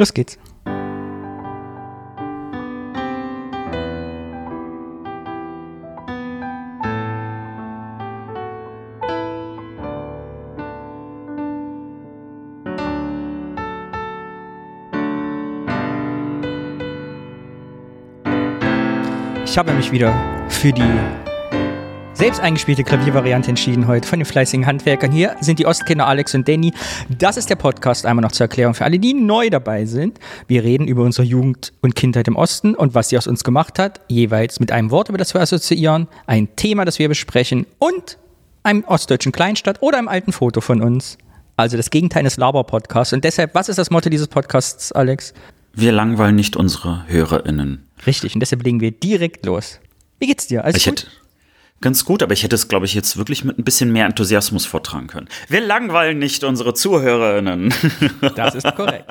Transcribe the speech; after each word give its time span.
Los 0.00 0.14
geht's. 0.14 0.38
Ich 19.44 19.58
habe 19.58 19.72
mich 19.74 19.92
wieder 19.92 20.14
für 20.48 20.72
die 20.72 20.80
selbst 22.20 22.40
eingespielte 22.40 22.84
Klaviervariante 22.84 23.48
entschieden 23.48 23.86
heute 23.86 24.06
von 24.06 24.18
den 24.18 24.26
fleißigen 24.26 24.66
Handwerkern. 24.66 25.10
Hier 25.10 25.36
sind 25.40 25.58
die 25.58 25.64
Ostkinder 25.64 26.06
Alex 26.06 26.34
und 26.34 26.46
Danny. 26.46 26.70
Das 27.08 27.38
ist 27.38 27.48
der 27.48 27.56
Podcast, 27.56 28.04
einmal 28.04 28.22
noch 28.22 28.32
zur 28.32 28.44
Erklärung 28.44 28.74
für 28.74 28.84
alle, 28.84 28.98
die 28.98 29.14
neu 29.14 29.48
dabei 29.48 29.86
sind. 29.86 30.18
Wir 30.46 30.62
reden 30.62 30.86
über 30.86 31.02
unsere 31.02 31.26
Jugend 31.26 31.72
und 31.80 31.94
Kindheit 31.94 32.28
im 32.28 32.36
Osten 32.36 32.74
und 32.74 32.94
was 32.94 33.08
sie 33.08 33.16
aus 33.16 33.26
uns 33.26 33.42
gemacht 33.42 33.78
hat, 33.78 34.02
jeweils 34.08 34.60
mit 34.60 34.70
einem 34.70 34.90
Wort, 34.90 35.08
über 35.08 35.16
das 35.16 35.32
wir 35.32 35.40
assoziieren, 35.40 36.08
ein 36.26 36.54
Thema, 36.56 36.84
das 36.84 36.98
wir 36.98 37.08
besprechen 37.08 37.64
und 37.78 38.18
einem 38.64 38.84
ostdeutschen 38.84 39.32
Kleinstadt 39.32 39.80
oder 39.80 39.96
einem 39.96 40.08
alten 40.08 40.32
Foto 40.32 40.60
von 40.60 40.82
uns. 40.82 41.16
Also 41.56 41.78
das 41.78 41.88
Gegenteil 41.88 42.24
des 42.24 42.36
Laber-Podcasts. 42.36 43.14
Und 43.14 43.24
deshalb, 43.24 43.54
was 43.54 43.70
ist 43.70 43.78
das 43.78 43.88
Motto 43.88 44.10
dieses 44.10 44.28
Podcasts, 44.28 44.92
Alex? 44.92 45.32
Wir 45.72 45.92
langweilen 45.92 46.36
nicht 46.36 46.54
unsere 46.54 47.02
HörerInnen. 47.06 47.86
Richtig, 48.04 48.34
und 48.34 48.40
deshalb 48.40 48.62
legen 48.62 48.80
wir 48.80 48.90
direkt 48.90 49.46
los. 49.46 49.80
Wie 50.18 50.26
geht's 50.26 50.48
dir? 50.48 50.62
Alles 50.66 50.76
ich 50.76 50.84
gut? 50.84 51.00
hätte 51.00 51.19
ganz 51.80 52.04
gut, 52.04 52.22
aber 52.22 52.32
ich 52.32 52.42
hätte 52.42 52.54
es, 52.54 52.68
glaube 52.68 52.86
ich, 52.86 52.94
jetzt 52.94 53.16
wirklich 53.16 53.44
mit 53.44 53.58
ein 53.58 53.64
bisschen 53.64 53.92
mehr 53.92 54.06
Enthusiasmus 54.06 54.66
vortragen 54.66 55.06
können. 55.06 55.28
Wir 55.48 55.60
langweilen 55.60 56.18
nicht 56.18 56.44
unsere 56.44 56.74
ZuhörerInnen. 56.74 57.72
Das 58.36 58.54
ist 58.54 58.74
korrekt. 58.76 59.06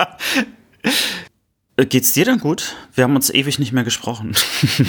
Äh, 1.78 1.86
Geht's 1.86 2.12
dir 2.14 2.26
dann 2.26 2.40
gut? 2.40 2.76
Wir 2.94 3.04
haben 3.06 3.16
uns 3.16 3.30
ewig 3.30 3.58
nicht 3.60 3.72
mehr 3.72 3.84
gesprochen. 3.84 4.34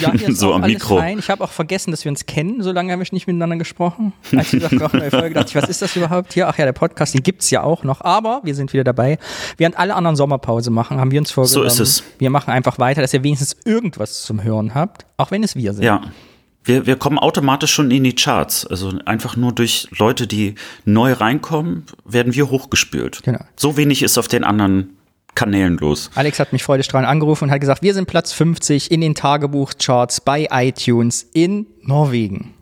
Ja, 0.01 0.13
so 0.29 0.53
am 0.53 0.63
Mikro. 0.63 0.99
fein. 0.99 1.19
Ich 1.19 1.31
habe 1.31 1.45
auch 1.45 1.51
vergessen, 1.51 1.91
dass 1.91 2.05
wir 2.05 2.11
uns 2.11 2.27
kennen. 2.27 2.63
So 2.63 2.73
lange 2.73 2.93
haben 2.93 3.01
wir 3.01 3.07
nicht 3.13 3.27
miteinander 3.27 3.57
gesprochen. 3.57 4.13
Als 4.37 4.53
ich 4.53 4.63
nach 4.63 4.91
der 4.91 5.11
Folge 5.11 5.35
dachte 5.35 5.51
ich, 5.51 5.55
was 5.55 5.69
ist 5.69 5.83
das 5.83 5.95
überhaupt 5.97 6.33
hier? 6.33 6.49
Ach 6.49 6.59
ja, 6.59 6.65
der 6.65 6.73
Podcast, 6.73 7.15
den 7.15 7.23
gibt's 7.23 7.51
ja 7.51 7.63
auch 7.63 7.85
noch. 7.85 8.01
Aber 8.01 8.41
wir 8.45 8.55
sind 8.55 8.73
wieder 8.73 8.85
dabei. 8.85 9.19
Während 9.57 9.79
alle 9.79 9.95
anderen 9.95 10.17
Sommerpause 10.17 10.71
machen, 10.71 10.99
haben 10.99 11.11
wir 11.11 11.21
uns 11.21 11.31
vorgenommen. 11.31 11.67
ist 11.67 11.81
es. 11.81 12.03
Wir 12.19 12.31
machen 12.31 12.51
einfach 12.51 12.79
weiter, 12.79 13.01
dass 13.03 13.15
ihr 13.15 13.23
wenigstens 13.23 13.57
irgendwas 13.65 14.23
zum 14.23 14.43
Hören 14.43 14.75
habt. 14.75 15.07
Auch 15.17 15.31
wenn 15.31 15.43
es 15.45 15.55
wir 15.57 15.73
sind. 15.73 15.85
Ja. 15.85 16.03
Wir, 16.65 16.87
wir 16.87 16.97
kommen 16.97 17.19
automatisch 17.19 17.73
schon 17.73 17.91
in 17.91 18.05
die 18.05 18.15
Charts. 18.15 18.67
Also 18.67 18.93
einfach 19.07 19.37
nur 19.37 19.53
durch 19.53 19.89
Leute, 19.99 20.27
die 20.27 20.55
neu 20.85 21.13
reinkommen, 21.13 21.85
werden 22.05 22.35
wir 22.35 22.51
hochgespült. 22.51 23.23
Genau. 23.23 23.41
So 23.57 23.77
wenig 23.77 24.03
ist 24.03 24.19
auf 24.19 24.29
den 24.29 24.45
anderen 24.45 24.97
Kanälen 25.35 25.79
los. 25.79 26.11
Alex 26.15 26.39
hat 26.39 26.53
mich 26.53 26.63
freudestrahlend 26.63 27.09
angerufen 27.09 27.45
und 27.45 27.51
hat 27.51 27.61
gesagt, 27.61 27.83
wir 27.83 27.95
sind 27.95 28.07
Platz 28.07 28.33
50 28.33 28.91
in 28.91 29.01
den 29.01 29.15
Tagebuchcharts 29.15 30.21
bei 30.21 30.49
iTunes 30.51 31.27
in 31.33 31.67
Norwegen. 31.83 32.55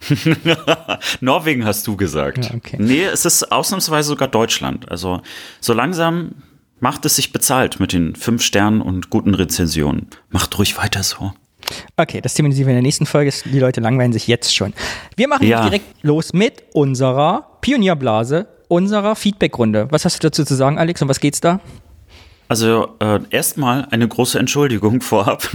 Norwegen 1.20 1.64
hast 1.64 1.86
du 1.86 1.96
gesagt. 1.96 2.46
Ja, 2.46 2.54
okay. 2.54 2.76
Nee, 2.80 3.04
es 3.04 3.24
ist 3.24 3.52
ausnahmsweise 3.52 4.08
sogar 4.08 4.28
Deutschland. 4.28 4.90
Also 4.90 5.22
so 5.60 5.72
langsam 5.72 6.32
macht 6.80 7.04
es 7.04 7.16
sich 7.16 7.32
bezahlt 7.32 7.78
mit 7.78 7.92
den 7.92 8.16
fünf 8.16 8.42
Sternen 8.42 8.82
und 8.82 9.10
guten 9.10 9.34
Rezensionen. 9.34 10.08
Macht 10.30 10.58
ruhig 10.58 10.76
weiter 10.76 11.04
so. 11.04 11.32
Okay, 11.96 12.20
das 12.20 12.34
thematisieren 12.34 12.66
wir 12.68 12.72
in 12.72 12.76
der 12.76 12.82
nächsten 12.82 13.06
Folge. 13.06 13.32
Die 13.44 13.58
Leute 13.58 13.80
langweilen 13.80 14.12
sich 14.12 14.26
jetzt 14.26 14.54
schon. 14.54 14.72
Wir 15.16 15.28
machen 15.28 15.46
Ja. 15.46 15.62
direkt 15.62 16.02
los 16.02 16.32
mit 16.32 16.62
unserer 16.74 17.46
Pionierblase, 17.60 18.46
unserer 18.68 19.14
Feedbackrunde. 19.16 19.88
Was 19.90 20.04
hast 20.04 20.22
du 20.22 20.28
dazu 20.28 20.44
zu 20.44 20.54
sagen, 20.54 20.78
Alex? 20.78 21.00
Um 21.02 21.08
was 21.08 21.20
geht's 21.20 21.40
da? 21.40 21.60
Also 22.48 22.96
äh, 22.98 23.20
erstmal 23.30 23.86
eine 23.92 24.06
große 24.06 24.38
Entschuldigung 24.38 25.00
vorab, 25.00 25.48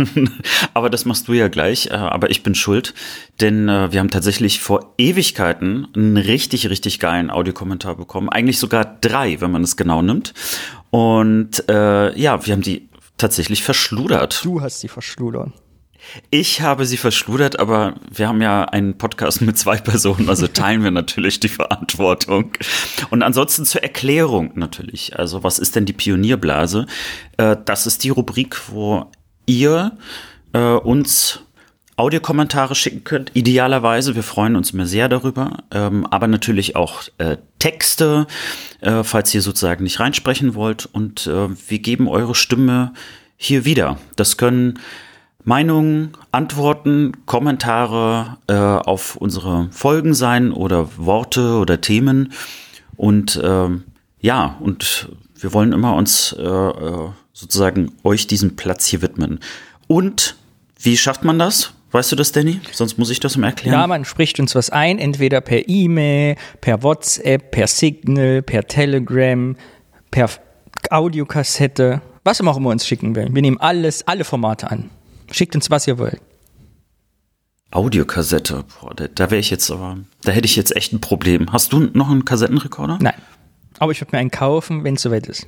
aber 0.73 0.89
das 0.89 1.05
machst 1.05 1.27
du 1.27 1.33
ja 1.33 1.47
gleich, 1.47 1.87
äh, 1.87 1.93
aber 1.93 2.31
ich 2.31 2.41
bin 2.41 2.55
schuld, 2.55 2.95
denn 3.39 3.69
äh, 3.69 3.91
wir 3.91 3.99
haben 3.99 4.09
tatsächlich 4.09 4.59
vor 4.61 4.93
Ewigkeiten 4.97 5.87
einen 5.95 6.17
richtig, 6.17 6.69
richtig 6.71 6.99
geilen 6.99 7.29
Audiokommentar 7.29 7.95
bekommen, 7.95 8.29
eigentlich 8.29 8.57
sogar 8.57 8.97
drei, 9.01 9.39
wenn 9.41 9.51
man 9.51 9.63
es 9.63 9.77
genau 9.77 10.01
nimmt. 10.01 10.33
Und 10.89 11.69
äh, 11.69 12.17
ja, 12.19 12.43
wir 12.47 12.53
haben 12.53 12.61
die 12.63 12.89
tatsächlich 13.17 13.61
verschludert. 13.61 14.41
Du 14.43 14.61
hast 14.61 14.79
sie 14.79 14.87
verschludert. 14.87 15.49
Ich 16.29 16.61
habe 16.61 16.85
sie 16.85 16.97
verschludert, 16.97 17.59
aber 17.59 17.95
wir 18.09 18.27
haben 18.27 18.41
ja 18.41 18.65
einen 18.65 18.97
Podcast 18.97 19.41
mit 19.41 19.57
zwei 19.57 19.77
Personen, 19.77 20.29
also 20.29 20.47
teilen 20.47 20.83
wir 20.83 20.91
natürlich 20.91 21.39
die 21.39 21.47
Verantwortung. 21.47 22.51
Und 23.09 23.23
ansonsten 23.23 23.65
zur 23.65 23.83
Erklärung 23.83 24.51
natürlich. 24.55 25.17
Also 25.17 25.43
was 25.43 25.59
ist 25.59 25.75
denn 25.75 25.85
die 25.85 25.93
Pionierblase? 25.93 26.85
Äh, 27.37 27.57
das 27.65 27.87
ist 27.87 28.03
die 28.03 28.09
Rubrik, 28.09 28.69
wo 28.69 29.09
ihr 29.45 29.97
äh, 30.53 30.59
uns 30.59 31.41
Audiokommentare 31.95 32.75
schicken 32.75 33.03
könnt. 33.03 33.31
Idealerweise, 33.33 34.15
wir 34.15 34.21
freuen 34.21 34.55
uns 34.55 34.69
immer 34.69 34.85
sehr 34.85 35.09
darüber, 35.09 35.63
ähm, 35.71 36.05
aber 36.05 36.27
natürlich 36.27 36.75
auch 36.75 37.01
äh, 37.17 37.37
Texte, 37.57 38.27
falls 39.01 39.33
ihr 39.33 39.41
sozusagen 39.41 39.83
nicht 39.83 39.99
reinsprechen 39.99 40.53
wollt. 40.53 40.85
Und 40.85 41.25
wir 41.25 41.79
geben 41.79 42.07
eure 42.07 42.35
Stimme 42.35 42.93
hier 43.35 43.65
wieder. 43.65 43.97
Das 44.15 44.37
können 44.37 44.77
Meinungen, 45.47 46.11
Antworten, 46.33 47.13
Kommentare 47.25 48.37
äh, 48.47 48.53
auf 48.53 49.15
unsere 49.15 49.69
Folgen 49.71 50.13
sein 50.13 50.51
oder 50.51 50.89
Worte 50.97 51.59
oder 51.59 51.79
Themen. 51.79 52.33
Und 52.97 53.39
ähm, 53.41 53.85
ja, 54.19 54.57
und 54.59 55.07
wir 55.39 55.53
wollen 55.53 55.71
immer 55.71 55.95
uns 55.95 56.35
äh, 56.37 56.43
äh, 56.43 57.09
sozusagen 57.31 57.93
euch 58.03 58.27
diesen 58.27 58.57
Platz 58.57 58.87
hier 58.87 59.01
widmen. 59.01 59.39
Und 59.87 60.35
wie 60.81 60.97
schafft 60.97 61.23
man 61.23 61.39
das? 61.39 61.71
Weißt 61.91 62.11
du 62.11 62.17
das, 62.17 62.33
Danny? 62.33 62.59
Sonst 62.73 62.97
muss 62.97 63.09
ich 63.09 63.21
das 63.21 63.37
mal 63.37 63.47
erklären. 63.47 63.79
Ja, 63.79 63.87
man 63.87 64.03
spricht 64.03 64.41
uns 64.41 64.53
was 64.53 64.69
ein, 64.69 64.99
entweder 64.99 65.39
per 65.39 65.69
E-Mail, 65.69 66.35
per 66.59 66.83
WhatsApp, 66.83 67.51
per 67.51 67.67
Signal, 67.67 68.41
per 68.41 68.67
Telegram, 68.67 69.55
per 70.11 70.29
Audiokassette, 70.89 72.01
was 72.25 72.41
immer 72.41 72.51
auch 72.51 72.57
immer 72.57 72.71
uns 72.71 72.85
schicken 72.85 73.15
will. 73.15 73.29
Wir 73.31 73.41
nehmen 73.41 73.61
alles, 73.61 74.05
alle 74.05 74.25
Formate 74.25 74.69
an. 74.69 74.89
Schickt 75.31 75.55
uns, 75.55 75.69
was 75.69 75.87
ihr 75.87 75.97
wollt. 75.97 76.21
Audiokassette, 77.71 78.63
boah, 78.79 78.93
da, 78.95 79.07
da 79.07 79.29
wäre 79.29 79.39
ich 79.39 79.49
jetzt 79.49 79.69
aber, 79.71 79.97
da 80.23 80.31
hätte 80.31 80.45
ich 80.45 80.55
jetzt 80.55 80.75
echt 80.75 80.93
ein 80.93 81.01
Problem. 81.01 81.51
Hast 81.51 81.73
du 81.73 81.79
noch 81.93 82.09
einen 82.09 82.23
Kassettenrekorder? 82.23 82.97
Nein. 83.01 83.13
Aber 83.79 83.91
ich 83.91 83.99
würde 83.99 84.15
mir 84.15 84.19
einen 84.19 84.31
kaufen, 84.31 84.83
wenn 84.85 84.95
es 84.95 85.01
soweit 85.01 85.27
ist. 85.27 85.45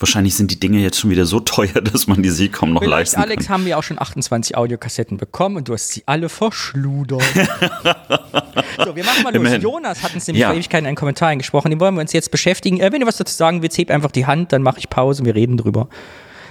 Wahrscheinlich 0.00 0.34
sind 0.36 0.50
die 0.50 0.60
Dinge 0.60 0.78
jetzt 0.80 0.98
schon 0.98 1.10
wieder 1.10 1.26
so 1.26 1.38
teuer, 1.40 1.72
dass 1.82 2.06
man 2.08 2.22
die 2.22 2.30
sie 2.30 2.48
kaum 2.48 2.72
noch 2.72 2.82
Vielleicht, 2.82 3.12
leisten 3.14 3.20
Alex, 3.20 3.46
kann. 3.46 3.54
haben 3.54 3.64
wir 3.66 3.78
auch 3.78 3.82
schon 3.84 4.00
28 4.00 4.56
Audiokassetten 4.56 5.16
bekommen 5.16 5.56
und 5.56 5.68
du 5.68 5.74
hast 5.74 5.90
sie 5.90 6.02
alle 6.06 6.28
verschludert. 6.28 7.22
so, 8.84 8.94
wir 8.96 9.04
machen 9.04 9.22
mal 9.22 9.30
los. 9.32 9.36
Immerhin. 9.40 9.60
Jonas 9.62 10.02
hat 10.02 10.14
uns 10.14 10.26
nämlich 10.26 10.40
Ja. 10.42 10.48
vor 10.48 10.56
Ewigkeiten 10.56 10.86
einen 10.86 10.96
Kommentar 10.96 11.28
eingesprochen, 11.28 11.70
den 11.70 11.78
wollen 11.80 11.94
wir 11.94 12.00
uns 12.00 12.12
jetzt 12.12 12.30
beschäftigen. 12.32 12.80
Äh, 12.80 12.92
wenn 12.92 13.00
du 13.00 13.06
was 13.06 13.16
dazu 13.16 13.34
sagen 13.34 13.62
willst, 13.62 13.78
heb 13.78 13.90
einfach 13.90 14.10
die 14.10 14.26
Hand, 14.26 14.52
dann 14.52 14.62
mache 14.62 14.78
ich 14.80 14.90
Pause 14.90 15.22
und 15.22 15.26
wir 15.26 15.34
reden 15.36 15.56
drüber. 15.56 15.88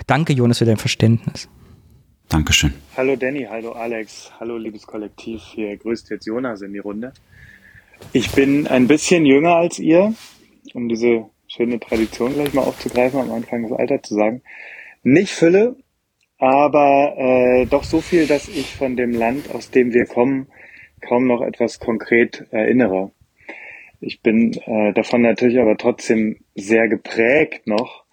Danke, 0.07 0.31
Jonas, 0.33 0.57
für 0.59 0.65
dein 0.65 0.77
Verständnis. 0.77 1.47
Dankeschön. 2.29 2.73
Hallo 2.97 3.15
Danny, 3.15 3.47
hallo 3.49 3.71
Alex, 3.71 4.33
hallo 4.37 4.57
liebes 4.57 4.85
Kollektiv. 4.85 5.41
Hier 5.55 5.77
grüßt 5.77 6.09
jetzt 6.09 6.25
Jonas 6.25 6.61
in 6.61 6.73
die 6.73 6.79
Runde. 6.79 7.13
Ich 8.11 8.31
bin 8.31 8.67
ein 8.67 8.87
bisschen 8.87 9.25
jünger 9.25 9.55
als 9.55 9.79
ihr, 9.79 10.13
um 10.73 10.89
diese 10.89 11.25
schöne 11.47 11.79
Tradition 11.79 12.33
gleich 12.33 12.53
mal 12.53 12.63
aufzugreifen, 12.63 13.21
am 13.21 13.31
Anfang 13.31 13.63
das 13.63 13.71
Alter 13.71 14.03
zu 14.03 14.15
sagen. 14.15 14.41
Nicht 15.03 15.31
Fülle, 15.31 15.77
aber 16.37 17.15
äh, 17.17 17.65
doch 17.65 17.85
so 17.85 18.01
viel, 18.01 18.27
dass 18.27 18.49
ich 18.49 18.75
von 18.75 18.97
dem 18.97 19.13
Land, 19.13 19.49
aus 19.55 19.71
dem 19.71 19.93
wir 19.93 20.05
kommen, 20.05 20.47
kaum 20.99 21.27
noch 21.27 21.41
etwas 21.41 21.79
konkret 21.79 22.45
erinnere. 22.51 23.11
Ich 24.01 24.21
bin 24.21 24.53
äh, 24.65 24.91
davon 24.91 25.21
natürlich 25.21 25.59
aber 25.59 25.77
trotzdem 25.77 26.39
sehr 26.55 26.89
geprägt 26.89 27.67
noch, 27.67 28.03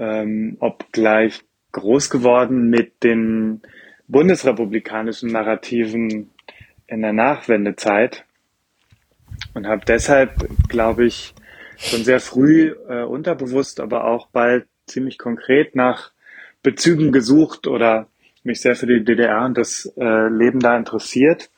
ähm, 0.00 0.56
obgleich 0.58 1.42
groß 1.76 2.10
geworden 2.10 2.70
mit 2.70 3.02
den 3.04 3.60
bundesrepublikanischen 4.08 5.30
Narrativen 5.30 6.30
in 6.86 7.02
der 7.02 7.12
Nachwendezeit 7.12 8.24
und 9.54 9.66
habe 9.66 9.84
deshalb, 9.86 10.48
glaube 10.68 11.04
ich, 11.04 11.34
schon 11.76 12.02
sehr 12.02 12.20
früh 12.20 12.74
äh, 12.88 13.02
unterbewusst, 13.02 13.80
aber 13.80 14.06
auch 14.06 14.28
bald 14.28 14.66
ziemlich 14.86 15.18
konkret 15.18 15.76
nach 15.76 16.12
Bezügen 16.62 17.12
gesucht 17.12 17.66
oder 17.66 18.08
mich 18.42 18.60
sehr 18.62 18.74
für 18.74 18.86
die 18.86 19.04
DDR 19.04 19.44
und 19.44 19.58
das 19.58 19.92
äh, 19.98 20.28
Leben 20.28 20.60
da 20.60 20.78
interessiert, 20.78 21.50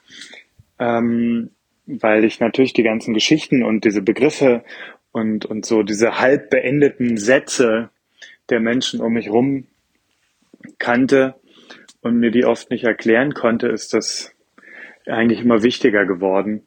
ähm, 0.80 1.50
weil 1.86 2.24
ich 2.24 2.40
natürlich 2.40 2.72
die 2.72 2.82
ganzen 2.82 3.14
Geschichten 3.14 3.62
und 3.62 3.84
diese 3.84 4.02
Begriffe 4.02 4.64
und, 5.12 5.46
und 5.46 5.64
so 5.64 5.84
diese 5.84 6.18
halb 6.18 6.50
beendeten 6.50 7.18
Sätze 7.18 7.90
der 8.50 8.58
Menschen 8.58 9.00
um 9.00 9.12
mich 9.12 9.30
rum 9.30 9.66
kannte 10.78 11.34
und 12.00 12.18
mir 12.18 12.30
die 12.30 12.44
oft 12.44 12.70
nicht 12.70 12.84
erklären 12.84 13.34
konnte, 13.34 13.68
ist 13.68 13.94
das 13.94 14.32
eigentlich 15.06 15.40
immer 15.40 15.62
wichtiger 15.62 16.04
geworden. 16.04 16.62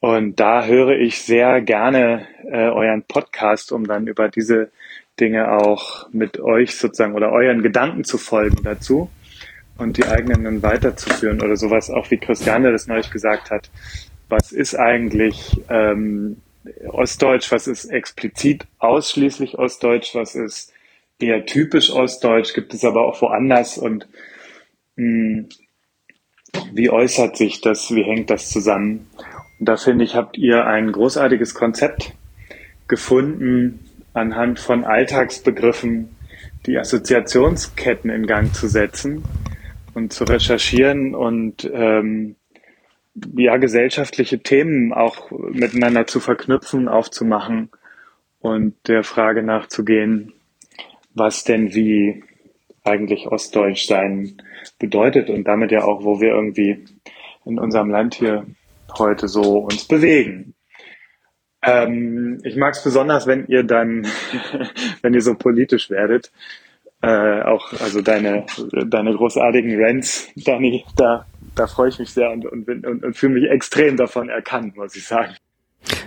Und 0.00 0.40
da 0.40 0.64
höre 0.64 0.98
ich 0.98 1.22
sehr 1.22 1.60
gerne 1.60 2.26
äh, 2.44 2.68
euren 2.68 3.02
Podcast, 3.02 3.70
um 3.70 3.86
dann 3.86 4.06
über 4.06 4.28
diese 4.28 4.70
Dinge 5.18 5.52
auch 5.52 6.08
mit 6.10 6.40
euch 6.40 6.76
sozusagen 6.76 7.14
oder 7.14 7.30
euren 7.32 7.62
Gedanken 7.62 8.04
zu 8.04 8.16
folgen 8.16 8.62
dazu 8.62 9.10
und 9.76 9.98
die 9.98 10.06
eigenen 10.06 10.44
dann 10.44 10.62
weiterzuführen 10.62 11.42
oder 11.42 11.56
sowas, 11.56 11.90
auch 11.90 12.10
wie 12.10 12.16
Christiane 12.16 12.72
das 12.72 12.86
neulich 12.86 13.10
gesagt 13.10 13.50
hat. 13.50 13.70
Was 14.30 14.52
ist 14.52 14.74
eigentlich 14.74 15.60
ähm, 15.68 16.38
Ostdeutsch, 16.88 17.52
was 17.52 17.66
ist 17.66 17.86
explizit 17.86 18.66
ausschließlich 18.78 19.58
Ostdeutsch, 19.58 20.14
was 20.14 20.34
ist 20.34 20.72
eher 21.22 21.46
typisch 21.46 21.90
Ostdeutsch, 21.90 22.54
gibt 22.54 22.74
es 22.74 22.84
aber 22.84 23.02
auch 23.02 23.20
woanders 23.22 23.78
und 23.78 24.08
mh, 24.96 25.04
hm, 25.04 25.48
wie 26.72 26.90
äußert 26.90 27.36
sich 27.36 27.60
das, 27.60 27.94
wie 27.94 28.02
hängt 28.02 28.30
das 28.30 28.50
zusammen? 28.50 29.06
Und 29.58 29.68
da 29.68 29.76
finde 29.76 30.04
ich, 30.04 30.14
habt 30.14 30.36
ihr 30.36 30.66
ein 30.66 30.90
großartiges 30.90 31.54
Konzept 31.54 32.14
gefunden, 32.88 33.86
anhand 34.14 34.58
von 34.58 34.84
Alltagsbegriffen 34.84 36.16
die 36.66 36.76
Assoziationsketten 36.76 38.10
in 38.10 38.26
Gang 38.26 38.52
zu 38.52 38.68
setzen 38.68 39.24
und 39.94 40.12
zu 40.12 40.24
recherchieren 40.24 41.14
und 41.14 41.70
ähm, 41.72 42.36
ja, 43.36 43.56
gesellschaftliche 43.56 44.40
Themen 44.40 44.92
auch 44.92 45.30
miteinander 45.30 46.06
zu 46.06 46.20
verknüpfen, 46.20 46.88
aufzumachen 46.88 47.70
und 48.40 48.74
der 48.88 49.04
Frage 49.04 49.42
nachzugehen, 49.42 50.32
was 51.20 51.44
denn 51.44 51.72
wie 51.74 52.24
eigentlich 52.82 53.28
Ostdeutsch 53.28 53.86
sein 53.86 54.42
bedeutet 54.78 55.30
und 55.30 55.44
damit 55.44 55.70
ja 55.70 55.84
auch, 55.84 56.02
wo 56.02 56.20
wir 56.20 56.30
irgendwie 56.30 56.84
in 57.44 57.60
unserem 57.60 57.90
Land 57.90 58.14
hier 58.14 58.46
heute 58.98 59.28
so 59.28 59.58
uns 59.58 59.84
bewegen. 59.84 60.54
Ähm, 61.62 62.40
ich 62.42 62.56
mag 62.56 62.74
es 62.74 62.82
besonders, 62.82 63.26
wenn 63.26 63.46
ihr 63.46 63.62
dann, 63.62 64.06
wenn 65.02 65.14
ihr 65.14 65.20
so 65.20 65.34
politisch 65.34 65.90
werdet, 65.90 66.32
äh, 67.02 67.42
auch 67.42 67.72
also 67.80 68.02
deine 68.02 68.46
deine 68.86 69.14
großartigen 69.14 69.82
Rants, 69.82 70.30
Dani, 70.36 70.84
da 70.96 71.26
da 71.54 71.66
freue 71.66 71.90
ich 71.90 71.98
mich 71.98 72.10
sehr 72.10 72.30
und, 72.30 72.46
und, 72.46 72.68
und, 72.68 73.04
und 73.04 73.16
fühle 73.16 73.34
mich 73.34 73.50
extrem 73.50 73.96
davon 73.96 74.28
erkannt, 74.28 74.76
muss 74.76 74.96
ich 74.96 75.06
sagen. 75.06 75.34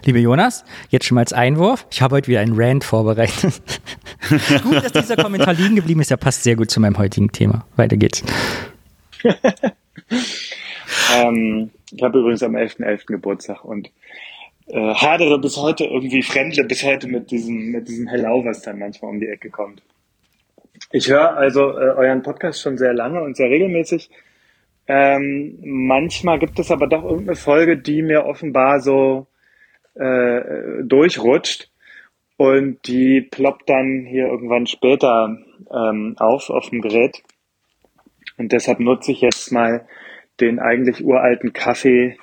Liebe 0.05 0.19
Jonas, 0.19 0.65
jetzt 0.89 1.05
schon 1.05 1.15
mal 1.15 1.21
als 1.21 1.33
Einwurf. 1.33 1.87
Ich 1.91 2.01
habe 2.01 2.15
heute 2.15 2.27
wieder 2.27 2.41
einen 2.41 2.53
Rant 2.55 2.83
vorbereitet. 2.83 3.61
gut, 4.63 4.83
dass 4.83 4.91
dieser 4.91 5.15
Kommentar 5.15 5.53
liegen 5.53 5.75
geblieben 5.75 6.01
ist. 6.01 6.11
Der 6.11 6.17
passt 6.17 6.43
sehr 6.43 6.55
gut 6.55 6.69
zu 6.69 6.79
meinem 6.79 6.97
heutigen 6.97 7.31
Thema. 7.31 7.65
Weiter 7.75 7.95
geht's. 7.95 8.23
ähm, 11.15 11.71
ich 11.91 12.03
habe 12.03 12.19
übrigens 12.19 12.43
am 12.43 12.55
11.11. 12.55 12.81
.11. 12.81 13.05
Geburtstag 13.07 13.63
und 13.63 13.91
äh, 14.67 14.93
hadere 14.93 15.39
bis 15.39 15.57
heute 15.57 15.85
irgendwie 15.85 16.21
fremdle 16.21 16.65
bis 16.65 16.83
heute 16.83 17.07
mit 17.07 17.31
diesem, 17.31 17.71
mit 17.71 17.87
diesem 17.87 18.07
Hello, 18.07 18.43
was 18.45 18.61
dann 18.61 18.79
manchmal 18.79 19.11
um 19.11 19.19
die 19.19 19.27
Ecke 19.27 19.49
kommt. 19.49 19.81
Ich 20.91 21.09
höre 21.09 21.37
also 21.37 21.71
äh, 21.71 21.95
euren 21.95 22.23
Podcast 22.23 22.61
schon 22.61 22.77
sehr 22.77 22.93
lange 22.93 23.21
und 23.21 23.37
sehr 23.37 23.49
regelmäßig. 23.49 24.09
Ähm, 24.87 25.59
manchmal 25.63 26.39
gibt 26.39 26.59
es 26.59 26.69
aber 26.71 26.87
doch 26.87 27.03
irgendeine 27.03 27.35
Folge, 27.35 27.77
die 27.77 28.01
mir 28.01 28.25
offenbar 28.25 28.81
so 28.81 29.27
äh, 29.95 30.83
durchrutscht 30.83 31.69
und 32.37 32.87
die 32.87 33.21
ploppt 33.21 33.69
dann 33.69 34.05
hier 34.05 34.27
irgendwann 34.27 34.67
später 34.67 35.37
ähm, 35.71 36.15
auf 36.17 36.49
auf 36.49 36.69
dem 36.69 36.81
Gerät. 36.81 37.23
Und 38.37 38.51
deshalb 38.51 38.79
nutze 38.79 39.11
ich 39.11 39.21
jetzt 39.21 39.51
mal 39.51 39.87
den 40.39 40.59
eigentlich 40.59 41.03
uralten 41.03 41.53
Kaffee 41.53 42.17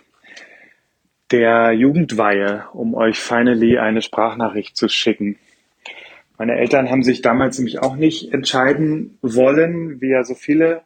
der 1.30 1.72
Jugendweihe, 1.72 2.64
um 2.72 2.94
euch 2.94 3.18
finally 3.18 3.78
eine 3.78 4.02
Sprachnachricht 4.02 4.76
zu 4.76 4.88
schicken. 4.88 5.38
Meine 6.38 6.56
Eltern 6.56 6.90
haben 6.90 7.02
sich 7.02 7.22
damals 7.22 7.58
nämlich 7.58 7.80
auch 7.80 7.96
nicht 7.96 8.32
entscheiden 8.32 9.18
wollen, 9.22 10.00
wie 10.00 10.10
ja 10.10 10.24
so 10.24 10.34
viele, 10.34 10.82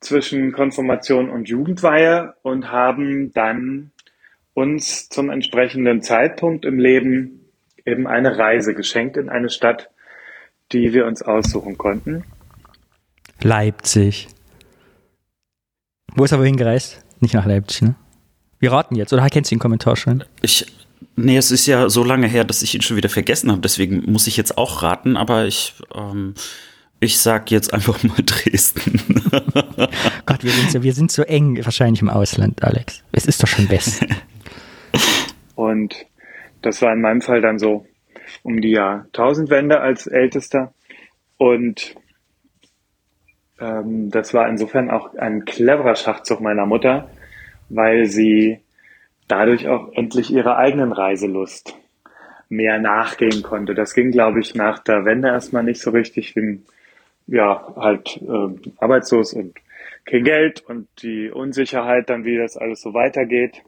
zwischen 0.00 0.52
Konfirmation 0.52 1.30
und 1.30 1.48
Jugendweihe 1.48 2.34
und 2.42 2.72
haben 2.72 3.32
dann 3.32 3.92
uns 4.60 5.08
zum 5.08 5.30
entsprechenden 5.30 6.02
Zeitpunkt 6.02 6.64
im 6.64 6.78
Leben 6.78 7.40
eben 7.86 8.06
eine 8.06 8.36
Reise 8.36 8.74
geschenkt 8.74 9.16
in 9.16 9.30
eine 9.30 9.48
Stadt, 9.48 9.90
die 10.72 10.92
wir 10.92 11.06
uns 11.06 11.22
aussuchen 11.22 11.78
konnten. 11.78 12.24
Leipzig. 13.42 14.28
Wo 16.14 16.24
ist 16.24 16.32
er 16.32 16.38
wohin 16.38 16.56
gereist? 16.56 17.02
Nicht 17.20 17.34
nach 17.34 17.46
Leipzig, 17.46 17.82
ne? 17.82 17.94
Wir 18.58 18.72
raten 18.72 18.94
jetzt, 18.94 19.12
oder 19.14 19.26
kennst 19.28 19.50
du 19.50 19.54
den 19.54 19.60
Kommentar 19.60 19.96
schon? 19.96 20.22
Ich, 20.42 20.66
nee, 21.16 21.38
es 21.38 21.50
ist 21.50 21.66
ja 21.66 21.88
so 21.88 22.04
lange 22.04 22.28
her, 22.28 22.44
dass 22.44 22.62
ich 22.62 22.74
ihn 22.74 22.82
schon 22.82 22.98
wieder 22.98 23.08
vergessen 23.08 23.50
habe, 23.50 23.62
deswegen 23.62 24.10
muss 24.12 24.26
ich 24.26 24.36
jetzt 24.36 24.58
auch 24.58 24.82
raten, 24.82 25.16
aber 25.16 25.46
ich, 25.46 25.74
ähm, 25.94 26.34
ich 27.00 27.18
sag 27.18 27.50
jetzt 27.50 27.72
einfach 27.72 28.02
mal 28.04 28.16
Dresden. 28.24 29.00
Gott, 30.26 30.44
wir 30.44 30.50
sind, 30.50 30.70
so, 30.70 30.82
wir 30.82 30.92
sind 30.92 31.10
so 31.10 31.22
eng 31.22 31.64
wahrscheinlich 31.64 32.02
im 32.02 32.10
Ausland, 32.10 32.62
Alex. 32.62 33.02
Es 33.12 33.26
ist 33.26 33.42
doch 33.42 33.48
schon 33.48 33.66
besser. 33.66 34.06
Und 35.54 36.06
das 36.62 36.82
war 36.82 36.92
in 36.92 37.00
meinem 37.00 37.22
Fall 37.22 37.40
dann 37.40 37.58
so 37.58 37.86
um 38.42 38.60
die 38.60 38.70
Jahrtausendwende 38.70 39.80
als 39.80 40.06
Ältester. 40.06 40.74
Und 41.38 41.94
ähm, 43.60 44.10
das 44.10 44.34
war 44.34 44.48
insofern 44.48 44.90
auch 44.90 45.14
ein 45.14 45.44
cleverer 45.44 45.96
Schachzug 45.96 46.40
meiner 46.40 46.66
Mutter, 46.66 47.10
weil 47.68 48.06
sie 48.06 48.60
dadurch 49.26 49.68
auch 49.68 49.92
endlich 49.92 50.30
ihrer 50.30 50.56
eigenen 50.56 50.92
Reiselust 50.92 51.74
mehr 52.48 52.78
nachgehen 52.78 53.42
konnte. 53.42 53.74
Das 53.74 53.94
ging, 53.94 54.10
glaube 54.10 54.40
ich, 54.40 54.54
nach 54.54 54.80
der 54.80 55.04
Wende 55.04 55.28
erstmal 55.28 55.62
nicht 55.62 55.80
so 55.80 55.90
richtig, 55.90 56.34
wegen 56.36 56.64
ja, 57.30 57.72
halt 57.76 58.20
äh, 58.22 58.70
arbeitslos 58.78 59.32
und 59.32 59.54
kein 60.04 60.24
Geld 60.24 60.62
und 60.66 60.88
die 61.02 61.30
Unsicherheit 61.30 62.10
dann, 62.10 62.24
wie 62.24 62.36
das 62.36 62.56
alles 62.56 62.82
so 62.82 62.92
weitergeht. 62.92 63.62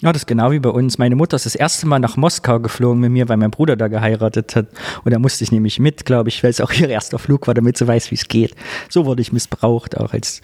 Ja, 0.00 0.12
das 0.12 0.22
ist 0.22 0.26
genau 0.26 0.52
wie 0.52 0.60
bei 0.60 0.68
uns. 0.68 0.98
Meine 0.98 1.16
Mutter 1.16 1.34
ist 1.34 1.46
das 1.46 1.56
erste 1.56 1.86
Mal 1.88 1.98
nach 1.98 2.16
Moskau 2.16 2.60
geflogen 2.60 3.00
mit 3.00 3.10
mir, 3.10 3.28
weil 3.28 3.36
mein 3.36 3.50
Bruder 3.50 3.74
da 3.74 3.88
geheiratet 3.88 4.54
hat. 4.54 4.68
Und 5.04 5.12
da 5.12 5.18
musste 5.18 5.42
ich 5.42 5.50
nämlich 5.50 5.80
mit, 5.80 6.04
glaube 6.04 6.28
ich, 6.28 6.44
weil 6.44 6.50
es 6.50 6.60
auch 6.60 6.72
ihr 6.72 6.88
erster 6.88 7.18
Flug 7.18 7.48
war, 7.48 7.54
damit 7.54 7.76
sie 7.76 7.88
weiß, 7.88 8.12
wie 8.12 8.14
es 8.14 8.28
geht. 8.28 8.54
So 8.88 9.06
wurde 9.06 9.22
ich 9.22 9.32
missbraucht, 9.32 9.96
auch 9.96 10.12
als 10.12 10.40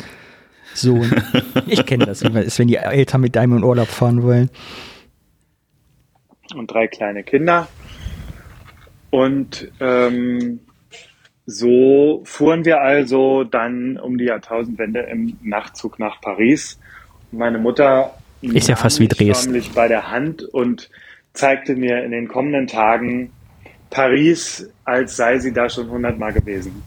Sohn. 0.75 1.23
Ich 1.67 1.87
kenne 1.87 2.05
das, 2.05 2.25
wenn 2.25 2.69
die 2.69 2.76
Eltern 2.76 3.21
mit 3.21 3.37
einem 3.37 3.59
in 3.59 3.65
Urlaub 3.65 3.87
fahren 3.87 4.23
wollen. 4.25 4.50
Und 6.55 6.71
drei 6.71 6.88
kleine 6.88 7.23
Kinder. 7.23 7.69
Und 9.11 9.71
ähm, 9.79 10.61
so 11.46 12.23
fuhren 12.25 12.64
wir 12.64 12.81
also 12.81 13.45
dann 13.45 13.99
um 13.99 14.18
die 14.18 14.25
Jahrtausendwende 14.25 15.00
im 15.00 15.37
Nachtzug 15.42 15.99
nach 15.99 16.21
Paris. 16.21 16.78
Meine 17.33 17.59
Mutter 17.59 18.14
ist 18.40 18.68
ja 18.68 18.76
fast 18.76 19.00
wie 19.00 19.09
Dresden 19.09 19.61
bei 19.75 19.88
der 19.88 20.11
Hand 20.11 20.42
und 20.42 20.90
zeigte 21.33 21.75
mir 21.75 22.04
in 22.04 22.12
den 22.12 22.28
kommenden 22.28 22.66
Tagen 22.66 23.30
Paris, 23.90 24.71
als 24.85 25.16
sei 25.16 25.38
sie 25.38 25.52
da 25.52 25.68
schon 25.68 25.90
hundertmal 25.90 26.33
gewesen. 26.33 26.83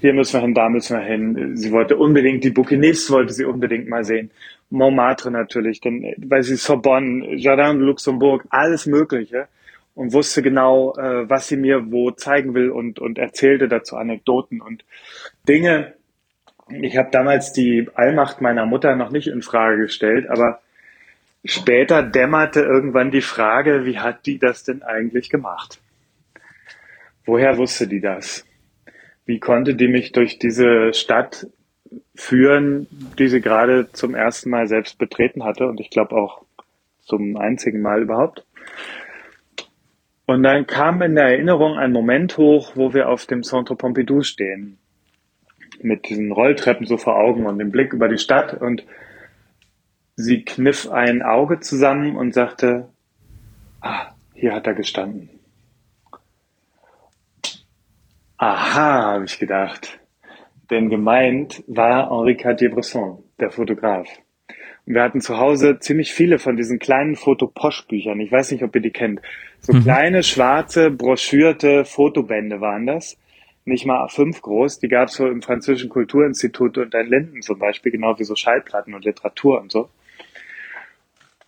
Hier 0.00 0.12
müssen 0.12 0.34
wir 0.34 0.40
hin, 0.40 0.54
da 0.54 0.68
müssen 0.68 0.98
wir 0.98 1.04
hin. 1.04 1.56
Sie 1.56 1.70
wollte 1.70 1.96
unbedingt 1.96 2.42
die 2.42 2.50
Bouquinistes, 2.50 3.10
wollte 3.10 3.32
sie 3.32 3.44
unbedingt 3.44 3.88
mal 3.88 4.04
sehen. 4.04 4.30
Montmartre 4.70 5.30
natürlich, 5.30 5.80
denn 5.80 6.14
weil 6.18 6.42
sie 6.42 6.56
Sorbonne, 6.56 7.36
Jardin 7.36 7.78
de 7.78 7.86
Luxembourg, 7.86 8.44
alles 8.50 8.86
Mögliche 8.86 9.48
und 9.94 10.12
wusste 10.12 10.42
genau, 10.42 10.94
äh, 10.96 11.28
was 11.28 11.48
sie 11.48 11.56
mir 11.56 11.90
wo 11.90 12.10
zeigen 12.10 12.54
will 12.54 12.70
und, 12.70 12.98
und 12.98 13.18
erzählte 13.18 13.68
dazu 13.68 13.96
Anekdoten 13.96 14.60
und 14.60 14.84
Dinge. 15.48 15.94
Ich 16.68 16.96
habe 16.96 17.10
damals 17.10 17.52
die 17.52 17.88
Allmacht 17.94 18.40
meiner 18.40 18.64
Mutter 18.66 18.96
noch 18.96 19.10
nicht 19.10 19.28
in 19.28 19.42
Frage 19.42 19.78
gestellt, 19.82 20.28
aber 20.30 20.60
später 21.44 22.02
dämmerte 22.02 22.60
irgendwann 22.60 23.10
die 23.10 23.20
Frage, 23.20 23.84
wie 23.84 23.98
hat 23.98 24.26
die 24.26 24.38
das 24.38 24.64
denn 24.64 24.82
eigentlich 24.82 25.28
gemacht? 25.28 25.80
Woher 27.24 27.58
wusste 27.58 27.86
die 27.86 28.00
das? 28.00 28.46
Wie 29.26 29.38
konnte 29.38 29.74
die 29.74 29.88
mich 29.88 30.12
durch 30.12 30.38
diese 30.38 30.92
Stadt 30.94 31.46
führen, 32.14 32.86
die 33.18 33.28
sie 33.28 33.40
gerade 33.40 33.92
zum 33.92 34.14
ersten 34.14 34.50
Mal 34.50 34.66
selbst 34.66 34.98
betreten 34.98 35.44
hatte 35.44 35.66
und 35.66 35.80
ich 35.80 35.90
glaube 35.90 36.16
auch 36.16 36.44
zum 37.02 37.36
einzigen 37.36 37.82
Mal 37.82 38.02
überhaupt? 38.02 38.44
Und 40.32 40.44
dann 40.44 40.66
kam 40.66 41.02
in 41.02 41.14
der 41.14 41.26
Erinnerung 41.26 41.76
ein 41.76 41.92
Moment 41.92 42.38
hoch, 42.38 42.72
wo 42.74 42.94
wir 42.94 43.10
auf 43.10 43.26
dem 43.26 43.42
Centre 43.42 43.76
Pompidou 43.76 44.22
stehen. 44.22 44.78
Mit 45.82 46.08
diesen 46.08 46.32
Rolltreppen 46.32 46.86
so 46.86 46.96
vor 46.96 47.16
Augen 47.16 47.44
und 47.44 47.58
dem 47.58 47.70
Blick 47.70 47.92
über 47.92 48.08
die 48.08 48.16
Stadt. 48.16 48.54
Und 48.54 48.82
sie 50.16 50.42
kniff 50.42 50.90
ein 50.90 51.20
Auge 51.20 51.60
zusammen 51.60 52.16
und 52.16 52.32
sagte, 52.32 52.88
ah, 53.82 54.14
hier 54.32 54.54
hat 54.54 54.66
er 54.66 54.72
gestanden. 54.72 55.28
Aha, 58.38 59.12
habe 59.12 59.26
ich 59.26 59.38
gedacht. 59.38 60.00
Denn 60.70 60.88
gemeint 60.88 61.62
war 61.66 62.08
Henri 62.08 62.38
Cartier-Bresson, 62.38 63.22
der 63.38 63.50
Fotograf. 63.50 64.08
Wir 64.84 65.02
hatten 65.02 65.20
zu 65.20 65.38
Hause 65.38 65.78
ziemlich 65.78 66.12
viele 66.12 66.38
von 66.38 66.56
diesen 66.56 66.78
kleinen 66.78 67.14
Fotoposch-Büchern. 67.14 68.18
Ich 68.20 68.32
weiß 68.32 68.50
nicht, 68.50 68.64
ob 68.64 68.74
ihr 68.74 68.82
die 68.82 68.90
kennt. 68.90 69.20
So 69.60 69.72
mhm. 69.72 69.82
kleine, 69.84 70.22
schwarze, 70.22 70.90
broschürte 70.90 71.84
Fotobände 71.84 72.60
waren 72.60 72.86
das. 72.86 73.16
Nicht 73.64 73.86
mal 73.86 74.04
A5 74.04 74.40
groß. 74.40 74.80
Die 74.80 74.88
gab 74.88 75.08
es 75.08 75.14
so 75.14 75.28
im 75.28 75.40
Französischen 75.40 75.88
Kulturinstitut 75.88 76.78
und 76.78 76.94
in 76.94 77.06
Linden 77.06 77.42
zum 77.42 77.60
Beispiel, 77.60 77.92
genau 77.92 78.18
wie 78.18 78.24
so 78.24 78.34
Schallplatten 78.34 78.94
und 78.94 79.04
Literatur 79.04 79.60
und 79.60 79.70
so. 79.70 79.88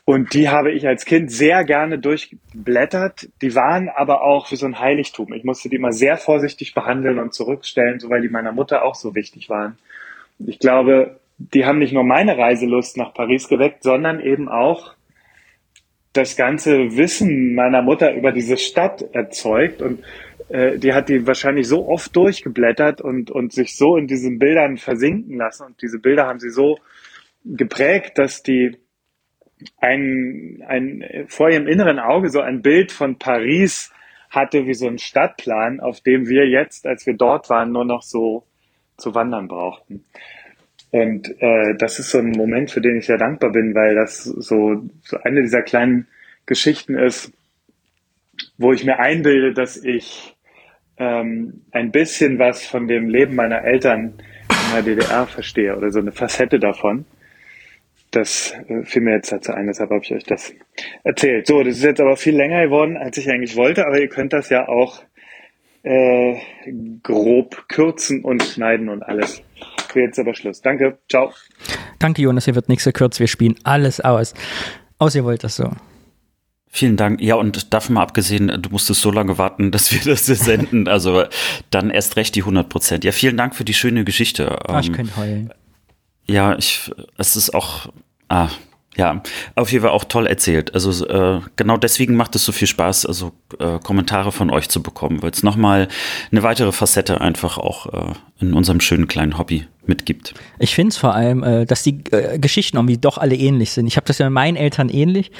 Und 0.04 0.34
die 0.34 0.50
habe 0.50 0.70
ich 0.70 0.86
als 0.86 1.06
Kind 1.06 1.32
sehr 1.32 1.64
gerne 1.64 1.98
durchblättert. 1.98 3.28
Die 3.40 3.54
waren 3.54 3.88
aber 3.88 4.22
auch 4.22 4.50
wie 4.52 4.56
so 4.56 4.66
ein 4.66 4.78
Heiligtum. 4.78 5.32
Ich 5.32 5.44
musste 5.44 5.70
die 5.70 5.76
immer 5.76 5.92
sehr 5.92 6.18
vorsichtig 6.18 6.74
behandeln 6.74 7.18
und 7.18 7.32
zurückstellen, 7.32 7.98
so 7.98 8.10
weil 8.10 8.20
die 8.20 8.28
meiner 8.28 8.52
Mutter 8.52 8.84
auch 8.84 8.94
so 8.94 9.14
wichtig 9.14 9.48
waren. 9.48 9.78
Ich 10.38 10.58
glaube, 10.58 11.18
die 11.38 11.64
haben 11.64 11.78
nicht 11.78 11.92
nur 11.92 12.04
meine 12.04 12.38
Reiselust 12.38 12.96
nach 12.96 13.12
Paris 13.12 13.48
geweckt, 13.48 13.82
sondern 13.82 14.20
eben 14.20 14.48
auch 14.48 14.94
das 16.12 16.36
ganze 16.36 16.96
Wissen 16.96 17.54
meiner 17.54 17.82
Mutter 17.82 18.14
über 18.14 18.32
diese 18.32 18.56
Stadt 18.56 19.02
erzeugt. 19.12 19.82
Und 19.82 20.04
äh, 20.48 20.78
die 20.78 20.94
hat 20.94 21.08
die 21.08 21.26
wahrscheinlich 21.26 21.66
so 21.66 21.88
oft 21.88 22.14
durchgeblättert 22.14 23.00
und, 23.00 23.30
und 23.30 23.52
sich 23.52 23.76
so 23.76 23.96
in 23.96 24.06
diesen 24.06 24.38
Bildern 24.38 24.76
versinken 24.76 25.36
lassen. 25.36 25.66
Und 25.66 25.82
diese 25.82 25.98
Bilder 25.98 26.26
haben 26.26 26.38
sie 26.38 26.50
so 26.50 26.78
geprägt, 27.44 28.18
dass 28.18 28.42
die 28.42 28.76
ein, 29.78 30.62
ein 30.66 31.26
vor 31.28 31.50
ihrem 31.50 31.66
inneren 31.66 31.98
Auge 31.98 32.30
so 32.30 32.40
ein 32.40 32.62
Bild 32.62 32.92
von 32.92 33.18
Paris 33.18 33.92
hatte 34.30 34.66
wie 34.66 34.74
so 34.74 34.86
ein 34.86 34.98
Stadtplan, 34.98 35.80
auf 35.80 36.00
dem 36.00 36.28
wir 36.28 36.48
jetzt, 36.48 36.86
als 36.86 37.06
wir 37.06 37.14
dort 37.14 37.50
waren, 37.50 37.72
nur 37.72 37.84
noch 37.84 38.02
so 38.02 38.44
zu 38.96 39.14
wandern 39.14 39.48
brauchten. 39.48 40.04
Und 40.94 41.42
äh, 41.42 41.74
das 41.76 41.98
ist 41.98 42.12
so 42.12 42.18
ein 42.18 42.30
Moment, 42.30 42.70
für 42.70 42.80
den 42.80 42.98
ich 42.98 43.06
sehr 43.06 43.18
dankbar 43.18 43.50
bin, 43.50 43.74
weil 43.74 43.96
das 43.96 44.22
so, 44.22 44.88
so 45.02 45.16
eine 45.24 45.42
dieser 45.42 45.62
kleinen 45.62 46.06
Geschichten 46.46 46.94
ist, 46.94 47.32
wo 48.58 48.72
ich 48.72 48.84
mir 48.84 49.00
einbilde, 49.00 49.54
dass 49.54 49.76
ich 49.76 50.36
ähm, 50.96 51.64
ein 51.72 51.90
bisschen 51.90 52.38
was 52.38 52.64
von 52.64 52.86
dem 52.86 53.08
Leben 53.08 53.34
meiner 53.34 53.64
Eltern 53.64 54.22
in 54.68 54.72
der 54.72 54.82
DDR 54.84 55.26
verstehe 55.26 55.76
oder 55.76 55.90
so 55.90 55.98
eine 55.98 56.12
Facette 56.12 56.60
davon. 56.60 57.06
Das 58.12 58.54
äh, 58.68 58.84
fiel 58.84 59.02
mir 59.02 59.16
jetzt 59.16 59.32
dazu 59.32 59.50
ein, 59.50 59.66
deshalb 59.66 59.90
habe 59.90 60.04
ich 60.04 60.14
euch 60.14 60.22
das 60.22 60.54
erzählt. 61.02 61.48
So, 61.48 61.64
das 61.64 61.78
ist 61.78 61.82
jetzt 61.82 62.00
aber 62.00 62.16
viel 62.16 62.36
länger 62.36 62.62
geworden, 62.62 62.96
als 62.96 63.18
ich 63.18 63.28
eigentlich 63.28 63.56
wollte, 63.56 63.84
aber 63.84 63.98
ihr 63.98 64.06
könnt 64.06 64.32
das 64.32 64.48
ja 64.48 64.68
auch 64.68 65.02
äh, 65.82 66.36
grob 67.02 67.68
kürzen 67.68 68.22
und 68.22 68.44
schneiden 68.44 68.88
und 68.88 69.02
alles. 69.02 69.42
Für 69.94 70.00
jetzt 70.00 70.18
aber 70.18 70.34
Schluss. 70.34 70.60
Danke. 70.60 70.98
Ciao. 71.08 71.32
Danke, 72.00 72.20
Jonas. 72.20 72.46
Hier 72.46 72.56
wird 72.56 72.68
nichts 72.68 72.82
gekürzt. 72.82 73.20
Wir 73.20 73.28
spielen 73.28 73.54
alles 73.62 74.00
aus. 74.00 74.34
Aus, 74.98 75.14
ihr 75.14 75.24
wollt 75.24 75.44
das 75.44 75.54
so. 75.54 75.70
Vielen 76.66 76.96
Dank. 76.96 77.20
Ja, 77.20 77.36
und 77.36 77.72
davon 77.72 77.94
mal 77.94 78.02
abgesehen, 78.02 78.48
du 78.60 78.70
musstest 78.70 79.02
so 79.02 79.12
lange 79.12 79.38
warten, 79.38 79.70
dass 79.70 79.92
wir 79.92 80.00
das 80.00 80.26
senden. 80.26 80.88
Also 80.88 81.26
dann 81.70 81.90
erst 81.90 82.16
recht 82.16 82.34
die 82.34 82.40
100 82.40 82.68
Prozent. 82.68 83.04
Ja, 83.04 83.12
vielen 83.12 83.36
Dank 83.36 83.54
für 83.54 83.64
die 83.64 83.72
schöne 83.72 84.02
Geschichte. 84.02 84.68
Ah, 84.68 84.80
ich 84.80 84.88
ähm, 84.88 84.94
könnte 84.94 85.16
heulen. 85.16 85.54
Ja, 86.26 86.58
ich, 86.58 86.90
es 87.16 87.36
ist 87.36 87.54
auch, 87.54 87.92
ah, 88.28 88.48
ja, 88.96 89.22
auf 89.54 89.70
jeden 89.70 89.82
Fall 89.82 89.92
auch 89.92 90.06
toll 90.06 90.26
erzählt. 90.26 90.74
Also 90.74 91.06
äh, 91.06 91.40
genau 91.54 91.76
deswegen 91.76 92.16
macht 92.16 92.34
es 92.34 92.44
so 92.44 92.50
viel 92.50 92.66
Spaß, 92.66 93.06
also 93.06 93.30
äh, 93.60 93.78
Kommentare 93.78 94.32
von 94.32 94.50
euch 94.50 94.68
zu 94.68 94.82
bekommen, 94.82 95.22
weil 95.22 95.30
es 95.30 95.44
nochmal 95.44 95.86
eine 96.32 96.42
weitere 96.42 96.72
Facette 96.72 97.20
einfach 97.20 97.58
auch 97.58 98.10
äh, 98.10 98.14
in 98.40 98.54
unserem 98.54 98.80
schönen 98.80 99.06
kleinen 99.06 99.38
Hobby 99.38 99.68
mitgibt. 99.86 100.34
Ich 100.58 100.74
finde 100.74 100.90
es 100.90 100.96
vor 100.96 101.14
allem, 101.14 101.42
äh, 101.42 101.64
dass 101.66 101.82
die 101.82 102.02
äh, 102.10 102.38
Geschichten 102.38 102.76
irgendwie 102.76 102.98
doch 102.98 103.18
alle 103.18 103.36
ähnlich 103.36 103.72
sind. 103.72 103.86
Ich 103.86 103.96
habe 103.96 104.06
das 104.06 104.18
ja 104.18 104.26
mit 104.26 104.34
meinen 104.34 104.56
Eltern 104.56 104.88
ähnlich. 104.88 105.30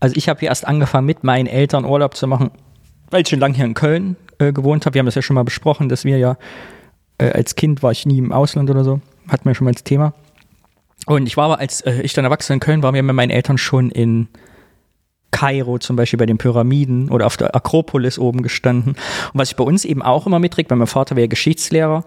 Also 0.00 0.16
ich 0.16 0.28
habe 0.28 0.40
hier 0.40 0.48
erst 0.48 0.66
angefangen, 0.66 1.06
mit 1.06 1.24
meinen 1.24 1.46
Eltern 1.46 1.84
Urlaub 1.84 2.16
zu 2.16 2.26
machen, 2.26 2.50
weil 3.10 3.22
ich 3.22 3.28
schon 3.28 3.38
lange 3.38 3.54
hier 3.54 3.64
in 3.64 3.74
Köln 3.74 4.16
äh, 4.38 4.52
gewohnt 4.52 4.86
habe. 4.86 4.94
Wir 4.94 5.00
haben 5.00 5.06
das 5.06 5.14
ja 5.14 5.22
schon 5.22 5.34
mal 5.34 5.44
besprochen, 5.44 5.88
dass 5.88 6.04
wir 6.04 6.18
ja 6.18 6.36
äh, 7.18 7.30
als 7.30 7.54
Kind 7.54 7.82
war 7.82 7.92
ich 7.92 8.06
nie 8.06 8.18
im 8.18 8.32
Ausland 8.32 8.70
oder 8.70 8.84
so. 8.84 9.00
Hatten 9.28 9.44
wir 9.44 9.54
schon 9.54 9.64
mal 9.64 9.72
das 9.72 9.84
Thema. 9.84 10.14
Und 11.06 11.26
ich 11.26 11.36
war 11.36 11.46
aber, 11.46 11.58
als 11.58 11.80
äh, 11.82 12.00
ich 12.02 12.12
dann 12.12 12.24
erwachsen 12.24 12.54
in 12.54 12.60
Köln 12.60 12.82
war, 12.82 12.94
wir 12.94 13.02
mit 13.02 13.14
meinen 13.14 13.30
Eltern 13.30 13.58
schon 13.58 13.90
in 13.90 14.28
Kairo 15.30 15.78
zum 15.78 15.96
Beispiel 15.96 16.18
bei 16.18 16.26
den 16.26 16.38
Pyramiden 16.38 17.10
oder 17.10 17.26
auf 17.26 17.36
der 17.36 17.56
Akropolis 17.56 18.18
oben 18.18 18.42
gestanden. 18.42 18.92
Und 18.92 19.40
was 19.40 19.50
ich 19.50 19.56
bei 19.56 19.64
uns 19.64 19.84
eben 19.84 20.02
auch 20.02 20.26
immer 20.26 20.38
mitträgt, 20.38 20.70
weil 20.70 20.78
mein 20.78 20.86
Vater 20.86 21.16
wäre 21.16 21.28
Geschichtslehrer. 21.28 22.04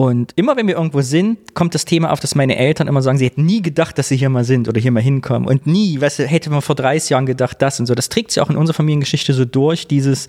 Und 0.00 0.32
immer 0.36 0.56
wenn 0.56 0.66
wir 0.66 0.76
irgendwo 0.76 1.02
sind, 1.02 1.54
kommt 1.54 1.74
das 1.74 1.84
Thema 1.84 2.10
auf, 2.10 2.20
dass 2.20 2.34
meine 2.34 2.56
Eltern 2.56 2.88
immer 2.88 3.02
sagen, 3.02 3.18
sie 3.18 3.26
hätten 3.26 3.44
nie 3.44 3.60
gedacht, 3.60 3.98
dass 3.98 4.08
sie 4.08 4.16
hier 4.16 4.30
mal 4.30 4.44
sind 4.44 4.66
oder 4.66 4.80
hier 4.80 4.92
mal 4.92 5.02
hinkommen. 5.02 5.46
Und 5.46 5.66
nie, 5.66 5.98
du, 5.98 6.26
hätte 6.26 6.48
man 6.48 6.62
vor 6.62 6.74
30 6.74 7.10
Jahren 7.10 7.26
gedacht, 7.26 7.60
das 7.60 7.78
und 7.80 7.84
so. 7.84 7.94
Das 7.94 8.08
trägt 8.08 8.30
sich 8.30 8.42
auch 8.42 8.48
in 8.48 8.56
unserer 8.56 8.76
Familiengeschichte 8.76 9.34
so 9.34 9.44
durch, 9.44 9.88
dieses, 9.88 10.26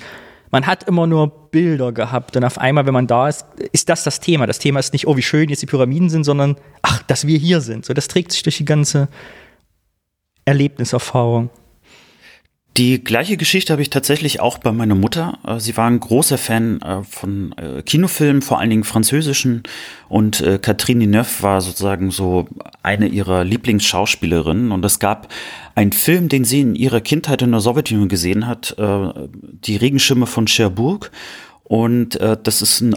man 0.51 0.67
hat 0.67 0.89
immer 0.89 1.07
nur 1.07 1.29
Bilder 1.51 1.93
gehabt 1.93 2.35
und 2.35 2.43
auf 2.43 2.57
einmal, 2.57 2.85
wenn 2.85 2.93
man 2.93 3.07
da 3.07 3.29
ist, 3.29 3.45
ist 3.71 3.87
das 3.87 4.03
das 4.03 4.19
Thema. 4.19 4.45
Das 4.45 4.59
Thema 4.59 4.81
ist 4.81 4.91
nicht, 4.91 5.07
oh, 5.07 5.15
wie 5.15 5.21
schön 5.21 5.47
jetzt 5.47 5.61
die 5.61 5.67
Pyramiden 5.67 6.09
sind, 6.09 6.25
sondern, 6.25 6.57
ach, 6.81 7.01
dass 7.03 7.25
wir 7.25 7.37
hier 7.37 7.61
sind. 7.61 7.85
So, 7.85 7.93
das 7.93 8.09
trägt 8.09 8.33
sich 8.33 8.43
durch 8.43 8.57
die 8.57 8.65
ganze 8.65 9.07
Erlebniserfahrung. 10.43 11.49
Die 12.77 13.03
gleiche 13.03 13.35
Geschichte 13.35 13.73
habe 13.73 13.81
ich 13.81 13.89
tatsächlich 13.89 14.39
auch 14.39 14.57
bei 14.57 14.71
meiner 14.71 14.95
Mutter. 14.95 15.39
Äh, 15.45 15.59
sie 15.59 15.75
war 15.75 15.87
ein 15.87 15.99
großer 15.99 16.37
Fan 16.37 16.81
äh, 16.81 17.03
von 17.03 17.53
äh, 17.57 17.81
Kinofilmen, 17.81 18.41
vor 18.41 18.59
allen 18.59 18.69
Dingen 18.69 18.85
französischen. 18.85 19.63
Und 20.07 20.43
Catherine 20.61 20.99
Deneuve 21.05 21.41
war 21.41 21.61
sozusagen 21.61 22.11
so 22.11 22.47
eine 22.83 23.07
ihrer 23.07 23.45
Lieblingsschauspielerinnen. 23.45 24.71
Und 24.71 24.83
es 24.83 24.99
gab 24.99 25.29
einen 25.75 25.93
Film, 25.93 26.27
den 26.27 26.43
sie 26.43 26.61
in 26.61 26.75
ihrer 26.75 26.99
Kindheit 26.99 27.41
in 27.41 27.51
der 27.51 27.61
Sowjetunion 27.61 28.09
gesehen 28.09 28.45
hat, 28.45 28.75
die 28.77 29.75
Regenschirme 29.77 30.27
von 30.27 30.47
Cherbourg. 30.47 31.11
Und 31.63 32.19
das 32.19 32.61
ist 32.61 32.81
ein 32.81 32.95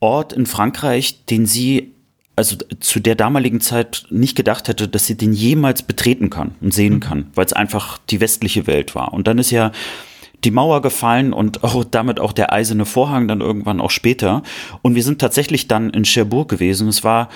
Ort 0.00 0.32
in 0.32 0.46
Frankreich, 0.46 1.24
den 1.26 1.46
sie 1.46 1.94
also 2.36 2.56
zu 2.80 3.00
der 3.00 3.14
damaligen 3.14 3.60
Zeit 3.60 4.06
nicht 4.10 4.36
gedacht 4.36 4.68
hätte, 4.68 4.88
dass 4.88 5.06
sie 5.06 5.16
den 5.16 5.32
jemals 5.32 5.82
betreten 5.82 6.28
kann 6.28 6.54
und 6.60 6.74
sehen 6.74 6.94
mhm. 6.94 7.00
kann, 7.00 7.30
weil 7.34 7.46
es 7.46 7.54
einfach 7.54 7.98
die 8.10 8.20
westliche 8.20 8.66
Welt 8.66 8.94
war. 8.94 9.14
Und 9.14 9.26
dann 9.26 9.38
ist 9.38 9.50
ja 9.50 9.72
die 10.44 10.50
Mauer 10.50 10.82
gefallen 10.82 11.32
und 11.32 11.64
auch 11.64 11.82
damit 11.82 12.20
auch 12.20 12.32
der 12.32 12.52
eiserne 12.52 12.84
Vorhang 12.84 13.26
dann 13.26 13.40
irgendwann 13.40 13.80
auch 13.80 13.90
später. 13.90 14.42
Und 14.82 14.94
wir 14.94 15.02
sind 15.02 15.18
tatsächlich 15.18 15.66
dann 15.66 15.90
in 15.90 16.04
Cherbourg 16.04 16.48
gewesen. 16.48 16.88
Es 16.88 17.02
war 17.02 17.30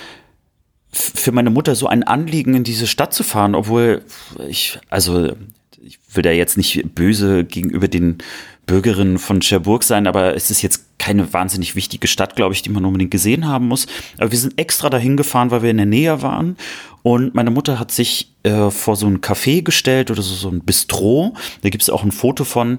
für 0.93 1.33
meine 1.33 1.51
Mutter 1.51 1.75
so 1.75 1.87
ein 1.87 2.03
Anliegen, 2.03 2.55
in 2.55 2.65
diese 2.65 2.87
Stadt 2.87 3.15
zu 3.15 3.23
fahren, 3.23 3.55
obwohl 3.55 4.03
ich, 4.49 4.79
also 4.91 5.33
ich 5.83 5.99
will 6.13 6.23
da 6.23 6.31
jetzt 6.31 6.57
nicht 6.57 6.95
böse 6.95 7.45
gegenüber 7.45 7.89
den 7.89 8.19
Bürgerinnen 8.67 9.19
von 9.19 9.41
Cherbourg 9.41 9.83
sein, 9.83 10.07
aber 10.07 10.37
es 10.37 10.51
ist 10.51 10.63
jetzt 10.63 10.85
keine 10.99 11.33
wahnsinnig 11.33 11.75
wichtige 11.75 12.07
Stadt, 12.07 12.37
glaube 12.37 12.55
ich, 12.55 12.63
die 12.63 12.71
man 12.71 12.85
unbedingt 12.85 13.11
gesehen 13.11 13.49
haben 13.49 13.67
muss. 13.67 13.87
Aber 14.19 14.31
wir 14.31 14.39
sind 14.39 14.59
extra 14.59 14.91
dahin 14.91 15.17
gefahren, 15.17 15.51
weil 15.51 15.63
wir 15.63 15.71
in 15.71 15.79
der 15.79 15.87
Nähe 15.87 16.23
waren. 16.23 16.57
Und 17.03 17.35
meine 17.35 17.51
Mutter 17.51 17.81
hat 17.81 17.91
sich 17.91 18.33
äh, 18.43 18.71
vor 18.71 18.97
so 18.97 19.07
ein 19.07 19.21
Café 19.21 19.63
gestellt 19.63 20.11
oder 20.11 20.23
so, 20.23 20.35
so 20.35 20.51
ein 20.51 20.61
Bistro. 20.61 21.35
Da 21.63 21.71
gibt 21.71 21.83
es 21.83 21.91
auch 21.91 22.05
ein 22.05 22.13
Foto 22.13 22.45
von. 22.45 22.79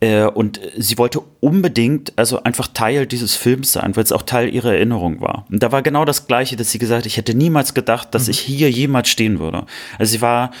Äh, 0.00 0.26
und 0.26 0.60
sie 0.76 0.96
wollte 0.96 1.20
unbedingt, 1.40 2.12
also 2.16 2.42
einfach 2.44 2.68
Teil 2.68 3.06
dieses 3.06 3.34
Films 3.34 3.72
sein, 3.72 3.96
weil 3.96 4.04
es 4.04 4.12
auch 4.12 4.22
Teil 4.22 4.54
ihrer 4.54 4.74
Erinnerung 4.74 5.20
war. 5.20 5.46
Und 5.50 5.62
da 5.62 5.72
war 5.72 5.82
genau 5.82 6.04
das 6.04 6.28
Gleiche, 6.28 6.56
dass 6.56 6.70
sie 6.70 6.78
gesagt 6.78 7.00
hat, 7.00 7.06
ich 7.06 7.16
hätte 7.16 7.34
niemals 7.34 7.74
gedacht, 7.74 8.14
dass 8.14 8.24
mhm. 8.24 8.30
ich 8.30 8.38
hier 8.38 8.70
jemals 8.70 9.08
stehen 9.08 9.40
würde. 9.40 9.66
Also 9.98 10.12
sie 10.12 10.22
war 10.22 10.52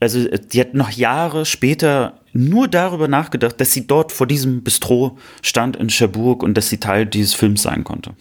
also 0.00 0.26
die 0.28 0.60
hat 0.60 0.74
noch 0.74 0.90
Jahre 0.90 1.46
später 1.46 2.20
nur 2.36 2.68
darüber 2.68 3.08
nachgedacht, 3.08 3.60
dass 3.60 3.72
sie 3.72 3.86
dort 3.86 4.12
vor 4.12 4.26
diesem 4.26 4.62
Bistro 4.62 5.18
stand 5.42 5.76
in 5.76 5.88
Cherbourg 5.88 6.42
und 6.42 6.54
dass 6.54 6.68
sie 6.68 6.78
Teil 6.78 7.06
dieses 7.06 7.34
Films 7.34 7.62
sein 7.62 7.84
konnte. 7.84 8.12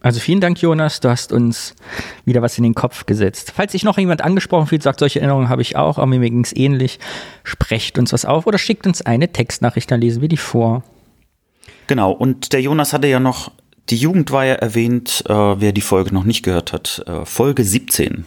Also 0.00 0.20
vielen 0.20 0.40
Dank, 0.40 0.60
Jonas. 0.62 1.00
Du 1.00 1.08
hast 1.08 1.32
uns 1.32 1.74
wieder 2.24 2.40
was 2.40 2.56
in 2.56 2.64
den 2.64 2.74
Kopf 2.74 3.06
gesetzt. 3.06 3.52
Falls 3.54 3.72
sich 3.72 3.82
noch 3.82 3.98
jemand 3.98 4.22
angesprochen 4.22 4.68
fühlt, 4.68 4.82
sagt, 4.82 5.00
solche 5.00 5.18
Erinnerungen 5.18 5.48
habe 5.48 5.62
ich 5.62 5.76
auch, 5.76 5.98
aber 5.98 6.06
mir 6.06 6.20
ging 6.20 6.44
es 6.44 6.54
ähnlich. 6.54 7.00
Sprecht 7.42 7.98
uns 7.98 8.12
was 8.12 8.24
auf 8.24 8.46
oder 8.46 8.58
schickt 8.58 8.86
uns 8.86 9.02
eine 9.02 9.32
Textnachricht, 9.32 9.90
dann 9.90 10.00
lesen 10.00 10.22
wir 10.22 10.28
die 10.28 10.36
vor. 10.36 10.84
Genau, 11.88 12.12
und 12.12 12.52
der 12.52 12.60
Jonas 12.60 12.92
hatte 12.92 13.08
ja 13.08 13.18
noch 13.18 13.50
die 13.90 13.96
Jugendweihe 13.96 14.60
erwähnt, 14.60 15.24
äh, 15.26 15.32
wer 15.32 15.72
die 15.72 15.80
Folge 15.80 16.14
noch 16.14 16.24
nicht 16.24 16.44
gehört 16.44 16.72
hat. 16.72 17.02
Äh, 17.06 17.24
Folge 17.24 17.64
17. 17.64 18.24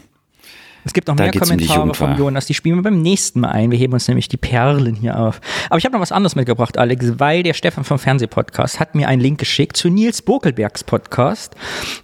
Es 0.83 0.93
gibt 0.93 1.07
noch 1.07 1.15
da 1.15 1.23
mehr 1.23 1.31
Kommentare 1.31 1.93
von 1.93 2.17
Jonas, 2.17 2.45
die 2.45 2.53
spielen 2.53 2.77
wir 2.77 2.83
beim 2.83 3.01
nächsten 3.01 3.41
Mal 3.41 3.50
ein. 3.50 3.71
Wir 3.71 3.77
heben 3.77 3.93
uns 3.93 4.07
nämlich 4.07 4.29
die 4.29 4.38
Perlen 4.38 4.95
hier 4.95 5.19
auf. 5.19 5.39
Aber 5.69 5.77
ich 5.77 5.85
habe 5.85 5.93
noch 5.93 6.01
was 6.01 6.11
anderes 6.11 6.35
mitgebracht, 6.35 6.77
Alex, 6.77 7.19
weil 7.19 7.43
der 7.43 7.53
Stefan 7.53 7.83
vom 7.83 8.00
Fernsehpodcast 8.00 8.79
hat 8.79 8.95
mir 8.95 9.07
einen 9.07 9.21
Link 9.21 9.39
geschickt 9.39 9.77
zu 9.77 9.89
Nils 9.89 10.21
Bokelbergs 10.21 10.83
Podcast 10.83 11.55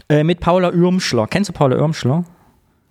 äh, 0.10 0.24
mit 0.24 0.40
Paula 0.40 0.72
Irmschler. 0.72 1.28
Kennst 1.28 1.50
du 1.50 1.54
Paula 1.54 1.76
Irmschler? 1.76 2.26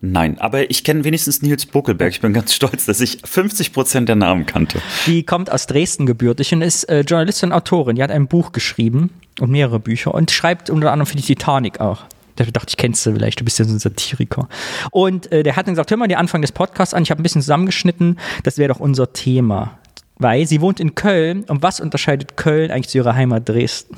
Nein, 0.01 0.39
aber 0.39 0.71
ich 0.71 0.85
kenne 0.85 1.05
wenigstens 1.05 1.41
Nils 1.41 1.67
Bokelberg. 1.67 2.11
Ich 2.11 2.21
bin 2.21 2.33
ganz 2.33 2.55
stolz, 2.55 2.85
dass 2.85 3.01
ich 3.01 3.19
50 3.25 3.73
Prozent 3.73 4.09
der 4.09 4.17
Namen 4.17 4.45
kannte. 4.45 4.81
Die 5.07 5.23
kommt 5.25 5.51
aus 5.51 5.67
Dresden 5.67 6.05
gebürtig 6.07 6.53
und 6.53 6.63
ist 6.63 6.85
äh, 6.85 7.01
Journalistin 7.01 7.51
und 7.51 7.57
Autorin. 7.57 7.97
Die 7.97 8.03
hat 8.03 8.11
ein 8.11 8.29
Buch 8.29 8.53
geschrieben 8.53 9.11
und 9.41 9.51
mehrere 9.51 9.81
Bücher 9.81 10.15
und 10.15 10.31
schreibt 10.31 10.69
unter 10.69 10.93
anderem 10.93 11.07
für 11.07 11.17
die 11.17 11.23
Titanic 11.23 11.81
auch. 11.81 12.05
Da 12.37 12.45
dachte 12.45 12.67
ich, 12.69 12.77
kennst 12.77 13.05
du 13.07 13.13
vielleicht, 13.13 13.41
du 13.41 13.45
bist 13.45 13.59
ja 13.59 13.65
so 13.65 13.73
ein 13.73 13.79
Satiriker. 13.79 14.49
Und 14.91 15.33
äh, 15.33 15.43
der 15.43 15.57
hat 15.57 15.67
dann 15.67 15.75
gesagt, 15.75 15.91
hör 15.91 15.97
mal 15.97 16.07
den 16.07 16.19
Anfang 16.19 16.43
des 16.43 16.53
Podcasts 16.53 16.95
an, 16.95 17.03
ich 17.03 17.11
habe 17.11 17.21
ein 17.21 17.23
bisschen 17.23 17.41
zusammengeschnitten, 17.43 18.19
das 18.45 18.59
wäre 18.59 18.69
doch 18.73 18.81
unser 18.81 19.13
Thema. 19.13 19.79
Weil 20.19 20.47
sie 20.47 20.61
wohnt 20.61 20.81
in 20.81 20.95
Köln 20.95 21.45
und 21.45 21.63
was 21.63 21.81
unterscheidet 21.81 22.37
Köln 22.37 22.71
eigentlich 22.71 22.89
zu 22.89 22.99
ihrer 22.99 23.15
Heimat 23.15 23.49
Dresden? 23.49 23.97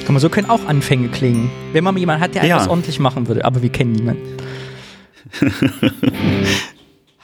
Guck 0.00 0.10
mal, 0.10 0.20
so 0.20 0.28
können 0.28 0.50
auch 0.50 0.66
Anfänge 0.66 1.08
klingen. 1.08 1.50
Wenn 1.72 1.84
man 1.84 1.96
jemanden 1.96 2.22
hat, 2.22 2.34
der 2.34 2.44
Ja. 2.44 2.56
etwas 2.56 2.68
ordentlich 2.68 2.98
machen 2.98 3.26
würde, 3.28 3.44
aber 3.44 3.62
wir 3.62 3.70
kennen 3.70 3.92
niemanden. 3.92 4.22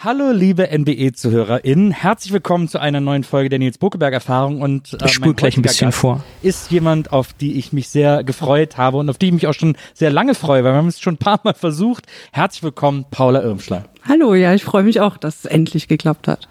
Hallo, 0.02 0.30
liebe 0.30 0.66
NBE-ZuhörerInnen. 0.70 1.90
Herzlich 1.90 2.32
willkommen 2.32 2.68
zu 2.68 2.78
einer 2.78 3.02
neuen 3.02 3.22
Folge 3.22 3.50
der 3.50 3.58
Nils 3.58 3.76
Bokeberg-Erfahrung. 3.76 4.62
Und 4.62 4.94
äh, 4.94 5.04
Ich 5.04 5.12
spul 5.12 5.26
mein 5.26 5.36
gleich 5.36 5.58
ein 5.58 5.62
bisschen 5.62 5.88
Gast 5.88 5.98
vor. 5.98 6.24
Ist 6.40 6.70
jemand, 6.70 7.12
auf 7.12 7.34
die 7.34 7.58
ich 7.58 7.74
mich 7.74 7.90
sehr 7.90 8.24
gefreut 8.24 8.78
habe 8.78 8.96
und 8.96 9.10
auf 9.10 9.18
die 9.18 9.26
ich 9.26 9.32
mich 9.34 9.46
auch 9.46 9.52
schon 9.52 9.76
sehr 9.92 10.10
lange 10.10 10.34
freue, 10.34 10.64
weil 10.64 10.72
wir 10.72 10.78
haben 10.78 10.88
es 10.88 11.00
schon 11.00 11.16
ein 11.16 11.18
paar 11.18 11.40
Mal 11.44 11.52
versucht. 11.52 12.06
Herzlich 12.32 12.62
willkommen, 12.62 13.04
Paula 13.10 13.42
Irmschlein. 13.42 13.84
Hallo, 14.08 14.34
ja, 14.34 14.54
ich 14.54 14.64
freue 14.64 14.84
mich 14.84 15.02
auch, 15.02 15.18
dass 15.18 15.40
es 15.40 15.44
endlich 15.44 15.86
geklappt 15.86 16.28
hat. 16.28 16.48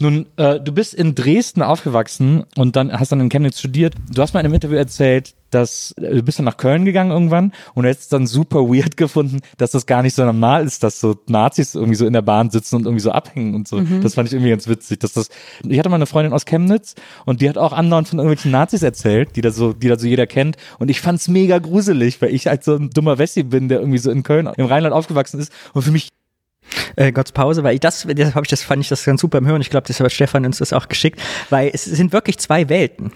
Nun, 0.00 0.26
äh, 0.36 0.58
du 0.58 0.72
bist 0.72 0.94
in 0.94 1.14
Dresden 1.14 1.62
aufgewachsen 1.62 2.44
und 2.56 2.74
dann 2.74 2.90
hast 2.90 3.12
dann 3.12 3.20
in 3.20 3.28
Chemnitz 3.28 3.58
studiert. 3.58 3.94
Du 4.10 4.22
hast 4.22 4.32
mal 4.32 4.40
in 4.40 4.46
einem 4.46 4.54
Interview 4.54 4.76
erzählt, 4.76 5.34
dass 5.50 5.92
äh, 5.98 6.14
du 6.14 6.22
bist 6.22 6.38
dann 6.38 6.46
nach 6.46 6.56
Köln 6.56 6.86
gegangen 6.86 7.10
irgendwann 7.10 7.52
und 7.74 7.84
hättest 7.84 8.12
dann 8.12 8.26
super 8.26 8.60
weird 8.60 8.96
gefunden, 8.96 9.40
dass 9.58 9.72
das 9.72 9.84
gar 9.84 10.02
nicht 10.02 10.14
so 10.14 10.24
normal 10.24 10.64
ist, 10.64 10.82
dass 10.82 11.00
so 11.00 11.16
Nazis 11.26 11.74
irgendwie 11.74 11.96
so 11.96 12.06
in 12.06 12.14
der 12.14 12.22
Bahn 12.22 12.50
sitzen 12.50 12.76
und 12.76 12.84
irgendwie 12.84 13.02
so 13.02 13.12
abhängen 13.12 13.54
und 13.54 13.68
so. 13.68 13.80
Das 14.00 14.14
fand 14.14 14.28
ich 14.28 14.32
irgendwie 14.32 14.50
ganz 14.50 14.68
witzig. 14.68 15.00
Dass 15.00 15.12
das, 15.12 15.28
ich 15.68 15.78
hatte 15.78 15.90
mal 15.90 15.96
eine 15.96 16.06
Freundin 16.06 16.32
aus 16.32 16.46
Chemnitz 16.46 16.94
und 17.26 17.42
die 17.42 17.48
hat 17.48 17.58
auch 17.58 17.72
andauernd 17.72 18.08
von 18.08 18.18
irgendwelchen 18.18 18.52
Nazis 18.52 18.82
erzählt, 18.82 19.36
die 19.36 19.42
da 19.42 19.50
so, 19.50 19.74
die 19.74 19.88
da 19.88 19.98
so 19.98 20.06
jeder 20.06 20.26
kennt. 20.26 20.56
Und 20.78 20.88
ich 20.88 21.02
fand's 21.02 21.28
mega 21.28 21.58
gruselig, 21.58 22.22
weil 22.22 22.34
ich 22.34 22.46
halt 22.46 22.64
so 22.64 22.74
ein 22.74 22.88
dummer 22.88 23.18
Wessi 23.18 23.42
bin, 23.42 23.68
der 23.68 23.80
irgendwie 23.80 23.98
so 23.98 24.10
in 24.10 24.22
Köln, 24.22 24.48
im 24.56 24.66
Rheinland 24.66 24.94
aufgewachsen 24.94 25.40
ist 25.40 25.52
und 25.74 25.82
für 25.82 25.90
mich 25.90 26.08
äh, 26.96 27.12
Gottes 27.12 27.32
Pause, 27.32 27.62
weil 27.62 27.74
ich 27.74 27.80
das, 27.80 28.06
deshalb 28.08 28.34
habe 28.34 28.44
ich 28.44 28.50
das, 28.50 28.62
fand 28.62 28.82
ich 28.82 28.88
das 28.88 29.04
ganz 29.04 29.20
super 29.20 29.38
im 29.38 29.46
Hören. 29.46 29.60
Ich 29.60 29.70
glaube, 29.70 29.86
deshalb 29.86 30.06
hat 30.06 30.12
Stefan 30.12 30.44
uns 30.46 30.58
das 30.58 30.72
auch 30.72 30.88
geschickt, 30.88 31.20
weil 31.50 31.70
es 31.72 31.84
sind 31.84 32.12
wirklich 32.12 32.38
zwei 32.38 32.68
Welten. 32.68 33.12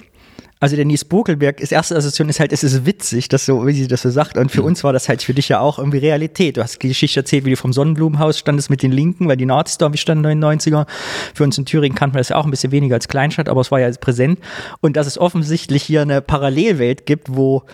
Also 0.61 0.77
der 0.77 0.87
Nies 0.87 1.05
Bokelberg, 1.05 1.61
ist 1.61 1.73
erste 1.73 1.95
Assoziation 1.95 2.31
ist 2.31 2.41
halt, 2.41 2.51
es 2.51 2.65
ist 2.65 2.87
witzig, 2.87 3.29
dass 3.29 3.45
so, 3.45 3.67
wie 3.67 3.73
sie 3.73 3.87
das 3.87 4.01
so 4.01 4.09
sagt. 4.09 4.39
Und 4.39 4.51
für 4.51 4.63
uns 4.63 4.83
war 4.83 4.95
das 4.95 5.11
halt 5.11 5.23
für 5.23 5.35
dich 5.35 5.51
ja 5.51 5.61
auch 5.61 5.79
irgendwie 5.79 5.99
Realität. 5.99 6.57
Du 6.57 6.63
hast 6.63 6.83
die 6.83 6.89
Geschichte 6.89 7.21
erzählt, 7.21 7.45
wie 7.45 7.51
du 7.51 7.57
vom 7.57 7.75
Sonnenblumenhaus 7.75 8.39
standest 8.39 8.71
mit 8.71 8.83
den 8.83 8.91
Linken, 8.91 9.29
weil 9.29 9.37
die 9.37 9.45
Nazis 9.45 9.77
da 9.77 9.93
wie 9.93 9.99
standen 9.99 10.25
in 10.25 10.41
den 10.41 10.59
90er. 10.59 10.87
Für 11.35 11.45
uns 11.45 11.59
in 11.59 11.67
Thüringen 11.67 11.95
kannten 11.95 12.15
wir 12.15 12.21
das 12.21 12.31
ja 12.31 12.37
auch 12.37 12.47
ein 12.47 12.51
bisschen 12.51 12.73
weniger 12.73 12.95
als 12.95 13.09
Kleinstadt, 13.09 13.51
aber 13.51 13.61
es 13.61 13.71
war 13.71 13.81
ja 13.81 13.91
präsent. 14.01 14.39
Und 14.81 14.97
dass 14.97 15.07
es 15.07 15.19
offensichtlich 15.19 15.83
hier 15.83 16.01
eine 16.01 16.23
Parallelwelt 16.23 17.05
gibt, 17.05 17.37
wo 17.37 17.65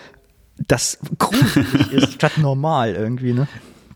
das 0.67 0.97
gruselig 1.17 1.91
ist, 1.93 2.13
statt 2.15 2.37
normal 2.39 2.93
irgendwie, 2.93 3.31
ne? 3.31 3.47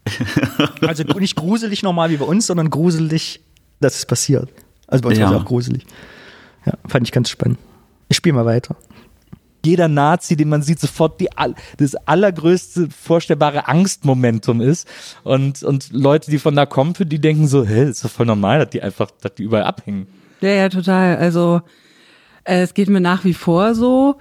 Also 0.81 1.03
nicht 1.03 1.35
gruselig 1.35 1.83
normal 1.83 2.09
wie 2.09 2.17
bei 2.17 2.25
uns, 2.25 2.47
sondern 2.47 2.69
gruselig, 2.69 3.41
dass 3.79 3.97
es 3.97 4.05
passiert. 4.05 4.49
Also 4.87 5.01
bei 5.03 5.09
uns 5.09 5.17
Ja. 5.17 5.25
war 5.29 5.35
es 5.35 5.41
auch 5.41 5.45
gruselig. 5.45 5.83
Ja, 6.65 6.73
fand 6.87 7.07
ich 7.07 7.11
ganz 7.11 7.29
spannend. 7.29 7.57
Ich 8.09 8.17
spiele 8.17 8.35
mal 8.35 8.45
weiter. 8.45 8.75
jeder 9.65 9.87
Nazi, 9.87 10.35
den 10.35 10.49
man 10.49 10.61
sieht, 10.61 10.79
sofort 10.79 11.19
die, 11.19 11.27
das 11.77 11.95
allergrößte 11.95 12.87
vorstellbare 12.91 13.67
Angstmomentum 13.67 14.61
ist. 14.61 14.87
Und, 15.23 15.63
und 15.63 15.91
Leute, 15.91 16.29
die 16.29 16.37
von 16.37 16.55
da 16.55 16.67
kommen, 16.67 16.93
für 16.93 17.07
die 17.07 17.19
denken 17.19 17.47
so, 17.47 17.65
hä, 17.65 17.85
ist 17.89 18.05
doch 18.05 18.11
voll 18.11 18.27
normal, 18.27 18.59
dass 18.59 18.69
die 18.69 18.83
einfach, 18.83 19.09
dass 19.21 19.33
die 19.33 19.41
überall 19.43 19.63
abhängen. 19.63 20.05
Ja, 20.41 20.49
ja, 20.49 20.69
total. 20.69 21.17
Also 21.17 21.61
äh, 22.43 22.61
es 22.61 22.75
geht 22.75 22.89
mir 22.89 23.01
nach 23.01 23.23
wie 23.25 23.33
vor 23.33 23.73
so. 23.73 24.17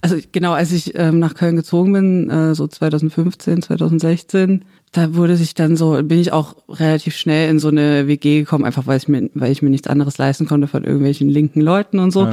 Also 0.00 0.16
genau, 0.30 0.52
als 0.52 0.70
ich 0.70 0.96
ähm, 0.96 1.18
nach 1.18 1.34
Köln 1.34 1.56
gezogen 1.56 1.92
bin, 1.92 2.30
äh, 2.30 2.54
so 2.54 2.68
2015, 2.68 3.62
2016, 3.62 4.64
da 4.94 5.14
wurde 5.14 5.36
sich 5.36 5.54
dann 5.54 5.76
so, 5.76 6.00
bin 6.02 6.20
ich 6.20 6.32
auch 6.32 6.54
relativ 6.68 7.16
schnell 7.16 7.50
in 7.50 7.58
so 7.58 7.68
eine 7.68 8.06
WG 8.06 8.40
gekommen, 8.40 8.64
einfach 8.64 8.86
weil 8.86 8.96
ich 8.96 9.08
mir, 9.08 9.28
weil 9.34 9.50
ich 9.50 9.60
mir 9.60 9.70
nichts 9.70 9.88
anderes 9.88 10.18
leisten 10.18 10.46
konnte 10.46 10.68
von 10.68 10.84
irgendwelchen 10.84 11.28
linken 11.28 11.60
Leuten 11.60 11.98
und 11.98 12.12
so. 12.12 12.28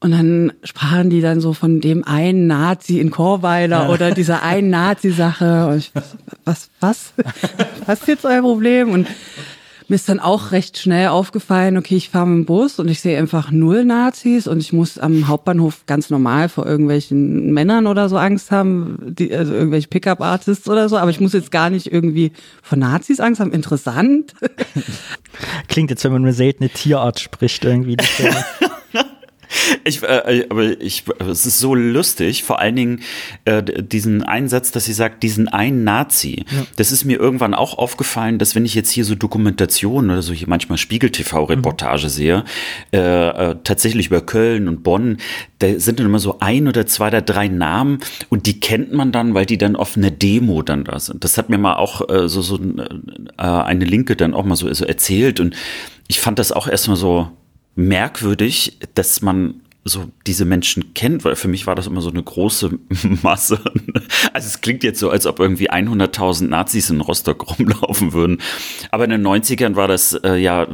Und 0.00 0.10
dann 0.10 0.52
sprachen 0.64 1.08
die 1.08 1.20
dann 1.20 1.40
so 1.40 1.52
von 1.52 1.80
dem 1.80 2.04
einen 2.04 2.46
Nazi 2.46 2.98
in 2.98 3.10
Chorweiler 3.10 3.88
oder 3.90 4.10
dieser 4.10 4.42
einen 4.42 4.68
Nazi-Sache. 4.68 5.68
Und 5.68 5.78
ich, 5.78 5.92
was, 6.44 6.68
was? 6.80 7.14
Was 7.86 8.00
ist 8.00 8.08
jetzt 8.08 8.24
euer 8.26 8.42
Problem? 8.42 8.90
Und 8.90 9.06
mir 9.88 9.96
ist 9.96 10.08
dann 10.08 10.20
auch 10.20 10.52
recht 10.52 10.78
schnell 10.78 11.08
aufgefallen, 11.08 11.76
okay, 11.76 11.96
ich 11.96 12.10
fahre 12.10 12.26
mit 12.26 12.38
dem 12.38 12.46
Bus 12.46 12.78
und 12.78 12.88
ich 12.88 13.00
sehe 13.00 13.18
einfach 13.18 13.50
null 13.50 13.84
Nazis 13.84 14.46
und 14.46 14.60
ich 14.60 14.72
muss 14.72 14.98
am 14.98 15.28
Hauptbahnhof 15.28 15.86
ganz 15.86 16.10
normal 16.10 16.48
vor 16.48 16.66
irgendwelchen 16.66 17.52
Männern 17.52 17.86
oder 17.86 18.08
so 18.08 18.16
Angst 18.16 18.50
haben, 18.50 18.98
die, 19.02 19.34
also 19.34 19.52
irgendwelche 19.52 19.88
Pickup-Artists 19.88 20.68
oder 20.68 20.88
so, 20.88 20.96
aber 20.96 21.10
ich 21.10 21.20
muss 21.20 21.32
jetzt 21.32 21.50
gar 21.50 21.70
nicht 21.70 21.92
irgendwie 21.92 22.32
vor 22.62 22.78
Nazis 22.78 23.20
Angst 23.20 23.40
haben. 23.40 23.52
Interessant. 23.52 24.34
Klingt 25.68 25.90
jetzt, 25.90 26.04
wenn 26.04 26.12
man 26.12 26.22
eine 26.22 26.32
seltene 26.32 26.70
Tierart 26.70 27.20
spricht, 27.20 27.64
irgendwie. 27.64 27.96
Ja- 29.48 29.76
Ich, 29.84 30.02
äh, 30.02 30.46
aber 30.48 30.80
ich, 30.80 31.04
es 31.28 31.46
ist 31.46 31.58
so 31.58 31.74
lustig, 31.74 32.42
vor 32.44 32.58
allen 32.58 32.76
Dingen 32.76 33.00
äh, 33.44 33.62
diesen 33.62 34.22
Einsatz, 34.22 34.70
dass 34.72 34.84
sie 34.86 34.92
sagt, 34.92 35.22
diesen 35.22 35.48
einen 35.48 35.84
Nazi. 35.84 36.44
Das 36.76 36.92
ist 36.92 37.04
mir 37.04 37.18
irgendwann 37.18 37.54
auch 37.54 37.76
aufgefallen, 37.78 38.38
dass 38.38 38.54
wenn 38.54 38.64
ich 38.64 38.74
jetzt 38.74 38.90
hier 38.90 39.04
so 39.04 39.14
Dokumentationen 39.14 40.10
oder 40.10 40.22
so 40.22 40.32
hier 40.32 40.48
manchmal 40.48 40.78
Spiegel-TV-Reportage 40.78 42.08
sehe, 42.08 42.44
äh, 42.92 42.98
äh, 43.50 43.56
tatsächlich 43.64 44.06
über 44.06 44.20
Köln 44.20 44.68
und 44.68 44.82
Bonn, 44.82 45.18
da 45.58 45.78
sind 45.78 45.98
dann 45.98 46.06
immer 46.06 46.18
so 46.18 46.38
ein 46.40 46.68
oder 46.68 46.86
zwei 46.86 47.08
oder 47.08 47.22
drei 47.22 47.48
Namen 47.48 47.98
und 48.28 48.46
die 48.46 48.60
kennt 48.60 48.92
man 48.92 49.12
dann, 49.12 49.34
weil 49.34 49.46
die 49.46 49.58
dann 49.58 49.76
auf 49.76 49.96
einer 49.96 50.10
Demo 50.10 50.62
dann 50.62 50.84
da 50.84 50.98
sind. 51.00 51.24
Das 51.24 51.38
hat 51.38 51.48
mir 51.50 51.58
mal 51.58 51.74
auch 51.76 52.08
äh, 52.08 52.28
so, 52.28 52.42
so 52.42 52.56
äh, 52.58 53.42
eine 53.42 53.84
Linke 53.84 54.16
dann 54.16 54.34
auch 54.34 54.44
mal 54.44 54.56
so, 54.56 54.72
so 54.72 54.84
erzählt 54.84 55.40
und 55.40 55.54
ich 56.08 56.20
fand 56.20 56.38
das 56.38 56.52
auch 56.52 56.68
erstmal 56.68 56.96
so 56.96 57.28
merkwürdig, 57.74 58.78
dass 58.94 59.22
man 59.22 59.60
so 59.84 60.10
diese 60.26 60.46
Menschen 60.46 60.94
kennt, 60.94 61.24
weil 61.24 61.36
für 61.36 61.48
mich 61.48 61.66
war 61.66 61.74
das 61.74 61.86
immer 61.86 62.00
so 62.00 62.08
eine 62.08 62.22
große 62.22 62.78
Masse. 63.22 63.60
Also 64.32 64.46
es 64.46 64.60
klingt 64.62 64.82
jetzt 64.82 64.98
so, 64.98 65.10
als 65.10 65.26
ob 65.26 65.38
irgendwie 65.38 65.70
100.000 65.70 66.48
Nazis 66.48 66.88
in 66.88 67.02
Rostock 67.02 67.58
rumlaufen 67.58 68.12
würden. 68.12 68.40
Aber 68.90 69.04
in 69.04 69.10
den 69.10 69.26
90ern 69.26 69.76
war 69.76 69.88
das 69.88 70.14
äh, 70.14 70.36
ja 70.36 70.66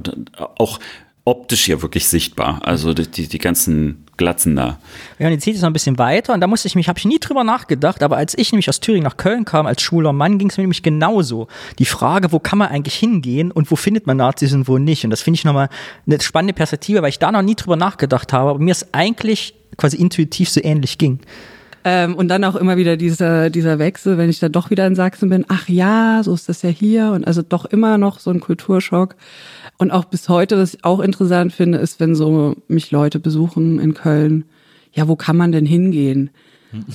auch 0.59 0.79
optisch 1.25 1.69
ja 1.69 1.81
wirklich 1.83 2.09
sichtbar. 2.09 2.61
Also 2.65 2.95
die, 2.95 3.11
die, 3.11 3.29
die 3.29 3.39
ganzen 3.39 4.05
Glatzen 4.17 4.57
da. 4.57 4.79
Ja, 5.19 5.27
und 5.27 5.33
jetzt 5.33 5.45
geht 5.45 5.55
es 5.55 5.63
noch 5.63 5.71
ein 5.71 5.73
bisschen 5.73 5.99
weiter 5.99 6.35
und 6.35 6.41
da 6.41 6.47
musste 6.47 6.69
ich 6.69 6.75
mich, 6.75 6.89
habe 6.89 6.99
ich 6.99 7.05
nie 7.05 7.19
drüber 7.19 7.45
nachgedacht, 7.45 8.03
aber 8.03 8.17
als 8.17 8.37
ich 8.37 8.53
nämlich 8.53 8.69
aus 8.69 8.81
Thüringen 8.81 9.05
nach 9.05 9.17
Köln 9.17 9.45
kam, 9.45 9.67
als 9.67 9.83
schwuler 9.83 10.13
Mann, 10.13 10.39
ging 10.39 10.51
es 10.51 10.57
mir 10.57 10.63
nämlich 10.63 10.83
genauso. 10.83 11.49
Die 11.79 11.87
Frage, 11.87 12.33
wo 12.33 12.39
kann 12.39 12.59
man 12.59 12.69
eigentlich 12.69 12.97
hingehen 12.97 13.51
und 13.51 13.71
wo 13.71 13.77
findet 13.77 14.07
man 14.07 14.19
Nazis 14.19 14.53
und 14.53 14.69
wo 14.69 14.79
nicht? 14.79 15.05
Und 15.05 15.11
das 15.11 15.23
finde 15.23 15.37
ich 15.37 15.45
nochmal 15.45 15.69
eine 16.07 16.21
spannende 16.21 16.55
Perspektive, 16.55 17.03
weil 17.03 17.09
ich 17.09 17.19
da 17.19 17.33
noch 17.33 17.43
nie 17.43 17.55
drüber 17.55 17.77
nachgedacht 17.77 18.33
habe, 18.33 18.51
aber 18.51 18.59
mir 18.59 18.73
es 18.73 18.93
eigentlich 18.93 19.55
quasi 19.77 19.97
intuitiv 19.97 20.51
so 20.51 20.61
ähnlich 20.63 20.99
ging. 20.99 21.21
Ähm, 21.85 22.15
und 22.15 22.29
dann 22.29 22.45
auch 22.45 22.57
immer 22.57 22.77
wieder 22.77 22.97
dieser, 22.97 23.49
dieser 23.49 23.79
Wechsel, 23.79 24.19
wenn 24.19 24.29
ich 24.29 24.39
dann 24.39 24.53
doch 24.53 24.71
wieder 24.71 24.87
in 24.87 24.95
Sachsen 24.95 25.31
bin, 25.31 25.47
ach 25.49 25.69
ja, 25.69 26.21
so 26.23 26.35
ist 26.35 26.49
das 26.49 26.63
ja 26.63 26.71
hier 26.71 27.13
und 27.13 27.27
also 27.27 27.43
doch 27.43 27.65
immer 27.65 27.97
noch 27.97 28.19
so 28.19 28.31
ein 28.31 28.41
Kulturschock. 28.41 29.17
Und 29.79 29.91
auch 29.91 30.05
bis 30.05 30.29
heute, 30.29 30.59
was 30.59 30.75
ich 30.75 30.85
auch 30.85 31.01
interessant 31.01 31.53
finde, 31.53 31.79
ist, 31.79 32.01
wenn 32.01 32.15
so 32.15 32.55
mich 32.69 32.91
Leute 32.91 33.19
besuchen 33.19 33.81
in 33.81 33.95
Köln, 33.95 34.45
ja, 34.93 35.09
wo 35.09 35.17
kann 35.17 35.37
man 35.37 35.53
denn 35.53 35.65
hingehen? 35.65 36.31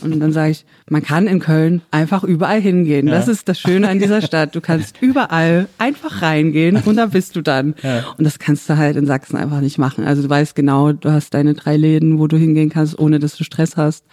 Und 0.02 0.20
dann 0.20 0.32
sage 0.32 0.52
ich, 0.52 0.66
man 0.90 1.04
kann 1.04 1.28
in 1.28 1.40
Köln 1.40 1.82
einfach 1.92 2.24
überall 2.24 2.62
hingehen. 2.62 3.08
Das 3.08 3.28
ist 3.28 3.50
das 3.50 3.60
Schöne 3.60 3.90
an 3.90 4.00
dieser 4.00 4.22
Stadt. 4.22 4.56
Du 4.56 4.62
kannst 4.62 4.98
überall 5.02 5.68
einfach 5.78 6.22
reingehen 6.22 6.78
und 6.78 6.96
da 6.96 7.08
bist 7.08 7.36
du 7.36 7.42
dann. 7.42 7.76
Und 8.18 8.24
das 8.24 8.40
kannst 8.40 8.70
du 8.70 8.78
halt 8.78 8.96
in 8.96 9.06
Sachsen 9.06 9.36
einfach 9.36 9.60
nicht 9.60 9.78
machen. 9.78 10.06
Also 10.06 10.22
du 10.22 10.30
weißt 10.30 10.56
genau, 10.56 10.94
du 10.94 11.12
hast 11.12 11.34
deine 11.34 11.56
drei 11.56 11.76
Läden, 11.76 12.20
wo 12.20 12.28
du 12.28 12.38
hingehen 12.38 12.70
kannst, 12.70 12.98
ohne 12.98 13.20
dass 13.20 13.36
du 13.36 13.44
Stress 13.44 13.76
hast. 13.76 14.06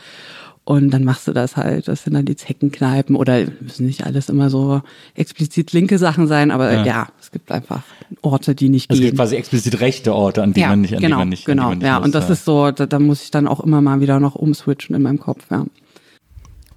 Und 0.65 0.91
dann 0.91 1.03
machst 1.03 1.27
du 1.27 1.33
das 1.33 1.57
halt. 1.57 1.89
Das 1.89 2.05
sind 2.05 2.15
dann 2.15 2.25
die 2.25 2.37
Zeckenkneipen 2.37 3.17
oder 3.17 3.45
müssen 3.61 3.85
nicht 3.87 4.07
alles 4.07 4.29
immer 4.29 4.49
so 4.49 4.81
explizit 5.15 5.73
linke 5.73 5.99
Sachen 5.99 6.29
sein, 6.29 6.53
aber 6.53 6.73
ja, 6.73 6.85
Ja. 6.85 7.09
es 7.21 7.33
gibt 7.33 7.51
einfach 7.51 7.83
Orte, 8.21 8.55
die 8.55 8.69
nicht 8.69 8.89
Es 8.91 8.99
gehen. 8.99 9.07
gibt 9.07 9.17
quasi 9.19 9.35
explizit 9.35 9.81
rechte 9.81 10.15
Orte, 10.15 10.41
an 10.43 10.53
die 10.53 10.61
ja, 10.61 10.69
man 10.69 10.83
nicht, 10.83 10.95
an 10.95 11.01
genau, 11.01 11.17
die 11.17 11.19
man 11.19 11.29
nicht, 11.31 11.45
genau. 11.47 11.63
an 11.65 11.69
die 11.71 11.71
man 11.71 11.79
nicht 11.79 11.87
ja, 11.89 11.99
muss, 11.99 12.05
und 12.07 12.15
das 12.15 12.31
ist 12.31 12.45
so, 12.45 12.71
da, 12.71 12.87
da 12.87 12.99
muss 13.01 13.25
ich 13.25 13.33
dann 13.33 13.49
auch 13.49 13.59
immer 13.59 13.81
mal 13.81 14.01
wieder 14.01 14.21
noch 14.21 14.37
umswitchen 14.37 14.95
in 14.95 15.03
meinem 15.03 15.19
Kopf, 15.19 15.45
ja. 15.51 15.67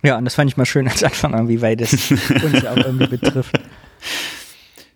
Ja, 0.03 0.17
und 0.17 0.25
das 0.25 0.33
fand 0.35 0.49
ich 0.49 0.57
mal 0.57 0.65
schön 0.65 0.87
als 0.87 1.03
Anfang 1.03 1.33
irgendwie, 1.33 1.61
weil 1.61 1.75
das 1.75 1.91
uns 2.11 2.63
ja 2.63 2.71
auch 2.71 2.77
irgendwie 2.77 3.07
betrifft. 3.07 3.59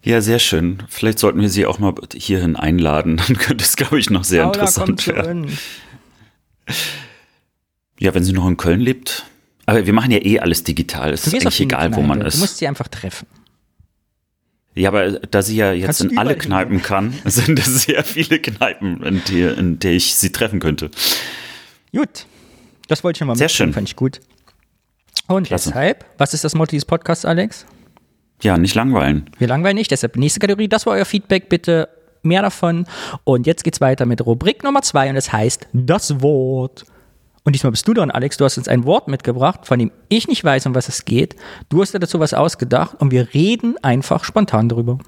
Ja, 0.03 0.21
sehr 0.21 0.39
schön. 0.39 0.81
Vielleicht 0.87 1.19
sollten 1.19 1.41
wir 1.41 1.49
sie 1.49 1.65
auch 1.65 1.77
mal 1.77 1.93
hierhin 2.15 2.55
einladen. 2.55 3.17
Dann 3.27 3.37
könnte 3.37 3.63
es, 3.65 3.75
glaube 3.75 3.99
ich, 3.99 4.09
noch 4.09 4.23
sehr 4.23 4.43
Paula, 4.43 4.55
interessant 4.55 5.01
zu 5.01 5.13
werden. 5.15 5.47
Ja, 7.99 8.13
wenn 8.13 8.23
sie 8.23 8.33
noch 8.33 8.47
in 8.47 8.57
Köln 8.57 8.79
lebt. 8.79 9.25
Aber 9.65 9.85
wir 9.85 9.93
machen 9.93 10.11
ja 10.11 10.19
eh 10.23 10.39
alles 10.39 10.63
digital. 10.63 11.13
Es 11.13 11.23
Du 11.23 11.27
ist 11.29 11.33
eigentlich 11.45 11.61
egal, 11.61 11.95
wo 11.95 12.01
man 12.01 12.21
Du 12.21 12.25
ist. 12.27 12.39
musst 12.39 12.57
sie 12.57 12.67
einfach 12.67 12.87
treffen. 12.87 13.27
Ja, 14.75 14.89
aber 14.89 15.11
da 15.19 15.41
sie 15.41 15.57
ja 15.57 15.73
jetzt 15.73 15.85
Kannst 15.85 16.03
du 16.03 16.07
in 16.09 16.17
alle 16.17 16.35
Kneipen 16.37 16.81
kann, 16.81 17.13
sind 17.25 17.59
es 17.59 17.83
sehr 17.83 18.03
viele 18.03 18.39
Kneipen, 18.39 19.03
in, 19.03 19.21
die, 19.27 19.41
in 19.41 19.79
der 19.79 19.91
ich 19.93 20.15
sie 20.15 20.31
treffen 20.31 20.59
könnte. 20.59 20.89
Gut. 21.93 22.25
Das 22.87 23.03
wollte 23.03 23.17
ich 23.21 23.27
mal 23.27 23.35
Sehr 23.35 23.49
schön. 23.49 23.73
fand 23.73 23.89
ich 23.89 23.95
gut. 23.95 24.21
Und 25.27 25.47
Klasse. 25.47 25.69
deshalb, 25.69 26.05
was 26.17 26.33
ist 26.33 26.43
das 26.43 26.55
Motto 26.55 26.71
dieses 26.71 26.85
Podcasts, 26.85 27.25
Alex? 27.25 27.65
Ja, 28.41 28.57
nicht 28.57 28.73
langweilen. 28.73 29.29
Wir 29.37 29.47
langweilen 29.47 29.75
nicht, 29.75 29.91
deshalb 29.91 30.15
nächste 30.15 30.39
Kategorie, 30.39 30.69
das 30.69 30.85
war 30.85 30.93
euer 30.93 31.05
Feedback, 31.05 31.49
bitte 31.49 31.89
mehr 32.23 32.41
davon. 32.41 32.85
Und 33.25 33.45
jetzt 33.45 33.63
geht's 33.63 33.81
weiter 33.81 34.05
mit 34.05 34.25
Rubrik 34.25 34.63
Nummer 34.63 34.81
zwei 34.81 35.09
und 35.09 35.17
es 35.17 35.31
heißt 35.33 35.67
das 35.73 36.21
Wort. 36.21 36.85
Und 37.49 37.53
diesmal 37.53 37.71
bist 37.71 37.87
du 37.87 37.95
dran, 37.95 38.11
Alex. 38.11 38.37
Du 38.37 38.45
hast 38.45 38.59
uns 38.59 38.67
ein 38.67 38.85
Wort 38.85 39.07
mitgebracht, 39.07 39.65
von 39.65 39.79
dem 39.79 39.91
ich 40.07 40.27
nicht 40.27 40.43
weiß, 40.43 40.67
um 40.67 40.75
was 40.75 40.87
es 40.87 41.03
geht. 41.03 41.35
Du 41.69 41.81
hast 41.81 41.95
dir 41.95 41.99
dazu 41.99 42.19
was 42.19 42.35
ausgedacht 42.35 43.01
und 43.01 43.09
wir 43.09 43.33
reden 43.33 43.75
einfach 43.81 44.23
spontan 44.23 44.69
darüber. 44.69 44.99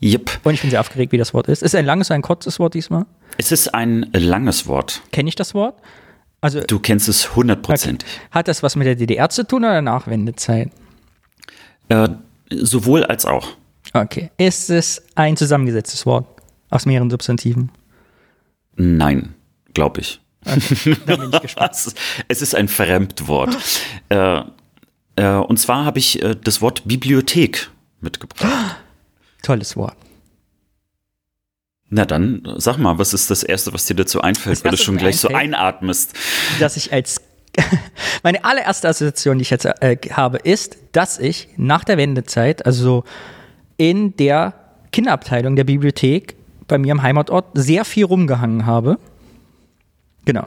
Yep. 0.00 0.40
Und 0.44 0.54
ich 0.54 0.62
bin 0.62 0.70
sehr 0.70 0.80
aufgeregt, 0.80 1.12
wie 1.12 1.18
das 1.18 1.34
Wort 1.34 1.48
ist. 1.48 1.62
Ist 1.62 1.74
es 1.74 1.78
ein 1.78 1.84
langes 1.84 2.08
oder 2.08 2.14
ein 2.14 2.22
kurzes 2.22 2.58
Wort 2.58 2.72
diesmal? 2.72 3.04
Es 3.36 3.52
ist 3.52 3.74
ein 3.74 4.08
langes 4.14 4.66
Wort. 4.66 5.02
Kenne 5.12 5.28
ich 5.28 5.34
das 5.34 5.52
Wort? 5.52 5.78
Also 6.40 6.60
Du 6.60 6.78
kennst 6.78 7.06
es 7.06 7.36
hundertprozentig. 7.36 8.08
hat 8.30 8.48
das 8.48 8.62
was 8.62 8.74
mit 8.74 8.86
der 8.86 8.94
DDR 8.94 9.28
zu 9.28 9.46
tun 9.46 9.62
oder 9.62 9.82
Nachwendezeit? 9.82 10.70
Äh, 11.90 12.08
sowohl 12.48 13.04
als 13.04 13.26
auch. 13.26 13.46
Okay. 13.92 14.30
Ist 14.38 14.70
es 14.70 15.02
ein 15.16 15.36
zusammengesetztes 15.36 16.06
Wort 16.06 16.26
aus 16.70 16.86
mehreren 16.86 17.10
Substantiven? 17.10 17.70
Nein, 18.76 19.34
glaube 19.74 20.00
ich. 20.00 20.22
Da 21.06 21.16
bin 21.16 21.30
ich 21.32 21.40
gespannt. 21.40 21.72
Es 22.28 22.42
ist 22.42 22.54
ein 22.54 22.68
Fremdwort. 22.68 23.56
äh, 24.08 24.40
äh, 25.16 25.26
und 25.36 25.58
zwar 25.58 25.84
habe 25.84 25.98
ich 25.98 26.22
äh, 26.22 26.36
das 26.42 26.60
Wort 26.62 26.82
Bibliothek 26.86 27.70
mitgebracht. 28.00 28.76
Tolles 29.42 29.76
Wort. 29.76 29.96
Na 31.88 32.04
dann, 32.04 32.42
sag 32.56 32.78
mal, 32.78 32.98
was 32.98 33.14
ist 33.14 33.30
das 33.30 33.42
Erste, 33.44 33.72
was 33.72 33.84
dir 33.86 33.94
dazu 33.94 34.20
einfällt, 34.20 34.56
Das 34.58 34.64
weil 34.64 34.70
du 34.72 34.76
schon 34.76 34.96
gleich 34.96 35.18
so 35.20 35.28
einfällt- 35.28 35.54
einatmest? 35.54 36.14
dass 36.58 36.76
ich 36.76 36.92
als 36.92 37.20
meine 38.22 38.44
allererste 38.44 38.88
Assoziation, 38.88 39.38
die 39.38 39.42
ich 39.42 39.50
jetzt 39.50 39.64
äh, 39.64 39.96
habe, 40.10 40.38
ist, 40.38 40.76
dass 40.92 41.18
ich 41.18 41.48
nach 41.56 41.84
der 41.84 41.96
Wendezeit, 41.96 42.66
also 42.66 43.04
in 43.76 44.16
der 44.16 44.54
Kinderabteilung 44.92 45.56
der 45.56 45.64
Bibliothek 45.64 46.34
bei 46.66 46.76
mir 46.78 46.90
im 46.92 47.02
Heimatort 47.02 47.46
sehr 47.54 47.84
viel 47.84 48.04
rumgehangen 48.04 48.66
habe. 48.66 48.98
Genau. 50.26 50.46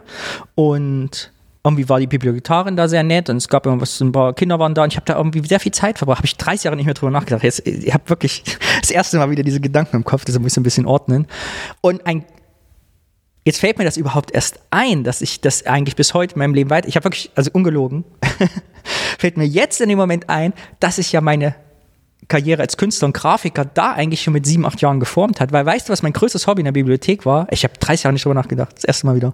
Und 0.54 1.32
irgendwie 1.64 1.90
war 1.90 2.00
die 2.00 2.08
Bibliothekarin 2.08 2.78
da 2.78 2.88
sehr 2.88 3.04
nett 3.04 3.30
und 3.30 3.38
es 3.38 3.48
gab 3.48 3.66
irgendwas, 3.66 4.00
ein 4.00 4.12
paar 4.12 4.34
Kinder 4.34 4.60
waren 4.60 4.74
da 4.74 4.84
und 4.84 4.94
ich 4.94 4.98
habe 4.98 5.06
da 5.06 5.18
irgendwie 5.18 5.46
sehr 5.46 5.60
viel 5.60 5.72
Zeit 5.72 5.98
verbracht. 5.98 6.20
Habe 6.20 6.28
ich 6.28 6.38
30 6.38 6.66
Jahre 6.66 6.78
nicht 6.78 6.86
mehr 6.86 6.94
drüber 6.94 7.12
nachgedacht. 7.12 7.44
Jetzt, 7.44 7.66
ich 7.66 7.94
habe 7.94 8.08
wirklich 8.10 8.44
das 8.82 8.92
erste 8.92 9.18
Mal 9.18 9.30
wieder 9.32 9.44
diese 9.44 9.60
Gedanken 9.60 9.98
im 9.98 10.06
Kopf, 10.06 10.26
das 10.26 10.38
muss 10.40 10.54
ich 10.54 10.58
ein 10.58 10.64
bisschen 10.64 10.86
ordnen. 10.86 11.28
Und 11.82 12.06
ein 12.06 12.24
Jetzt 13.46 13.62
fällt 13.62 13.80
mir 13.80 13.86
das 13.86 13.98
überhaupt 13.98 14.32
erst 14.32 14.60
ein, 14.70 15.04
dass 15.04 15.22
ich 15.22 15.42
das 15.42 15.66
eigentlich 15.66 15.96
bis 15.96 16.14
heute 16.14 16.36
in 16.36 16.40
meinem 16.40 16.54
Leben 16.54 16.70
weiter. 16.70 16.88
Ich 16.88 16.96
habe 16.96 17.06
wirklich, 17.06 17.32
also 17.34 17.50
ungelogen, 17.52 18.04
fällt 19.18 19.38
mir 19.38 19.48
jetzt 19.48 19.82
in 19.82 19.90
dem 19.90 19.98
Moment 19.98 20.30
ein, 20.30 20.54
dass 20.80 21.00
ich 21.00 21.12
ja 21.14 21.22
meine 21.22 21.56
Karriere 22.28 22.62
als 22.62 22.78
Künstler 22.78 23.08
und 23.08 23.14
Grafiker 23.14 23.66
da 23.66 23.94
eigentlich 23.94 24.22
schon 24.22 24.34
mit 24.34 24.46
sieben, 24.46 24.66
acht 24.66 24.82
Jahren 24.82 25.00
geformt 25.00 25.42
hat. 25.42 25.52
Weil 25.52 25.66
weißt 25.66 25.90
du, 25.90 25.94
was 25.94 26.04
mein 26.04 26.14
größtes 26.14 26.46
Hobby 26.46 26.62
in 26.62 26.66
der 26.66 26.74
Bibliothek 26.74 27.26
war? 27.26 27.48
Ich 27.50 27.64
habe 27.64 27.74
30 27.80 28.04
Jahre 28.04 28.14
nicht 28.14 28.26
drüber 28.26 28.36
nachgedacht. 28.36 28.76
Das 28.76 28.84
erste 28.84 29.08
Mal 29.08 29.16
wieder. 29.16 29.34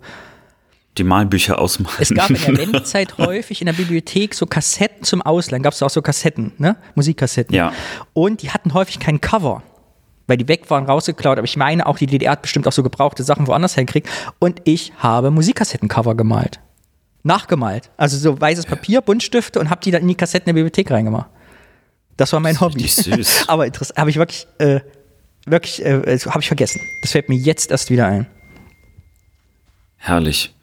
Die 0.98 1.04
Malbücher 1.04 1.60
ausmalen. 1.60 1.98
Es 2.00 2.14
gab 2.14 2.30
in 2.30 2.36
der 2.36 2.58
Wendezeit 2.58 3.18
häufig 3.18 3.62
in 3.62 3.66
der 3.66 3.74
Bibliothek 3.74 4.34
so 4.34 4.46
Kassetten 4.46 5.04
zum 5.04 5.22
Ausleihen. 5.22 5.62
Gab 5.62 5.74
es 5.74 5.84
auch 5.84 5.90
so 5.90 6.02
Kassetten, 6.02 6.54
ne? 6.58 6.78
Musikkassetten. 6.96 7.54
Ja. 7.54 7.74
Und 8.14 8.42
die 8.42 8.52
hatten 8.52 8.74
häufig 8.74 9.00
kein 9.00 9.20
Cover. 9.20 9.62
Weil 10.28 10.38
die 10.38 10.48
weg 10.48 10.70
waren, 10.70 10.86
rausgeklaut. 10.86 11.38
Aber 11.38 11.46
ich 11.46 11.58
meine, 11.58 11.86
auch 11.86 11.98
die 11.98 12.08
DDR 12.08 12.32
hat 12.32 12.42
bestimmt 12.42 12.68
auch 12.68 12.72
so 12.72 12.82
gebrauchte 12.82 13.24
Sachen 13.24 13.46
woanders 13.48 13.76
hergekriegt. 13.76 14.10
Und 14.40 14.62
ich 14.64 14.94
habe 14.98 15.32
Musikkassettencover 15.32 16.16
gemalt. 16.16 16.60
Nachgemalt. 17.24 17.92
Also 17.98 18.18
so 18.18 18.40
weißes 18.40 18.66
Papier, 18.66 19.02
Buntstifte 19.02 19.60
und 19.60 19.70
habe 19.70 19.82
die 19.82 19.92
dann 19.92 20.04
in 20.04 20.08
die 20.08 20.16
Kassetten 20.16 20.46
der 20.46 20.54
Bibliothek 20.54 20.92
reingemacht. 20.92 21.30
Das 22.18 22.32
war 22.32 22.40
mein 22.40 22.60
Hobby. 22.62 22.84
richtig 22.84 23.06
süß. 23.06 23.46
Aber 23.50 23.66
interessant, 23.66 24.00
habe 24.00 24.10
ich 24.10 24.16
wirklich, 24.16 24.48
äh, 24.60 24.80
wirklich, 25.46 25.84
äh, 25.84 26.18
habe 26.20 26.40
ich 26.40 26.48
vergessen. 26.48 26.82
Das 27.02 27.12
fällt 27.12 27.30
mir 27.30 27.36
jetzt 27.36 27.72
erst 27.72 27.90
wieder 27.90 28.08
ein. 28.08 28.28
Herrlich. 29.98 30.55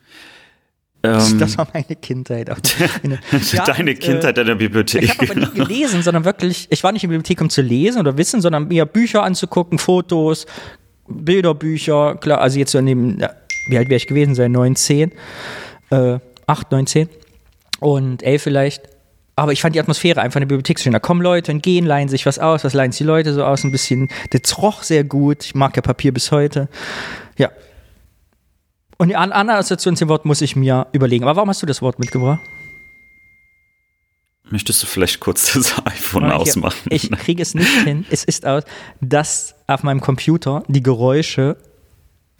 Das, 1.03 1.33
Ähm, 1.33 1.39
das 1.41 1.59
war 1.59 1.67
meine 1.75 1.97
Kindheit. 1.97 2.49
Meine- 3.03 3.19
Ja, 3.53 3.65
Deine 3.65 3.91
äh, 3.91 3.95
Kindheit 3.95 4.39
in 4.39 4.47
der 4.47 4.55
Bibliothek. 4.55 5.03
Ich 5.03 5.11
habe 5.19 5.31
aber 5.33 5.41
nie 5.41 5.51
gelesen, 5.67 6.03
sondern 6.03 6.25
wirklich, 6.25 6.69
ich 6.71 6.83
war 6.85 6.93
nicht 6.93 7.03
in 7.05 7.11
der 7.11 7.19
Bibliothek, 7.19 7.41
um 7.41 7.51
zu 7.51 7.61
lesen 7.61 8.01
oder 8.01 8.17
wissen, 8.17 8.41
sondern 8.41 8.69
mir 8.69 8.87
Bücher 8.87 9.23
anzugucken, 9.25 9.79
Fotos, 9.79 10.47
Bilderbücher, 11.09 12.17
klar, 12.17 12.41
also 12.41 12.59
jetzt 12.59 12.73
so 12.73 12.79
ja, 12.79 13.31
wie 13.69 13.79
alt 13.79 13.89
wäre 13.89 13.97
ich 13.97 14.07
gewesen 14.07 14.35
sein, 14.35 14.53
9, 14.53 14.77
10, 14.77 15.13
äh, 15.91 16.19
8, 16.47 16.71
9, 16.73 16.87
10 16.87 17.09
und 17.81 18.23
11 18.23 18.43
vielleicht. 18.43 18.83
Aber 19.35 19.53
ich 19.53 19.63
fand 19.63 19.75
die 19.75 19.81
Atmosphäre 19.81 20.21
einfach 20.21 20.37
in 20.37 20.43
der 20.43 20.55
Bibliothek 20.55 20.79
schön. 20.79 20.93
Da 20.93 20.99
kommen 20.99 21.23
Leute 21.23 21.53
und 21.53 21.63
gehen, 21.63 21.87
leihen 21.87 22.09
sich 22.09 22.27
was 22.27 22.39
aus, 22.39 22.65
was 22.65 22.75
leihen 22.75 22.93
sich 22.93 22.99
die 22.99 23.05
Leute 23.05 23.33
so 23.33 23.45
aus, 23.45 23.65
ein 23.65 23.73
bisschen, 23.73 24.09
das 24.31 24.59
roch 24.59 24.83
sehr 24.83 25.05
gut. 25.05 25.43
Ich 25.45 25.55
mag 25.55 25.75
ja 25.75 25.83
Papier 25.83 26.13
bis 26.13 26.31
heute. 26.31 26.69
Ja. 27.39 27.51
Und 29.03 29.09
die 29.09 29.17
an- 29.17 29.33
andere 29.33 29.57
Assoziation 29.57 29.97
zum 29.97 30.09
Wort 30.09 30.25
muss 30.25 30.41
ich 30.43 30.55
mir 30.55 30.87
überlegen. 30.93 31.25
Aber 31.25 31.35
warum 31.35 31.49
hast 31.49 31.61
du 31.61 31.67
das 31.67 31.83
Wort 31.83 31.99
mitgebracht? 31.99 32.39
Möchtest 34.49 34.81
du 34.81 34.87
vielleicht 34.87 35.19
kurz 35.19 35.53
das 35.55 35.77
iPhone 35.87 36.27
Hier, 36.27 36.37
ausmachen? 36.37 36.79
Ich 36.89 37.11
kriege 37.11 37.43
es 37.43 37.55
nicht 37.55 37.69
hin. 37.83 38.07
Es 38.11 38.23
ist 38.23 38.47
aus, 38.47 38.63
dass 39.01 39.57
auf 39.67 39.83
meinem 39.83 40.01
Computer 40.01 40.63
die 40.69 40.85
Geräusche 40.85 41.57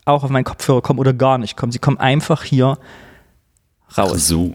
auch 0.05 0.23
auf 0.23 0.31
meinen 0.31 0.45
Kopfhörer 0.45 0.83
kommen 0.83 1.01
oder 1.01 1.13
gar 1.13 1.37
nicht 1.37 1.57
kommen. 1.57 1.73
Sie 1.73 1.81
kommen 1.81 1.99
einfach 1.99 2.45
hier 2.45 2.79
raus. 3.99 4.29
so. 4.29 4.55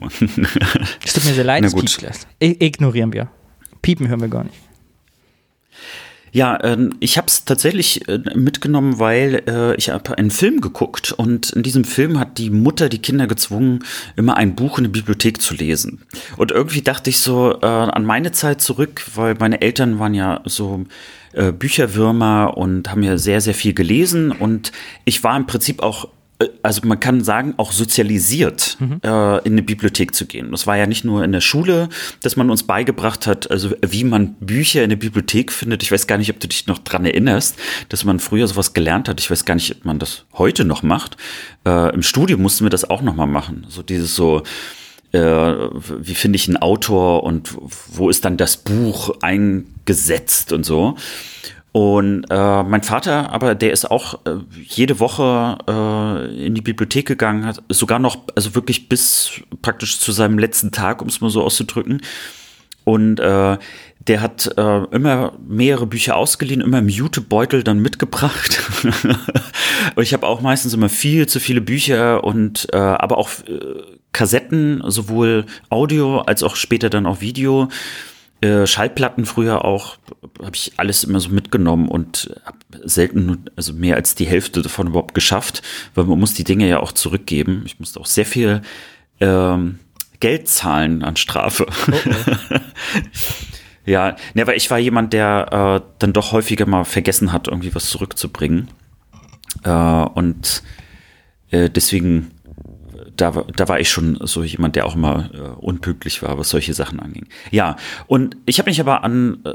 Es 1.03 1.13
tut 1.13 1.25
mir 1.25 1.33
sehr 1.33 1.43
leid, 1.43 1.61
Na 1.63 1.67
es 1.67 1.73
gut. 1.73 1.97
ignorieren 2.39 3.11
wir. 3.11 3.27
Piepen 3.81 4.07
hören 4.07 4.21
wir 4.21 4.29
gar 4.29 4.45
nicht. 4.45 4.55
Ja, 6.37 6.59
ähm, 6.63 6.93
ich 6.99 7.17
habe 7.17 7.25
es 7.25 7.45
tatsächlich 7.45 8.07
äh, 8.07 8.19
mitgenommen, 8.35 8.99
weil 8.99 9.41
äh, 9.47 9.75
ich 9.75 9.89
habe 9.89 10.19
einen 10.19 10.29
Film 10.29 10.61
geguckt 10.61 11.11
und 11.11 11.49
in 11.49 11.63
diesem 11.63 11.83
Film 11.83 12.19
hat 12.19 12.37
die 12.37 12.51
Mutter 12.51 12.89
die 12.89 12.99
Kinder 12.99 13.25
gezwungen, 13.25 13.83
immer 14.17 14.37
ein 14.37 14.53
Buch 14.53 14.77
in 14.77 14.83
der 14.83 14.91
Bibliothek 14.91 15.41
zu 15.41 15.55
lesen. 15.55 16.03
Und 16.35 16.51
irgendwie 16.51 16.83
dachte 16.83 17.09
ich 17.09 17.21
so 17.21 17.59
äh, 17.59 17.65
an 17.65 18.05
meine 18.05 18.33
Zeit 18.33 18.61
zurück, 18.61 19.03
weil 19.15 19.33
meine 19.39 19.61
Eltern 19.61 19.97
waren 19.97 20.13
ja 20.13 20.41
so 20.45 20.85
äh, 21.33 21.51
Bücherwürmer 21.51 22.55
und 22.55 22.91
haben 22.91 23.01
ja 23.01 23.17
sehr, 23.17 23.41
sehr 23.41 23.55
viel 23.55 23.73
gelesen 23.73 24.31
und 24.31 24.71
ich 25.05 25.23
war 25.23 25.35
im 25.35 25.47
Prinzip 25.47 25.81
auch 25.81 26.07
also 26.61 26.87
man 26.87 26.99
kann 26.99 27.23
sagen, 27.23 27.55
auch 27.57 27.71
sozialisiert, 27.71 28.77
äh, 29.03 29.37
in 29.45 29.53
eine 29.53 29.63
Bibliothek 29.63 30.13
zu 30.13 30.27
gehen. 30.27 30.51
Das 30.51 30.67
war 30.67 30.77
ja 30.77 30.85
nicht 30.85 31.03
nur 31.03 31.23
in 31.23 31.31
der 31.31 31.41
Schule, 31.41 31.89
dass 32.21 32.35
man 32.35 32.51
uns 32.51 32.63
beigebracht 32.63 33.25
hat, 33.25 33.49
also 33.49 33.71
wie 33.81 34.03
man 34.03 34.35
Bücher 34.35 34.83
in 34.83 34.89
der 34.89 34.97
Bibliothek 34.97 35.51
findet. 35.51 35.81
Ich 35.81 35.91
weiß 35.91 36.05
gar 36.05 36.17
nicht, 36.17 36.29
ob 36.29 36.39
du 36.39 36.47
dich 36.47 36.67
noch 36.67 36.77
dran 36.79 37.05
erinnerst, 37.05 37.57
dass 37.89 38.05
man 38.05 38.19
früher 38.19 38.47
sowas 38.47 38.73
gelernt 38.73 39.09
hat. 39.09 39.19
Ich 39.19 39.31
weiß 39.31 39.45
gar 39.45 39.55
nicht, 39.55 39.71
ob 39.77 39.85
man 39.85 39.97
das 39.97 40.25
heute 40.33 40.63
noch 40.63 40.83
macht. 40.83 41.17
Äh, 41.65 41.93
Im 41.93 42.03
Studium 42.03 42.41
mussten 42.41 42.65
wir 42.65 42.69
das 42.69 42.87
auch 42.87 43.01
noch 43.01 43.15
mal 43.15 43.25
machen. 43.25 43.65
So 43.69 43.81
dieses 43.81 44.15
so, 44.15 44.43
äh, 45.13 45.19
wie 45.19 46.15
finde 46.15 46.35
ich 46.35 46.47
einen 46.47 46.57
Autor 46.57 47.23
und 47.23 47.55
wo 47.87 48.09
ist 48.09 48.25
dann 48.25 48.37
das 48.37 48.57
Buch 48.57 49.17
eingesetzt 49.21 50.53
und 50.53 50.65
so. 50.65 50.97
Und 51.77 52.25
äh, 52.31 52.63
mein 52.63 52.81
Vater, 52.81 53.31
aber 53.31 53.53
der 53.53 53.71
ist 53.71 53.91
auch 53.91 54.25
äh, 54.25 54.37
jede 54.63 54.99
Woche 54.99 55.59
äh, 55.67 56.47
in 56.47 56.55
die 56.55 56.61
Bibliothek 56.61 57.05
gegangen, 57.05 57.45
hat 57.45 57.61
sogar 57.69 57.99
noch, 57.99 58.17
also 58.35 58.55
wirklich 58.55 58.89
bis 58.89 59.41
praktisch 59.61 59.99
zu 59.99 60.11
seinem 60.11 60.39
letzten 60.39 60.71
Tag, 60.71 61.03
um 61.03 61.07
es 61.07 61.21
mal 61.21 61.29
so 61.29 61.43
auszudrücken. 61.43 62.01
Und 62.83 63.19
äh, 63.19 63.59
der 63.99 64.21
hat 64.21 64.57
äh, 64.57 64.83
immer 64.85 65.33
mehrere 65.47 65.85
Bücher 65.85 66.15
ausgeliehen, 66.15 66.61
immer 66.61 66.79
im 66.79 66.89
Jutebeutel 66.89 67.61
dann 67.61 67.77
mitgebracht. 67.77 68.59
und 69.95 70.01
ich 70.01 70.13
habe 70.13 70.25
auch 70.25 70.41
meistens 70.41 70.73
immer 70.73 70.89
viel 70.89 71.27
zu 71.27 71.39
viele 71.39 71.61
Bücher 71.61 72.23
und 72.23 72.69
äh, 72.73 72.77
aber 72.77 73.19
auch 73.19 73.29
äh, 73.47 73.83
Kassetten, 74.13 74.81
sowohl 74.87 75.45
Audio 75.69 76.21
als 76.21 76.41
auch 76.41 76.55
später 76.55 76.89
dann 76.89 77.05
auch 77.05 77.21
Video. 77.21 77.69
Äh, 78.41 78.67
Schallplatten 78.67 79.25
früher 79.25 79.65
auch, 79.65 79.97
habe 80.39 80.55
ich 80.55 80.73
alles 80.77 81.03
immer 81.03 81.19
so 81.19 81.29
mitgenommen 81.29 81.87
und 81.87 82.29
habe 82.45 82.57
selten, 82.87 83.45
also 83.55 83.73
mehr 83.73 83.95
als 83.95 84.13
die 84.13 84.27
Hälfte 84.27 84.61
davon 84.61 84.87
überhaupt 84.87 85.15
geschafft, 85.15 85.63
weil 85.95 86.05
man 86.05 86.19
muss 86.19 86.35
die 86.35 86.43
Dinge 86.43 86.69
ja 86.69 86.79
auch 86.79 86.91
zurückgeben. 86.91 87.63
Ich 87.65 87.79
musste 87.79 87.99
auch 87.99 88.05
sehr 88.05 88.25
viel 88.25 88.61
ähm, 89.19 89.79
Geld 90.19 90.47
zahlen 90.47 91.03
an 91.03 91.15
Strafe. 91.15 91.65
ja, 93.85 94.15
ne, 94.35 94.41
aber 94.43 94.55
ich 94.55 94.69
war 94.69 94.77
jemand, 94.77 95.13
der 95.13 95.81
äh, 95.83 95.93
dann 95.97 96.13
doch 96.13 96.31
häufiger 96.31 96.67
mal 96.67 96.83
vergessen 96.83 97.33
hat, 97.33 97.47
irgendwie 97.47 97.73
was 97.73 97.89
zurückzubringen. 97.89 98.67
Äh, 99.63 99.71
und 99.71 100.61
äh, 101.49 101.69
deswegen 101.69 102.31
da, 103.17 103.35
war- 103.35 103.45
da 103.55 103.67
war 103.67 103.79
ich 103.79 103.89
schon 103.89 104.17
so 104.21 104.43
jemand, 104.43 104.75
der 104.75 104.85
auch 104.85 104.95
immer 104.95 105.29
äh, 105.33 105.37
unpünktlich 105.59 106.21
war, 106.23 106.37
was 106.37 106.49
solche 106.49 106.73
Sachen 106.73 106.99
anging. 106.99 107.27
Ja, 107.51 107.75
und 108.07 108.37
ich 108.45 108.59
habe 108.59 108.69
mich 108.69 108.79
aber 108.79 109.03
an 109.03 109.39
äh, 109.43 109.53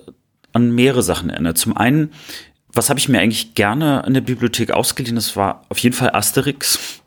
an 0.55 0.71
mehrere 0.75 1.03
Sachen 1.03 1.31
erinnert. 1.31 1.57
Zum 1.57 1.77
einen, 1.79 2.11
was 2.71 2.91
habe 2.91 3.01
ich 3.01 3.09
mir 3.09 3.21
eigentlich 3.21 3.55
gerne 3.55 4.03
in 4.07 4.13
der 4.13 4.21
Bibliothek 4.21 4.71
ausgeliehen? 4.71 5.17
Das 5.17 5.35
war 5.35 5.63
auf 5.71 5.79
jeden 5.79 5.97
Fall 5.97 6.11
Asterix. 6.15 7.01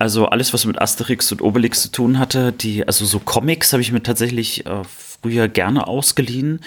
Also 0.00 0.26
alles, 0.26 0.52
was 0.52 0.64
mit 0.64 0.80
Asterix 0.80 1.30
und 1.30 1.40
Obelix 1.40 1.82
zu 1.82 1.92
tun 1.92 2.18
hatte, 2.18 2.50
die, 2.50 2.84
also 2.84 3.04
so 3.04 3.20
Comics 3.20 3.72
habe 3.72 3.82
ich 3.82 3.92
mir 3.92 4.02
tatsächlich 4.02 4.66
äh, 4.66 4.82
früher 4.84 5.46
gerne 5.46 5.86
ausgeliehen. 5.86 6.60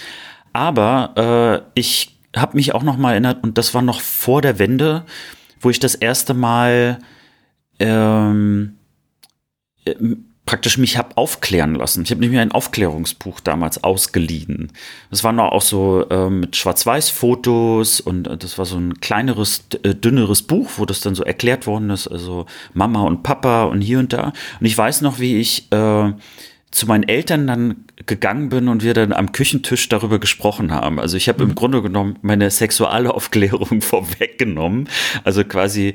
Aber 0.54 1.66
äh, 1.76 1.80
ich 1.80 2.18
habe 2.34 2.56
mich 2.56 2.74
auch 2.74 2.84
noch 2.84 2.96
mal 2.96 3.12
erinnert, 3.12 3.44
und 3.44 3.58
das 3.58 3.74
war 3.74 3.82
noch 3.82 4.00
vor 4.00 4.42
der 4.42 4.58
Wende, 4.58 5.04
wo 5.60 5.70
ich 5.70 5.80
das 5.80 5.96
erste 5.96 6.34
Mal 6.34 7.00
ähm, 7.80 8.78
äh, 9.86 9.96
praktisch 10.46 10.78
mich 10.78 10.98
habe 10.98 11.16
aufklären 11.18 11.76
lassen. 11.76 12.04
Ich 12.04 12.12
habe 12.12 12.20
nämlich 12.20 12.40
ein 12.40 12.52
Aufklärungsbuch 12.52 13.40
damals 13.40 13.84
ausgeliehen. 13.84 14.72
Das 15.10 15.24
war 15.24 15.32
noch 15.32 15.52
auch 15.52 15.62
so 15.62 16.06
äh, 16.10 16.30
mit 16.30 16.56
Schwarz-Weiß-Fotos 16.56 18.02
und 18.02 18.28
äh, 18.28 18.38
das 18.38 18.58
war 18.58 18.66
so 18.66 18.78
ein 18.78 19.00
kleineres, 19.00 19.64
äh, 19.84 19.94
dünneres 19.96 20.42
Buch, 20.42 20.72
wo 20.78 20.86
das 20.86 21.00
dann 21.02 21.16
so 21.16 21.24
erklärt 21.24 21.68
worden 21.68 21.90
ist, 21.90 22.08
also 22.08 22.48
Mama 22.74 23.04
und 23.04 23.24
Papa 23.24 23.64
und 23.64 23.82
hier 23.82 24.00
und 24.00 24.14
da. 24.14 24.34
Und 24.60 24.66
ich 24.66 24.78
weiß 24.78 25.02
noch, 25.02 25.20
wie 25.20 25.38
ich 25.38 25.72
äh, 25.72 26.12
zu 26.72 26.88
meinen 26.88 27.04
Eltern 27.04 27.48
dann 27.48 27.86
gegangen 28.06 28.50
bin 28.50 28.68
und 28.68 28.82
wir 28.82 28.94
dann 28.94 29.12
am 29.14 29.34
Küchentisch 29.34 29.90
darüber 29.90 30.20
gesprochen 30.20 30.72
haben. 30.72 31.00
Also 31.00 31.18
ich 31.18 31.28
habe 31.28 31.44
mhm. 31.44 31.52
im 31.52 31.56
Grunde 31.56 31.82
genommen 31.82 32.18
meine 32.22 32.50
sexuelle 32.50 33.14
Aufklärung 33.14 33.82
vorweggenommen. 33.82 34.90
Also 35.24 35.44
quasi 35.44 35.94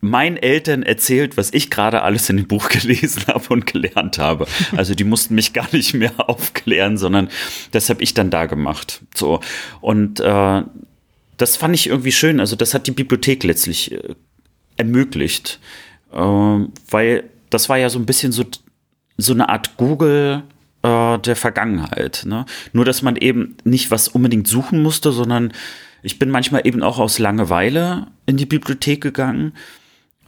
meinen 0.00 0.36
Eltern 0.36 0.82
erzählt, 0.82 1.36
was 1.36 1.52
ich 1.52 1.70
gerade 1.70 2.02
alles 2.02 2.28
in 2.30 2.38
dem 2.38 2.48
Buch 2.48 2.68
gelesen 2.70 3.24
habe 3.26 3.48
und 3.50 3.66
gelernt 3.66 4.18
habe. 4.18 4.46
Also 4.76 4.94
die 4.94 5.04
mussten 5.04 5.34
mich 5.34 5.52
gar 5.52 5.68
nicht 5.72 5.94
mehr 5.94 6.12
aufklären, 6.28 6.98
sondern 6.98 7.28
das 7.72 7.90
habe 7.90 8.02
ich 8.02 8.14
dann 8.14 8.30
da 8.30 8.46
gemacht. 8.46 9.02
So 9.14 9.40
und 9.80 10.20
äh, 10.20 10.62
das 11.36 11.56
fand 11.56 11.74
ich 11.74 11.88
irgendwie 11.88 12.12
schön. 12.12 12.40
Also 12.40 12.56
das 12.56 12.74
hat 12.74 12.86
die 12.86 12.92
Bibliothek 12.92 13.44
letztlich 13.44 13.92
äh, 13.92 14.14
ermöglicht, 14.76 15.60
äh, 16.12 16.16
weil 16.16 17.24
das 17.50 17.68
war 17.68 17.78
ja 17.78 17.90
so 17.90 17.98
ein 17.98 18.06
bisschen 18.06 18.32
so 18.32 18.44
so 19.16 19.34
eine 19.34 19.50
Art 19.50 19.76
Google 19.76 20.44
äh, 20.82 21.18
der 21.18 21.36
Vergangenheit. 21.36 22.22
Ne? 22.24 22.46
Nur, 22.72 22.84
dass 22.84 23.02
man 23.02 23.16
eben 23.16 23.56
nicht 23.64 23.90
was 23.90 24.08
unbedingt 24.08 24.48
suchen 24.48 24.82
musste, 24.82 25.12
sondern 25.12 25.52
ich 26.02 26.18
bin 26.18 26.30
manchmal 26.30 26.66
eben 26.66 26.82
auch 26.82 26.98
aus 26.98 27.18
Langeweile 27.18 28.06
in 28.26 28.36
die 28.36 28.46
Bibliothek 28.46 29.02
gegangen. 29.02 29.52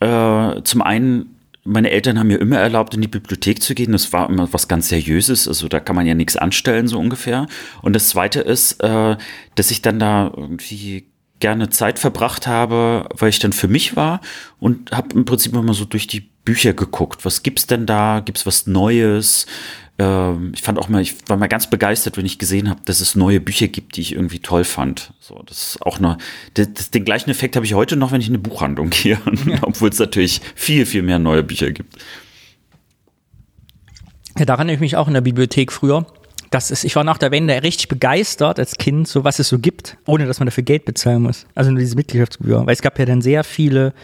Äh, 0.03 0.62
zum 0.65 0.83
einen, 0.83 1.37
meine 1.65 1.91
Eltern 1.91 2.19
haben 2.19 2.27
mir 2.27 2.41
immer 2.41 2.59
erlaubt, 2.59 2.95
in 2.95 3.03
die 3.03 3.09
Bibliothek 3.09 3.62
zu 3.62 3.75
gehen. 3.75 3.93
Das 3.93 4.12
war 4.12 4.29
immer 4.29 4.53
was 4.53 4.67
ganz 4.67 4.88
Seriöses. 4.88 5.47
Also 5.47 5.69
da 5.69 5.79
kann 5.79 5.95
man 5.95 6.07
ja 6.07 6.15
nichts 6.15 6.37
anstellen, 6.37 6.88
so 6.88 6.99
ungefähr. 6.99 7.47
Und 7.83 7.95
das 7.95 8.09
zweite 8.09 8.41
ist, 8.41 8.83
äh, 8.83 9.17
dass 9.55 9.71
ich 9.71 9.81
dann 9.81 10.01
da 10.01 10.33
irgendwie 10.37 11.07
gerne 11.38 11.71
Zeit 11.71 11.99
verbracht 11.99 12.47
habe, 12.47 13.09
weil 13.17 13.29
ich 13.29 13.38
dann 13.38 13.53
für 13.53 13.69
mich 13.69 13.97
war 13.97 14.21
und 14.61 14.93
habe 14.93 15.15
im 15.15 15.25
Prinzip 15.25 15.55
immer 15.55 15.75
so 15.75 15.85
durch 15.85 16.07
die 16.07 16.21
Bücher 16.45 16.73
geguckt. 16.73 17.25
Was 17.25 17.43
gibt's 17.43 17.67
denn 17.67 17.87
da? 17.87 18.21
Gibt's 18.21 18.47
was 18.47 18.67
Neues? 18.67 19.47
Ähm, 19.99 20.53
ich 20.55 20.63
fand 20.63 20.79
auch 20.79 20.89
mal, 20.89 21.03
ich 21.03 21.17
war 21.29 21.37
mal 21.37 21.49
ganz 21.49 21.69
begeistert, 21.69 22.17
wenn 22.17 22.27
ich 22.27 22.39
gesehen 22.39 22.69
habe, 22.69 22.81
dass 22.85 23.01
es 23.01 23.15
neue 23.15 23.41
Bücher 23.41 23.69
gibt, 23.69 23.97
die 23.97 24.01
ich 24.01 24.15
irgendwie 24.15 24.41
toll 24.41 24.65
fand. 24.65 25.13
So, 25.21 25.43
das 25.47 25.75
ist 25.75 25.83
auch 25.83 25.99
das, 26.55 26.91
den 26.91 27.05
gleichen 27.05 27.31
Effekt 27.31 27.57
habe 27.57 27.67
ich 27.67 27.75
heute 27.75 27.97
noch, 27.97 28.13
wenn 28.13 28.21
ich 28.21 28.29
in 28.29 28.35
eine 28.35 28.43
Buchhandlung 28.43 28.91
gehe, 28.91 29.19
ja. 29.47 29.59
obwohl 29.63 29.91
es 29.91 29.99
natürlich 29.99 30.41
viel, 30.55 30.87
viel 30.87 31.03
mehr 31.03 31.19
neue 31.19 31.43
Bücher 31.43 31.71
gibt. 31.71 31.97
Ja, 34.39 34.47
daran 34.47 34.69
erinnere 34.69 34.85
ich 34.85 34.93
mich 34.93 34.97
auch 34.97 35.09
in 35.09 35.15
der 35.15 35.21
Bibliothek 35.21 35.73
früher 35.73 36.07
das 36.53 36.71
ist, 36.71 36.85
ich 36.85 36.95
war 36.97 37.05
nach 37.05 37.19
der 37.19 37.31
Wende 37.31 37.63
richtig 37.63 37.89
begeistert 37.89 38.59
als 38.59 38.77
Kind, 38.77 39.09
so 39.09 39.25
was 39.25 39.39
es 39.39 39.49
so 39.49 39.59
gibt, 39.59 39.97
ohne 40.07 40.27
dass 40.27 40.39
man 40.39 40.47
dafür 40.47 40.63
Geld 40.63 40.85
bezahlen 40.85 41.23
muss. 41.23 41.47
Also 41.55 41.71
nur 41.71 41.81
diese 41.81 41.97
Mitgliedschaftsgebühr. 41.97 42.67
Weil 42.67 42.75
es 42.75 42.83
gab 42.83 42.99
ja 42.99 43.07
dann 43.07 43.23
sehr 43.23 43.43
viele, 43.43 43.95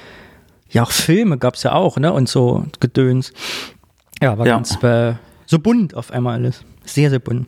ja 0.70 0.82
auch 0.82 0.90
Filme 0.90 1.36
gab 1.36 1.54
es 1.54 1.62
ja 1.62 1.72
auch, 1.72 1.98
ne? 1.98 2.12
Und 2.12 2.28
so 2.28 2.64
Gedöns. 2.80 3.32
Ja, 4.22 4.38
war 4.38 4.46
ja. 4.46 4.54
ganz 4.54 4.82
äh, 4.82 5.14
so 5.48 5.58
bunt 5.58 5.94
auf 5.94 6.10
einmal 6.10 6.34
alles. 6.34 6.62
Sehr, 6.84 7.08
sehr 7.08 7.20
bunt. 7.20 7.46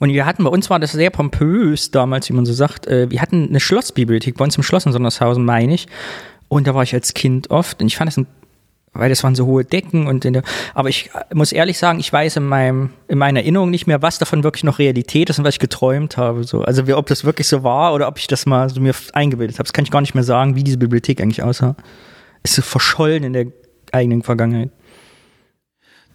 Und 0.00 0.10
wir 0.10 0.26
hatten, 0.26 0.42
bei 0.42 0.50
uns 0.50 0.68
war 0.68 0.80
das 0.80 0.92
sehr 0.92 1.10
pompös 1.10 1.92
damals, 1.92 2.28
wie 2.28 2.32
man 2.32 2.44
so 2.44 2.52
sagt. 2.52 2.88
Äh, 2.88 3.08
wir 3.10 3.22
hatten 3.22 3.48
eine 3.48 3.60
Schlossbibliothek 3.60 4.36
bei 4.36 4.44
uns 4.44 4.56
im 4.56 4.64
Schloss 4.64 4.84
in 4.84 4.92
Sondershausen, 4.92 5.44
meine 5.44 5.74
ich. 5.74 5.86
Und 6.48 6.66
da 6.66 6.74
war 6.74 6.82
ich 6.82 6.92
als 6.92 7.14
Kind 7.14 7.50
oft. 7.50 7.80
Und 7.80 7.86
ich 7.86 7.96
fand 7.96 8.08
das 8.08 8.16
ein 8.16 8.26
weil 8.96 9.08
das 9.08 9.24
waren 9.24 9.34
so 9.34 9.46
hohe 9.46 9.64
Decken 9.64 10.06
und 10.06 10.22
der, 10.22 10.44
aber 10.72 10.88
ich 10.88 11.10
muss 11.32 11.50
ehrlich 11.50 11.78
sagen, 11.78 11.98
ich 11.98 12.12
weiß 12.12 12.36
in 12.36 12.44
meinem 12.44 12.90
in 13.08 13.18
meiner 13.18 13.40
Erinnerung 13.40 13.70
nicht 13.70 13.88
mehr, 13.88 14.02
was 14.02 14.18
davon 14.18 14.44
wirklich 14.44 14.62
noch 14.62 14.78
Realität 14.78 15.28
ist 15.30 15.38
und 15.38 15.44
was 15.44 15.56
ich 15.56 15.58
geträumt 15.58 16.16
habe. 16.16 16.44
So, 16.44 16.62
also 16.62 16.86
wie, 16.86 16.94
ob 16.94 17.06
das 17.06 17.24
wirklich 17.24 17.48
so 17.48 17.64
war 17.64 17.92
oder 17.92 18.06
ob 18.06 18.18
ich 18.18 18.28
das 18.28 18.46
mal 18.46 18.70
so 18.70 18.80
mir 18.80 18.94
eingebildet 19.12 19.58
habe. 19.58 19.64
Das 19.64 19.72
kann 19.72 19.84
ich 19.84 19.90
gar 19.90 20.00
nicht 20.00 20.14
mehr 20.14 20.22
sagen, 20.22 20.54
wie 20.54 20.62
diese 20.62 20.78
Bibliothek 20.78 21.20
eigentlich 21.20 21.42
aussah. 21.42 21.74
Ist 22.44 22.54
so 22.54 22.62
verschollen 22.62 23.24
in 23.24 23.32
der 23.32 23.46
eigenen 23.90 24.22
Vergangenheit. 24.22 24.70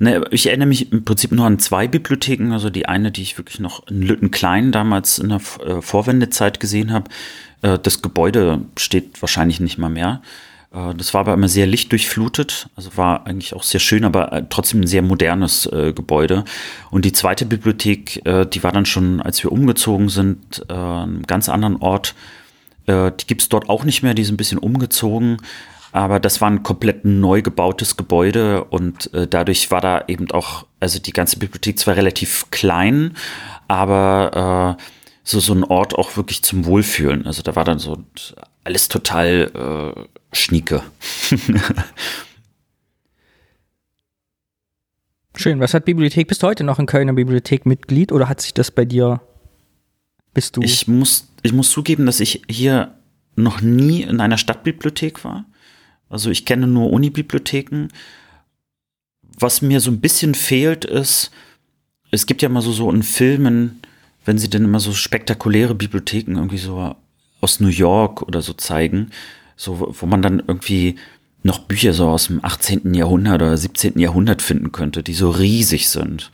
Ne, 0.01 0.23
ich 0.31 0.47
erinnere 0.47 0.69
mich 0.69 0.93
im 0.93 1.03
Prinzip 1.03 1.33
nur 1.33 1.45
an 1.45 1.59
zwei 1.59 1.87
Bibliotheken. 1.87 2.53
Also 2.53 2.69
die 2.69 2.87
eine, 2.87 3.11
die 3.11 3.21
ich 3.21 3.37
wirklich 3.37 3.59
noch 3.59 3.85
in 3.87 4.01
Lüttenklein 4.01 4.71
damals 4.71 5.19
in 5.19 5.29
der 5.29 5.41
äh, 5.65 5.81
Vorwendezeit 5.81 6.61
gesehen 6.61 6.93
habe. 6.93 7.09
Äh, 7.61 7.77
das 7.79 8.01
Gebäude 8.01 8.61
steht 8.77 9.21
wahrscheinlich 9.21 9.59
nicht 9.59 9.77
mal 9.77 9.89
mehr. 9.89 10.21
Äh, 10.73 10.95
das 10.95 11.13
war 11.13 11.21
aber 11.21 11.33
immer 11.33 11.49
sehr 11.49 11.67
lichtdurchflutet, 11.67 12.69
also 12.77 12.95
war 12.95 13.27
eigentlich 13.27 13.53
auch 13.53 13.63
sehr 13.63 13.81
schön, 13.81 14.05
aber 14.05 14.47
trotzdem 14.49 14.81
ein 14.81 14.87
sehr 14.87 15.01
modernes 15.01 15.69
Gebäude. 15.69 16.45
Und 16.91 17.03
die 17.03 17.11
zweite 17.11 17.45
Bibliothek, 17.45 18.23
die 18.23 18.63
war 18.63 18.71
dann 18.71 18.85
schon, 18.85 19.21
als 19.21 19.43
wir 19.43 19.51
umgezogen 19.51 20.07
sind, 20.07 20.63
äh, 20.69 20.73
einem 20.73 21.23
ganz 21.27 21.49
anderen 21.49 21.75
Ort. 21.77 22.15
Die 22.87 23.27
gibt's 23.27 23.49
dort 23.49 23.69
auch 23.69 23.83
nicht 23.83 24.01
mehr, 24.01 24.15
die 24.15 24.23
ist 24.23 24.31
ein 24.31 24.37
bisschen 24.37 24.57
umgezogen. 24.57 25.37
Aber 25.91 26.19
das 26.19 26.39
war 26.39 26.49
ein 26.49 26.63
komplett 26.63 27.03
neu 27.05 27.41
gebautes 27.41 27.97
Gebäude 27.97 28.63
und 28.65 29.11
äh, 29.13 29.27
dadurch 29.27 29.71
war 29.71 29.81
da 29.81 30.03
eben 30.07 30.29
auch, 30.31 30.67
also 30.79 30.99
die 30.99 31.13
ganze 31.13 31.39
Bibliothek 31.39 31.79
zwar 31.79 31.95
relativ 31.95 32.45
klein, 32.51 33.15
aber 33.67 34.77
äh, 34.77 34.83
so, 35.23 35.39
so 35.39 35.53
ein 35.53 35.63
Ort 35.63 35.95
auch 35.95 36.15
wirklich 36.17 36.43
zum 36.43 36.65
Wohlfühlen. 36.65 37.25
Also 37.25 37.41
da 37.41 37.55
war 37.55 37.65
dann 37.65 37.79
so 37.79 37.97
alles 38.63 38.87
total 38.87 39.95
äh, 39.95 40.35
schnieke. 40.35 40.83
Schön. 45.35 45.59
Was 45.59 45.73
hat 45.73 45.85
Bibliothek? 45.85 46.27
Bist 46.27 46.43
du 46.43 46.47
heute 46.47 46.63
noch 46.63 46.79
in 46.79 46.85
Kölner 46.85 47.13
Bibliothek 47.13 47.65
Mitglied 47.65 48.11
oder 48.11 48.27
hat 48.27 48.41
sich 48.41 48.53
das 48.53 48.71
bei 48.71 48.85
dir? 48.85 49.21
Bist 50.33 50.57
du? 50.57 50.61
Ich 50.61 50.87
muss, 50.87 51.29
ich 51.43 51.53
muss 51.53 51.71
zugeben, 51.71 52.05
dass 52.05 52.19
ich 52.19 52.41
hier 52.49 52.95
noch 53.35 53.61
nie 53.61 54.01
in 54.01 54.19
einer 54.19 54.37
Stadtbibliothek 54.37 55.23
war. 55.23 55.45
Also 56.09 56.29
ich 56.31 56.45
kenne 56.45 56.67
nur 56.67 56.91
Unibibliotheken. 56.91 57.89
Was 59.37 59.61
mir 59.61 59.79
so 59.79 59.91
ein 59.91 60.01
bisschen 60.01 60.35
fehlt, 60.35 60.85
ist, 60.85 61.31
es 62.11 62.25
gibt 62.25 62.41
ja 62.41 62.49
mal 62.49 62.61
so, 62.61 62.71
so 62.71 62.91
in 62.91 63.03
Filmen, 63.03 63.79
wenn 64.25 64.37
sie 64.37 64.49
denn 64.49 64.65
immer 64.65 64.79
so 64.79 64.91
spektakuläre 64.93 65.75
Bibliotheken 65.75 66.35
irgendwie 66.35 66.57
so 66.57 66.95
aus 67.41 67.59
New 67.59 67.69
York 67.69 68.21
oder 68.23 68.41
so 68.41 68.53
zeigen, 68.53 69.11
so, 69.55 69.95
wo 69.99 70.05
man 70.05 70.21
dann 70.21 70.43
irgendwie 70.45 70.95
noch 71.43 71.59
Bücher 71.59 71.93
so 71.93 72.07
aus 72.09 72.27
dem 72.27 72.43
18. 72.43 72.93
Jahrhundert 72.93 73.41
oder 73.41 73.55
17. 73.55 73.97
Jahrhundert 73.97 74.41
finden 74.41 74.71
könnte, 74.71 75.03
die 75.03 75.13
so 75.13 75.29
riesig 75.29 75.89
sind. 75.89 76.31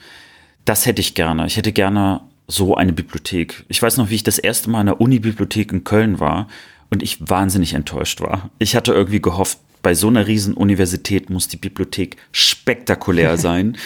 Das 0.64 0.86
hätte 0.86 1.02
ich 1.02 1.14
gerne. 1.14 1.46
Ich 1.46 1.58
hätte 1.58 1.72
gerne 1.72 2.22
so 2.48 2.76
eine 2.76 2.94
Bibliothek. 2.94 3.66
Ich 3.68 3.82
weiß 3.82 3.98
noch, 3.98 4.10
wie 4.10 4.16
ich 4.16 4.24
das 4.24 4.40
erste 4.40 4.70
Mal 4.70 4.82
in 4.82 4.88
der 4.88 5.02
Unibibliothek 5.02 5.72
in 5.72 5.84
Köln 5.84 6.20
war 6.20 6.48
und 6.90 7.04
ich 7.04 7.30
wahnsinnig 7.30 7.74
enttäuscht 7.74 8.22
war. 8.22 8.50
Ich 8.58 8.76
hatte 8.76 8.94
irgendwie 8.94 9.22
gehofft, 9.22 9.60
bei 9.86 9.94
so 9.94 10.08
einer 10.08 10.26
riesen 10.26 10.56
Universität 10.56 11.30
muss 11.30 11.48
die 11.48 11.58
Bibliothek 11.58 12.18
spektakulär 12.32 13.38
sein. 13.50 13.78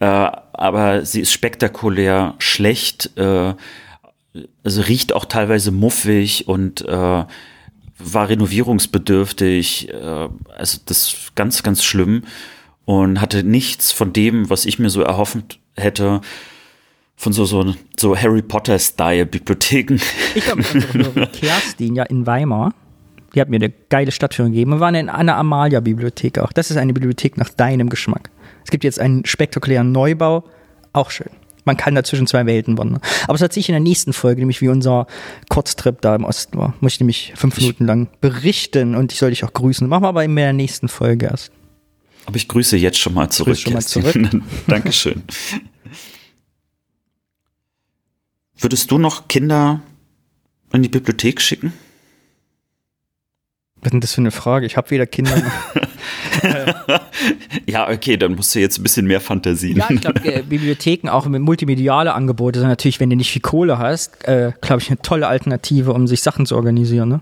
äh, 0.00 0.06
aber 0.06 1.04
sie 1.04 1.20
ist 1.20 1.30
spektakulär 1.30 2.36
schlecht. 2.38 3.10
Äh, 3.18 3.52
also 4.64 4.80
riecht 4.80 5.12
auch 5.12 5.26
teilweise 5.26 5.72
muffig 5.72 6.48
und 6.48 6.80
äh, 6.88 6.88
war 6.88 8.28
renovierungsbedürftig. 8.28 9.90
Äh, 9.90 10.28
also 10.56 10.78
das 10.86 11.08
ist 11.08 11.36
ganz, 11.36 11.62
ganz 11.62 11.84
schlimm 11.84 12.22
und 12.86 13.20
hatte 13.20 13.44
nichts 13.44 13.92
von 13.92 14.14
dem, 14.14 14.48
was 14.48 14.64
ich 14.64 14.78
mir 14.78 14.88
so 14.88 15.02
erhofft 15.02 15.58
hätte 15.76 16.22
von 17.14 17.34
so, 17.34 17.44
so, 17.44 17.74
so 18.00 18.16
Harry 18.16 18.40
Potter-Style-Bibliotheken. 18.40 20.00
Ich 20.34 20.50
habe 20.50 20.62
mit 21.14 21.32
Kerstin 21.34 21.94
ja 21.94 22.04
in 22.04 22.26
Weimar. 22.26 22.72
Die 23.36 23.40
hat 23.40 23.48
mir 23.48 23.56
eine 23.56 23.70
geile 23.70 24.10
Stadtführung 24.10 24.50
gegeben. 24.50 24.72
Wir 24.72 24.80
waren 24.80 24.96
in 24.96 25.08
einer 25.08 25.36
Amalia-Bibliothek 25.36 26.40
auch. 26.40 26.52
Das 26.52 26.72
ist 26.72 26.78
eine 26.78 26.92
Bibliothek 26.92 27.36
nach 27.36 27.50
deinem 27.50 27.90
Geschmack. 27.90 28.30
Es 28.64 28.70
gibt 28.70 28.82
jetzt 28.82 28.98
einen 28.98 29.24
spektakulären 29.24 29.92
Neubau. 29.92 30.42
Auch 30.92 31.10
schön 31.10 31.28
man 31.66 31.76
kann 31.76 31.94
da 31.94 32.02
zwischen 32.02 32.26
zwei 32.26 32.46
Welten 32.46 32.78
wandern. 32.78 33.02
Aber 33.24 33.34
das 33.34 33.42
erzähle 33.42 33.60
ich 33.60 33.68
in 33.68 33.74
der 33.74 33.80
nächsten 33.80 34.14
Folge, 34.14 34.40
nämlich 34.40 34.62
wie 34.62 34.68
unser 34.68 35.06
Kurztrip 35.50 36.00
da 36.00 36.14
im 36.14 36.24
Osten 36.24 36.56
war. 36.56 36.74
Muss 36.80 36.94
ich 36.94 37.00
nämlich 37.00 37.32
fünf 37.34 37.58
Minuten 37.58 37.84
lang 37.86 38.08
berichten 38.20 38.94
und 38.94 39.12
ich 39.12 39.18
soll 39.18 39.30
dich 39.30 39.44
auch 39.44 39.52
grüßen. 39.52 39.86
Machen 39.88 40.04
wir 40.04 40.08
aber 40.08 40.24
in 40.24 40.34
der 40.34 40.52
nächsten 40.52 40.88
Folge 40.88 41.26
erst. 41.26 41.50
Aber 42.24 42.36
ich 42.36 42.48
grüße 42.48 42.76
jetzt 42.76 42.98
schon 42.98 43.14
mal 43.14 43.28
zurück. 43.30 43.58
Schon 43.58 43.72
mal 43.74 43.82
zurück. 43.82 44.16
Dankeschön. 44.68 45.24
Würdest 48.58 48.90
du 48.90 48.98
noch 48.98 49.28
Kinder 49.28 49.80
in 50.72 50.82
die 50.82 50.88
Bibliothek 50.88 51.40
schicken? 51.40 51.72
Was 53.86 53.90
ist 53.90 53.92
denn 53.92 54.00
das 54.00 54.14
für 54.14 54.20
eine 54.20 54.30
Frage? 54.32 54.66
Ich 54.66 54.76
habe 54.76 54.90
weder 54.90 55.06
Kinder 55.06 55.30
noch. 55.36 56.50
ja, 57.68 57.88
okay, 57.88 58.16
dann 58.16 58.34
musst 58.34 58.52
du 58.52 58.58
jetzt 58.58 58.80
ein 58.80 58.82
bisschen 58.82 59.06
mehr 59.06 59.20
Fantasie. 59.20 59.74
Ja, 59.74 59.86
ich 59.88 60.00
glaube, 60.00 60.24
äh, 60.24 60.42
Bibliotheken, 60.42 61.08
auch 61.08 61.24
mit 61.26 61.40
multimediale 61.40 62.12
Angebote, 62.12 62.58
sind 62.58 62.68
natürlich, 62.68 62.98
wenn 62.98 63.10
du 63.10 63.16
nicht 63.16 63.30
viel 63.30 63.42
Kohle 63.42 63.78
hast, 63.78 64.26
äh, 64.26 64.50
glaube 64.60 64.82
ich, 64.82 64.88
eine 64.88 64.98
tolle 65.02 65.28
Alternative, 65.28 65.92
um 65.92 66.08
sich 66.08 66.20
Sachen 66.20 66.46
zu 66.46 66.56
organisieren 66.56 67.10
ne? 67.10 67.20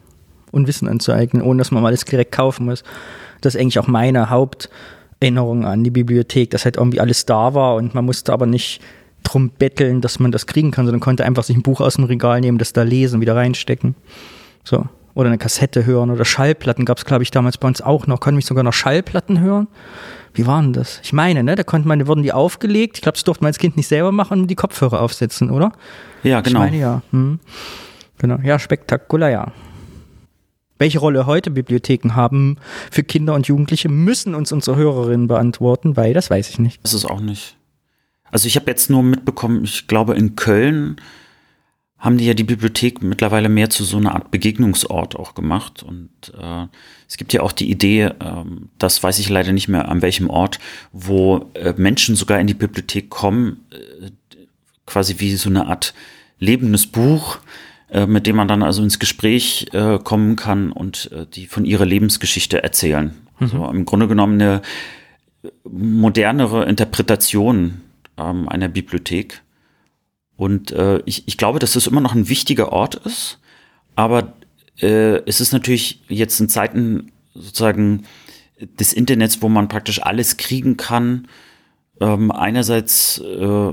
und 0.53 0.67
Wissen 0.67 0.89
anzueignen, 0.89 1.43
ohne 1.43 1.59
dass 1.59 1.71
man 1.71 1.83
mal 1.83 1.89
alles 1.89 2.07
direkt 2.07 2.33
kaufen 2.33 2.65
muss. 2.65 2.83
Das 3.43 3.55
ist 3.55 3.61
eigentlich 3.61 3.79
auch 3.79 3.87
meine 3.87 4.31
Haupterinnerung 4.31 5.67
an 5.67 5.85
die 5.85 5.91
Bibliothek, 5.91 6.49
dass 6.49 6.65
halt 6.65 6.79
irgendwie 6.79 7.01
alles 7.01 7.27
da 7.27 7.53
war 7.53 7.75
und 7.75 7.95
man 7.95 8.07
musste 8.07 8.33
aber 8.33 8.47
nicht 8.47 8.81
drum 9.23 9.51
betteln, 9.51 10.01
dass 10.01 10.19
man 10.19 10.33
das 10.33 10.47
kriegen 10.47 10.71
kann, 10.71 10.87
sondern 10.87 11.01
konnte 11.01 11.27
einfach 11.27 11.45
sich 11.45 11.57
ein 11.57 11.63
Buch 11.63 11.83
aus 11.83 11.97
dem 11.97 12.05
Regal 12.05 12.41
nehmen, 12.41 12.57
das 12.57 12.73
da 12.73 12.85
lesen, 12.85 13.21
wieder 13.21 13.37
reinstecken. 13.37 13.97
So. 14.65 14.87
Oder 15.15 15.29
eine 15.29 15.39
Kassette 15.39 15.87
hören 15.87 16.11
oder 16.11 16.25
Schallplatten 16.25 16.85
gab 16.85 16.99
es, 16.99 17.05
glaube 17.05 17.23
ich, 17.23 17.31
damals 17.31 17.57
bei 17.59 17.69
uns 17.69 17.81
auch 17.81 18.07
noch. 18.07 18.21
Konnte 18.21 18.37
mich 18.37 18.47
sogar 18.47 18.65
noch 18.65 18.73
Schallplatten 18.73 19.41
hören. 19.41 19.69
Wie 20.33 20.47
waren 20.47 20.73
das? 20.73 21.01
Ich 21.05 21.13
meine, 21.13 21.45
ne, 21.45 21.55
da 21.55 21.63
konnte 21.63 21.87
man, 21.87 22.07
wurden 22.09 22.25
die 22.25 22.33
aufgelegt. 22.33 22.97
Ich 22.97 23.03
glaube, 23.03 23.15
das 23.15 23.23
durfte 23.23 23.45
man 23.45 23.49
als 23.49 23.59
Kind 23.59 23.77
nicht 23.77 23.87
selber 23.87 24.11
machen 24.11 24.41
und 24.41 24.49
die 24.49 24.57
Kopfhörer 24.57 25.01
aufsetzen, 25.01 25.51
oder? 25.51 25.71
Ja, 26.25 26.41
genau. 26.41 26.65
Ich 26.65 26.71
meine, 26.71 26.79
ja. 26.79 27.03
Hm. 27.13 27.39
Genau. 28.19 28.39
Ja, 28.43 28.59
spektakulär, 28.59 29.31
ja. 29.31 29.53
Welche 30.79 30.99
Rolle 30.99 31.27
heute 31.27 31.53
Bibliotheken 31.53 32.17
haben 32.17 32.57
für 32.91 33.05
Kinder 33.05 33.35
und 33.35 33.47
Jugendliche, 33.47 33.89
müssen 33.89 34.35
uns 34.35 34.51
unsere 34.51 34.77
Hörerinnen 34.77 35.29
beantworten, 35.29 35.97
weil 35.97 36.13
das 36.15 36.31
weiß 36.31 36.51
ich 36.51 36.59
nicht. 36.59 36.83
Das 36.83 36.95
ist 36.95 37.05
auch 37.05 37.21
nicht. 37.21 37.57
Also 38.33 38.49
ich 38.49 38.57
habe 38.57 38.69
jetzt 38.69 38.91
nur 38.91 39.05
mitbekommen, 39.05 39.63
ich 39.63 39.87
glaube 39.87 40.17
in 40.17 40.35
Köln 40.35 40.97
haben 42.05 42.19
die 42.19 42.27
ja 42.27 42.35
die 42.35 42.45
Bibliothek 42.45 43.03
mittlerweile 43.03 43.49
mehr 43.49 43.71
zu 43.71 43.83
so 43.83 43.97
einer 43.97 44.15
Art 44.15 44.31
Begegnungsort 44.31 45.17
auch 45.17 45.35
gemacht. 45.35 45.83
Und 45.83 46.11
äh, 46.39 46.67
es 47.09 47.17
gibt 47.17 47.33
ja 47.33 47.41
auch 47.41 47.53
die 47.53 47.71
Idee, 47.71 48.03
äh, 48.03 48.13
das 48.79 49.03
weiß 49.03 49.19
ich 49.21 49.31
leider 49.31 49.53
nicht 49.53 49.69
mehr 49.69 49.89
an 49.89 50.03
welchem 50.03 50.29
Ort, 50.29 50.59
wo 50.93 51.51
äh, 51.55 51.73
Menschen 51.79 52.15
sogar 52.15 52.39
in 52.39 52.47
die 52.47 52.53
Bibliothek 52.53 53.09
kommen, 53.09 53.65
äh, 53.71 54.11
quasi 54.85 55.15
wie 55.19 55.35
so 55.37 55.49
eine 55.49 55.67
Art 55.67 55.95
lebendes 56.39 56.87
Buch, 56.87 57.39
äh, 57.89 58.05
mit 58.05 58.27
dem 58.27 58.37
man 58.37 58.49
dann 58.49 58.63
also 58.63 58.83
ins 58.83 58.99
Gespräch 58.99 59.69
äh, 59.73 59.99
kommen 59.99 60.37
kann 60.37 60.73
und 60.73 61.11
äh, 61.11 61.25
die 61.27 61.47
von 61.47 61.65
ihrer 61.65 61.87
Lebensgeschichte 61.87 62.63
erzählen. 62.63 63.15
Mhm. 63.39 63.47
Also 63.47 63.71
im 63.71 63.87
Grunde 63.87 64.09
genommen 64.09 64.43
eine 64.43 64.61
modernere 65.65 66.67
Interpretation 66.67 67.81
ähm, 68.19 68.47
einer 68.47 68.69
Bibliothek. 68.69 69.41
Und 70.37 70.73
äh, 70.73 71.01
ich, 71.05 71.25
ich 71.27 71.37
glaube, 71.37 71.59
dass 71.59 71.75
das 71.75 71.87
immer 71.87 72.01
noch 72.01 72.15
ein 72.15 72.29
wichtiger 72.29 72.73
Ort 72.73 72.97
ist, 72.97 73.39
aber 73.95 74.35
äh, 74.81 75.23
es 75.27 75.41
ist 75.41 75.53
natürlich 75.53 76.03
jetzt 76.09 76.41
in 76.41 76.49
Zeiten 76.49 77.13
sozusagen 77.35 78.05
des 78.61 78.93
Internets, 78.93 79.43
wo 79.43 79.49
man 79.49 79.69
praktisch 79.69 80.03
alles 80.03 80.37
kriegen 80.37 80.77
kann, 80.77 81.29
ähm, 82.01 82.31
einerseits 82.31 83.19
äh, 83.19 83.73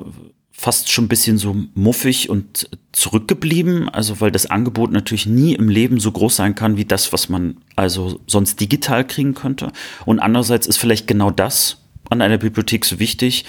fast 0.51 0.91
schon 0.91 1.05
ein 1.05 1.09
bisschen 1.09 1.39
so 1.39 1.55
muffig 1.73 2.29
und 2.29 2.69
zurückgeblieben, 2.91 3.89
also 3.89 4.21
weil 4.21 4.31
das 4.31 4.45
Angebot 4.45 4.91
natürlich 4.91 5.25
nie 5.25 5.55
im 5.55 5.69
Leben 5.69 5.99
so 5.99 6.11
groß 6.11 6.35
sein 6.35 6.53
kann 6.53 6.77
wie 6.77 6.85
das, 6.85 7.11
was 7.11 7.29
man 7.29 7.57
also 7.75 8.19
sonst 8.27 8.59
digital 8.59 9.05
kriegen 9.07 9.33
könnte. 9.33 9.71
Und 10.05 10.19
andererseits 10.19 10.67
ist 10.67 10.77
vielleicht 10.77 11.07
genau 11.07 11.31
das 11.31 11.77
an 12.11 12.21
einer 12.21 12.37
Bibliothek 12.37 12.85
so 12.85 12.99
wichtig, 12.99 13.45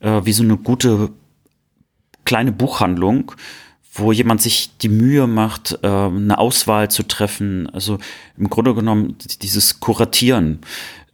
äh, 0.00 0.20
wie 0.24 0.32
so 0.32 0.44
eine 0.44 0.56
gute 0.56 1.10
kleine 2.24 2.52
Buchhandlung, 2.52 3.32
wo 3.92 4.12
jemand 4.12 4.42
sich 4.42 4.70
die 4.78 4.88
Mühe 4.88 5.26
macht, 5.26 5.78
äh, 5.82 5.86
eine 5.86 6.38
Auswahl 6.38 6.90
zu 6.90 7.04
treffen. 7.04 7.68
Also 7.70 7.98
im 8.36 8.50
Grunde 8.50 8.74
genommen 8.74 9.16
dieses 9.42 9.80
Kuratieren, 9.80 10.60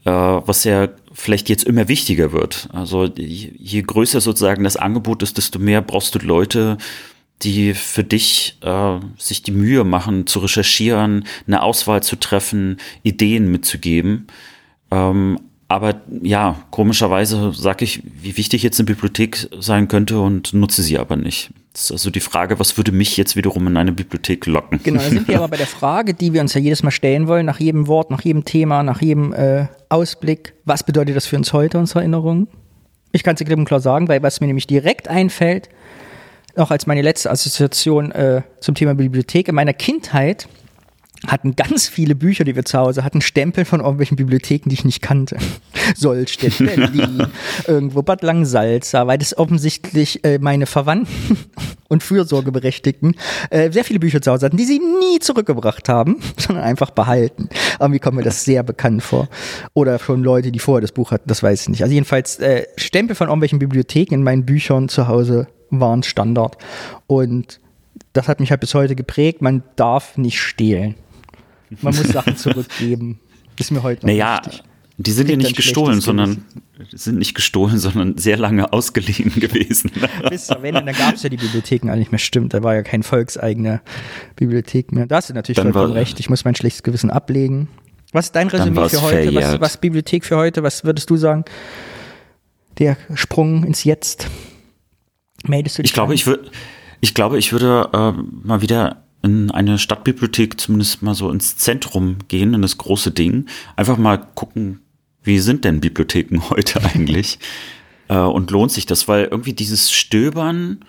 äh, 0.05 0.11
was 0.11 0.65
ja 0.65 0.89
vielleicht 1.13 1.49
jetzt 1.49 1.65
immer 1.65 1.89
wichtiger 1.89 2.33
wird. 2.33 2.69
Also 2.73 3.05
je 3.05 3.83
größer 3.83 4.21
sozusagen 4.21 4.65
das 4.65 4.77
Angebot 4.77 5.23
ist, 5.23 5.37
desto 5.37 5.59
mehr 5.59 5.83
brauchst 5.83 6.15
du 6.15 6.19
Leute, 6.21 6.79
die 7.43 7.75
für 7.75 8.05
dich 8.05 8.59
äh, 8.63 8.99
sich 9.19 9.43
die 9.43 9.53
Mühe 9.53 9.85
machen, 9.85 10.27
zu 10.27 10.41
recherchieren, 10.41 11.25
eine 11.47 11.63
Auswahl 11.63 12.03
zu 12.03 12.17
treffen, 12.17 12.79
Ideen 13.03 13.51
mitzugeben. 13.51 14.27
Ähm, 14.91 15.39
aber 15.71 16.01
ja, 16.21 16.57
komischerweise 16.73 17.53
sage 17.53 17.85
ich, 17.85 18.03
wie 18.05 18.37
wichtig 18.37 18.65
jetzt 18.65 18.81
eine 18.81 18.87
Bibliothek 18.87 19.49
sein 19.61 19.87
könnte 19.87 20.19
und 20.19 20.53
nutze 20.53 20.83
sie 20.83 20.99
aber 20.99 21.15
nicht. 21.15 21.51
Das 21.73 21.85
ist 21.85 21.93
also 21.93 22.11
die 22.11 22.19
Frage, 22.19 22.59
was 22.59 22.77
würde 22.77 22.91
mich 22.91 23.17
jetzt 23.17 23.37
wiederum 23.37 23.69
in 23.69 23.77
eine 23.77 23.93
Bibliothek 23.93 24.47
locken? 24.47 24.81
Genau, 24.83 25.01
da 25.01 25.09
sind 25.09 25.29
wir 25.29 25.37
aber 25.37 25.47
bei 25.47 25.59
der 25.59 25.69
Frage, 25.69 26.13
die 26.13 26.33
wir 26.33 26.41
uns 26.41 26.55
ja 26.55 26.61
jedes 26.61 26.83
Mal 26.83 26.91
stellen 26.91 27.29
wollen, 27.29 27.47
nach 27.47 27.61
jedem 27.61 27.87
Wort, 27.87 28.11
nach 28.11 28.23
jedem 28.23 28.45
Thema, 28.45 28.83
nach 28.83 29.01
jedem 29.01 29.33
äh, 29.33 29.69
Ausblick. 29.89 30.55
Was 30.65 30.83
bedeutet 30.83 31.15
das 31.15 31.27
für 31.27 31.37
uns 31.37 31.53
heute, 31.53 31.79
unsere 31.79 32.01
Erinnerungen? 32.01 32.49
Ich 33.13 33.23
kann 33.23 33.35
es 33.35 33.39
dir 33.39 33.45
klipp 33.45 33.61
und 33.61 33.65
klar 33.65 33.79
sagen, 33.79 34.09
weil 34.09 34.25
was 34.25 34.41
mir 34.41 34.49
nämlich 34.49 34.67
direkt 34.67 35.07
einfällt, 35.07 35.69
auch 36.57 36.73
als 36.73 36.89
meine 36.89 37.03
letzte 37.03 37.31
Assoziation 37.31 38.11
äh, 38.11 38.43
zum 38.59 38.75
Thema 38.75 38.97
Bibliothek 38.97 39.47
in 39.47 39.55
meiner 39.55 39.75
Kindheit, 39.75 40.49
hatten 41.27 41.57
ganz 41.57 41.89
viele 41.89 42.15
Bücher, 42.15 42.45
die 42.45 42.57
wir 42.57 42.65
zu 42.65 42.79
Hause 42.79 43.05
hatten, 43.05 43.21
Stempel 43.21 43.65
von 43.65 43.81
irgendwelchen 43.81 44.17
Bibliotheken, 44.17 44.69
die 44.71 44.75
ich 44.75 44.85
nicht 44.85 45.03
kannte. 45.03 45.37
Solstedt, 45.97 46.59
Berlin, 46.59 47.27
irgendwo 47.67 48.03
Bad 48.03 48.23
Langsalza, 48.23 49.07
weil 49.07 49.19
das 49.19 49.37
offensichtlich 49.37 50.25
äh, 50.25 50.39
meine 50.39 50.67
Verwandten 50.67 51.39
und 51.89 52.03
Fürsorgeberechtigten 52.03 53.17
äh, 53.51 53.71
sehr 53.71 53.85
viele 53.85 54.01
Bücher 54.01 54.23
zu 54.23 54.31
Hause 54.31 54.47
hatten, 54.47 54.57
die 54.57 54.65
sie 54.65 54.79
nie 54.79 55.19
zurückgebracht 55.19 55.89
haben, 55.89 56.21
sondern 56.37 56.65
einfach 56.65 56.91
behalten. 56.91 57.49
Irgendwie 57.79 58.01
kommt 58.01 58.17
mir 58.17 58.23
das 58.23 58.45
sehr 58.45 58.63
bekannt 58.63 59.03
vor. 59.03 59.29
Oder 59.75 59.99
schon 59.99 60.23
Leute, 60.23 60.53
die 60.53 60.59
vorher 60.59 60.81
das 60.81 60.93
Buch 60.93 61.11
hatten, 61.11 61.29
das 61.29 61.43
weiß 61.43 61.63
ich 61.63 61.69
nicht. 61.69 61.83
Also 61.83 61.93
jedenfalls 61.93 62.39
äh, 62.39 62.65
Stempel 62.77 63.15
von 63.15 63.29
irgendwelchen 63.29 63.59
Bibliotheken 63.59 64.15
in 64.15 64.23
meinen 64.23 64.47
Büchern 64.47 64.89
zu 64.89 65.09
Hause 65.09 65.49
waren 65.71 66.03
Standard. 66.03 66.57
Und 67.07 67.61
das 68.13 68.29
hat 68.29 68.41
mich 68.41 68.51
halt 68.51 68.61
bis 68.61 68.75
heute 68.75 68.97
geprägt. 68.97 69.43
Man 69.43 69.63
darf 69.77 70.17
nicht 70.17 70.41
stehlen. 70.41 70.97
Man 71.81 71.95
muss 71.95 72.09
Sachen 72.09 72.37
zurückgeben. 72.37 73.21
Ist 73.59 73.71
mir 73.71 73.83
heute 73.83 74.07
noch 74.07 74.13
naja, 74.13 74.41
wichtig. 74.45 74.63
Die 75.03 75.13
sind 75.13 75.31
ja 75.31 75.37
nicht 75.37 75.57
gestohlen, 75.57 76.03
sondern 76.03 76.45
sind 76.93 77.19
nicht 77.19 77.35
gestohlen, 77.35 77.79
sondern 77.79 78.19
sehr 78.19 78.37
lange 78.37 78.71
ausgeliehen 78.73 79.33
gewesen. 79.41 79.91
Bis 80.29 80.47
zur 80.47 80.63
Wende, 80.63 80.83
dann 80.85 80.95
gab 80.95 81.15
es 81.15 81.23
ja 81.23 81.31
die 81.31 81.39
Bibliotheken 81.39 81.95
nicht 81.97 82.13
mehr. 82.13 82.19
Stimmt, 82.19 82.53
da 82.53 82.63
war 82.63 82.75
ja 82.75 82.83
kein 82.83 83.03
volkseigene 83.03 83.81
Bibliothek 84.37 84.93
mehr. 84.93 85.07
Da 85.07 85.17
hast 85.17 85.31
du 85.31 85.35
natürlich 85.35 85.57
dann 85.57 85.73
vollkommen 85.73 85.95
recht. 85.95 86.21
Ich 86.21 86.29
muss 86.29 86.45
mein 86.45 86.55
schlechtes 86.55 86.83
Gewissen 86.83 87.11
ablegen. 87.11 87.69
Was 88.13 88.27
ist 88.27 88.37
dein 88.37 88.49
Resümee 88.49 88.89
für 88.91 89.01
heute? 89.01 89.35
Was, 89.35 89.61
was 89.61 89.77
Bibliothek 89.79 90.25
für 90.25 90.37
heute? 90.37 90.63
Was 90.63 90.85
würdest 90.85 91.09
du 91.09 91.17
sagen? 91.17 91.45
Der 92.79 92.99
Sprung 93.15 93.65
ins 93.65 93.85
Jetzt. 93.85 94.29
Meldest 95.47 95.79
du 95.79 95.83
dich? 95.83 95.91
Ich 95.91 95.95
glaube, 95.95 96.13
ich 96.13 96.27
würde, 96.27 96.51
ich 97.01 97.15
glaube, 97.15 97.39
ich 97.39 97.53
würde 97.53 97.89
äh, 97.95 98.47
mal 98.47 98.61
wieder 98.61 99.05
in 99.23 99.51
eine 99.51 99.79
Stadtbibliothek 99.79 100.61
zumindest 100.61 101.03
mal 101.03 101.15
so 101.15 101.31
ins 101.31 101.57
Zentrum 101.57 102.17
gehen, 102.29 102.55
in 102.55 102.63
das 102.63 102.79
große 102.79 103.11
Ding. 103.11 103.47
Einfach 103.77 103.99
mal 103.99 104.17
gucken, 104.17 104.81
wie 105.23 105.39
sind 105.39 105.65
denn 105.65 105.81
Bibliotheken 105.81 106.41
heute 106.51 106.83
eigentlich? 106.83 107.39
äh, 108.11 108.19
und 108.19 108.51
lohnt 108.51 108.73
sich 108.73 108.85
das? 108.85 109.09
Weil 109.09 109.25
irgendwie 109.25 109.55
dieses 109.55 109.91
Stöbern, 109.91 110.85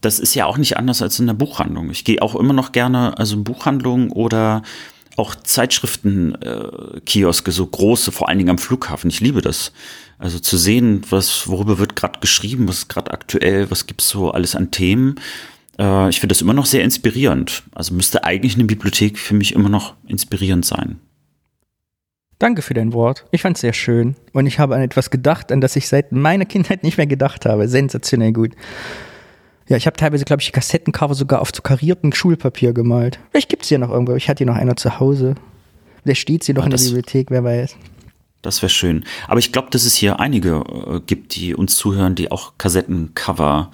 das 0.00 0.18
ist 0.18 0.34
ja 0.34 0.46
auch 0.46 0.56
nicht 0.56 0.76
anders 0.76 1.00
als 1.02 1.20
in 1.20 1.28
der 1.28 1.34
Buchhandlung. 1.34 1.90
Ich 1.90 2.04
gehe 2.04 2.22
auch 2.22 2.34
immer 2.34 2.54
noch 2.54 2.72
gerne, 2.72 3.16
also 3.18 3.36
in 3.36 3.44
Buchhandlungen 3.44 4.10
oder 4.10 4.62
auch 5.16 5.36
Zeitschriftenkioske, 5.36 7.50
äh, 7.50 7.54
so 7.54 7.66
große, 7.66 8.10
vor 8.10 8.28
allen 8.28 8.38
Dingen 8.38 8.50
am 8.50 8.58
Flughafen. 8.58 9.10
Ich 9.10 9.20
liebe 9.20 9.42
das. 9.42 9.70
Also 10.18 10.40
zu 10.40 10.56
sehen, 10.56 11.02
was, 11.10 11.46
worüber 11.48 11.78
wird 11.78 11.94
gerade 11.94 12.18
geschrieben, 12.20 12.66
was 12.66 12.78
ist 12.78 12.88
gerade 12.88 13.12
aktuell, 13.12 13.70
was 13.70 13.86
gibt's 13.86 14.08
so 14.08 14.32
alles 14.32 14.56
an 14.56 14.72
Themen. 14.72 15.14
Äh, 15.78 16.08
ich 16.08 16.20
finde 16.20 16.32
das 16.32 16.42
immer 16.42 16.54
noch 16.54 16.66
sehr 16.66 16.84
inspirierend. 16.84 17.62
Also 17.74 17.94
müsste 17.94 18.24
eigentlich 18.24 18.54
eine 18.54 18.64
Bibliothek 18.64 19.18
für 19.18 19.34
mich 19.34 19.54
immer 19.54 19.68
noch 19.68 19.94
inspirierend 20.06 20.64
sein. 20.64 21.00
Danke 22.38 22.62
für 22.62 22.74
dein 22.74 22.92
Wort. 22.92 23.24
Ich 23.30 23.42
fand 23.42 23.56
es 23.56 23.60
sehr 23.60 23.72
schön. 23.72 24.16
Und 24.32 24.46
ich 24.46 24.58
habe 24.58 24.74
an 24.74 24.82
etwas 24.82 25.10
gedacht, 25.10 25.52
an 25.52 25.60
das 25.60 25.76
ich 25.76 25.88
seit 25.88 26.12
meiner 26.12 26.44
Kindheit 26.44 26.82
nicht 26.82 26.98
mehr 26.98 27.06
gedacht 27.06 27.46
habe. 27.46 27.68
Sensationell 27.68 28.32
gut. 28.32 28.52
Ja, 29.68 29.76
ich 29.76 29.86
habe 29.86 29.96
teilweise, 29.96 30.24
glaube 30.24 30.42
ich, 30.42 30.46
die 30.46 30.52
Kassettencover 30.52 31.14
sogar 31.14 31.40
auf 31.40 31.50
so 31.54 31.62
kariertem 31.62 32.12
Schulpapier 32.12 32.72
gemalt. 32.72 33.18
Vielleicht 33.30 33.48
gibt 33.48 33.62
es 33.62 33.68
hier 33.68 33.78
noch 33.78 33.90
irgendwo. 33.90 34.14
Ich 34.14 34.28
hatte 34.28 34.38
hier 34.38 34.46
noch 34.46 34.60
einer 34.60 34.76
zu 34.76 35.00
Hause. 35.00 35.36
Vielleicht 36.02 36.20
steht 36.20 36.44
sie 36.44 36.52
noch 36.52 36.64
ja, 36.66 36.70
in 36.70 36.76
der 36.76 36.84
Bibliothek, 36.84 37.30
wer 37.30 37.44
weiß. 37.44 37.76
Das 38.42 38.60
wäre 38.60 38.68
schön. 38.68 39.04
Aber 39.26 39.38
ich 39.38 39.52
glaube, 39.52 39.68
dass 39.70 39.86
es 39.86 39.94
hier 39.94 40.20
einige 40.20 40.62
äh, 40.66 41.00
gibt, 41.06 41.34
die 41.34 41.54
uns 41.54 41.76
zuhören, 41.76 42.14
die 42.14 42.30
auch 42.30 42.58
Kassettencover 42.58 43.70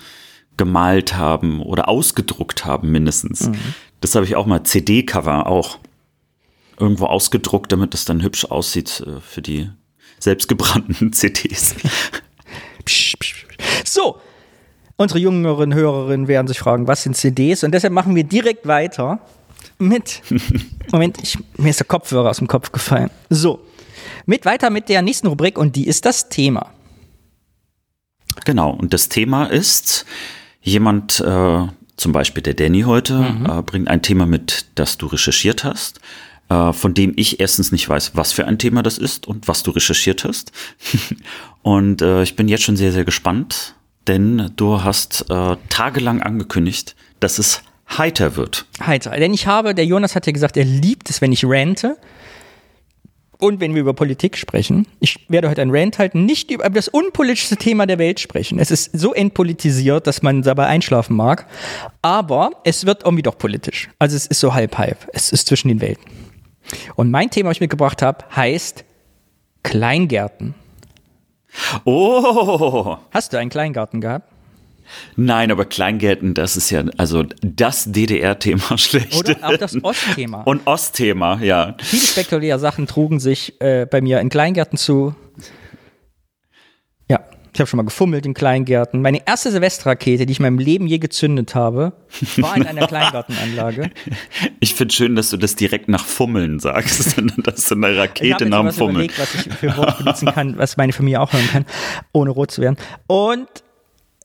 gemalt 0.57 1.16
haben 1.16 1.62
oder 1.62 1.88
ausgedruckt 1.88 2.64
haben 2.64 2.90
mindestens. 2.90 3.48
Mhm. 3.48 3.57
Das 4.01 4.14
habe 4.14 4.24
ich 4.24 4.36
auch 4.36 4.46
mal. 4.46 4.62
CD-Cover 4.64 5.46
auch 5.46 5.78
irgendwo 6.78 7.07
ausgedruckt, 7.07 7.72
damit 7.72 7.94
es 7.94 8.05
dann 8.05 8.22
hübsch 8.22 8.46
aussieht 8.46 9.05
äh, 9.07 9.20
für 9.20 9.42
die 9.42 9.70
selbstgebrannten 10.18 11.12
CDs. 11.12 11.74
so, 13.84 14.20
Unsere 15.01 15.18
jüngeren 15.18 15.72
Hörerinnen 15.72 16.28
werden 16.28 16.46
sich 16.46 16.59
fragen, 16.59 16.86
was 16.86 17.05
sind 17.05 17.16
CDs? 17.16 17.64
Und 17.64 17.72
deshalb 17.72 17.94
machen 17.94 18.14
wir 18.14 18.22
direkt 18.22 18.66
weiter 18.66 19.18
mit. 19.78 20.20
Moment, 20.92 21.16
ich, 21.22 21.38
mir 21.57 21.70
ist 21.70 21.80
der 21.80 21.86
Kopfhörer 21.86 22.28
aus 22.28 22.36
dem 22.36 22.48
Kopf 22.48 22.70
gefallen. 22.70 23.09
So, 23.30 23.61
mit 24.26 24.44
weiter 24.44 24.68
mit 24.68 24.90
der 24.90 25.01
nächsten 25.01 25.28
Rubrik 25.28 25.57
und 25.57 25.74
die 25.74 25.86
ist 25.86 26.05
das 26.05 26.28
Thema. 26.28 26.66
Genau, 28.44 28.72
und 28.72 28.92
das 28.92 29.09
Thema 29.09 29.46
ist, 29.46 30.05
jemand, 30.63 31.21
äh, 31.21 31.67
zum 31.97 32.13
Beispiel 32.13 32.43
der 32.43 32.55
Danny 32.55 32.83
heute, 32.83 33.19
mhm. 33.19 33.47
äh, 33.47 33.63
bringt 33.63 33.89
ein 33.89 34.03
Thema 34.03 34.27
mit, 34.27 34.67
das 34.75 34.99
du 34.99 35.07
recherchiert 35.07 35.65
hast, 35.65 36.01
äh, 36.49 36.73
von 36.73 36.95
dem 36.95 37.13
ich 37.17 37.41
erstens 37.41 37.73
nicht 37.73 37.89
weiß, 37.89 38.13
was 38.15 38.33
für 38.33 38.47
ein 38.47 38.59
Thema 38.59 38.83
das 38.83 38.99
ist 38.99 39.27
und 39.27 39.49
was 39.49 39.63
du 39.63 39.71
recherchiert 39.71 40.25
hast. 40.25 40.53
und 41.63 42.03
äh, 42.03 42.23
ich 42.23 42.37
bin 42.37 42.49
jetzt 42.49 42.65
schon 42.65 42.77
sehr, 42.77 42.93
sehr 42.93 43.05
gespannt, 43.05 43.75
denn 44.07 44.51
du 44.57 44.83
hast 44.83 45.27
äh, 45.31 45.57
tagelang 45.69 46.23
angekündigt, 46.23 46.97
dass 47.21 47.39
es 47.39 47.63
heiter 47.99 48.37
wird. 48.37 48.67
Heiter, 48.85 49.11
denn 49.11 49.35
ich 49.35 49.47
habe, 49.47 49.75
der 49.75 49.85
Jonas 49.85 50.15
hat 50.15 50.27
ja 50.27 50.33
gesagt, 50.33 50.57
er 50.57 50.65
liebt 50.65 51.11
es, 51.11 51.21
wenn 51.21 51.33
ich 51.33 51.45
rante. 51.45 51.97
Und 53.41 53.59
wenn 53.59 53.74
wir 53.74 53.80
über 53.80 53.95
Politik 53.95 54.36
sprechen, 54.36 54.86
ich 55.01 55.26
werde 55.28 55.49
heute 55.49 55.62
ein 55.62 55.70
Rant 55.70 55.99
halten, 55.99 56.26
nicht 56.26 56.51
über 56.51 56.68
das 56.68 56.88
unpolitischste 56.88 57.57
Thema 57.57 57.86
der 57.86 57.99
Welt 57.99 58.20
sprechen. 58.20 58.59
Es 58.59 58.70
ist 58.70 58.91
so 58.97 59.14
entpolitisiert, 59.14 60.07
dass 60.07 60.22
man 60.22 60.43
dabei 60.43 60.66
einschlafen 60.66 61.16
mag. 61.16 61.47
Aber 62.03 62.51
es 62.64 62.84
wird 62.84 63.05
irgendwie 63.05 63.22
doch 63.22 63.38
politisch. 63.38 63.88
Also 63.99 64.16
es 64.16 64.26
ist 64.26 64.41
so 64.41 64.53
halb-halb. 64.55 65.09
Es 65.14 65.32
ist 65.32 65.47
zwischen 65.49 65.68
den 65.68 65.80
Welten. 65.80 66.05
Und 66.97 67.11
mein 67.11 67.30
Thema, 67.30 67.49
was 67.49 67.57
ich 67.57 67.61
mitgebracht 67.62 68.03
habe, 68.03 68.24
heißt 68.36 68.84
Kleingärten. 69.62 70.55
Oh! 71.84 72.99
Hast 73.11 73.32
du 73.32 73.38
einen 73.38 73.51
Kleingarten 73.51 74.01
gehabt? 74.01 74.30
Nein, 75.16 75.51
aber 75.51 75.64
Kleingärten, 75.64 76.34
das 76.34 76.57
ist 76.57 76.70
ja 76.70 76.84
also 76.97 77.24
das 77.43 77.91
DDR-Thema 77.93 78.76
schlecht. 78.78 79.16
Oder 79.16 79.36
auch 79.43 79.57
das 79.57 79.82
Ostthema. 79.82 80.43
Und 80.43 80.66
Ostthema, 80.66 81.38
ja. 81.43 81.76
Viele 81.80 82.03
spektakuläre 82.03 82.59
Sachen 82.59 82.86
trugen 82.86 83.20
sich 83.20 83.61
äh, 83.61 83.86
bei 83.91 84.01
mir 84.01 84.20
in 84.20 84.28
Kleingärten 84.28 84.78
zu. 84.78 85.14
Ja, 87.09 87.20
ich 87.53 87.61
habe 87.61 87.68
schon 87.68 87.78
mal 87.78 87.84
gefummelt 87.84 88.26
in 88.26 88.34
Kleingärten. 88.34 89.03
Meine 89.03 89.26
erste 89.26 89.51
Silvesterrakete, 89.51 90.24
die 90.24 90.32
ich 90.32 90.38
in 90.38 90.45
meinem 90.45 90.59
Leben 90.59 90.86
je 90.86 90.99
gezündet 90.99 91.55
habe, 91.55 91.93
war 92.36 92.57
in 92.57 92.66
einer 92.66 92.86
Kleingartenanlage. 92.88 93.91
Ich 94.61 94.74
finde 94.74 94.95
schön, 94.95 95.16
dass 95.16 95.30
du 95.30 95.36
das 95.36 95.57
direkt 95.57 95.88
nach 95.88 96.05
Fummeln 96.05 96.61
sagst, 96.61 97.20
dass 97.38 97.66
du 97.66 97.74
eine 97.74 97.97
Rakete 97.97 98.47
nach 98.47 98.62
dem 98.62 98.72
Fummeln. 98.72 99.07
Ich 99.07 99.18
was 99.18 99.34
ich 99.34 99.53
für 99.53 99.76
Wort 99.76 99.99
benutzen 99.99 100.26
kann, 100.26 100.59
was 100.59 100.76
meine 100.76 100.93
Familie 100.93 101.20
auch 101.20 101.32
hören 101.32 101.49
kann, 101.51 101.66
ohne 102.12 102.30
rot 102.30 102.53
zu 102.53 102.62
werden. 102.62 102.76
Und 103.09 103.49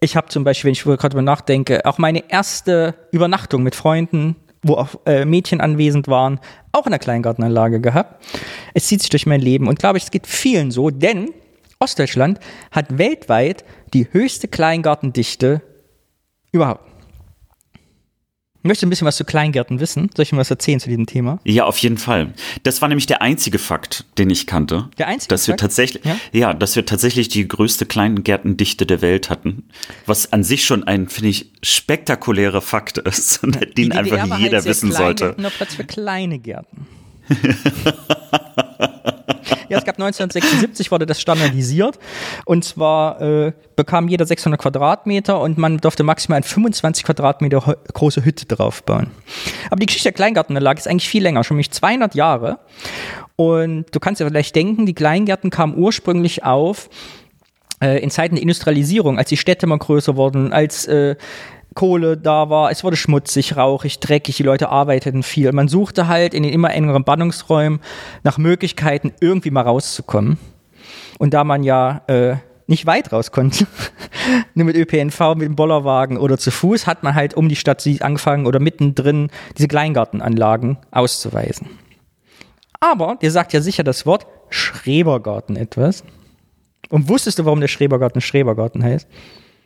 ich 0.06 0.16
habe 0.16 0.28
zum 0.30 0.44
Beispiel, 0.44 0.70
wenn 0.70 0.74
ich 0.74 0.84
gerade 0.84 1.10
darüber 1.10 1.22
nachdenke, 1.22 1.86
auch 1.86 1.98
meine 1.98 2.30
erste 2.30 2.96
Übernachtung 3.12 3.64
mit 3.64 3.76
Freunden, 3.76 4.36
wo 4.64 4.76
auch 4.76 4.96
äh, 5.06 5.26
Mädchen 5.26 5.62
anwesend 5.62 6.08
waren, 6.08 6.40
auch 6.72 6.86
in 6.86 6.92
der 6.92 7.00
Kleingartenanlage 7.00 7.82
gehabt. 7.82 8.24
Es 8.74 8.88
zieht 8.88 9.02
sich 9.02 9.10
durch 9.10 9.26
mein 9.26 9.42
Leben 9.42 9.68
und 9.68 9.80
glaube 9.80 9.98
ich, 9.98 10.06
es 10.06 10.12
geht 10.12 10.28
vielen 10.28 10.72
so, 10.72 10.90
denn 10.90 11.30
Ostdeutschland 11.80 12.40
hat 12.72 12.98
weltweit 12.98 13.66
die 13.94 14.08
höchste 14.12 14.48
Kleingartendichte 14.48 15.62
überhaupt. 16.52 16.95
Möchtest 18.66 18.82
du 18.82 18.88
ein 18.88 18.90
bisschen 18.90 19.06
was 19.06 19.18
zu 19.18 19.26
Kleingärten 19.26 19.80
wissen? 19.80 20.10
Soll 20.16 20.24
ich 20.24 20.32
mir 20.32 20.40
was 20.40 20.50
erzählen 20.50 20.80
zu 20.80 20.90
diesem 20.90 21.06
Thema? 21.06 21.40
Ja, 21.44 21.66
auf 21.66 21.78
jeden 21.78 22.00
Fall. 22.00 22.34
Das 22.64 22.82
war 22.82 22.90
nämlich 22.90 23.06
der 23.06 23.22
einzige 23.22 23.60
Fakt, 23.60 24.06
den 24.18 24.32
ich 24.32 24.48
kannte. 24.48 24.90
Der 24.98 25.08
einzige 25.08 25.30
dass 25.30 25.48
wir 25.48 25.56
tatsächlich, 25.56 26.04
ja? 26.04 26.18
ja, 26.32 26.54
dass 26.56 26.76
wir 26.76 26.84
tatsächlich 26.84 27.28
die 27.28 27.48
größte 27.48 27.86
Kleingärtendichte 27.86 28.88
der 28.88 29.04
Welt 29.04 29.30
hatten. 29.30 29.70
Was 30.08 30.34
an 30.34 30.44
sich 30.44 30.66
schon 30.66 30.84
ein, 30.84 31.10
finde 31.10 31.30
ich, 31.30 31.52
spektakulärer 31.62 32.62
Fakt 32.62 32.98
ist, 32.98 33.42
den 33.78 33.92
einfach 33.92 34.40
jeder 34.40 34.58
halt 34.58 34.66
wissen 34.66 34.92
sollte. 34.92 35.36
Nur 35.38 35.52
Platz 35.52 35.76
für 35.76 35.84
kleine 35.84 36.40
Gärten. 36.40 36.88
Ja, 39.68 39.80
es 39.80 39.86
gab 39.86 39.96
1976 39.96 40.92
wurde 40.92 41.06
das 41.06 41.20
standardisiert 41.20 41.98
und 42.46 42.64
zwar 42.64 43.22
äh, 43.22 43.54
bekam 43.76 44.08
jeder 44.08 44.26
600 44.26 44.62
Quadratmeter 44.62 45.40
und 45.40 45.58
man 45.58 45.78
durfte 45.78 46.04
maximal 46.04 46.38
eine 46.38 46.46
25 46.46 47.04
Quadratmeter 47.04 47.78
große 47.94 48.24
Hütte 48.24 48.46
drauf 48.46 48.84
bauen. 48.84 49.12
Aber 49.70 49.80
die 49.80 49.88
Geschichte 49.88 50.10
der 50.10 50.14
Kleingartenanlage 50.14 50.80
ist 50.80 50.88
eigentlich 50.88 51.10
viel 51.10 51.24
länger, 51.24 51.44
schon 51.44 51.56
nämlich 51.56 51.72
200 51.72 52.14
Jahre. 52.16 52.60
Und 53.36 53.88
du 53.92 54.00
kannst 54.00 54.22
dir 54.22 54.28
vielleicht 54.28 54.56
denken, 54.56 54.86
die 54.86 54.94
Kleingärten 54.94 55.50
kamen 55.50 55.76
ursprünglich 55.76 56.44
auf 56.44 56.90
äh, 57.82 58.00
in 58.00 58.12
Zeiten 58.12 58.36
der 58.36 58.42
Industrialisierung, 58.42 59.18
als 59.18 59.30
die 59.30 59.38
Städte 59.38 59.66
immer 59.66 59.78
größer 59.78 60.16
wurden, 60.16 60.54
als 60.54 60.86
äh, 60.86 61.16
Kohle 61.76 62.18
da 62.18 62.50
war, 62.50 62.72
es 62.72 62.84
wurde 62.84 62.96
schmutzig, 62.96 63.58
rauchig, 63.58 64.00
dreckig, 64.00 64.38
die 64.38 64.44
Leute 64.44 64.70
arbeiteten 64.70 65.24
viel. 65.24 65.52
Man 65.52 65.68
suchte 65.68 66.08
halt 66.08 66.34
in 66.34 66.44
den 66.44 66.54
immer 66.54 66.74
engeren 66.74 67.04
Bannungsräumen 67.04 67.82
nach 68.24 68.38
Möglichkeiten, 68.38 69.14
irgendwie 69.20 69.52
mal 69.52 69.62
rauszukommen. 69.62 70.38
Und 71.20 71.34
da 71.34 71.44
man 71.44 71.64
ja 71.64 72.02
äh, 72.08 72.38
nicht 72.68 72.86
weit 72.86 73.12
raus 73.12 73.32
konnte, 73.32 73.68
nur 74.54 74.66
mit 74.66 74.78
ÖPNV, 74.78 75.36
mit 75.36 75.44
dem 75.44 75.56
Bollerwagen 75.56 76.18
oder 76.18 76.38
zu 76.38 76.50
Fuß, 76.50 76.88
hat 76.88 77.04
man 77.04 77.14
halt 77.14 77.34
um 77.34 77.50
die 77.50 77.56
Stadt 77.58 77.86
angefangen 78.00 78.48
oder 78.48 78.60
mittendrin 78.60 79.30
diese 79.58 79.68
Kleingartenanlagen 79.68 80.78
auszuweisen. 80.92 81.68
Aber 82.80 83.18
dir 83.22 83.32
sagt 83.32 83.54
ja 83.54 83.62
sicher 83.62 83.84
das 83.84 84.06
Wort 84.06 84.26
Schrebergarten 84.50 85.58
etwas. 85.58 86.04
Und 86.90 87.10
wusstest 87.10 87.40
du, 87.40 87.46
warum 87.46 87.60
der 87.60 87.68
Schrebergarten 87.68 88.22
Schrebergarten 88.22 88.84
heißt? 88.84 89.08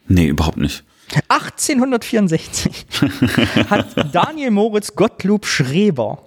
Nee, 0.08 0.28
überhaupt 0.28 0.58
nicht. 0.58 0.84
1864 1.28 2.86
hat 3.70 4.14
Daniel 4.14 4.52
Moritz 4.52 4.96
Gottlob 4.96 5.46
Schreber 5.46 6.20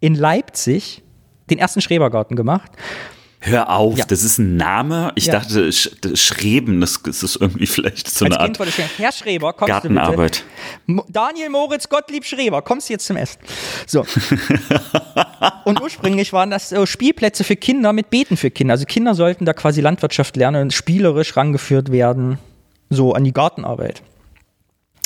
in 0.00 0.14
Leipzig 0.14 1.02
den 1.50 1.58
ersten 1.58 1.80
Schrebergarten 1.80 2.36
gemacht. 2.36 2.70
Hör 3.42 3.70
auf, 3.70 3.96
ja. 3.96 4.04
das 4.04 4.22
ist 4.22 4.38
ein 4.38 4.56
Name. 4.56 5.12
Ich 5.14 5.26
ja. 5.26 5.32
dachte, 5.32 5.72
Sch 5.72 5.88
Schreben, 6.12 6.82
das, 6.82 6.98
ist 6.98 7.36
irgendwie 7.40 7.66
vielleicht 7.66 8.10
so 8.10 8.26
eine 8.26 8.38
Art 8.38 8.58
Herr 8.98 9.12
Schreber, 9.12 9.54
kommst 9.54 9.72
Gartenarbeit. 9.72 10.44
Du 10.86 10.96
bitte? 10.96 11.10
Daniel 11.10 11.48
Moritz 11.48 11.88
Gottlieb 11.88 12.26
Schreber, 12.26 12.60
kommst 12.60 12.90
du 12.90 12.92
jetzt 12.92 13.06
zum 13.06 13.16
Essen? 13.16 13.38
So. 13.86 14.04
und 15.64 15.80
ursprünglich 15.80 16.34
waren 16.34 16.50
das 16.50 16.68
so 16.68 16.84
Spielplätze 16.84 17.42
für 17.42 17.56
Kinder 17.56 17.94
mit 17.94 18.10
Beeten 18.10 18.36
für 18.36 18.50
Kinder. 18.50 18.72
Also 18.72 18.84
Kinder 18.84 19.14
sollten 19.14 19.46
da 19.46 19.54
quasi 19.54 19.80
Landwirtschaft 19.80 20.36
lernen 20.36 20.60
und 20.60 20.74
spielerisch 20.74 21.34
rangeführt 21.34 21.90
werden, 21.90 22.38
so 22.90 23.14
an 23.14 23.24
die 23.24 23.32
Gartenarbeit. 23.32 24.02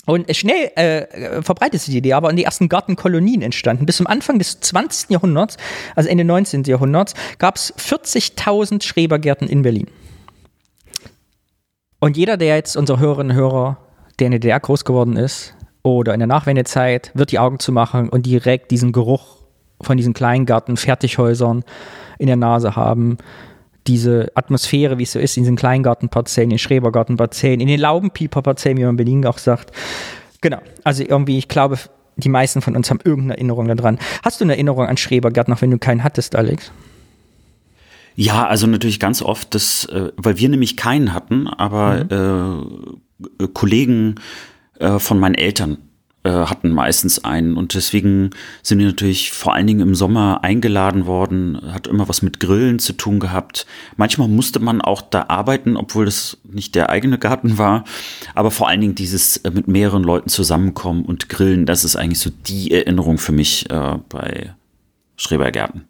Und 0.07 0.34
schnell 0.36 0.70
äh, 0.76 1.42
verbreitet 1.42 1.80
sich 1.80 1.92
die 1.92 1.98
Idee, 1.98 2.12
aber 2.12 2.30
in 2.30 2.36
die 2.36 2.44
ersten 2.44 2.68
Gartenkolonien 2.68 3.42
entstanden. 3.42 3.86
Bis 3.86 3.96
zum 3.96 4.07
Anfang 4.07 4.38
des 4.38 4.61
20. 4.61 5.11
Jahrhunderts, 5.11 5.57
also 5.94 6.09
Ende 6.09 6.24
19. 6.24 6.64
Jahrhunderts, 6.64 7.14
gab 7.38 7.57
es 7.57 7.74
40.000 7.76 8.82
Schrebergärten 8.82 9.48
in 9.48 9.62
Berlin. 9.62 9.86
Und 12.00 12.18
jeder, 12.18 12.36
der 12.36 12.57
jetzt 12.57 12.76
unsere 12.76 12.98
Hörerinnen 12.98 13.34
und 13.34 13.42
Hörer, 13.42 13.78
der 14.18 14.26
in 14.26 14.32
der 14.32 14.40
DDR 14.40 14.61
groß 14.61 14.84
geworden 14.84 15.16
ist 15.16 15.55
oder 15.82 16.12
in 16.12 16.20
der 16.20 16.26
Nachwendezeit, 16.26 17.11
wird 17.14 17.32
die 17.32 17.38
Augen 17.38 17.59
zu 17.59 17.72
machen 17.72 18.11
und 18.11 18.26
direkt 18.26 18.70
diesen 18.70 18.92
Geruch 18.92 19.38
von 19.80 19.96
diesen 19.96 20.12
Kleingarten, 20.12 20.76
Fertighäusern 20.76 21.64
in 22.18 22.26
der 22.26 22.36
Nase 22.36 22.76
haben 22.76 23.16
diese 23.87 24.32
Atmosphäre, 24.35 24.99
wie 24.99 25.03
es 25.03 25.12
so 25.12 25.18
ist, 25.18 25.37
in 25.37 25.43
diesen 25.43 25.57
Kleingartenparzellen, 25.57 26.51
in 26.51 26.55
den 26.55 26.59
Schrebergartenparzellen, 26.59 27.61
in 27.61 27.68
den 27.68 27.80
Laubenpieperparzellen, 27.80 28.78
wie 28.78 28.82
man 28.82 28.91
in 28.91 28.97
Berlin 28.97 29.26
auch 29.26 29.39
sagt. 29.39 29.72
Genau. 30.41 30.59
Also 30.85 31.03
irgendwie, 31.03 31.39
ich 31.39 31.49
glaube, 31.49 31.78
die 32.16 32.28
meisten 32.28 32.62
von 32.62 32.76
uns 32.76 32.91
haben 32.91 33.01
irgendeine 33.05 33.35
Erinnerung 33.35 33.68
daran. 33.68 33.99
Hast 34.22 34.41
du 34.41 34.45
eine 34.45 34.55
Erinnerung 34.55 34.87
an 34.87 34.97
Schrebergärten, 34.97 35.53
auch 35.53 35.62
wenn 35.62 35.70
du 35.70 35.78
keinen 35.78 36.05
hattest, 36.05 36.37
Alex? 36.37 36.70
Ja, 38.16 38.47
also 38.47 38.66
natürlich 38.66 39.01
ganz 39.01 39.22
oft, 39.22 39.55
das, 39.55 39.87
äh, 39.87 40.12
weil 40.16 40.39
wir 40.39 40.49
nämlich 40.49 40.76
keinen 40.76 41.12
hatten, 41.12 41.49
aber 41.49 42.05
mhm. 42.05 43.01
äh, 43.41 43.49
Kollegen 43.49 44.16
äh, 44.78 44.99
von 44.99 45.18
meinen 45.18 45.35
Eltern 45.35 45.78
hatten 46.30 46.70
meistens 46.70 47.24
einen 47.24 47.56
und 47.56 47.74
deswegen 47.74 48.30
sind 48.62 48.78
die 48.78 48.84
natürlich 48.84 49.32
vor 49.32 49.54
allen 49.54 49.66
Dingen 49.66 49.80
im 49.80 49.94
Sommer 49.94 50.42
eingeladen 50.42 51.06
worden, 51.06 51.60
hat 51.72 51.86
immer 51.86 52.08
was 52.08 52.22
mit 52.22 52.40
Grillen 52.40 52.78
zu 52.78 52.94
tun 52.94 53.20
gehabt. 53.20 53.66
Manchmal 53.96 54.28
musste 54.28 54.58
man 54.58 54.80
auch 54.80 55.02
da 55.02 55.26
arbeiten, 55.28 55.76
obwohl 55.76 56.06
das 56.06 56.38
nicht 56.44 56.74
der 56.74 56.90
eigene 56.90 57.18
Garten 57.18 57.58
war, 57.58 57.84
aber 58.34 58.50
vor 58.50 58.68
allen 58.68 58.80
Dingen 58.80 58.94
dieses 58.94 59.36
äh, 59.38 59.50
mit 59.50 59.68
mehreren 59.68 60.02
Leuten 60.02 60.28
zusammenkommen 60.28 61.04
und 61.04 61.28
grillen, 61.28 61.66
das 61.66 61.84
ist 61.84 61.96
eigentlich 61.96 62.20
so 62.20 62.30
die 62.46 62.70
Erinnerung 62.70 63.18
für 63.18 63.32
mich 63.32 63.70
äh, 63.70 63.98
bei 64.08 64.54
Schrebergärten. 65.16 65.84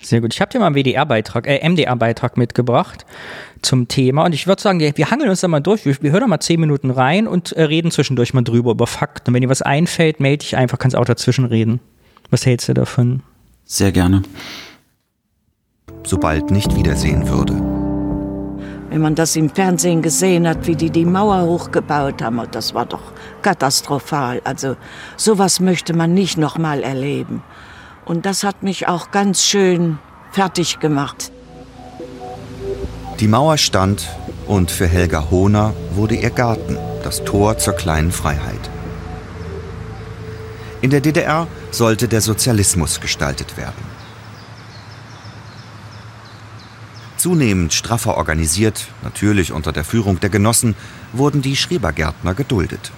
Sehr 0.00 0.20
gut. 0.20 0.34
Ich 0.34 0.40
habe 0.40 0.50
dir 0.50 0.58
mal 0.58 0.66
einen 0.66 0.74
WDR-Beitrag, 0.74 1.46
äh, 1.46 1.66
MDR-Beitrag 1.68 2.36
mitgebracht 2.36 3.06
zum 3.62 3.88
Thema. 3.88 4.24
Und 4.24 4.34
ich 4.34 4.46
würde 4.46 4.60
sagen, 4.60 4.80
wir 4.80 5.10
hangeln 5.10 5.30
uns 5.30 5.40
da 5.40 5.48
mal 5.48 5.60
durch. 5.60 5.84
Wir, 5.84 5.96
wir 6.02 6.12
hören 6.12 6.22
da 6.22 6.26
mal 6.26 6.40
zehn 6.40 6.60
Minuten 6.60 6.90
rein 6.90 7.26
und 7.26 7.52
äh, 7.52 7.62
reden 7.62 7.90
zwischendurch 7.90 8.34
mal 8.34 8.42
drüber, 8.42 8.72
über 8.72 8.86
Fakten. 8.86 9.30
Und 9.30 9.34
wenn 9.34 9.42
dir 9.42 9.48
was 9.48 9.62
einfällt, 9.62 10.20
melde 10.20 10.38
dich 10.38 10.56
einfach, 10.56 10.78
kannst 10.78 10.96
auch 10.96 11.04
dazwischen 11.04 11.44
reden. 11.44 11.80
Was 12.30 12.46
hältst 12.46 12.68
du 12.68 12.74
davon? 12.74 13.22
Sehr 13.64 13.92
gerne. 13.92 14.22
Sobald 16.04 16.50
nicht 16.50 16.74
wiedersehen 16.76 17.28
würde. 17.28 17.54
Wenn 18.92 19.00
man 19.00 19.14
das 19.14 19.36
im 19.36 19.48
Fernsehen 19.48 20.02
gesehen 20.02 20.46
hat, 20.46 20.66
wie 20.66 20.76
die 20.76 20.90
die 20.90 21.06
Mauer 21.06 21.46
hochgebaut 21.46 22.20
haben, 22.20 22.42
das 22.50 22.74
war 22.74 22.84
doch 22.84 23.00
katastrophal. 23.40 24.42
Also 24.44 24.76
sowas 25.16 25.60
möchte 25.60 25.94
man 25.94 26.12
nicht 26.12 26.36
noch 26.36 26.58
mal 26.58 26.82
erleben. 26.82 27.42
Und 28.04 28.26
das 28.26 28.44
hat 28.44 28.62
mich 28.62 28.88
auch 28.88 29.10
ganz 29.10 29.44
schön 29.44 29.98
fertig 30.32 30.78
gemacht. 30.78 31.31
Die 33.22 33.28
Mauer 33.28 33.56
stand 33.56 34.08
und 34.48 34.72
für 34.72 34.88
Helga 34.88 35.30
Hohner 35.30 35.74
wurde 35.92 36.16
ihr 36.16 36.30
Garten 36.30 36.76
das 37.04 37.22
Tor 37.22 37.56
zur 37.56 37.74
kleinen 37.74 38.10
Freiheit. 38.10 38.68
In 40.80 40.90
der 40.90 41.00
DDR 41.00 41.46
sollte 41.70 42.08
der 42.08 42.20
Sozialismus 42.20 43.00
gestaltet 43.00 43.56
werden. 43.56 43.84
Zunehmend 47.16 47.72
straffer 47.72 48.16
organisiert, 48.16 48.88
natürlich 49.04 49.52
unter 49.52 49.70
der 49.70 49.84
Führung 49.84 50.18
der 50.18 50.30
Genossen, 50.30 50.74
wurden 51.12 51.42
die 51.42 51.54
Schrebergärtner 51.54 52.34
geduldet. 52.34 52.90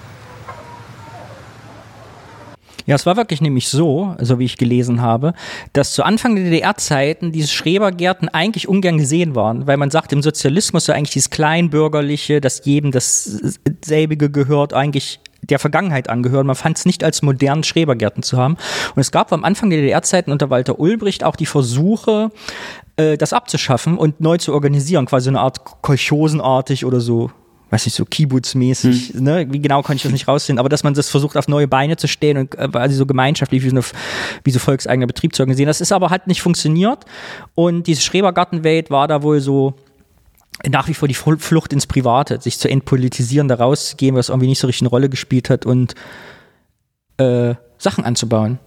Ja, 2.85 2.95
es 2.95 3.05
war 3.05 3.17
wirklich 3.17 3.41
nämlich 3.41 3.67
so, 3.67 4.15
so 4.19 4.37
wie 4.37 4.45
ich 4.45 4.57
gelesen 4.57 5.01
habe, 5.01 5.33
dass 5.73 5.93
zu 5.93 6.03
Anfang 6.03 6.35
der 6.35 6.45
DDR-Zeiten 6.45 7.31
diese 7.31 7.47
Schrebergärten 7.47 8.29
eigentlich 8.29 8.67
ungern 8.67 8.97
gesehen 8.97 9.33
waren, 9.33 9.65
weil 9.65 9.77
man 9.77 9.89
sagt, 9.89 10.13
im 10.13 10.21
Sozialismus 10.21 10.85
so 10.85 10.93
eigentlich 10.93 11.11
dieses 11.11 11.31
Kleinbürgerliche, 11.31 12.41
dass 12.41 12.63
jedem 12.65 12.91
dasselbige 12.91 14.29
gehört, 14.29 14.73
eigentlich 14.73 15.19
der 15.41 15.59
Vergangenheit 15.59 16.09
angehören. 16.09 16.47
Man 16.47 16.55
fand 16.55 16.77
es 16.77 16.85
nicht 16.85 17.03
als 17.03 17.21
modernen 17.21 17.63
Schrebergärten 17.63 18.23
zu 18.23 18.37
haben. 18.37 18.57
Und 18.95 19.01
es 19.01 19.11
gab 19.11 19.31
am 19.31 19.43
Anfang 19.43 19.69
der 19.69 19.79
DDR-Zeiten 19.79 20.31
unter 20.31 20.49
Walter 20.49 20.79
Ulbricht 20.79 21.23
auch 21.23 21.35
die 21.35 21.45
Versuche, 21.45 22.31
äh, 22.97 23.17
das 23.17 23.33
abzuschaffen 23.33 23.97
und 23.97 24.21
neu 24.21 24.37
zu 24.37 24.53
organisieren, 24.53 25.05
quasi 25.05 25.29
eine 25.29 25.39
Art 25.39 25.81
kolchosenartig 25.81 26.85
oder 26.85 26.99
so 26.99 27.31
weiß 27.69 27.85
nicht, 27.85 27.95
so 27.95 28.05
Kibbutz-mäßig, 28.05 29.13
hm. 29.13 29.23
ne? 29.23 29.47
wie 29.49 29.59
genau 29.59 29.81
kann 29.81 29.95
ich 29.95 30.03
das 30.03 30.11
nicht 30.13 30.27
rausfinden, 30.27 30.59
aber 30.59 30.69
dass 30.69 30.83
man 30.83 30.93
das 30.93 31.09
versucht, 31.09 31.37
auf 31.37 31.47
neue 31.47 31.67
Beine 31.67 31.97
zu 31.97 32.07
stehen 32.07 32.37
und 32.37 32.55
äh, 32.55 32.67
quasi 32.67 32.95
so 32.95 33.05
gemeinschaftlich 33.05 33.63
wie 33.63 33.69
so, 33.69 33.75
eine, 33.75 33.85
wie 34.43 34.51
so 34.51 34.59
volkseigener 34.59 35.07
Betrieb 35.07 35.35
zu 35.35 35.41
organisieren. 35.43 35.67
Das 35.67 35.81
ist 35.81 35.91
aber 35.91 36.09
halt 36.09 36.27
nicht 36.27 36.41
funktioniert 36.41 37.05
und 37.55 37.87
diese 37.87 38.01
Schrebergartenwelt 38.01 38.89
war 38.89 39.07
da 39.07 39.23
wohl 39.23 39.41
so 39.41 39.73
nach 40.67 40.87
wie 40.87 40.93
vor 40.93 41.07
die 41.07 41.13
Flucht 41.13 41.73
ins 41.73 41.85
Private, 41.85 42.39
sich 42.41 42.57
zu 42.59 42.69
entpolitisieren, 42.69 43.47
da 43.47 43.55
rauszugehen, 43.55 44.15
was 44.15 44.29
irgendwie 44.29 44.47
nicht 44.47 44.59
so 44.59 44.67
richtig 44.67 44.83
eine 44.83 44.89
Rolle 44.89 45.09
gespielt 45.09 45.49
hat 45.49 45.65
und 45.65 45.95
äh, 47.17 47.55
Sachen 47.77 48.05
anzubauen. 48.05 48.59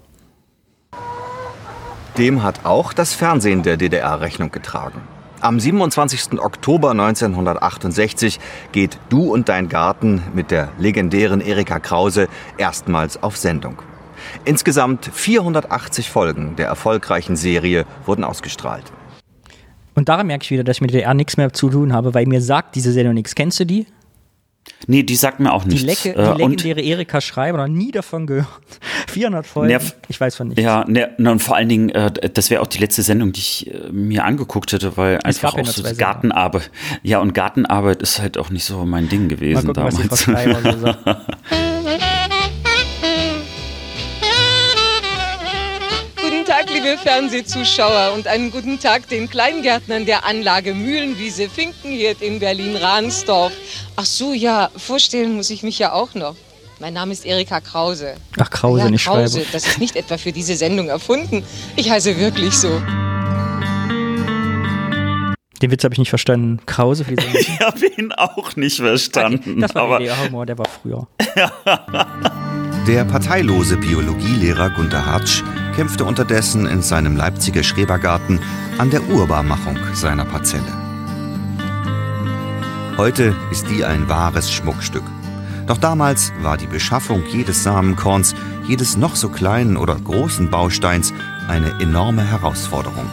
Dem 2.18 2.42
hat 2.42 2.64
auch 2.64 2.92
das 2.92 3.14
Fernsehen 3.14 3.62
der 3.62 3.76
DDR 3.76 4.20
Rechnung 4.20 4.51
getragen. 4.51 5.01
Am 5.41 5.61
27. 5.61 6.41
Oktober 6.41 6.91
1968 6.91 8.41
geht 8.72 8.99
Du 9.09 9.32
und 9.32 9.49
dein 9.49 9.68
Garten 9.68 10.20
mit 10.34 10.51
der 10.51 10.70
legendären 10.78 11.41
Erika 11.41 11.78
Krause 11.78 12.26
erstmals 12.57 13.22
auf 13.22 13.36
Sendung. 13.36 13.80
Insgesamt 14.45 15.09
480 15.12 16.11
Folgen 16.11 16.57
der 16.57 16.66
erfolgreichen 16.66 17.36
Serie 17.36 17.84
wurden 18.05 18.24
ausgestrahlt. 18.24 18.82
Und 19.95 20.09
daran 20.09 20.26
merke 20.26 20.43
ich 20.43 20.51
wieder, 20.51 20.64
dass 20.64 20.78
ich 20.78 20.80
mit 20.80 20.91
der 20.91 21.01
DDR 21.01 21.14
nichts 21.14 21.36
mehr 21.36 21.53
zu 21.53 21.70
tun 21.70 21.93
habe, 21.93 22.14
weil 22.14 22.26
mir 22.26 22.41
sagt 22.41 22.74
diese 22.74 22.91
Sendung 22.91 23.14
nichts. 23.14 23.36
Kennst 23.36 23.61
du 23.61 23.64
die? 23.64 23.86
Nee, 24.87 25.03
die 25.03 25.16
sagt 25.16 25.41
mir 25.41 25.53
auch 25.53 25.64
nichts. 25.64 25.81
Die, 25.83 25.87
Lecke, 25.87 26.12
die 26.12 26.18
äh, 26.18 26.37
legendäre 26.37 26.81
Erika 26.81 27.20
Schreiber, 27.20 27.59
noch 27.59 27.74
nie 27.74 27.91
davon 27.91 28.26
gehört. 28.26 28.47
400 29.09 29.47
Folgen, 29.47 29.72
ne, 29.72 29.81
ich 30.09 30.20
weiß 30.20 30.37
von 30.37 30.49
nichts. 30.49 30.62
Ja, 30.62 30.85
ne, 30.87 31.11
und 31.18 31.43
vor 31.43 31.57
allen 31.57 31.68
Dingen, 31.68 31.89
äh, 31.91 32.11
das 32.11 32.51
wäre 32.51 32.62
auch 32.62 32.66
die 32.66 32.79
letzte 32.79 33.03
Sendung, 33.03 33.33
die 33.33 33.41
ich 33.41 33.70
äh, 33.72 33.91
mir 33.91 34.24
angeguckt 34.24 34.72
hätte, 34.72 34.97
weil 34.97 35.18
es 35.24 35.43
einfach 35.43 35.59
auch 35.59 35.66
so 35.66 35.83
Gartenarbeit, 35.97 36.70
ja, 37.03 37.18
und 37.18 37.35
Gartenarbeit 37.35 38.03
ist 38.03 38.20
halt 38.20 38.39
auch 38.39 38.51
nicht 38.51 38.64
so 38.64 38.85
mein 38.85 39.09
Ding 39.09 39.29
gewesen 39.29 39.74
gucken, 39.74 39.74
damals. 39.74 40.29
liebe 46.89 46.99
Fernsehzuschauer 47.03 48.12
und 48.14 48.26
einen 48.26 48.51
guten 48.51 48.80
Tag 48.80 49.09
den 49.09 49.28
Kleingärtnern 49.28 50.07
der 50.07 50.24
Anlage 50.24 50.74
Mühlenwiese 50.74 51.49
Finkenhirt 51.51 52.22
in 52.22 52.39
Berlin-Rahnsdorf. 52.39 53.53
Ach 53.97 54.05
so, 54.05 54.32
ja, 54.32 54.70
vorstellen 54.74 55.34
muss 55.34 55.51
ich 55.51 55.62
mich 55.62 55.78
ja 55.78 55.93
auch 55.93 56.14
noch. 56.14 56.34
Mein 56.80 56.95
Name 56.95 57.12
ist 57.12 57.26
Erika 57.26 57.61
Krause. 57.61 58.14
Ach, 58.39 58.49
Krause, 58.49 58.84
ja, 58.84 58.91
nicht 58.91 59.05
Krause. 59.05 59.45
Das 59.53 59.66
ist 59.66 59.78
nicht 59.78 59.97
etwa 59.97 60.16
für 60.16 60.32
diese 60.32 60.57
Sendung 60.57 60.89
erfunden. 60.89 61.45
Ich 61.76 61.91
heiße 61.91 62.18
wirklich 62.18 62.55
so. 62.55 62.70
Den 65.61 65.70
Witz 65.70 65.84
habe 65.84 65.93
ich 65.93 65.99
nicht 65.99 66.11
verstanden. 66.11 66.61
Krause 66.64 67.05
für 67.05 67.16
die 67.16 67.22
Sendung? 67.22 67.41
ich 67.49 67.61
habe 67.61 67.86
ihn 67.99 68.12
auch 68.12 68.57
nicht 68.57 68.78
verstanden. 68.78 69.51
Okay, 69.51 69.61
das 69.61 69.74
war 69.74 69.82
aber 69.82 69.99
der 69.99 70.24
Humor, 70.24 70.47
der 70.47 70.57
war 70.57 70.68
früher. 70.68 71.07
der 72.86 73.05
parteilose 73.05 73.76
Biologielehrer 73.76 74.70
Gunter 74.70 75.05
Hartsch 75.05 75.43
kämpfte 75.79 76.05
unterdessen 76.05 76.66
in 76.66 76.83
seinem 76.83 77.14
Leipziger 77.14 77.62
Schrebergarten 77.62 78.41
an 78.79 78.91
der 78.91 79.01
Urbarmachung 79.11 79.79
seiner 79.95 80.24
Parzelle. 80.24 80.64
Heute 82.97 83.33
ist 83.53 83.70
die 83.70 83.85
ein 83.85 84.09
wahres 84.09 84.51
Schmuckstück. 84.51 85.05
Doch 85.68 85.76
damals 85.76 86.33
war 86.43 86.57
die 86.57 86.66
Beschaffung 86.66 87.22
jedes 87.31 87.62
Samenkorns, 87.62 88.35
jedes 88.66 88.97
noch 88.97 89.14
so 89.14 89.29
kleinen 89.29 89.76
oder 89.76 89.95
großen 89.95 90.51
Bausteins 90.51 91.14
eine 91.47 91.70
enorme 91.81 92.24
Herausforderung. 92.24 93.09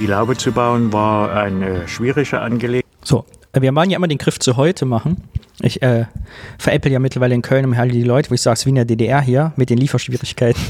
Die 0.00 0.06
Laube 0.06 0.36
zu 0.36 0.50
bauen 0.50 0.92
war 0.92 1.36
eine 1.36 1.86
schwierige 1.86 2.40
Angelegenheit. 2.40 2.84
So, 3.04 3.24
wir 3.52 3.72
wollen 3.76 3.90
ja 3.90 3.96
immer 3.96 4.08
den 4.08 4.18
Griff 4.18 4.40
zu 4.40 4.56
heute 4.56 4.86
machen. 4.86 5.22
Ich 5.60 5.82
äh, 5.82 6.06
veräpple 6.58 6.90
ja 6.90 6.98
mittlerweile 6.98 7.36
in 7.36 7.42
Köln 7.42 7.64
um 7.64 7.88
die 7.88 8.02
Leute, 8.02 8.30
wo 8.30 8.34
ich 8.34 8.42
sage, 8.42 8.54
es 8.54 8.60
ist 8.60 8.66
wie 8.66 8.70
in 8.70 8.74
der 8.74 8.84
DDR 8.84 9.20
hier 9.20 9.52
mit 9.54 9.70
den 9.70 9.78
Lieferschwierigkeiten. 9.78 10.60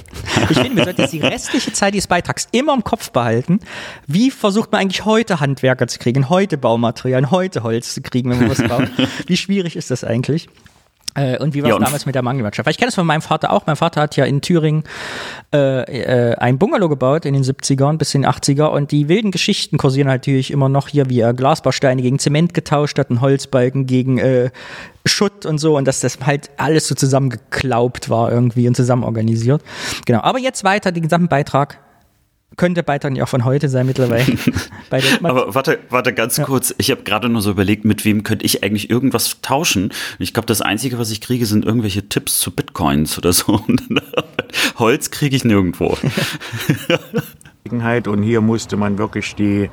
Ich 0.51 0.59
finde, 0.59 0.77
wir 0.77 0.85
sollten 0.85 1.01
jetzt 1.01 1.13
die 1.13 1.21
restliche 1.21 1.73
Zeit 1.73 1.95
dieses 1.95 2.07
Beitrags 2.07 2.49
immer 2.53 2.75
im 2.75 2.85
Kopf 2.85 3.11
behalten. 3.11 3.61
Wie 4.07 4.31
versucht 4.31 4.73
man 4.73 4.81
eigentlich 4.81 5.05
heute 5.05 5.41
Handwerker 5.41 5.87
zu 5.87 5.99
kriegen, 5.99 6.29
heute 6.29 6.59
Baumaterialien, 6.59 7.31
heute 7.31 7.63
Holz 7.63 7.95
zu 7.95 8.03
kriegen, 8.03 8.31
wenn 8.31 8.41
man 8.41 8.51
was 8.51 8.63
baut? 8.63 8.89
Wie 9.27 9.37
schwierig 9.37 9.77
ist 9.77 9.91
das 9.91 10.05
eigentlich? 10.05 10.49
Äh, 11.15 11.39
und 11.39 11.55
wie 11.55 11.63
war 11.63 11.71
es 11.71 11.77
ja, 11.77 11.85
damals 11.85 12.07
mit 12.07 12.15
der 12.15 12.23
Mangelwirtschaft? 12.23 12.67
Weil 12.67 12.73
ich 12.73 12.79
kenne 12.79 12.89
das 12.89 12.95
von 12.95 13.07
meinem 13.07 13.23
Vater 13.23 13.53
auch. 13.53 13.67
Mein 13.67 13.77
Vater 13.77 14.01
hat 14.01 14.17
ja 14.17 14.25
in 14.25 14.41
Thüringen 14.41 14.85
äh, 15.53 15.83
äh, 15.83 16.35
ein 16.37 16.59
Bungalow 16.59 16.89
gebaut 16.89 17.25
in 17.27 17.35
den 17.35 17.43
70ern 17.43 17.99
bis 17.99 18.15
in 18.15 18.23
den 18.23 18.31
80er 18.31 18.67
und 18.67 18.91
die 18.91 19.09
wilden 19.09 19.31
Geschichten 19.31 19.77
kursieren 19.77 20.09
halt 20.09 20.23
natürlich 20.23 20.51
immer 20.51 20.69
noch 20.69 20.89
hier, 20.89 21.11
wie 21.11 21.21
er 21.21 21.35
Glasbausteine 21.35 22.01
gegen 22.01 22.19
Zement 22.19 22.55
getauscht 22.55 22.99
hat, 22.99 23.11
einen 23.11 23.21
Holzbalken 23.21 23.87
gegen 23.87 24.19
äh, 24.19 24.51
Schutt 25.05 25.47
und 25.47 25.59
so 25.59 25.77
und 25.77 25.87
dass 25.87 26.01
das 26.01 26.19
halt 26.25 26.51
alles 26.57 26.87
so 26.87 26.95
zusammengeklaubt 26.95 28.09
war 28.09 28.31
irgendwie 28.31 28.69
und 28.69 28.77
zusammen 28.77 29.03
organisiert. 29.03 29.63
Genau. 30.07 30.21
Aber 30.21 30.39
jetzt 30.39 30.63
weiter 30.65 30.93
den 30.93 31.03
gesamten 31.03 31.29
Beitrag 31.29 31.79
könnte 32.57 32.83
Beitrag 32.83 33.13
nicht 33.13 33.23
auch 33.23 33.29
von 33.29 33.45
heute 33.45 33.69
sein 33.69 33.87
mittlerweile. 33.87 34.25
Aber 35.23 35.55
warte, 35.55 35.79
warte 35.91 36.13
ganz 36.13 36.37
ja. 36.37 36.45
kurz. 36.45 36.75
Ich 36.79 36.91
habe 36.91 37.03
gerade 37.03 37.29
nur 37.29 37.43
so 37.43 37.51
überlegt, 37.51 37.85
mit 37.85 38.05
wem 38.05 38.23
könnte 38.23 38.45
ich 38.45 38.63
eigentlich 38.63 38.91
irgendwas 38.91 39.41
tauschen? 39.43 39.93
Ich 40.19 40.35
glaube, 40.35 40.47
das 40.47 40.61
Einzige, 40.61 40.99
was 40.99 41.11
ich 41.11 41.21
kriege, 41.21 41.47
sind 41.47 41.65
irgendwelche 41.65 42.09
Tipps 42.09 42.39
zu 42.41 42.51
Bitcoins 42.51 43.19
oder 43.19 43.33
so. 43.33 43.61
Holz 44.79 45.11
kriege 45.11 45.37
ich 45.37 45.45
nirgendwo. 45.45 45.97
Und 47.71 48.23
hier 48.23 48.41
musste 48.41 48.77
man 48.77 48.99
wirklich 48.99 49.35
die 49.35 49.71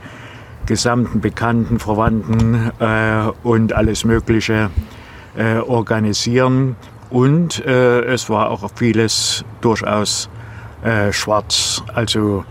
gesamten 0.65 1.19
Bekannten, 1.19 1.80
Verwandten 1.80 2.71
äh, 2.80 3.32
und 3.43 3.73
alles 3.73 4.05
Mögliche 4.05 4.69
äh, 5.36 5.57
organisieren. 5.57 6.75
Und 7.09 7.65
äh, 7.65 8.01
es 8.03 8.30
war 8.30 8.51
auch 8.51 8.69
vieles 8.75 9.43
durchaus 9.61 10.30
äh, 10.84 11.11
schwarz. 11.11 11.84
Also 11.93 12.45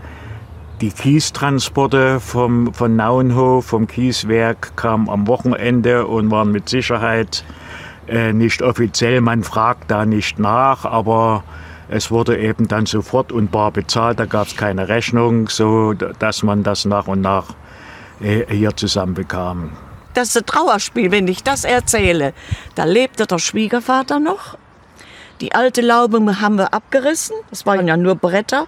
die 0.81 0.91
Kiestransporte 0.91 2.19
vom, 2.19 2.73
von 2.73 2.95
Nauenhof, 2.95 3.65
vom 3.65 3.87
Kieswerk, 3.87 4.75
kamen 4.75 5.09
am 5.09 5.27
Wochenende 5.27 6.07
und 6.07 6.31
waren 6.31 6.51
mit 6.51 6.69
Sicherheit 6.69 7.43
äh, 8.07 8.33
nicht 8.33 8.61
offiziell. 8.61 9.21
Man 9.21 9.43
fragt 9.43 9.91
da 9.91 10.05
nicht 10.05 10.39
nach, 10.39 10.85
aber 10.85 11.43
es 11.89 12.11
wurde 12.11 12.37
eben 12.37 12.67
dann 12.67 12.85
sofort 12.85 13.31
und 13.31 13.51
bar 13.51 13.71
bezahlt. 13.71 14.19
Da 14.19 14.25
gab 14.25 14.47
es 14.47 14.55
keine 14.55 14.87
Rechnung, 14.87 15.49
so 15.49 15.93
dass 15.93 16.43
man 16.43 16.63
das 16.63 16.85
nach 16.85 17.07
und 17.07 17.21
nach 17.21 17.47
äh, 18.21 18.45
hier 18.49 18.75
zusammenbekam. 18.75 19.71
Das 20.13 20.29
ist 20.29 20.37
ein 20.37 20.45
Trauerspiel, 20.45 21.11
wenn 21.11 21.27
ich 21.27 21.43
das 21.43 21.65
erzähle. 21.65 22.33
Da 22.75 22.85
lebte 22.85 23.27
der 23.27 23.39
Schwiegervater 23.39 24.19
noch. 24.19 24.57
Die 25.41 25.53
alte 25.53 25.81
Laube 25.81 26.41
haben 26.41 26.57
wir 26.57 26.73
abgerissen. 26.73 27.35
Das 27.49 27.65
waren 27.65 27.87
ja 27.87 27.95
nur 27.95 28.15
Bretter. 28.15 28.67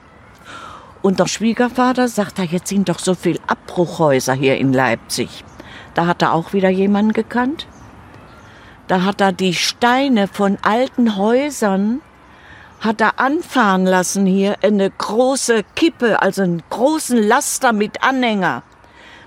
Und 1.01 1.19
der 1.19 1.27
Schwiegervater 1.27 2.07
sagt, 2.07 2.37
jetzt 2.39 2.67
sind 2.67 2.89
doch 2.89 2.99
so 2.99 3.15
viele 3.15 3.39
Abbruchhäuser 3.47 4.33
hier 4.33 4.57
in 4.57 4.71
Leipzig. 4.73 5.43
Da 5.93 6.05
hat 6.05 6.21
er 6.21 6.33
auch 6.33 6.53
wieder 6.53 6.69
jemanden 6.69 7.13
gekannt. 7.13 7.67
Da 8.87 9.03
hat 9.03 9.21
er 9.21 9.31
die 9.31 9.53
Steine 9.53 10.27
von 10.27 10.57
alten 10.61 11.15
Häusern 11.15 12.01
hat 12.81 12.99
er 12.99 13.19
anfahren 13.19 13.85
lassen 13.85 14.25
hier 14.25 14.55
eine 14.63 14.89
große 14.89 15.63
Kippe, 15.75 16.21
also 16.21 16.41
einen 16.41 16.63
großen 16.71 17.17
Laster 17.17 17.73
mit 17.73 18.03
Anhänger. 18.03 18.63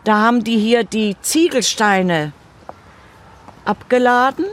Da 0.02 0.20
haben 0.20 0.42
die 0.42 0.58
hier 0.58 0.82
die 0.82 1.16
Ziegelsteine 1.22 2.32
abgeladen 3.64 4.44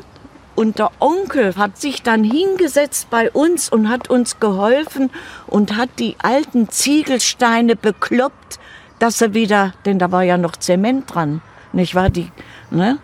und 0.62 0.78
der 0.78 0.92
Onkel 1.00 1.56
hat 1.56 1.82
sich 1.82 2.04
dann 2.04 2.24
hingesetzt 2.24 3.10
bei 3.10 3.32
uns 3.32 3.68
und 3.68 3.90
hat 3.90 4.12
uns 4.12 4.40
geholfen 4.40 5.10
und 5.48 5.76
hat 5.76 5.90
die 5.98 6.16
alten 6.22 6.70
Ziegelsteine 6.70 7.76
bekloppt, 7.76 8.60
dass 9.00 9.20
er 9.22 9.34
wieder, 9.34 9.74
denn 9.86 9.98
da 9.98 10.12
war 10.12 10.22
ja 10.22 10.38
noch 10.38 10.56
Zement 10.56 11.12
dran, 11.12 11.42
nicht 11.74 11.96
wahr? 11.96 12.12
Die, 12.12 12.32
ne? 12.70 13.00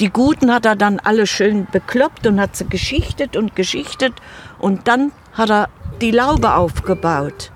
Die 0.00 0.10
Guten 0.10 0.52
hat 0.52 0.66
er 0.66 0.74
dann 0.74 0.98
alle 0.98 1.28
schön 1.28 1.68
bekloppt 1.70 2.26
und 2.26 2.40
hat 2.40 2.56
sie 2.56 2.68
geschichtet 2.68 3.36
und 3.36 3.54
geschichtet 3.54 4.14
und 4.58 4.88
dann 4.88 5.12
hat 5.32 5.50
er 5.50 5.68
die 6.00 6.10
Laube 6.10 6.54
aufgebaut. 6.54 7.52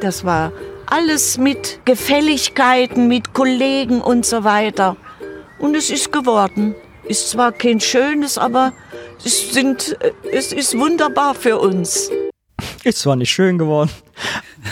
Das 0.00 0.24
war 0.24 0.50
alles 0.86 1.38
mit 1.38 1.78
Gefälligkeiten, 1.84 3.06
mit 3.06 3.32
Kollegen 3.32 4.00
und 4.00 4.26
so 4.26 4.42
weiter. 4.42 4.96
Und 5.60 5.76
es 5.76 5.88
ist 5.90 6.10
geworden. 6.10 6.74
Ist 7.08 7.30
zwar 7.30 7.52
kein 7.52 7.80
schönes, 7.80 8.38
aber 8.38 8.72
es, 9.24 9.52
sind, 9.52 9.96
es 10.30 10.52
ist 10.52 10.78
wunderbar 10.78 11.34
für 11.34 11.58
uns. 11.58 12.10
Ist 12.84 13.00
zwar 13.00 13.16
nicht 13.16 13.30
schön 13.30 13.58
geworden. 13.58 13.90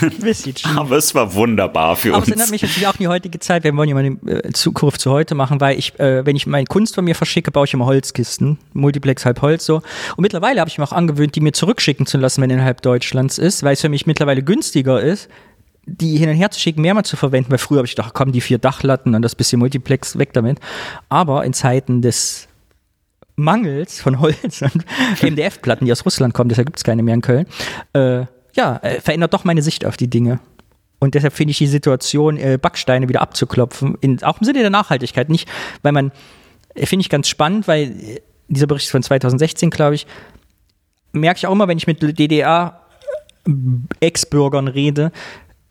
Aber 0.76 0.97
es 0.97 1.14
war 1.14 1.34
wunderbar 1.34 1.97
für 1.97 2.11
Aber 2.11 2.18
uns. 2.18 2.26
es 2.26 2.30
erinnert 2.32 2.51
mich 2.51 2.62
natürlich 2.62 2.87
auch 2.87 2.93
an 2.93 2.99
die 2.99 3.09
heutige 3.09 3.39
Zeit. 3.39 3.64
Wir 3.64 3.74
wollen 3.76 3.89
ja 3.89 3.95
mal 3.95 4.05
eine 4.05 4.45
äh, 4.45 4.53
Zukunft 4.53 5.01
zu 5.01 5.11
heute 5.11 5.34
machen, 5.34 5.61
weil 5.61 5.78
ich, 5.78 5.99
äh, 6.01 6.26
wenn 6.26 6.37
ich 6.37 6.47
meine 6.47 6.66
Kunst 6.66 6.95
von 6.95 7.05
mir 7.05 7.14
verschicke, 7.14 7.51
baue 7.51 7.66
ich 7.66 7.74
immer 7.74 7.87
Holzkisten. 7.87 8.59
Multiplex 8.72 9.24
halb 9.24 9.41
Holz 9.43 9.64
so. 9.64 9.76
Und 9.76 10.22
mittlerweile 10.22 10.61
habe 10.61 10.68
ich 10.68 10.78
mir 10.78 10.84
auch 10.84 10.93
angewöhnt, 10.93 11.34
die 11.37 11.41
mir 11.41 11.53
zurückschicken 11.53 12.07
zu 12.07 12.18
lassen, 12.18 12.43
wenn 12.43 12.51
innerhalb 12.51 12.82
Deutschlands 12.82 13.39
ist, 13.39 13.62
weil 13.62 13.74
es 13.74 13.80
für 13.80 13.89
mich 13.89 14.07
mittlerweile 14.07 14.43
günstiger 14.43 15.01
ist, 15.01 15.28
die 15.87 16.18
hin 16.18 16.28
und 16.28 16.34
her 16.34 16.51
zu 16.51 16.61
schicken, 16.61 16.82
mehrmals 16.82 17.09
zu 17.09 17.16
verwenden, 17.16 17.51
weil 17.51 17.59
früher 17.59 17.78
habe 17.78 17.87
ich 17.87 17.95
gedacht, 17.95 18.12
komm, 18.12 18.32
die 18.32 18.41
vier 18.41 18.59
Dachlatten 18.59 19.14
und 19.14 19.22
das 19.22 19.34
bisschen 19.34 19.61
Multiplex 19.61 20.18
weg 20.18 20.32
damit. 20.32 20.59
Aber 21.09 21.45
in 21.45 21.53
Zeiten 21.53 22.03
des 22.03 22.49
Mangels 23.37 24.01
von 24.01 24.20
Holz 24.20 24.62
und 24.62 24.84
MDF-Platten, 25.22 25.87
die 25.87 25.93
aus 25.93 26.05
Russland 26.05 26.34
kommen, 26.34 26.49
deshalb 26.49 26.66
gibt 26.66 26.78
es 26.78 26.84
keine 26.84 27.03
mehr 27.03 27.14
in 27.14 27.20
Köln, 27.20 27.47
äh, 27.93 28.24
ja, 28.55 28.76
äh, 28.82 29.01
verändert 29.01 29.32
doch 29.32 29.45
meine 29.45 29.62
Sicht 29.62 29.84
auf 29.84 29.97
die 29.97 30.09
Dinge. 30.09 30.41
Und 30.99 31.14
deshalb 31.14 31.34
finde 31.34 31.53
ich 31.53 31.59
die 31.59 31.66
Situation, 31.66 32.39
äh, 32.39 32.59
Backsteine 32.61 33.09
wieder 33.09 33.20
abzuklopfen, 33.20 33.97
in, 34.01 34.22
auch 34.22 34.41
im 34.41 34.45
Sinne 34.45 34.61
der 34.61 34.70
Nachhaltigkeit, 34.70 35.28
nicht, 35.28 35.47
weil 35.82 35.93
man, 35.93 36.11
äh, 36.74 36.87
finde 36.87 37.03
ich 37.03 37.11
ganz 37.11 37.28
spannend, 37.28 37.68
weil 37.68 38.01
äh, 38.01 38.22
dieser 38.49 38.66
Bericht 38.66 38.91
von 38.91 39.03
2016, 39.03 39.68
glaube 39.70 39.97
ich, 39.97 40.07
merke 41.12 41.39
ich 41.39 41.47
auch 41.47 41.53
immer, 41.53 41.68
wenn 41.68 41.78
ich 41.78 41.87
mit 41.87 42.03
DDR-Ex-Bürgern 42.03 44.68
rede, 44.68 45.12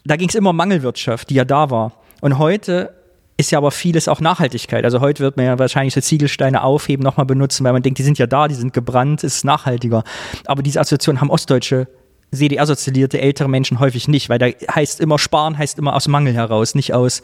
da 0.05 0.15
ging 0.15 0.29
es 0.29 0.35
immer 0.35 0.51
um 0.51 0.55
Mangelwirtschaft, 0.55 1.29
die 1.29 1.35
ja 1.35 1.45
da 1.45 1.69
war. 1.69 1.91
Und 2.21 2.37
heute 2.37 2.93
ist 3.37 3.51
ja 3.51 3.57
aber 3.57 3.71
vieles 3.71 4.07
auch 4.07 4.21
Nachhaltigkeit. 4.21 4.85
Also 4.85 5.01
heute 5.01 5.21
wird 5.21 5.35
man 5.35 5.45
ja 5.45 5.59
wahrscheinlich 5.59 5.93
so 5.93 5.99
Ziegelsteine 5.99 6.63
aufheben, 6.63 7.03
nochmal 7.03 7.25
benutzen, 7.25 7.65
weil 7.65 7.73
man 7.73 7.81
denkt, 7.81 7.99
die 7.99 8.03
sind 8.03 8.17
ja 8.17 8.27
da, 8.27 8.47
die 8.47 8.55
sind 8.55 8.71
gebrannt, 8.71 9.23
ist 9.23 9.43
nachhaltiger. 9.43 10.03
Aber 10.45 10.63
diese 10.63 10.79
Assoziation 10.79 11.19
haben 11.19 11.29
ostdeutsche 11.29 11.87
CDR-sozialisierte 12.33 13.19
ältere 13.19 13.49
Menschen 13.49 13.79
häufig 13.79 14.07
nicht, 14.07 14.29
weil 14.29 14.39
da 14.39 14.47
heißt 14.47 15.01
immer 15.01 15.19
sparen, 15.19 15.57
heißt 15.57 15.79
immer 15.79 15.95
aus 15.95 16.07
Mangel 16.07 16.33
heraus, 16.33 16.75
nicht 16.75 16.93
aus 16.93 17.21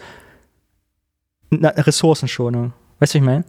Ressourcenschonung. 1.52 2.74
Weißt 3.00 3.14
du, 3.14 3.20
was 3.20 3.22
ich 3.22 3.22
meine? 3.22 3.46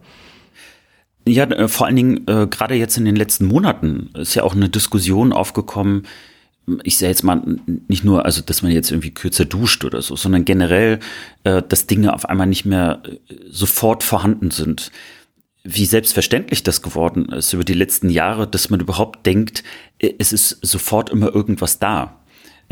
Ja, 1.25 1.67
vor 1.67 1.87
allen 1.87 1.95
Dingen 1.95 2.27
äh, 2.27 2.47
gerade 2.47 2.75
jetzt 2.75 2.97
in 2.97 3.05
den 3.05 3.15
letzten 3.15 3.45
Monaten 3.45 4.09
ist 4.15 4.35
ja 4.35 4.43
auch 4.43 4.55
eine 4.55 4.69
Diskussion 4.69 5.31
aufgekommen. 5.31 6.05
Ich 6.83 6.97
sehe 6.97 7.09
jetzt 7.09 7.23
mal 7.23 7.41
nicht 7.87 8.03
nur, 8.03 8.25
also 8.25 8.41
dass 8.41 8.61
man 8.61 8.71
jetzt 8.71 8.91
irgendwie 8.91 9.13
kürzer 9.13 9.45
duscht 9.45 9.83
oder 9.83 10.01
so, 10.01 10.15
sondern 10.15 10.45
generell, 10.45 10.99
äh, 11.43 11.61
dass 11.61 11.87
Dinge 11.87 12.13
auf 12.13 12.29
einmal 12.29 12.47
nicht 12.47 12.65
mehr 12.65 13.03
äh, 13.05 13.35
sofort 13.49 14.03
vorhanden 14.03 14.51
sind. 14.51 14.91
Wie 15.63 15.85
selbstverständlich 15.85 16.63
das 16.63 16.81
geworden 16.81 17.25
ist 17.29 17.53
über 17.53 17.63
die 17.63 17.73
letzten 17.73 18.09
Jahre, 18.09 18.47
dass 18.47 18.69
man 18.69 18.79
überhaupt 18.79 19.25
denkt, 19.25 19.63
äh, 19.99 20.13
es 20.19 20.31
ist 20.31 20.59
sofort 20.61 21.09
immer 21.09 21.33
irgendwas 21.33 21.79
da. 21.79 22.22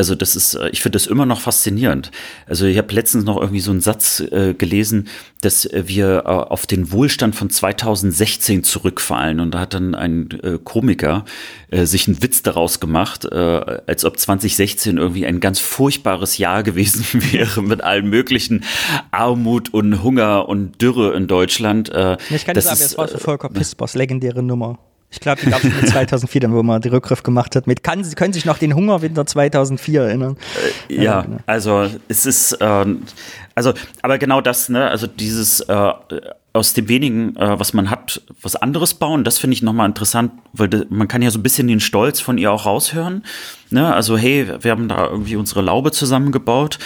Also 0.01 0.15
das 0.15 0.35
ist, 0.35 0.55
äh, 0.55 0.69
ich 0.69 0.81
finde 0.81 0.95
das 0.95 1.05
immer 1.05 1.27
noch 1.27 1.41
faszinierend. 1.41 2.09
Also 2.47 2.65
ich 2.65 2.79
habe 2.79 2.91
letztens 2.91 3.23
noch 3.23 3.37
irgendwie 3.39 3.59
so 3.59 3.69
einen 3.69 3.81
Satz 3.81 4.19
äh, 4.19 4.55
gelesen, 4.55 5.09
dass 5.41 5.69
wir 5.71 6.23
äh, 6.25 6.27
auf 6.27 6.65
den 6.65 6.91
Wohlstand 6.91 7.35
von 7.35 7.51
2016 7.51 8.63
zurückfallen. 8.63 9.39
Und 9.39 9.51
da 9.51 9.59
hat 9.59 9.75
dann 9.75 9.93
ein 9.93 10.31
äh, 10.41 10.57
Komiker 10.63 11.23
äh, 11.69 11.85
sich 11.85 12.07
einen 12.07 12.23
Witz 12.23 12.41
daraus 12.41 12.79
gemacht, 12.79 13.25
äh, 13.25 13.35
als 13.35 14.03
ob 14.03 14.17
2016 14.17 14.97
irgendwie 14.97 15.27
ein 15.27 15.39
ganz 15.39 15.59
furchtbares 15.59 16.39
Jahr 16.39 16.63
gewesen 16.63 17.05
wäre 17.31 17.61
mit 17.61 17.83
allen 17.83 18.09
möglichen 18.09 18.63
Armut 19.11 19.71
und 19.71 20.01
Hunger 20.01 20.49
und 20.49 20.81
Dürre 20.81 21.13
in 21.13 21.27
Deutschland. 21.27 21.89
Äh, 21.89 22.17
ich 22.31 22.43
kann 22.43 22.55
das 22.55 22.63
sagen, 22.65 22.79
es 22.81 22.97
war 22.97 23.07
so 23.07 23.19
Volker 23.19 23.49
Pispers 23.49 23.93
legendäre 23.93 24.41
Nummer. 24.41 24.79
Ich 25.11 25.19
glaube, 25.19 25.41
die 25.41 25.49
gab 25.49 25.63
es 25.63 25.65
in 25.65 25.87
2004, 25.87 26.41
dann, 26.41 26.53
wo 26.53 26.63
man 26.63 26.81
den 26.81 26.93
Rückgriff 26.93 27.21
gemacht 27.21 27.55
hat. 27.55 27.67
Mit 27.67 27.83
kann, 27.83 28.03
Sie 28.03 28.15
können 28.15 28.33
sich 28.33 28.45
noch 28.45 28.57
den 28.57 28.73
Hungerwinter 28.73 29.25
2004 29.25 30.03
erinnern. 30.03 30.37
Äh, 30.89 31.03
ja, 31.03 31.21
genau. 31.21 31.37
also 31.45 31.87
es 32.07 32.25
ist, 32.25 32.53
äh, 32.53 32.85
also, 33.53 33.73
aber 34.01 34.17
genau 34.17 34.39
das, 34.41 34.69
ne, 34.69 34.89
also 34.89 35.07
dieses 35.07 35.59
äh, 35.61 35.91
aus 36.53 36.73
dem 36.73 36.87
wenigen, 36.87 37.35
äh, 37.35 37.59
was 37.59 37.73
man 37.73 37.89
hat, 37.89 38.21
was 38.41 38.55
anderes 38.55 38.93
bauen, 38.93 39.23
das 39.23 39.37
finde 39.37 39.53
ich 39.53 39.61
nochmal 39.61 39.87
interessant, 39.87 40.31
weil 40.53 40.69
de, 40.69 40.85
man 40.89 41.07
kann 41.07 41.21
ja 41.21 41.29
so 41.29 41.39
ein 41.39 41.43
bisschen 41.43 41.67
den 41.67 41.81
Stolz 41.81 42.21
von 42.21 42.37
ihr 42.37 42.51
auch 42.51 42.65
raushören. 42.65 43.23
Ne? 43.69 43.93
Also, 43.93 44.17
hey, 44.17 44.47
wir 44.61 44.71
haben 44.71 44.87
da 44.87 45.07
irgendwie 45.07 45.35
unsere 45.35 45.61
Laube 45.61 45.91
zusammengebaut. 45.91 46.79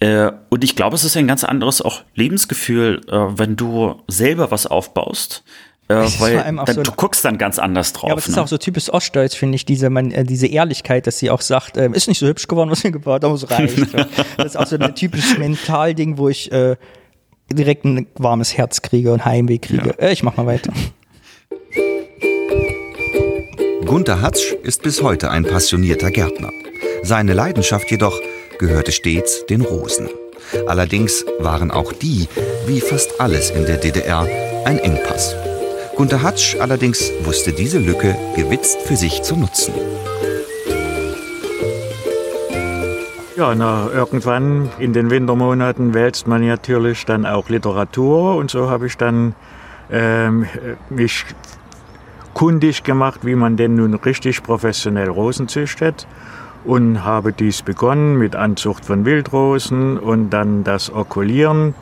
Äh, 0.00 0.32
und 0.50 0.64
ich 0.64 0.76
glaube, 0.76 0.96
es 0.96 1.04
ist 1.04 1.16
ein 1.16 1.26
ganz 1.26 1.44
anderes 1.44 1.80
auch 1.80 2.02
Lebensgefühl, 2.14 3.00
äh, 3.08 3.38
wenn 3.38 3.56
du 3.56 4.02
selber 4.06 4.50
was 4.50 4.66
aufbaust 4.66 5.44
äh, 5.88 5.94
weil 6.18 6.36
dann, 6.36 6.60
so 6.66 6.82
du 6.82 6.92
guckst 6.92 7.24
dann 7.24 7.36
ganz 7.36 7.58
anders 7.58 7.92
drauf. 7.92 8.08
Ja, 8.08 8.12
aber 8.12 8.20
es 8.20 8.28
ne? 8.28 8.32
ist 8.32 8.38
auch 8.38 8.48
so 8.48 8.56
typisch 8.56 8.90
Ostdeutsch, 8.90 9.36
finde 9.36 9.56
ich, 9.56 9.66
diese, 9.66 9.90
man, 9.90 10.10
äh, 10.12 10.24
diese 10.24 10.46
Ehrlichkeit, 10.46 11.06
dass 11.06 11.18
sie 11.18 11.30
auch 11.30 11.42
sagt, 11.42 11.76
äh, 11.76 11.90
ist 11.92 12.08
nicht 12.08 12.18
so 12.18 12.26
hübsch 12.26 12.46
geworden, 12.46 12.70
was 12.70 12.82
wir 12.84 12.90
gebaut 12.90 13.22
haben, 13.22 13.34
es 13.34 13.50
reicht. 13.50 13.78
das 14.36 14.46
ist 14.46 14.56
auch 14.56 14.66
so 14.66 14.76
ein 14.76 14.94
typisches 14.94 15.36
Mentalding, 15.38 16.16
wo 16.16 16.28
ich 16.30 16.50
äh, 16.52 16.76
direkt 17.52 17.84
ein 17.84 18.06
warmes 18.16 18.56
Herz 18.56 18.80
kriege 18.80 19.12
und 19.12 19.24
Heimweh 19.24 19.58
kriege. 19.58 19.94
Ja. 19.98 20.06
Äh, 20.06 20.12
ich 20.12 20.22
mach 20.22 20.36
mal 20.36 20.46
weiter. 20.46 20.72
Gunther 23.84 24.22
Hatsch 24.22 24.54
ist 24.62 24.82
bis 24.82 25.02
heute 25.02 25.30
ein 25.30 25.44
passionierter 25.44 26.10
Gärtner. 26.10 26.50
Seine 27.02 27.34
Leidenschaft 27.34 27.90
jedoch 27.90 28.18
gehörte 28.58 28.92
stets 28.92 29.44
den 29.46 29.60
Rosen. 29.60 30.08
Allerdings 30.66 31.26
waren 31.38 31.70
auch 31.70 31.92
die, 31.92 32.26
wie 32.66 32.80
fast 32.80 33.20
alles 33.20 33.50
in 33.50 33.66
der 33.66 33.76
DDR, 33.76 34.26
ein 34.64 34.78
Engpass. 34.78 35.36
Gunter 35.96 36.22
Hatsch 36.22 36.56
allerdings 36.58 37.12
wusste 37.22 37.52
diese 37.52 37.78
Lücke 37.78 38.16
gewitzt 38.34 38.80
für 38.82 38.96
sich 38.96 39.22
zu 39.22 39.36
nutzen. 39.36 39.72
Ja, 43.36 43.54
na, 43.54 43.88
irgendwann 43.94 44.70
in 44.78 44.92
den 44.92 45.10
Wintermonaten 45.10 45.94
wälzt 45.94 46.26
man 46.26 46.46
natürlich 46.46 47.04
dann 47.04 47.24
auch 47.26 47.48
Literatur 47.48 48.36
und 48.36 48.50
so 48.50 48.70
habe 48.70 48.86
ich 48.86 48.96
dann 48.96 49.34
ähm, 49.90 50.46
mich 50.90 51.24
kundig 52.32 52.82
gemacht, 52.82 53.20
wie 53.22 53.36
man 53.36 53.56
denn 53.56 53.76
nun 53.76 53.94
richtig 53.94 54.42
professionell 54.42 55.08
Rosen 55.08 55.46
züchtet 55.46 56.08
und 56.64 57.04
habe 57.04 57.32
dies 57.32 57.62
begonnen 57.62 58.16
mit 58.16 58.34
Anzucht 58.34 58.84
von 58.84 59.04
Wildrosen 59.04 59.98
und 59.98 60.30
dann 60.30 60.64
das 60.64 60.92
Okulieren 60.92 61.74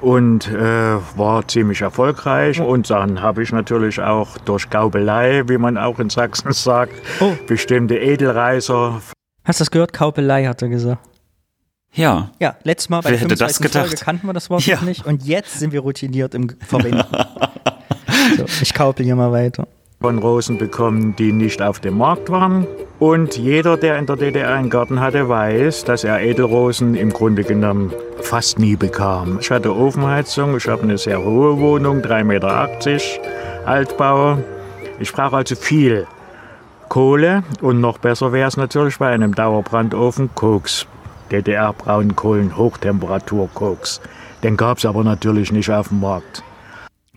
und 0.00 0.48
äh, 0.48 0.96
war 1.16 1.46
ziemlich 1.48 1.80
erfolgreich. 1.80 2.60
Und 2.60 2.90
dann 2.90 3.22
habe 3.22 3.42
ich 3.42 3.52
natürlich 3.52 4.00
auch 4.00 4.38
durch 4.38 4.70
Gaubelei, 4.70 5.42
wie 5.46 5.58
man 5.58 5.78
auch 5.78 5.98
in 5.98 6.10
Sachsen 6.10 6.52
sagt, 6.52 6.92
oh. 7.20 7.32
bestimmte 7.46 7.96
Edelreiser. 7.98 9.00
Hast 9.44 9.60
du 9.60 9.62
das 9.62 9.70
gehört? 9.70 9.92
Kaubelei 9.92 10.44
hat 10.46 10.62
er 10.62 10.68
gesagt. 10.68 11.00
Ja. 11.92 12.30
Ja, 12.38 12.56
letztes 12.64 12.90
Mal 12.90 13.00
bei 13.00 13.10
Wer 13.10 13.18
hätte 13.18 13.34
das 13.34 13.58
gedacht? 13.58 13.86
Folge 13.86 13.96
kannten 13.96 14.26
wir 14.26 14.34
das 14.34 14.50
Wort 14.50 14.66
ja. 14.66 14.76
noch 14.76 14.82
nicht 14.82 15.06
und 15.06 15.24
jetzt 15.24 15.58
sind 15.58 15.72
wir 15.72 15.80
routiniert 15.80 16.34
im 16.34 16.50
Verwenden. 16.60 17.02
so, 18.36 18.44
ich 18.62 18.74
kaupel 18.74 19.04
hier 19.04 19.16
mal 19.16 19.32
weiter 19.32 19.66
von 20.00 20.18
Rosen 20.18 20.58
bekommen, 20.58 21.16
die 21.16 21.32
nicht 21.32 21.60
auf 21.60 21.80
dem 21.80 21.98
Markt 21.98 22.30
waren. 22.30 22.66
Und 23.00 23.36
jeder, 23.36 23.76
der 23.76 23.98
in 23.98 24.06
der 24.06 24.14
DDR 24.14 24.54
einen 24.54 24.70
Garten 24.70 25.00
hatte, 25.00 25.28
weiß, 25.28 25.84
dass 25.84 26.04
er 26.04 26.20
Edelrosen 26.20 26.94
im 26.94 27.12
Grunde 27.12 27.42
genommen 27.42 27.92
fast 28.20 28.60
nie 28.60 28.76
bekam. 28.76 29.38
Ich 29.40 29.50
hatte 29.50 29.74
Ofenheizung, 29.74 30.56
ich 30.56 30.68
habe 30.68 30.82
eine 30.82 30.98
sehr 30.98 31.22
hohe 31.22 31.58
Wohnung, 31.58 32.00
3,80 32.00 32.24
Meter 32.24 32.68
Altbau. 33.66 34.38
Ich 35.00 35.12
brauche 35.12 35.36
also 35.36 35.56
viel 35.56 36.06
Kohle 36.88 37.42
und 37.60 37.80
noch 37.80 37.98
besser 37.98 38.32
wäre 38.32 38.48
es 38.48 38.56
natürlich 38.56 38.98
bei 38.98 39.08
einem 39.08 39.34
Dauerbrandofen 39.34 40.30
Koks. 40.34 40.86
DDR-Braunkohlen, 41.32 42.56
Hochtemperatur-Koks. 42.56 44.00
Den 44.42 44.56
gab 44.56 44.78
es 44.78 44.86
aber 44.86 45.04
natürlich 45.04 45.52
nicht 45.52 45.70
auf 45.70 45.88
dem 45.88 46.00
Markt. 46.00 46.42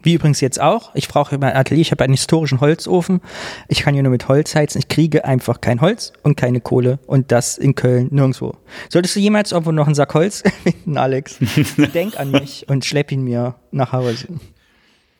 Wie 0.04 0.14
übrigens 0.16 0.42
jetzt 0.42 0.60
auch. 0.60 0.92
Ich 0.96 1.08
brauche 1.08 1.38
mein 1.38 1.56
Atelier, 1.56 1.82
ich 1.82 1.92
habe 1.92 2.04
einen 2.04 2.14
historischen 2.14 2.60
Holzofen. 2.62 3.22
Ich 3.68 3.82
kann 3.82 3.94
hier 3.94 4.04
nur 4.04 4.12
mit 4.12 4.28
Holz 4.28 4.56
heizen. 4.56 4.80
Ich 4.80 4.88
kriege 4.88 5.26
einfach 5.26 5.62
kein 5.62 5.82
Holz 5.82 6.14
und 6.24 6.36
keine 6.38 6.62
Kohle. 6.62 7.00
Und 7.08 7.32
das 7.32 7.58
in 7.58 7.76
Köln 7.76 8.08
nirgendwo. 8.12 8.56
Solltest 8.90 9.16
du 9.16 9.20
jemals 9.20 9.52
irgendwo 9.52 9.72
noch 9.72 9.86
einen 9.86 9.96
Sack 9.96 10.14
Holz 10.14 10.44
finden, 10.64 10.98
Alex, 10.98 11.38
denk 11.94 12.20
an 12.20 12.32
mich 12.32 12.66
und 12.68 12.86
schlepp 12.86 13.12
ihn 13.12 13.24
mir 13.24 13.56
nach 13.72 13.92
Hause. 13.92 14.28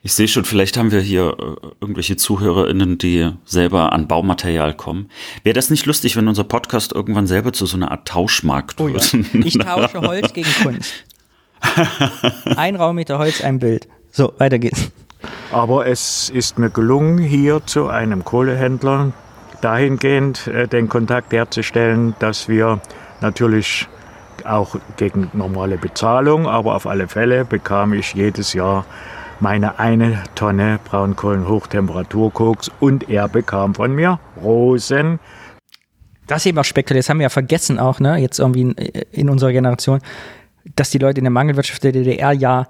Ich 0.04 0.14
sehe 0.14 0.28
schon, 0.28 0.46
vielleicht 0.46 0.78
haben 0.78 0.92
wir 0.92 1.00
hier 1.02 1.36
äh, 1.40 1.68
irgendwelche 1.80 2.18
ZuhörerInnen, 2.18 2.98
die 2.98 3.30
selber 3.46 3.94
an 3.94 4.08
Baumaterial 4.08 4.74
kommen. 4.74 5.10
Wäre 5.44 5.54
das 5.54 5.70
nicht 5.70 5.86
lustig, 5.86 6.16
wenn 6.16 6.28
unser 6.28 6.44
Podcast 6.44 6.92
irgendwann 6.92 7.28
selber 7.28 7.54
zu 7.54 7.68
so 7.68 7.78
einer 7.78 7.92
Art 7.92 8.08
Tauschmarkt 8.08 8.82
Oh 8.82 8.88
ja. 8.88 8.96
wird? 8.96 9.46
Ich 9.46 9.60
tausche 9.60 10.02
Holz 10.02 10.34
gegen 10.34 10.50
Kunst. 10.64 10.92
Ein 12.56 12.76
Raummeter 12.76 13.20
Holz, 13.20 13.42
ein 13.44 13.60
Bild. 13.60 13.88
So, 14.12 14.34
weiter 14.38 14.60
geht's. 14.60 14.92
Aber 15.52 15.88
es 15.88 16.30
ist 16.30 16.60
mir 16.60 16.70
gelungen, 16.70 17.18
hier 17.18 17.66
zu 17.66 17.88
einem 17.88 18.24
Kohlehändler 18.24 19.14
dahingehend 19.62 20.48
äh, 20.48 20.68
den 20.68 20.90
Kontakt 20.90 21.32
herzustellen, 21.34 22.16
dass 22.20 22.48
wir 22.50 22.82
natürlich 23.22 23.88
auch 24.46 24.76
gegen 24.98 25.30
normale 25.34 25.78
Bezahlung, 25.78 26.48
aber 26.48 26.76
auf 26.76 26.88
alle 26.88 27.08
Fälle 27.08 27.46
bekam 27.46 27.94
ich 27.94 28.14
jedes 28.14 28.54
Jahr 28.54 28.86
meine 29.40 29.80
eine 29.80 30.24
Tonne 30.36 30.80
Braunkohlen-Hochtemperaturkoks 30.86 32.72
und 32.80 33.10
er 33.10 33.28
bekam 33.28 33.76
von 33.76 33.94
mir 33.94 34.20
Rosen. 34.42 35.20
Das 36.28 36.40
ist 36.40 36.46
eben 36.48 36.60
auch 36.60 36.66
spektakulär. 36.66 37.02
Das 37.02 37.10
haben 37.10 37.20
wir 37.20 37.24
ja 37.24 37.30
vergessen 37.30 37.80
auch, 37.80 38.00
ne? 38.00 38.18
Jetzt 38.18 38.40
irgendwie 38.40 38.62
in, 38.62 38.72
in 39.12 39.30
unserer 39.30 39.52
Generation, 39.52 40.00
dass 40.76 40.92
die 40.92 41.00
Leute 41.00 41.20
in 41.20 41.26
der 41.26 41.32
Mangelwirtschaft 41.32 41.84
der 41.84 41.92
DDR 41.92 42.32
ja 42.32 42.68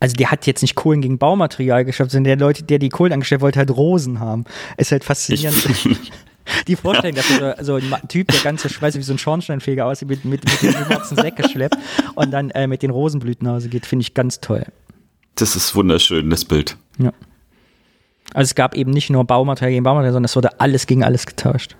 also 0.00 0.14
der 0.14 0.30
hat 0.30 0.46
jetzt 0.46 0.62
nicht 0.62 0.74
Kohlen 0.74 1.00
gegen 1.00 1.18
Baumaterial 1.18 1.84
geschafft, 1.84 2.10
sondern 2.10 2.38
der 2.38 2.46
Leute, 2.46 2.64
der 2.64 2.78
die 2.78 2.88
Kohlen 2.88 3.12
angestellt 3.12 3.40
wollte, 3.40 3.58
halt 3.58 3.70
Rosen 3.70 4.20
haben. 4.20 4.44
Ist 4.76 4.92
halt 4.92 5.04
faszinierend. 5.04 5.56
die 6.68 6.76
Vorstellung, 6.76 7.16
dass 7.16 7.28
so, 7.28 7.78
so 7.78 7.94
ein 7.94 8.08
Typ, 8.08 8.28
der 8.28 8.40
ganze 8.40 8.68
Schweiß 8.68 8.96
wie 8.96 9.02
so 9.02 9.12
ein 9.12 9.18
Schornsteinfeger 9.18 9.86
aussieht, 9.86 10.08
mit, 10.08 10.24
mit, 10.24 10.44
mit 10.44 10.62
den 10.62 10.72
schwarzen 10.72 11.16
Säck 11.16 11.36
geschleppt 11.36 11.76
und 12.14 12.30
dann 12.30 12.50
äh, 12.50 12.66
mit 12.66 12.82
den 12.82 12.90
Rosenblüten 12.90 13.46
nach 13.46 13.54
Hause 13.54 13.68
geht, 13.68 13.86
finde 13.86 14.02
ich 14.02 14.14
ganz 14.14 14.40
toll. 14.40 14.66
Das 15.34 15.56
ist 15.56 15.74
wunderschön, 15.74 16.30
das 16.30 16.44
Bild. 16.44 16.76
Ja. 16.98 17.12
Also 18.34 18.48
es 18.48 18.54
gab 18.54 18.74
eben 18.74 18.90
nicht 18.90 19.10
nur 19.10 19.24
Baumaterial 19.24 19.70
gegen 19.72 19.84
Baumaterial, 19.84 20.12
sondern 20.12 20.26
es 20.26 20.36
wurde 20.36 20.60
alles 20.60 20.86
gegen 20.86 21.04
alles 21.04 21.26
getauscht. 21.26 21.76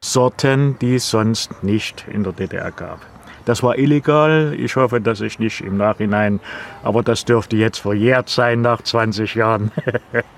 Sorten, 0.00 0.76
die 0.80 0.96
es 0.96 1.10
sonst 1.10 1.62
nicht 1.62 2.06
in 2.12 2.22
der 2.22 2.32
DDR 2.32 2.70
gab. 2.70 3.00
Das 3.46 3.62
war 3.62 3.78
illegal. 3.78 4.56
Ich 4.58 4.74
hoffe, 4.74 5.00
dass 5.00 5.20
ich 5.20 5.38
nicht 5.38 5.60
im 5.60 5.76
Nachhinein, 5.76 6.40
aber 6.82 7.04
das 7.04 7.24
dürfte 7.24 7.56
jetzt 7.56 7.78
verjährt 7.78 8.28
sein 8.28 8.60
nach 8.60 8.82
20 8.82 9.36
Jahren. 9.36 9.70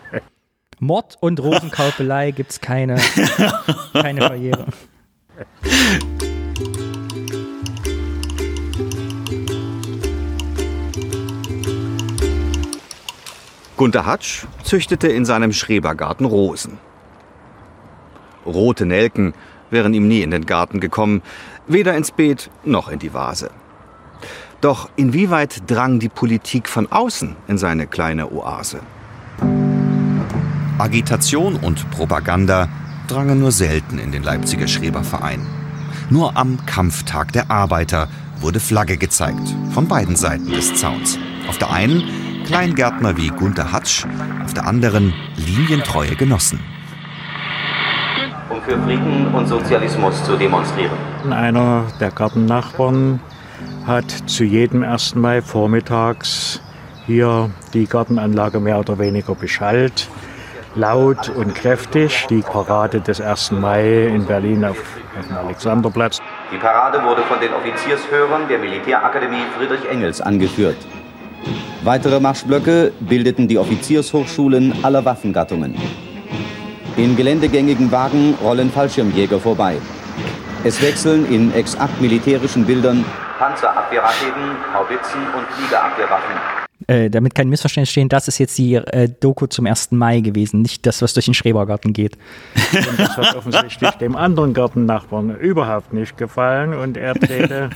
Mord 0.78 1.16
und 1.20 1.40
Rosenkaufelei 1.40 2.32
gibt's 2.32 2.60
keine, 2.60 2.96
keine 3.94 4.20
Barriere. 4.20 4.66
Gunter 13.78 14.04
Hatsch 14.04 14.44
züchtete 14.64 15.08
in 15.08 15.24
seinem 15.24 15.54
Schrebergarten 15.54 16.26
Rosen. 16.26 16.78
Rote 18.44 18.84
Nelken 18.84 19.32
wären 19.70 19.94
ihm 19.94 20.08
nie 20.08 20.20
in 20.20 20.30
den 20.30 20.44
Garten 20.44 20.80
gekommen, 20.80 21.22
weder 21.68 21.96
ins 21.96 22.10
Beet 22.10 22.50
noch 22.64 22.88
in 22.88 22.98
die 22.98 23.14
Vase. 23.14 23.50
Doch 24.60 24.90
inwieweit 24.96 25.70
drang 25.70 26.00
die 26.00 26.08
Politik 26.08 26.68
von 26.68 26.90
außen 26.90 27.36
in 27.46 27.58
seine 27.58 27.86
kleine 27.86 28.32
Oase? 28.32 28.80
Agitation 30.78 31.56
und 31.56 31.90
Propaganda 31.90 32.68
drangen 33.06 33.40
nur 33.40 33.52
selten 33.52 33.98
in 33.98 34.12
den 34.12 34.22
Leipziger 34.22 34.66
Schreberverein. 34.66 35.46
Nur 36.10 36.36
am 36.36 36.64
Kampftag 36.66 37.32
der 37.32 37.50
Arbeiter 37.50 38.08
wurde 38.40 38.60
Flagge 38.60 38.96
gezeigt, 38.96 39.54
von 39.72 39.88
beiden 39.88 40.16
Seiten 40.16 40.50
des 40.50 40.74
Zauns. 40.74 41.18
Auf 41.48 41.58
der 41.58 41.70
einen 41.70 42.02
Kleingärtner 42.44 43.16
wie 43.16 43.28
Gunter 43.28 43.72
Hatsch, 43.72 44.06
auf 44.44 44.54
der 44.54 44.66
anderen 44.66 45.12
linientreue 45.36 46.14
Genossen. 46.16 46.60
Für 48.68 48.78
Frieden 48.82 49.34
und 49.34 49.46
Sozialismus 49.46 50.22
zu 50.24 50.36
demonstrieren. 50.36 50.92
Einer 51.30 51.84
der 52.00 52.10
Gartennachbarn 52.10 53.18
hat 53.86 54.10
zu 54.26 54.44
jedem 54.44 54.82
1. 54.82 55.14
Mai 55.14 55.40
vormittags 55.40 56.60
hier 57.06 57.48
die 57.72 57.86
Gartenanlage 57.86 58.60
mehr 58.60 58.78
oder 58.78 58.98
weniger 58.98 59.34
beschallt. 59.34 60.08
Laut 60.74 61.30
und 61.30 61.54
kräftig. 61.54 62.26
Die 62.28 62.42
Parade 62.42 63.00
des 63.00 63.22
1. 63.22 63.52
Mai 63.52 64.08
in 64.08 64.26
Berlin 64.26 64.66
auf, 64.66 64.76
auf 65.18 65.26
dem 65.26 65.36
Alexanderplatz. 65.38 66.20
Die 66.52 66.58
Parade 66.58 67.02
wurde 67.02 67.22
von 67.22 67.40
den 67.40 67.54
Offiziershörern 67.54 68.48
der 68.48 68.58
Militärakademie 68.58 69.44
Friedrich 69.56 69.88
Engels 69.90 70.20
angeführt. 70.20 70.76
Weitere 71.84 72.20
Marschblöcke 72.20 72.92
bildeten 73.00 73.48
die 73.48 73.56
Offiziershochschulen 73.56 74.84
aller 74.84 75.02
Waffengattungen. 75.06 75.74
In 76.98 77.14
geländegängigen 77.14 77.92
Wagen 77.92 78.34
rollen 78.42 78.72
Fallschirmjäger 78.72 79.38
vorbei. 79.38 79.76
Es 80.64 80.82
wechseln 80.82 81.32
in 81.32 81.54
exakt 81.54 82.00
militärischen 82.00 82.64
Bildern 82.64 83.04
Panzerabwehrraketen, 83.38 84.42
Haubitzen 84.74 85.20
und 85.36 85.46
Fliegerabwehrwaffen. 85.46 86.34
Äh, 86.88 87.08
damit 87.08 87.36
kein 87.36 87.48
Missverständnis 87.48 87.90
stehen, 87.90 88.08
das 88.08 88.26
ist 88.26 88.38
jetzt 88.38 88.58
die 88.58 88.74
äh, 88.74 89.08
Doku 89.08 89.46
zum 89.46 89.66
1. 89.66 89.92
Mai 89.92 90.18
gewesen, 90.18 90.60
nicht 90.60 90.86
das, 90.86 91.00
was 91.00 91.14
durch 91.14 91.26
den 91.26 91.34
Schrebergarten 91.34 91.92
geht. 91.92 92.18
Und 92.72 92.98
das 92.98 93.16
hat 93.16 93.36
offensichtlich 93.36 93.90
dem 93.92 94.16
anderen 94.16 94.52
Gartennachbarn 94.52 95.36
überhaupt 95.36 95.92
nicht 95.92 96.16
gefallen. 96.16 96.74
Und 96.74 96.96
er 96.96 97.14
drehte 97.14 97.70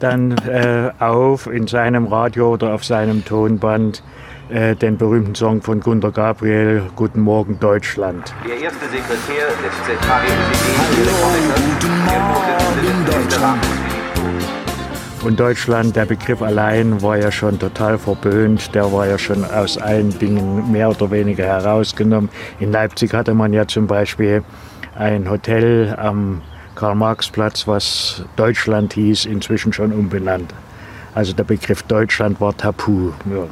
dann 0.00 0.32
äh, 0.38 0.90
auf 0.98 1.46
in 1.46 1.68
seinem 1.68 2.08
Radio 2.08 2.54
oder 2.54 2.74
auf 2.74 2.84
seinem 2.84 3.24
Tonband 3.24 4.02
äh, 4.48 4.76
den 4.76 4.96
berühmten 4.96 5.34
Song 5.34 5.60
von 5.62 5.80
Gunter 5.80 6.12
Gabriel, 6.12 6.82
Guten 6.94 7.20
Morgen 7.20 7.58
Deutschland. 7.58 8.32
Der 8.46 8.58
erste 8.58 8.86
Sekretär 8.86 9.48
des 9.48 9.74
Morgen, 12.78 13.06
Deutschland. 13.06 13.66
Und 15.24 15.40
Deutschland, 15.40 15.96
der 15.96 16.04
Begriff 16.04 16.40
allein 16.40 17.02
war 17.02 17.18
ja 17.18 17.32
schon 17.32 17.58
total 17.58 17.98
verböhnt. 17.98 18.72
Der 18.74 18.92
war 18.92 19.08
ja 19.08 19.18
schon 19.18 19.44
aus 19.44 19.76
allen 19.76 20.16
Dingen 20.18 20.70
mehr 20.70 20.90
oder 20.90 21.10
weniger 21.10 21.44
herausgenommen. 21.44 22.28
In 22.60 22.70
Leipzig 22.70 23.12
hatte 23.12 23.34
man 23.34 23.52
ja 23.52 23.66
zum 23.66 23.88
Beispiel 23.88 24.44
ein 24.94 25.28
Hotel 25.28 25.96
am 25.98 26.42
Karl-Marx-Platz, 26.76 27.66
was 27.66 28.24
Deutschland 28.36 28.92
hieß, 28.92 29.24
inzwischen 29.24 29.72
schon 29.72 29.92
umbenannt. 29.92 30.54
Also 31.14 31.32
der 31.32 31.44
Begriff 31.44 31.82
Deutschland 31.82 32.40
war 32.40 32.56
tabu. 32.56 33.10
Ja. 33.28 33.48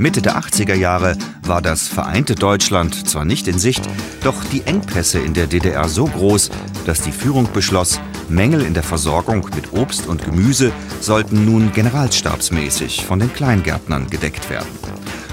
Mitte 0.00 0.22
der 0.22 0.38
80er 0.38 0.74
Jahre 0.74 1.16
war 1.42 1.60
das 1.60 1.88
vereinte 1.88 2.36
Deutschland 2.36 3.08
zwar 3.08 3.24
nicht 3.24 3.48
in 3.48 3.58
Sicht, 3.58 3.82
doch 4.22 4.44
die 4.44 4.62
Engpässe 4.62 5.18
in 5.18 5.34
der 5.34 5.48
DDR 5.48 5.88
so 5.88 6.04
groß, 6.04 6.50
dass 6.86 7.02
die 7.02 7.10
Führung 7.10 7.48
beschloss, 7.52 8.00
Mängel 8.28 8.62
in 8.62 8.74
der 8.74 8.84
Versorgung 8.84 9.50
mit 9.56 9.72
Obst 9.72 10.06
und 10.06 10.24
Gemüse 10.24 10.70
sollten 11.00 11.44
nun 11.44 11.72
generalstabsmäßig 11.72 13.06
von 13.06 13.18
den 13.18 13.32
Kleingärtnern 13.32 14.08
gedeckt 14.08 14.48
werden. 14.50 14.68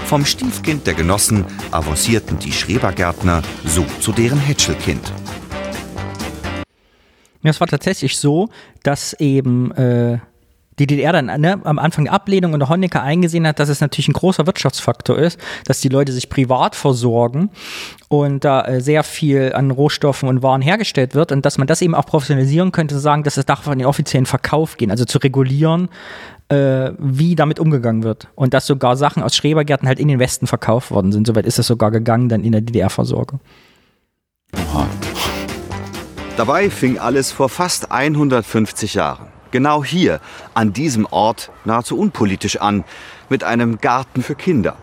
Vom 0.06 0.24
Stiefkind 0.24 0.84
der 0.88 0.94
Genossen 0.94 1.44
avancierten 1.70 2.40
die 2.40 2.52
Schrebergärtner 2.52 3.42
so 3.64 3.84
zu 4.00 4.10
deren 4.10 4.40
Hätschelkind. 4.40 5.12
Ja, 7.42 7.50
es 7.50 7.60
war 7.60 7.68
tatsächlich 7.68 8.18
so, 8.18 8.48
dass 8.82 9.12
eben 9.12 9.70
äh, 9.72 10.18
die 10.78 10.86
DDR 10.86 11.12
dann 11.12 11.26
ne, 11.40 11.60
am 11.64 11.78
Anfang 11.78 12.04
der 12.04 12.12
Ablehnung 12.14 12.52
und 12.52 12.60
der 12.60 12.68
Honecker 12.68 13.02
eingesehen 13.02 13.46
hat, 13.46 13.58
dass 13.58 13.68
es 13.68 13.80
natürlich 13.80 14.08
ein 14.08 14.12
großer 14.12 14.46
Wirtschaftsfaktor 14.46 15.18
ist, 15.18 15.40
dass 15.64 15.80
die 15.80 15.88
Leute 15.88 16.12
sich 16.12 16.28
privat 16.28 16.74
versorgen 16.74 17.50
und 18.08 18.44
da 18.44 18.62
äh, 18.62 18.80
sehr 18.80 19.02
viel 19.02 19.52
an 19.54 19.70
Rohstoffen 19.70 20.28
und 20.28 20.42
Waren 20.42 20.62
hergestellt 20.62 21.14
wird 21.14 21.32
und 21.32 21.46
dass 21.46 21.58
man 21.58 21.66
das 21.66 21.82
eben 21.82 21.94
auch 21.94 22.06
professionalisieren 22.06 22.72
könnte, 22.72 22.94
zu 22.94 23.00
sagen, 23.00 23.22
dass 23.22 23.36
es 23.36 23.46
darf 23.46 23.66
in 23.66 23.78
den 23.78 23.86
offiziellen 23.86 24.26
Verkauf 24.26 24.76
gehen, 24.76 24.90
also 24.90 25.04
zu 25.04 25.18
regulieren, 25.18 25.88
äh, 26.48 26.92
wie 26.98 27.34
damit 27.34 27.58
umgegangen 27.58 28.02
wird. 28.02 28.28
Und 28.34 28.54
dass 28.54 28.66
sogar 28.66 28.96
Sachen 28.96 29.22
aus 29.22 29.34
Schrebergärten 29.34 29.88
halt 29.88 29.98
in 29.98 30.08
den 30.08 30.18
Westen 30.18 30.46
verkauft 30.46 30.90
worden 30.90 31.12
sind. 31.12 31.26
Soweit 31.26 31.46
ist 31.46 31.58
es 31.58 31.66
sogar 31.66 31.90
gegangen 31.90 32.28
dann 32.28 32.44
in 32.44 32.52
der 32.52 32.60
DDR-Versorgung. 32.60 33.40
Dabei 36.36 36.70
fing 36.70 36.98
alles 36.98 37.32
vor 37.32 37.48
fast 37.48 37.90
150 37.90 38.94
Jahren. 38.94 39.35
Genau 39.56 39.82
hier, 39.82 40.20
an 40.52 40.74
diesem 40.74 41.06
Ort, 41.06 41.50
nahezu 41.64 41.98
unpolitisch 41.98 42.60
an, 42.60 42.84
mit 43.30 43.42
einem 43.42 43.78
Garten 43.80 44.22
für 44.22 44.34
Kinder. 44.34 44.76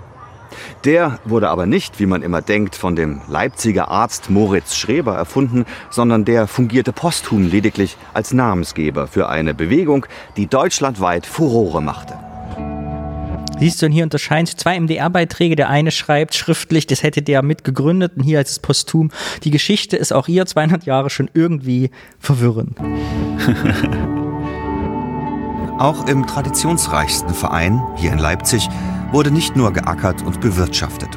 Der 0.83 1.19
wurde 1.25 1.49
aber 1.49 1.67
nicht, 1.67 1.99
wie 1.99 2.07
man 2.07 2.23
immer 2.23 2.41
denkt, 2.41 2.75
von 2.75 2.95
dem 2.95 3.21
Leipziger 3.27 3.89
Arzt 3.89 4.31
Moritz 4.31 4.75
Schreber 4.75 5.15
erfunden, 5.15 5.65
sondern 5.91 6.25
der 6.25 6.47
fungierte 6.47 6.91
posthum 6.91 7.47
lediglich 7.47 7.97
als 8.15 8.33
Namensgeber 8.33 9.05
für 9.05 9.29
eine 9.29 9.53
Bewegung, 9.53 10.07
die 10.37 10.47
deutschlandweit 10.47 11.27
Furore 11.27 11.83
machte. 11.83 12.17
Siehst 13.59 13.79
du, 13.79 13.85
und 13.85 13.91
hier 13.91 14.05
unterscheiden 14.05 14.47
sich 14.47 14.57
zwei 14.57 14.79
MDR-Beiträge. 14.79 15.55
Der 15.55 15.69
eine 15.69 15.91
schreibt 15.91 16.33
schriftlich, 16.33 16.87
das 16.87 17.03
hätte 17.03 17.21
der 17.21 17.43
mitgegründet 17.43 18.13
und 18.17 18.23
hier 18.23 18.39
als 18.39 18.57
posthum. 18.57 19.11
Die 19.43 19.51
Geschichte 19.51 19.97
ist 19.97 20.13
auch 20.13 20.27
ihr 20.27 20.47
200 20.47 20.85
Jahre 20.85 21.11
schon 21.11 21.29
irgendwie 21.35 21.91
verwirrend. 22.17 22.79
Auch 25.79 26.07
im 26.07 26.27
traditionsreichsten 26.27 27.33
Verein, 27.33 27.81
hier 27.95 28.11
in 28.11 28.19
Leipzig, 28.19 28.69
wurde 29.11 29.31
nicht 29.31 29.55
nur 29.55 29.73
geackert 29.73 30.21
und 30.21 30.39
bewirtschaftet. 30.39 31.09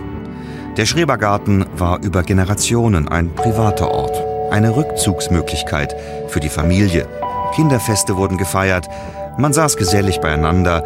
Der 0.77 0.87
Schrebergarten 0.87 1.67
war 1.75 2.03
über 2.03 2.23
Generationen 2.23 3.09
ein 3.09 3.35
privater 3.35 3.91
Ort, 3.91 4.17
eine 4.53 4.77
Rückzugsmöglichkeit 4.77 5.95
für 6.29 6.41
die 6.41 6.49
Familie. 6.49 7.07
Kinderfeste 7.55 8.17
wurden 8.17 8.39
gefeiert, 8.39 8.89
man 9.39 9.53
saß 9.53 9.77
gesellig 9.77 10.21
beieinander 10.21 10.83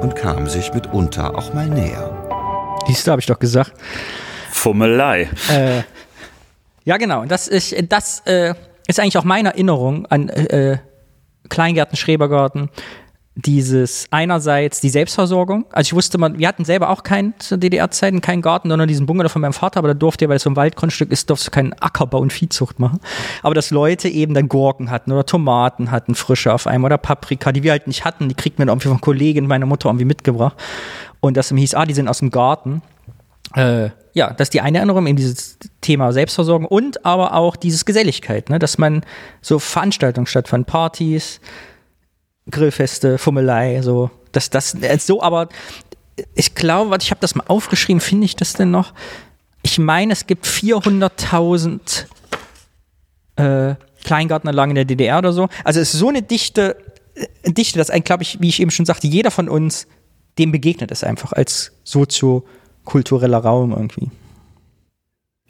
und 0.00 0.14
kam 0.14 0.46
sich 0.46 0.72
mitunter 0.74 1.36
auch 1.36 1.54
mal 1.54 1.68
näher. 1.68 2.10
Siehst 2.86 3.06
du, 3.06 3.10
habe 3.10 3.20
ich 3.20 3.26
doch 3.26 3.38
gesagt. 3.38 3.72
Fummelei. 4.50 5.28
Äh, 5.50 5.82
ja, 6.84 6.98
genau. 6.98 7.24
Das 7.24 7.48
ist, 7.48 7.74
das 7.88 8.20
äh, 8.26 8.54
ist 8.86 9.00
eigentlich 9.00 9.18
auch 9.18 9.24
meine 9.24 9.50
Erinnerung 9.50 10.06
an 10.06 10.28
äh, 10.28 10.78
Kleingärten, 11.48 11.96
Schrebergarten. 11.96 12.70
Dieses 13.38 14.06
einerseits 14.10 14.80
die 14.80 14.88
Selbstversorgung. 14.88 15.66
Also 15.70 15.88
ich 15.88 15.92
wusste 15.92 16.16
mal, 16.16 16.38
wir 16.38 16.48
hatten 16.48 16.64
selber 16.64 16.88
auch 16.88 17.02
keinen 17.02 17.34
zu 17.38 17.58
DDR-Zeiten, 17.58 18.22
keinen 18.22 18.40
Garten, 18.40 18.70
sondern 18.70 18.88
diesen 18.88 19.04
Bungalow 19.04 19.28
von 19.28 19.42
meinem 19.42 19.52
Vater, 19.52 19.78
aber 19.78 19.88
da 19.88 19.94
durfte 19.94 20.24
er, 20.24 20.28
weil 20.30 20.36
es 20.36 20.42
so 20.42 20.50
ein 20.50 20.56
Waldgrundstück 20.56 21.12
ist, 21.12 21.28
durfte 21.28 21.50
keinen 21.50 21.74
Ackerbau 21.74 22.18
und 22.18 22.32
Viehzucht 22.32 22.78
machen. 22.78 22.98
Aber 23.42 23.54
dass 23.54 23.70
Leute 23.70 24.08
eben 24.08 24.32
dann 24.32 24.48
Gurken 24.48 24.90
hatten 24.90 25.12
oder 25.12 25.26
Tomaten 25.26 25.90
hatten, 25.90 26.14
frische 26.14 26.54
auf 26.54 26.66
einmal 26.66 26.88
oder 26.88 26.98
Paprika, 26.98 27.52
die 27.52 27.62
wir 27.62 27.72
halt 27.72 27.86
nicht 27.86 28.06
hatten, 28.06 28.30
die 28.30 28.34
kriegt 28.34 28.58
man 28.58 28.68
irgendwie 28.68 28.88
von 28.88 29.02
Kollegen 29.02 29.46
meiner 29.46 29.66
Mutter 29.66 29.90
irgendwie 29.90 30.06
mitgebracht. 30.06 30.56
Und 31.20 31.36
das 31.36 31.50
hieß, 31.50 31.74
ah, 31.74 31.84
die 31.84 31.94
sind 31.94 32.08
aus 32.08 32.20
dem 32.20 32.30
Garten. 32.30 32.80
Äh, 33.54 33.90
ja, 34.14 34.32
das 34.32 34.46
ist 34.46 34.54
die 34.54 34.62
eine 34.62 34.78
Erinnerung, 34.78 35.06
eben 35.06 35.16
dieses 35.16 35.58
Thema 35.82 36.12
Selbstversorgung 36.12 36.66
und 36.66 37.04
aber 37.04 37.34
auch 37.34 37.54
dieses 37.54 37.84
Geselligkeit, 37.84 38.48
ne, 38.48 38.58
dass 38.58 38.78
man 38.78 39.04
so 39.42 39.58
Veranstaltungen 39.58 40.26
stattfanden, 40.26 40.64
Partys, 40.64 41.40
Grillfeste, 42.50 43.18
Fummelei, 43.18 43.82
so, 43.82 44.10
dass 44.32 44.50
das 44.50 44.74
äh, 44.74 44.98
so, 44.98 45.22
aber 45.22 45.48
ich 46.34 46.54
glaube, 46.54 46.96
ich 47.00 47.10
habe 47.10 47.20
das 47.20 47.34
mal 47.34 47.44
aufgeschrieben, 47.48 48.00
finde 48.00 48.24
ich 48.24 48.36
das 48.36 48.54
denn 48.54 48.70
noch? 48.70 48.92
Ich 49.62 49.78
meine, 49.78 50.12
es 50.12 50.26
gibt 50.26 50.46
400.000 50.46 52.06
äh, 53.36 53.74
Kleingartenanlagen 54.04 54.70
in 54.70 54.76
der 54.76 54.84
DDR 54.84 55.18
oder 55.18 55.32
so. 55.32 55.48
Also 55.64 55.80
es 55.80 55.92
ist 55.92 55.98
so 55.98 56.08
eine 56.08 56.22
dichte, 56.22 56.76
äh, 57.14 57.52
dichte, 57.52 57.78
dass 57.78 57.90
ein, 57.90 58.04
glaube 58.04 58.22
ich, 58.22 58.40
wie 58.40 58.48
ich 58.48 58.60
eben 58.60 58.70
schon 58.70 58.86
sagte, 58.86 59.06
jeder 59.06 59.30
von 59.30 59.48
uns 59.48 59.86
dem 60.38 60.52
begegnet 60.52 60.90
es 60.90 61.02
einfach 61.02 61.32
als 61.32 61.72
soziokultureller 61.84 63.38
Raum 63.38 63.72
irgendwie. 63.72 64.10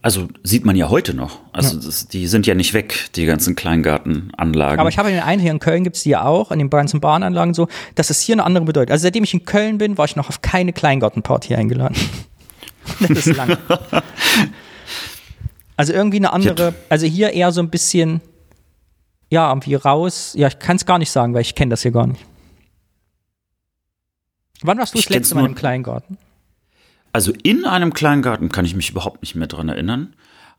Also 0.06 0.28
sieht 0.44 0.64
man 0.64 0.76
ja 0.76 0.88
heute 0.88 1.14
noch. 1.14 1.40
Also 1.50 1.80
das, 1.80 2.06
die 2.06 2.28
sind 2.28 2.46
ja 2.46 2.54
nicht 2.54 2.74
weg, 2.74 3.08
die 3.16 3.26
ganzen 3.26 3.56
Kleingartenanlagen. 3.56 4.78
Aber 4.78 4.88
ich 4.88 4.98
habe 4.98 5.10
den 5.10 5.18
einen 5.18 5.42
hier 5.42 5.50
in 5.50 5.58
Köln 5.58 5.82
gibt 5.82 5.96
es 5.96 6.04
die 6.04 6.10
ja 6.10 6.24
auch, 6.24 6.52
an 6.52 6.60
den 6.60 6.70
ganzen 6.70 7.00
Bahnanlagen 7.00 7.54
so, 7.54 7.66
dass 7.96 8.08
es 8.08 8.20
hier 8.20 8.36
eine 8.36 8.44
andere 8.44 8.64
bedeutet. 8.66 8.92
Also 8.92 9.02
seitdem 9.02 9.24
ich 9.24 9.34
in 9.34 9.44
Köln 9.44 9.78
bin, 9.78 9.98
war 9.98 10.04
ich 10.04 10.14
noch 10.14 10.28
auf 10.28 10.42
keine 10.42 10.72
Kleingartenparty 10.72 11.56
eingeladen. 11.56 11.96
das 13.00 13.26
ist 13.26 13.36
lang. 13.36 13.58
Also 15.76 15.92
irgendwie 15.92 16.18
eine 16.18 16.32
andere, 16.32 16.72
also 16.88 17.06
hier 17.06 17.32
eher 17.32 17.50
so 17.50 17.60
ein 17.60 17.68
bisschen, 17.68 18.22
ja, 19.28 19.50
irgendwie 19.50 19.74
raus. 19.74 20.34
Ja, 20.34 20.46
ich 20.46 20.58
kann 20.60 20.76
es 20.76 20.86
gar 20.86 20.98
nicht 20.98 21.10
sagen, 21.10 21.34
weil 21.34 21.42
ich 21.42 21.56
kenne 21.56 21.70
das 21.70 21.82
hier 21.82 21.90
gar 21.90 22.06
nicht. 22.06 22.24
Wann 24.62 24.78
warst 24.78 24.94
du 24.94 24.98
Ich 24.98 25.06
das 25.06 25.14
letzte 25.14 25.34
Mal 25.34 25.44
im 25.44 25.56
Kleingarten? 25.56 26.16
Also 27.16 27.32
in 27.42 27.64
einem 27.64 27.94
Kleingarten 27.94 28.50
kann 28.52 28.66
ich 28.66 28.76
mich 28.76 28.90
überhaupt 28.90 29.22
nicht 29.22 29.34
mehr 29.36 29.46
dran 29.46 29.70
erinnern. 29.70 30.12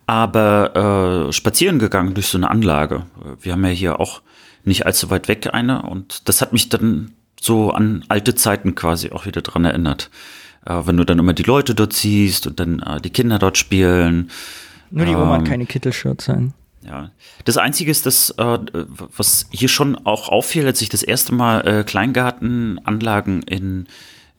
Aber 0.08 1.28
äh, 1.28 1.32
spazieren 1.32 1.78
gegangen 1.78 2.16
durch 2.16 2.26
so 2.26 2.40
eine 2.40 2.50
Anlage. 2.50 3.06
Wir 3.40 3.52
haben 3.52 3.64
ja 3.64 3.70
hier 3.70 4.00
auch 4.00 4.24
nicht 4.64 4.88
allzu 4.88 5.12
weit 5.12 5.28
weg 5.28 5.54
eine 5.54 5.84
und 5.84 6.28
das 6.28 6.42
hat 6.42 6.54
mich 6.54 6.68
dann 6.70 7.12
so 7.40 7.70
an 7.70 8.06
alte 8.08 8.34
Zeiten 8.34 8.74
quasi 8.74 9.12
auch 9.12 9.28
wieder 9.28 9.44
dran 9.44 9.66
erinnert. 9.66 10.10
Äh, 10.66 10.82
wenn 10.86 10.98
du 10.98 11.04
dann 11.04 11.20
immer 11.20 11.34
die 11.34 11.44
Leute 11.44 11.76
dort 11.76 11.94
siehst 11.94 12.48
und 12.48 12.60
dann 12.60 12.80
äh, 12.80 13.02
die 13.02 13.12
Kinder 13.12 13.38
dort 13.38 13.60
spielen. 13.60 14.32
Nur 14.90 15.06
die 15.06 15.14
Oma 15.14 15.34
hat 15.34 15.42
Ähm, 15.42 15.46
keine 15.46 15.68
Kittelshirts 15.68 16.28
an. 16.28 16.56
Ja, 16.84 17.12
das 17.46 17.58
Einzige 17.58 17.92
ist, 17.92 18.08
dass, 18.08 18.32
äh, 18.32 18.58
was 19.16 19.46
hier 19.52 19.70
schon 19.70 19.96
auch 20.08 20.30
auffiel, 20.30 20.66
als 20.66 20.82
ich 20.82 20.90
das 20.90 21.04
erste 21.04 21.36
Mal 21.36 21.68
äh, 21.68 21.84
Kleingartenanlagen 21.84 23.44
in 23.44 23.86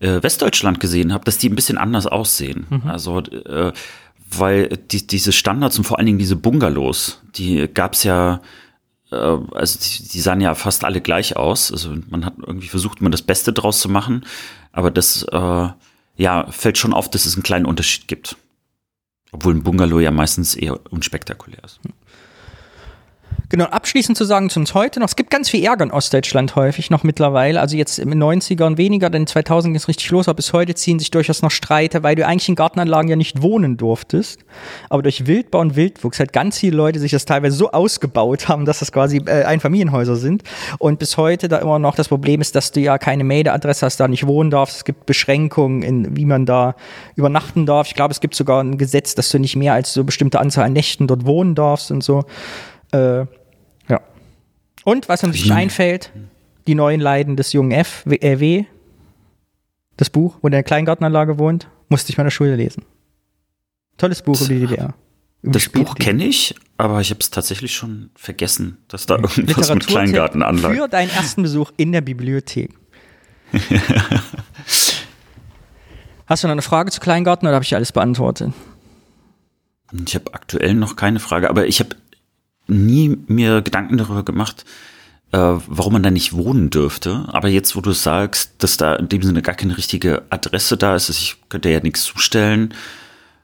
äh, 0.01 0.23
Westdeutschland 0.23 0.81
gesehen 0.81 1.13
habe, 1.13 1.25
dass 1.25 1.39
die 1.39 1.49
ein 1.49 1.57
bisschen 1.57 1.79
anders 1.79 2.07
aussehen. 2.07 2.67
Also, 2.89 3.21
äh, 3.21 3.73
weil 4.31 4.69
die, 4.69 5.07
diese 5.07 5.33
Standards 5.33 5.79
und 5.79 5.85
vor 5.85 5.99
allen 5.99 6.07
Dingen 6.07 6.19
diese 6.19 6.37
Bungalows, 6.37 7.21
die 7.37 7.69
gab's 7.73 8.05
ja, 8.05 8.41
äh, 9.11 9.17
also 9.17 9.79
die, 9.79 10.09
die 10.09 10.21
sahen 10.21 10.41
ja 10.41 10.55
fast 10.55 10.85
alle 10.85 11.01
gleich 11.01 11.37
aus. 11.37 11.73
Also 11.73 11.95
man 12.11 12.25
hat 12.25 12.35
irgendwie 12.39 12.69
versucht, 12.69 13.01
immer 13.01 13.11
das 13.11 13.23
Beste 13.23 13.53
draus 13.53 13.81
zu 13.81 13.89
machen, 13.89 14.25
aber 14.73 14.91
das, 14.91 15.23
äh, 15.25 15.69
ja, 16.17 16.51
fällt 16.51 16.79
schon 16.79 16.93
auf, 16.93 17.09
dass 17.09 17.27
es 17.27 17.35
einen 17.35 17.45
kleinen 17.45 17.67
Unterschied 17.67 18.09
gibt. 18.09 18.37
Obwohl 19.31 19.55
ein 19.55 19.63
Bungalow 19.63 20.01
ja 20.01 20.11
meistens 20.11 20.55
eher 20.55 20.79
unspektakulär 20.91 21.63
ist. 21.65 21.81
Genau, 23.51 23.65
abschließend 23.65 24.19
zu 24.19 24.25
sagen 24.25 24.51
zu 24.51 24.61
uns 24.61 24.75
heute 24.75 25.01
noch, 25.01 25.09
es 25.09 25.17
gibt 25.17 25.31
ganz 25.31 25.49
viel 25.49 25.65
Ärger 25.65 25.83
in 25.83 25.91
Ostdeutschland 25.91 26.55
häufig 26.55 26.91
noch 26.91 27.03
mittlerweile, 27.03 27.63
also 27.63 27.79
jetzt 27.79 27.97
den 27.97 28.23
90ern 28.23 28.77
weniger, 28.77 29.09
denn 29.09 29.27
2000 29.27 29.73
ging 29.73 29.77
es 29.77 29.89
richtig 29.89 30.11
los, 30.11 30.29
aber 30.29 30.37
bis 30.37 30.53
heute 30.53 30.75
ziehen 30.75 30.99
sich 30.99 31.11
durchaus 31.11 31.41
noch 31.41 31.51
Streite, 31.51 32.03
weil 32.03 32.15
du 32.15 32.27
eigentlich 32.27 32.51
in 32.51 32.57
Gartenanlagen 32.57 33.09
ja 33.09 33.17
nicht 33.17 33.41
wohnen 33.41 33.79
durftest, 33.79 34.45
aber 34.91 35.03
durch 35.03 35.27
Wildbau 35.27 35.61
und 35.61 35.77
Wildwuchs 35.77 36.19
halt 36.19 36.35
ganz 36.35 36.59
viele 36.59 36.77
Leute 36.77 36.99
sich 36.99 37.11
das 37.11 37.25
teilweise 37.25 37.57
so 37.57 37.71
ausgebaut 37.71 38.49
haben, 38.49 38.67
dass 38.67 38.81
das 38.81 38.93
quasi 38.93 39.23
äh, 39.25 39.45
Einfamilienhäuser 39.45 40.17
sind 40.17 40.43
und 40.77 40.99
bis 40.99 41.17
heute 41.17 41.49
da 41.49 41.57
immer 41.57 41.79
noch 41.79 41.95
das 41.95 42.09
Problem 42.09 42.43
ist, 42.43 42.55
dass 42.55 42.71
du 42.73 42.81
ja 42.81 42.99
keine 42.99 43.25
Meldeadresse 43.25 43.87
hast, 43.87 43.99
da 43.99 44.09
nicht 44.09 44.27
wohnen 44.27 44.51
darfst, 44.51 44.77
es 44.77 44.85
gibt 44.85 45.07
Beschränkungen 45.07 45.81
in, 45.81 46.15
wie 46.19 46.27
man 46.27 46.45
da 46.45 46.75
übernachten 47.17 47.65
darf, 47.65 47.89
ich 47.89 47.95
glaube, 47.95 48.13
es 48.13 48.21
gibt 48.21 48.35
sogar 48.35 48.63
ein 48.63 48.77
Gesetz, 48.77 49.15
dass 49.15 49.31
du 49.31 49.39
nicht 49.39 49.57
mehr 49.57 49.73
als 49.73 49.95
so 49.95 50.05
bestimmte 50.05 50.39
Anzahl 50.39 50.67
an 50.67 50.75
Nächten 50.75 51.07
dort 51.07 51.25
wohnen 51.25 51.55
darfst 51.55 51.91
und 51.91 52.05
so. 52.05 52.25
Äh. 52.93 53.25
Und 54.89 55.11
was 55.11 55.23
uns 55.23 55.35
nicht 55.35 55.51
einfällt, 55.51 56.11
die 56.67 56.75
neuen 56.75 56.99
Leiden 56.99 57.37
des 57.37 57.53
jungen 57.53 57.73
F, 57.73 58.05
W, 58.07 58.17
äh, 58.17 58.41
w 58.41 58.65
das 59.99 60.09
Buch, 60.09 60.37
wo 60.41 60.49
der 60.49 60.61
in 60.61 60.63
der 60.63 60.63
Kleingartenanlage 60.63 61.39
wohnt, 61.39 61.69
musste 61.91 62.11
ich 62.11 62.17
mal 62.17 62.23
in 62.23 62.29
der 62.29 62.31
Schule 62.31 62.57
lesen. 62.57 62.87
Tolles 63.99 64.23
Buch 64.23 64.41
über 64.41 64.49
die 64.49 64.61
DDR. 64.61 64.95
Über 65.43 65.53
Das 65.53 65.69
Buch 65.69 65.95
kenne 65.97 66.25
ich, 66.25 66.55
aber 66.79 67.03
ich 67.03 67.11
habe 67.11 67.21
es 67.21 67.29
tatsächlich 67.29 67.75
schon 67.75 68.09
vergessen, 68.15 68.79
dass 68.89 69.05
da 69.05 69.17
irgendwas 69.17 69.37
mit 69.37 69.49
Literaturtipp 69.49 69.89
Kleingartenanlagen. 69.89 70.79
Für 70.79 70.89
deinen 70.89 71.11
ersten 71.11 71.43
Besuch 71.43 71.71
in 71.77 71.93
der 71.93 72.01
Bibliothek. 72.01 72.73
Hast 76.27 76.45
du 76.45 76.49
noch 76.49 76.53
eine 76.53 76.63
Frage 76.63 76.91
zu 76.93 77.01
Kleingarten 77.01 77.47
oder 77.47 77.57
habe 77.57 77.65
ich 77.65 77.75
alles 77.75 77.93
beantwortet? 77.93 78.55
Ich 80.07 80.15
habe 80.15 80.33
aktuell 80.33 80.73
noch 80.73 80.97
keine 80.97 81.21
Frage, 81.21 81.51
aber 81.51 81.67
ich 81.67 81.81
habe 81.81 81.95
nie 82.69 83.19
mir 83.27 83.63
Gedanken 83.63 83.97
darüber 83.99 84.23
gemacht, 84.23 84.65
äh, 85.33 85.39
warum 85.39 85.95
man 85.95 86.03
da 86.03 86.11
nicht 86.11 86.33
wohnen 86.35 86.71
dürfte. 86.71 87.25
Aber 87.29 87.49
jetzt, 87.49 87.75
wo 87.77 87.81
du 87.81 87.93
sagst, 87.93 88.53
dass 88.59 88.77
da 88.77 88.95
in 88.95 89.09
dem 89.09 89.23
Sinne 89.23 89.43
gar 89.43 89.55
keine 89.55 89.77
richtige 89.77 90.23
Adresse 90.31 90.77
da 90.77 90.95
ist, 90.95 91.09
also 91.11 91.19
ich 91.21 91.37
könnte 91.49 91.69
ja 91.71 91.81
nichts 91.81 92.05
zustellen. 92.05 92.73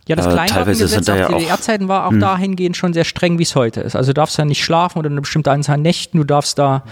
Ja, 0.06 0.16
das 0.16 0.26
Äh, 0.26 0.46
teilweise 0.46 0.86
sind 0.86 1.08
da 1.08 1.16
ja 1.16 1.26
auch- 1.28 1.38
DDR-Zeiten 1.38 1.88
war 1.88 2.06
auch 2.06 2.10
Hm. 2.10 2.20
dahingehend 2.20 2.76
schon 2.76 2.92
sehr 2.92 3.04
streng, 3.04 3.38
wie 3.38 3.42
es 3.42 3.56
heute 3.56 3.80
ist. 3.80 3.96
Also 3.96 4.10
du 4.10 4.14
darfst 4.14 4.38
da 4.38 4.44
nicht 4.44 4.62
schlafen 4.62 4.98
oder 4.98 5.08
eine 5.08 5.20
bestimmte 5.22 5.50
Anzahl 5.50 5.76
an 5.76 5.82
Nächten, 5.82 6.18
du 6.18 6.24
darfst 6.24 6.58
da 6.58 6.84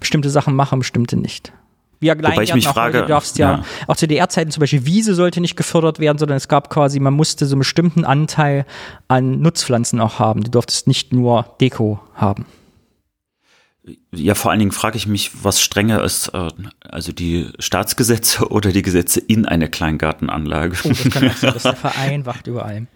bestimmte 0.00 0.30
Sachen 0.30 0.54
machen, 0.56 0.80
bestimmte 0.80 1.16
nicht. 1.16 1.52
Wie 2.00 2.06
ja 2.06 2.14
mich 2.14 2.68
auch 2.68 2.70
heute, 2.70 2.72
frage- 2.72 3.00
du 3.02 3.06
darfst 3.08 3.38
ja, 3.38 3.52
ja. 3.58 3.64
auch 3.86 3.96
zu 3.96 4.06
DDR-Zeiten 4.06 4.50
zum 4.50 4.60
Beispiel 4.60 4.84
Wiese 4.86 5.14
sollte 5.14 5.40
nicht 5.40 5.56
gefördert 5.56 5.98
werden, 5.98 6.18
sondern 6.18 6.36
es 6.36 6.48
gab 6.48 6.70
quasi, 6.70 7.00
man 7.00 7.14
musste 7.14 7.46
so 7.46 7.54
einen 7.54 7.60
bestimmten 7.60 8.04
Anteil 8.04 8.66
an 9.08 9.40
Nutzpflanzen 9.40 10.00
auch 10.00 10.18
haben. 10.18 10.44
Du 10.44 10.50
durftest 10.50 10.86
nicht 10.86 11.12
nur 11.12 11.56
Deko 11.60 12.00
haben. 12.14 12.46
Ja, 14.12 14.34
vor 14.34 14.50
allen 14.50 14.58
Dingen 14.58 14.72
frage 14.72 14.96
ich 14.96 15.06
mich, 15.06 15.44
was 15.44 15.60
strenger 15.60 16.02
ist, 16.02 16.28
äh, 16.28 16.48
also 16.88 17.12
die 17.12 17.48
Staatsgesetze 17.58 18.48
oder 18.50 18.72
die 18.72 18.82
Gesetze 18.82 19.20
in 19.20 19.46
einer 19.46 19.68
Kleingartenanlage. 19.68 20.76
Oh, 20.84 20.88
das 20.88 21.04
kann 21.10 21.30
auch 21.30 21.36
sein, 21.36 21.54
dass 21.54 21.62
der 21.62 21.76
Verein 21.76 22.26
wacht 22.26 22.46
über 22.46 22.64
allem. 22.64 22.88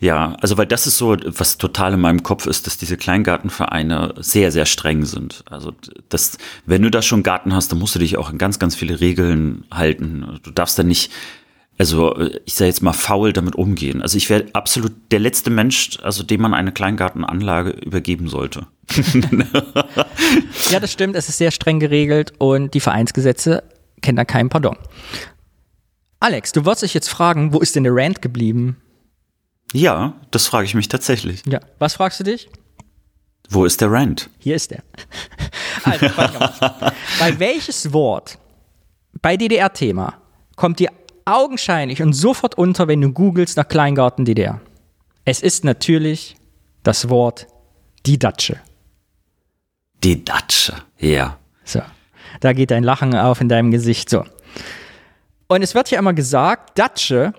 Ja, 0.00 0.36
also 0.40 0.58
weil 0.58 0.66
das 0.66 0.86
ist 0.86 0.98
so, 0.98 1.16
was 1.24 1.56
total 1.56 1.94
in 1.94 2.00
meinem 2.00 2.22
Kopf 2.22 2.46
ist, 2.46 2.66
dass 2.66 2.76
diese 2.76 2.96
Kleingartenvereine 2.96 4.14
sehr, 4.18 4.50
sehr 4.50 4.66
streng 4.66 5.04
sind. 5.04 5.44
Also 5.48 5.72
das, 6.08 6.36
wenn 6.66 6.82
du 6.82 6.90
da 6.90 7.00
schon 7.00 7.22
Garten 7.22 7.54
hast, 7.54 7.70
dann 7.70 7.78
musst 7.78 7.94
du 7.94 8.00
dich 8.00 8.16
auch 8.16 8.28
an 8.28 8.38
ganz, 8.38 8.58
ganz 8.58 8.74
viele 8.74 9.00
Regeln 9.00 9.64
halten. 9.70 10.40
Du 10.42 10.50
darfst 10.50 10.78
da 10.78 10.82
nicht, 10.82 11.12
also 11.78 12.18
ich 12.44 12.54
sage 12.54 12.68
jetzt 12.68 12.82
mal 12.82 12.92
faul 12.92 13.32
damit 13.32 13.54
umgehen. 13.54 14.02
Also 14.02 14.18
ich 14.18 14.28
wäre 14.30 14.46
absolut 14.52 14.92
der 15.12 15.20
letzte 15.20 15.50
Mensch, 15.50 15.98
also 16.02 16.22
dem 16.24 16.42
man 16.42 16.54
eine 16.54 16.72
Kleingartenanlage 16.72 17.70
übergeben 17.70 18.28
sollte. 18.28 18.66
Ja, 20.70 20.80
das 20.80 20.92
stimmt, 20.92 21.14
es 21.14 21.28
ist 21.28 21.38
sehr 21.38 21.50
streng 21.50 21.78
geregelt 21.78 22.32
und 22.38 22.74
die 22.74 22.80
Vereinsgesetze 22.80 23.62
kennen 24.00 24.16
da 24.16 24.24
keinen 24.24 24.48
Pardon. 24.48 24.76
Alex, 26.20 26.52
du 26.52 26.64
wirst 26.64 26.82
dich 26.82 26.94
jetzt 26.94 27.08
fragen, 27.08 27.52
wo 27.52 27.60
ist 27.60 27.76
denn 27.76 27.84
der 27.84 27.94
Rand 27.94 28.22
geblieben? 28.22 28.78
Ja, 29.74 30.14
das 30.30 30.46
frage 30.46 30.66
ich 30.66 30.74
mich 30.74 30.88
tatsächlich. 30.88 31.42
Ja. 31.46 31.58
Was 31.80 31.94
fragst 31.94 32.20
du 32.20 32.24
dich? 32.24 32.48
Wo 33.50 33.64
ist 33.64 33.80
der 33.80 33.90
Rand? 33.90 34.30
Hier 34.38 34.56
ist 34.56 34.72
er. 34.72 34.82
Also, 35.82 36.06
warte 36.16 36.38
mal. 36.38 36.92
bei 37.18 37.38
welches 37.38 37.92
Wort 37.92 38.38
bei 39.20 39.36
DDR-Thema 39.36 40.14
kommt 40.56 40.78
dir 40.78 40.88
augenscheinlich 41.26 42.00
und 42.00 42.14
sofort 42.14 42.56
unter, 42.56 42.88
wenn 42.88 43.02
du 43.02 43.12
googelst 43.12 43.58
nach 43.58 43.68
Kleingarten 43.68 44.24
DDR? 44.24 44.62
Es 45.26 45.42
ist 45.42 45.62
natürlich 45.62 46.36
das 46.84 47.10
Wort 47.10 47.48
die 48.06 48.18
Datsche. 48.18 48.60
Die 50.04 50.24
Datsche. 50.24 50.74
Ja. 50.98 51.38
So. 51.64 51.82
Da 52.40 52.54
geht 52.54 52.72
ein 52.72 52.84
Lachen 52.84 53.14
auf 53.14 53.42
in 53.42 53.50
deinem 53.50 53.70
Gesicht. 53.70 54.08
So. 54.08 54.24
Und 55.48 55.62
es 55.62 55.74
wird 55.74 55.90
ja 55.90 55.98
immer 55.98 56.14
gesagt, 56.14 56.78
Datsche 56.78 57.34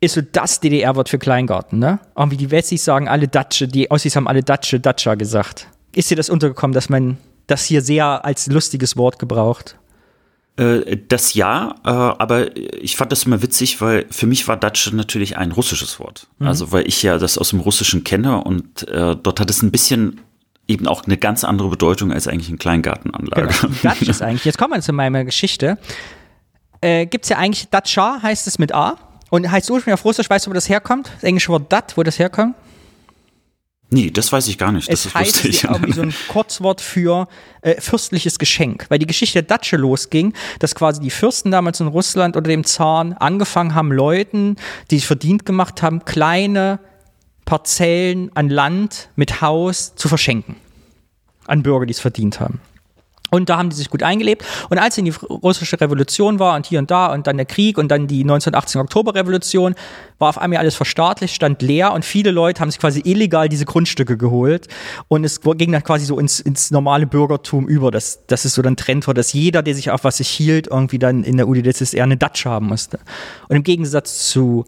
ist 0.00 0.14
so 0.14 0.20
das 0.20 0.60
DDR-Wort 0.60 1.08
für 1.08 1.18
Kleingarten, 1.18 1.78
ne? 1.78 1.98
Irgendwie 2.16 2.36
die 2.36 2.50
Wessis 2.50 2.84
sagen 2.84 3.08
alle 3.08 3.28
Datsche, 3.28 3.66
die 3.66 3.90
Ossis 3.90 4.16
haben 4.16 4.28
alle 4.28 4.42
Datsche, 4.42 4.80
Datscha 4.80 5.14
gesagt. 5.14 5.66
Ist 5.94 6.10
dir 6.10 6.16
das 6.16 6.30
untergekommen, 6.30 6.74
dass 6.74 6.88
man 6.88 7.18
das 7.46 7.64
hier 7.64 7.82
sehr 7.82 8.24
als 8.24 8.46
lustiges 8.46 8.96
Wort 8.96 9.18
gebraucht? 9.18 9.76
Äh, 10.56 10.98
das 11.08 11.34
ja, 11.34 11.74
äh, 11.84 11.88
aber 11.88 12.56
ich 12.56 12.96
fand 12.96 13.12
das 13.12 13.24
immer 13.24 13.42
witzig, 13.42 13.80
weil 13.80 14.06
für 14.10 14.26
mich 14.26 14.46
war 14.48 14.56
Datsche 14.56 14.94
natürlich 14.94 15.36
ein 15.36 15.52
russisches 15.52 15.98
Wort. 15.98 16.28
Mhm. 16.38 16.46
Also 16.48 16.72
weil 16.72 16.86
ich 16.86 17.02
ja 17.02 17.18
das 17.18 17.38
aus 17.38 17.50
dem 17.50 17.60
Russischen 17.60 18.04
kenne 18.04 18.42
und 18.42 18.86
äh, 18.88 19.16
dort 19.16 19.40
hat 19.40 19.50
es 19.50 19.62
ein 19.62 19.70
bisschen 19.70 20.20
eben 20.66 20.86
auch 20.86 21.04
eine 21.04 21.16
ganz 21.16 21.44
andere 21.44 21.68
Bedeutung 21.68 22.12
als 22.12 22.28
eigentlich 22.28 22.48
eine 22.48 22.58
Kleingartenanlage. 22.58 23.48
Genau. 23.48 23.74
Datsche 23.82 24.10
ist 24.10 24.22
eigentlich, 24.22 24.44
jetzt 24.44 24.58
kommen 24.58 24.74
wir 24.74 24.80
zu 24.80 24.92
meiner 24.92 25.24
Geschichte. 25.24 25.78
Äh, 26.80 27.06
Gibt 27.06 27.24
es 27.24 27.30
ja 27.30 27.38
eigentlich 27.38 27.68
Datscha, 27.70 28.18
heißt 28.22 28.46
es 28.46 28.58
mit 28.58 28.74
A. 28.74 28.96
Und 29.30 29.50
heißt 29.50 29.70
ursprünglich 29.70 30.00
auf 30.00 30.04
Russisch, 30.04 30.28
weißt 30.28 30.46
du, 30.46 30.50
wo 30.50 30.54
das 30.54 30.68
herkommt? 30.68 31.10
Das 31.14 31.24
englische 31.24 31.50
Wort 31.50 31.72
Dat, 31.72 31.96
wo 31.96 32.02
das 32.02 32.18
herkommt? 32.18 32.54
Nee, 33.90 34.10
das 34.10 34.30
weiß 34.30 34.48
ich 34.48 34.58
gar 34.58 34.70
nicht. 34.70 34.88
Das 34.88 35.00
es 35.00 35.06
ist 35.06 35.14
heißt 35.14 35.44
lustig. 35.44 35.62
ja 35.62 35.72
irgendwie 35.72 35.92
so 35.92 36.02
ein 36.02 36.14
Kurzwort 36.28 36.80
für 36.80 37.26
äh, 37.62 37.80
fürstliches 37.80 38.38
Geschenk, 38.38 38.84
weil 38.90 38.98
die 38.98 39.06
Geschichte 39.06 39.42
der 39.42 39.56
Datsche 39.56 39.76
losging, 39.76 40.34
dass 40.58 40.74
quasi 40.74 41.00
die 41.00 41.10
Fürsten 41.10 41.50
damals 41.50 41.80
in 41.80 41.86
Russland 41.86 42.36
unter 42.36 42.48
dem 42.50 42.64
Zaren 42.64 43.14
angefangen 43.14 43.74
haben, 43.74 43.90
Leuten, 43.92 44.56
die 44.90 44.96
sich 44.96 45.06
verdient 45.06 45.46
gemacht 45.46 45.82
haben, 45.82 46.04
kleine 46.04 46.80
Parzellen 47.46 48.30
an 48.34 48.50
Land 48.50 49.08
mit 49.16 49.40
Haus 49.40 49.94
zu 49.94 50.08
verschenken. 50.08 50.56
An 51.46 51.62
Bürger, 51.62 51.86
die 51.86 51.92
es 51.92 52.00
verdient 52.00 52.40
haben. 52.40 52.60
Und 53.30 53.48
da 53.48 53.58
haben 53.58 53.70
die 53.70 53.76
sich 53.76 53.90
gut 53.90 54.02
eingelebt. 54.02 54.44
Und 54.70 54.78
als 54.78 54.96
in 54.98 55.04
die 55.04 55.10
russische 55.10 55.80
Revolution 55.80 56.38
war 56.38 56.56
und 56.56 56.66
hier 56.66 56.78
und 56.78 56.90
da 56.90 57.12
und 57.12 57.26
dann 57.26 57.36
der 57.36 57.46
Krieg 57.46 57.78
und 57.78 57.88
dann 57.88 58.06
die 58.06 58.22
1918 58.22 58.80
Oktoberrevolution, 58.80 59.74
war 60.18 60.30
auf 60.30 60.38
einmal 60.38 60.58
alles 60.58 60.74
verstaatlicht, 60.74 61.34
stand 61.34 61.62
leer 61.62 61.92
und 61.92 62.04
viele 62.04 62.30
Leute 62.30 62.60
haben 62.60 62.70
sich 62.70 62.80
quasi 62.80 63.02
illegal 63.04 63.48
diese 63.48 63.64
Grundstücke 63.64 64.16
geholt. 64.16 64.66
Und 65.08 65.24
es 65.24 65.40
ging 65.40 65.72
dann 65.72 65.84
quasi 65.84 66.06
so 66.06 66.18
ins, 66.18 66.40
ins 66.40 66.70
normale 66.70 67.06
Bürgertum 67.06 67.68
über, 67.68 67.90
dass, 67.90 68.26
dass 68.26 68.44
es 68.44 68.54
so 68.54 68.62
dann 68.62 68.76
Trend 68.76 69.06
war, 69.06 69.14
dass 69.14 69.32
jeder, 69.32 69.62
der 69.62 69.74
sich 69.74 69.90
auf 69.90 70.04
was 70.04 70.16
sich 70.18 70.28
hielt, 70.28 70.66
irgendwie 70.66 70.98
dann 70.98 71.24
in 71.24 71.36
der 71.36 71.48
UdSSR 71.48 72.04
eine 72.04 72.16
Datsche 72.16 72.50
haben 72.50 72.66
musste. 72.66 72.98
Und 73.48 73.56
im 73.56 73.62
Gegensatz 73.62 74.30
zu 74.30 74.64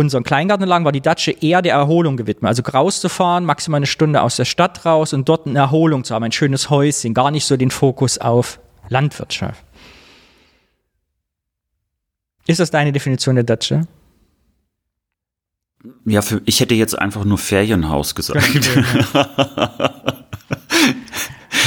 unseren 0.00 0.24
Kleingartenanlagen 0.24 0.84
war 0.84 0.92
die 0.92 1.00
Datsche 1.00 1.30
eher 1.30 1.62
der 1.62 1.74
Erholung 1.74 2.16
gewidmet. 2.16 2.48
Also 2.48 2.62
rauszufahren, 2.62 3.44
maximal 3.44 3.78
eine 3.78 3.86
Stunde 3.86 4.22
aus 4.22 4.36
der 4.36 4.46
Stadt 4.46 4.84
raus 4.84 5.12
und 5.12 5.28
dort 5.28 5.46
eine 5.46 5.58
Erholung 5.58 6.04
zu 6.04 6.14
haben, 6.14 6.24
ein 6.24 6.32
schönes 6.32 6.70
Häuschen, 6.70 7.14
gar 7.14 7.30
nicht 7.30 7.44
so 7.44 7.56
den 7.56 7.70
Fokus 7.70 8.18
auf 8.18 8.60
Landwirtschaft. 8.88 9.62
Ist 12.46 12.60
das 12.60 12.70
deine 12.70 12.92
Definition 12.92 13.36
der 13.36 13.44
Datsche? 13.44 13.86
Ja, 16.04 16.22
für, 16.22 16.42
ich 16.46 16.60
hätte 16.60 16.74
jetzt 16.74 16.98
einfach 16.98 17.24
nur 17.24 17.38
Ferienhaus 17.38 18.14
gesagt. 18.14 18.42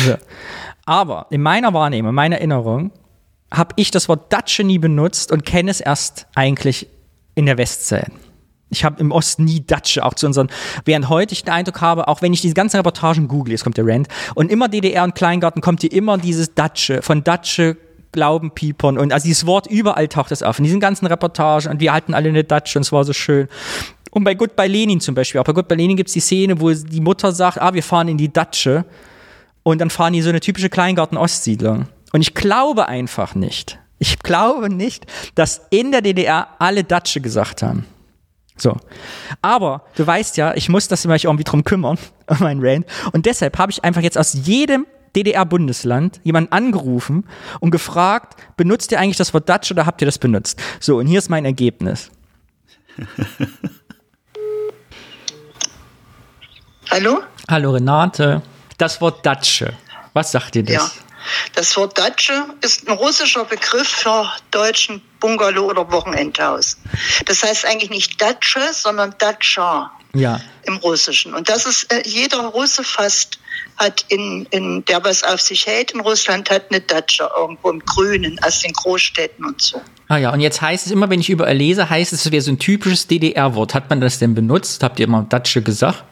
So. 0.06 0.16
Aber 0.86 1.28
in 1.30 1.42
meiner 1.42 1.74
Wahrnehmung, 1.74 2.10
in 2.10 2.16
meiner 2.16 2.38
Erinnerung, 2.38 2.92
habe 3.54 3.74
ich 3.78 3.92
das 3.92 4.10
Wort 4.10 4.34
Datsche 4.34 4.64
nie 4.64 4.80
benutzt 4.80 5.32
und 5.32 5.46
kenne 5.46 5.72
es 5.72 5.80
erst 5.80 6.28
eigentlich 6.36 6.88
in 7.36 7.46
der 7.46 7.58
Westzeit. 7.58 8.12
Ich 8.70 8.84
habe 8.84 9.00
im 9.00 9.12
Osten 9.12 9.46
nie 9.46 9.64
Datsche, 9.66 10.04
auch 10.04 10.16
zu 10.16 10.26
unseren, 10.26 10.50
während 10.86 11.08
heute 11.08 11.34
ich 11.34 11.44
den 11.44 11.54
Eindruck 11.54 11.82
habe, 11.82 12.08
auch 12.08 12.22
wenn 12.22 12.34
ich 12.34 12.42
diese 12.42 12.56
ganzen 12.56 12.78
Reportagen 12.78 13.28
google, 13.28 13.52
jetzt 13.52 13.64
kommt 13.64 13.78
der 13.78 13.86
Rand, 13.86 14.08
und 14.34 14.52
immer 14.52 14.68
DDR 14.68 15.04
und 15.04 15.14
Kleingarten 15.14 15.62
kommt 15.62 15.82
hier 15.82 15.92
immer 15.92 16.18
dieses 16.18 16.56
Datsche, 16.56 17.02
von 17.02 17.24
Datsche 17.24 17.78
Glaubenpiepern 18.14 18.98
und 18.98 19.12
also 19.12 19.26
dieses 19.26 19.46
Wort 19.46 19.68
überall 19.68 20.08
taucht 20.08 20.32
das 20.32 20.44
auf, 20.44 20.60
in 20.60 20.64
diesen 20.64 20.80
ganzen 20.80 21.08
Reportagen 21.08 21.70
und 21.70 21.82
wir 21.82 21.92
hatten 21.92 22.14
alle 22.14 22.30
eine 22.30 22.44
Datsche 22.44 22.80
und 22.80 22.84
es 22.84 22.92
war 22.92 23.04
so 23.04 23.12
schön. 23.14 23.48
Und 24.12 24.24
bei 24.24 24.36
Goodbye 24.36 24.68
Lenin 24.68 25.02
zum 25.02 25.16
Beispiel, 25.16 25.42
auch 25.42 25.46
bei 25.46 25.54
Goodbye 25.54 25.76
Lenin 25.76 25.98
gibt 25.98 26.10
es 26.10 26.14
die 26.14 26.20
Szene, 26.20 26.62
wo 26.62 26.72
die 26.72 27.02
Mutter 27.02 27.32
sagt, 27.32 27.60
ah, 27.60 27.74
wir 27.74 27.84
fahren 27.84 28.08
in 28.08 28.18
die 28.18 28.32
Datsche 28.32 28.86
und 29.64 29.82
dann 29.82 29.90
fahren 29.90 30.14
die 30.14 30.22
so 30.22 30.30
eine 30.30 30.40
typische 30.40 30.70
Kleingarten-Ostsiedlung. 30.70 31.88
Und 32.12 32.22
ich 32.22 32.36
glaube 32.36 32.88
einfach 32.88 33.34
nicht, 33.34 33.80
ich 34.04 34.20
glaube 34.20 34.70
nicht, 34.70 35.06
dass 35.34 35.62
in 35.70 35.94
der 35.94 36.02
DDR 36.02 36.50
alle 36.60 36.84
Datsche 36.84 37.22
gesagt 37.22 37.64
haben. 37.64 37.86
So. 38.58 38.76
Aber 39.42 39.86
du 39.96 40.06
weißt 40.06 40.36
ja, 40.36 40.54
ich 40.56 40.68
muss 40.68 40.90
das 40.90 41.06
immer 41.06 41.16
irgendwie 41.16 41.46
drum 41.46 41.64
kümmern, 41.64 41.98
um 42.28 42.40
meinen 42.40 42.60
Rand. 42.62 42.86
Und 43.14 43.26
deshalb 43.26 43.58
habe 43.58 43.72
ich 43.72 43.82
einfach 43.86 44.02
jetzt 44.02 44.18
aus 44.18 44.34
jedem 44.34 44.86
DDR-Bundesland 45.16 46.20
jemanden 46.24 46.52
angerufen 46.52 47.26
und 47.62 47.72
gefragt, 47.72 48.36
benutzt 48.58 48.92
ihr 48.92 49.00
eigentlich 49.00 49.16
das 49.16 49.34
Wort 49.34 49.48
Datsche 49.48 49.74
oder 49.74 49.86
habt 49.86 50.02
ihr 50.02 50.06
das 50.06 50.18
benutzt? 50.18 50.62
So, 50.82 50.98
und 50.98 51.08
hier 51.08 51.20
ist 51.20 51.30
mein 51.30 51.46
Ergebnis. 51.46 52.12
Hallo? 56.92 57.22
Hallo 57.50 57.72
Renate. 57.72 58.42
Das 58.78 59.00
Wort 59.00 59.26
Datsche. 59.26 59.72
Was 60.12 60.34
sagt 60.34 60.56
dir 60.56 60.64
das? 60.64 60.74
Ja. 60.74 60.92
Das 61.56 61.76
Wort 61.78 61.98
Datsche 61.98 62.46
ist 62.62 62.88
ein 62.88 62.94
russischer 62.94 63.46
Begriff 63.46 63.88
für 63.88 64.32
deutschen 64.52 65.02
Bungalow 65.20 65.70
oder 65.70 65.90
Wochenendhaus. 65.92 66.78
Das 67.26 67.44
heißt 67.44 67.66
eigentlich 67.66 67.90
nicht 67.90 68.22
Datsche, 68.22 68.60
sondern 68.72 69.16
Datscha 69.20 69.92
Ja. 70.14 70.40
im 70.64 70.78
Russischen. 70.78 71.34
Und 71.34 71.50
das 71.50 71.66
ist, 71.66 71.92
äh, 71.92 72.04
jeder 72.06 72.40
Russe 72.48 72.84
fast 72.84 73.40
hat 73.78 74.06
in, 74.10 74.46
in, 74.52 74.86
der 74.86 75.04
was 75.04 75.24
auf 75.24 75.42
sich 75.42 75.66
hält 75.66 75.92
in 75.92 76.00
Russland, 76.02 76.50
hat 76.52 76.66
eine 76.70 76.82
Datsche 76.82 77.30
irgendwo 77.36 77.70
im 77.72 77.80
Grünen, 77.80 78.40
aus 78.44 78.60
den 78.60 78.74
Großstädten 78.74 79.46
und 79.46 79.62
so. 79.62 79.82
Ah 80.10 80.18
ja, 80.18 80.32
und 80.32 80.42
jetzt 80.42 80.62
heißt 80.62 80.86
es 80.86 80.92
immer, 80.92 81.10
wenn 81.10 81.22
ich 81.22 81.30
überall 81.30 81.56
lese, 81.56 81.90
heißt 81.90 82.14
es, 82.14 82.26
es 82.26 82.32
wäre 82.32 82.42
so 82.42 82.52
ein 82.52 82.60
typisches 82.60 83.08
DDR-Wort. 83.08 83.74
Hat 83.74 83.90
man 83.90 84.02
das 84.02 84.20
denn 84.20 84.36
benutzt? 84.36 84.84
Habt 84.84 85.00
ihr 85.00 85.08
immer 85.08 85.26
Datsche 85.28 85.62
gesagt? 85.62 86.04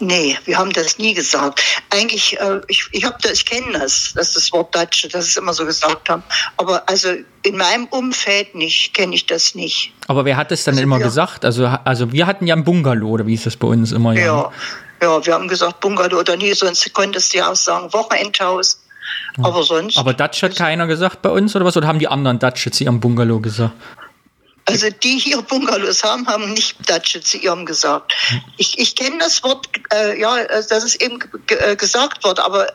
Nee, 0.00 0.36
wir 0.44 0.58
haben 0.58 0.72
das 0.72 0.98
nie 0.98 1.14
gesagt. 1.14 1.62
Eigentlich, 1.90 2.38
äh, 2.40 2.60
ich, 2.66 2.88
ich, 2.90 3.04
hab 3.04 3.20
das, 3.22 3.32
ich 3.32 3.46
kenne 3.46 3.78
das, 3.78 4.12
das 4.14 4.28
ist 4.28 4.36
das 4.36 4.52
Wort 4.52 4.74
Datsche, 4.74 5.08
das 5.08 5.28
ist 5.28 5.36
immer 5.36 5.52
so 5.52 5.64
gesagt 5.64 6.08
haben. 6.08 6.24
Aber 6.56 6.88
also 6.88 7.10
in 7.42 7.56
meinem 7.56 7.86
Umfeld 7.86 8.54
nicht, 8.54 8.92
kenne 8.92 9.14
ich 9.14 9.26
das 9.26 9.54
nicht. 9.54 9.92
Aber 10.08 10.24
wer 10.24 10.36
hat 10.36 10.50
das 10.50 10.64
dann 10.64 10.78
immer 10.78 10.98
ja. 10.98 11.04
gesagt? 11.06 11.44
Also, 11.44 11.66
also 11.66 12.10
wir 12.12 12.26
hatten 12.26 12.46
ja 12.46 12.56
ein 12.56 12.64
Bungalow, 12.64 13.08
oder 13.08 13.26
wie 13.26 13.34
ist 13.34 13.46
das 13.46 13.56
bei 13.56 13.68
uns 13.68 13.92
immer? 13.92 14.14
Ja, 14.14 14.50
ja, 15.00 15.24
wir 15.24 15.34
haben 15.34 15.48
gesagt 15.48 15.80
Bungalow 15.80 16.18
oder 16.18 16.36
nie, 16.36 16.52
sonst 16.54 16.92
konntest 16.92 17.32
du 17.32 17.38
ja 17.38 17.52
auch 17.52 17.56
sagen 17.56 17.92
Wochenendhaus. 17.92 18.80
Aber 19.42 19.62
sonst. 19.62 19.98
Aber 19.98 20.14
Datsche 20.14 20.46
hat 20.46 20.56
keiner 20.56 20.86
gesagt 20.86 21.22
bei 21.22 21.28
uns 21.28 21.54
oder 21.54 21.64
was? 21.64 21.76
Oder 21.76 21.86
haben 21.86 21.98
die 21.98 22.08
anderen 22.08 22.38
Datsche 22.38 22.70
zu 22.70 22.84
ihrem 22.84 23.00
Bungalow 23.00 23.40
gesagt? 23.40 23.74
Also 24.66 24.88
die 24.90 25.18
hier 25.18 25.42
Bungalows 25.42 26.02
haben, 26.02 26.26
haben 26.26 26.52
nicht 26.54 26.76
Datsche 26.88 27.20
zu 27.20 27.36
ihrem 27.36 27.66
gesagt. 27.66 28.14
Ich, 28.56 28.78
ich 28.78 28.96
kenne 28.96 29.18
das 29.18 29.42
Wort, 29.42 29.68
äh, 29.92 30.18
ja, 30.18 30.42
dass 30.44 30.84
es 30.84 30.94
eben 30.96 31.18
äh, 31.48 31.76
gesagt 31.76 32.24
wird, 32.24 32.40
aber 32.40 32.68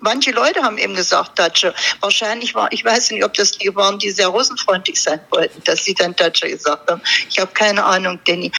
manche 0.00 0.32
Leute 0.32 0.62
haben 0.62 0.78
eben 0.78 0.94
gesagt 0.94 1.38
Datsche. 1.38 1.74
Wahrscheinlich 2.00 2.54
war, 2.54 2.72
ich 2.72 2.84
weiß 2.84 3.12
nicht, 3.12 3.24
ob 3.24 3.34
das 3.34 3.52
die 3.52 3.74
waren, 3.74 3.98
die 3.98 4.10
sehr 4.10 4.28
russenfreundlich 4.28 5.00
sein 5.00 5.20
wollten, 5.30 5.62
dass 5.64 5.84
sie 5.84 5.94
dann 5.94 6.14
Datsche 6.16 6.48
gesagt 6.48 6.90
haben. 6.90 7.00
Ich 7.30 7.38
habe 7.38 7.52
keine 7.52 7.84
Ahnung, 7.84 8.18
Danny. 8.26 8.52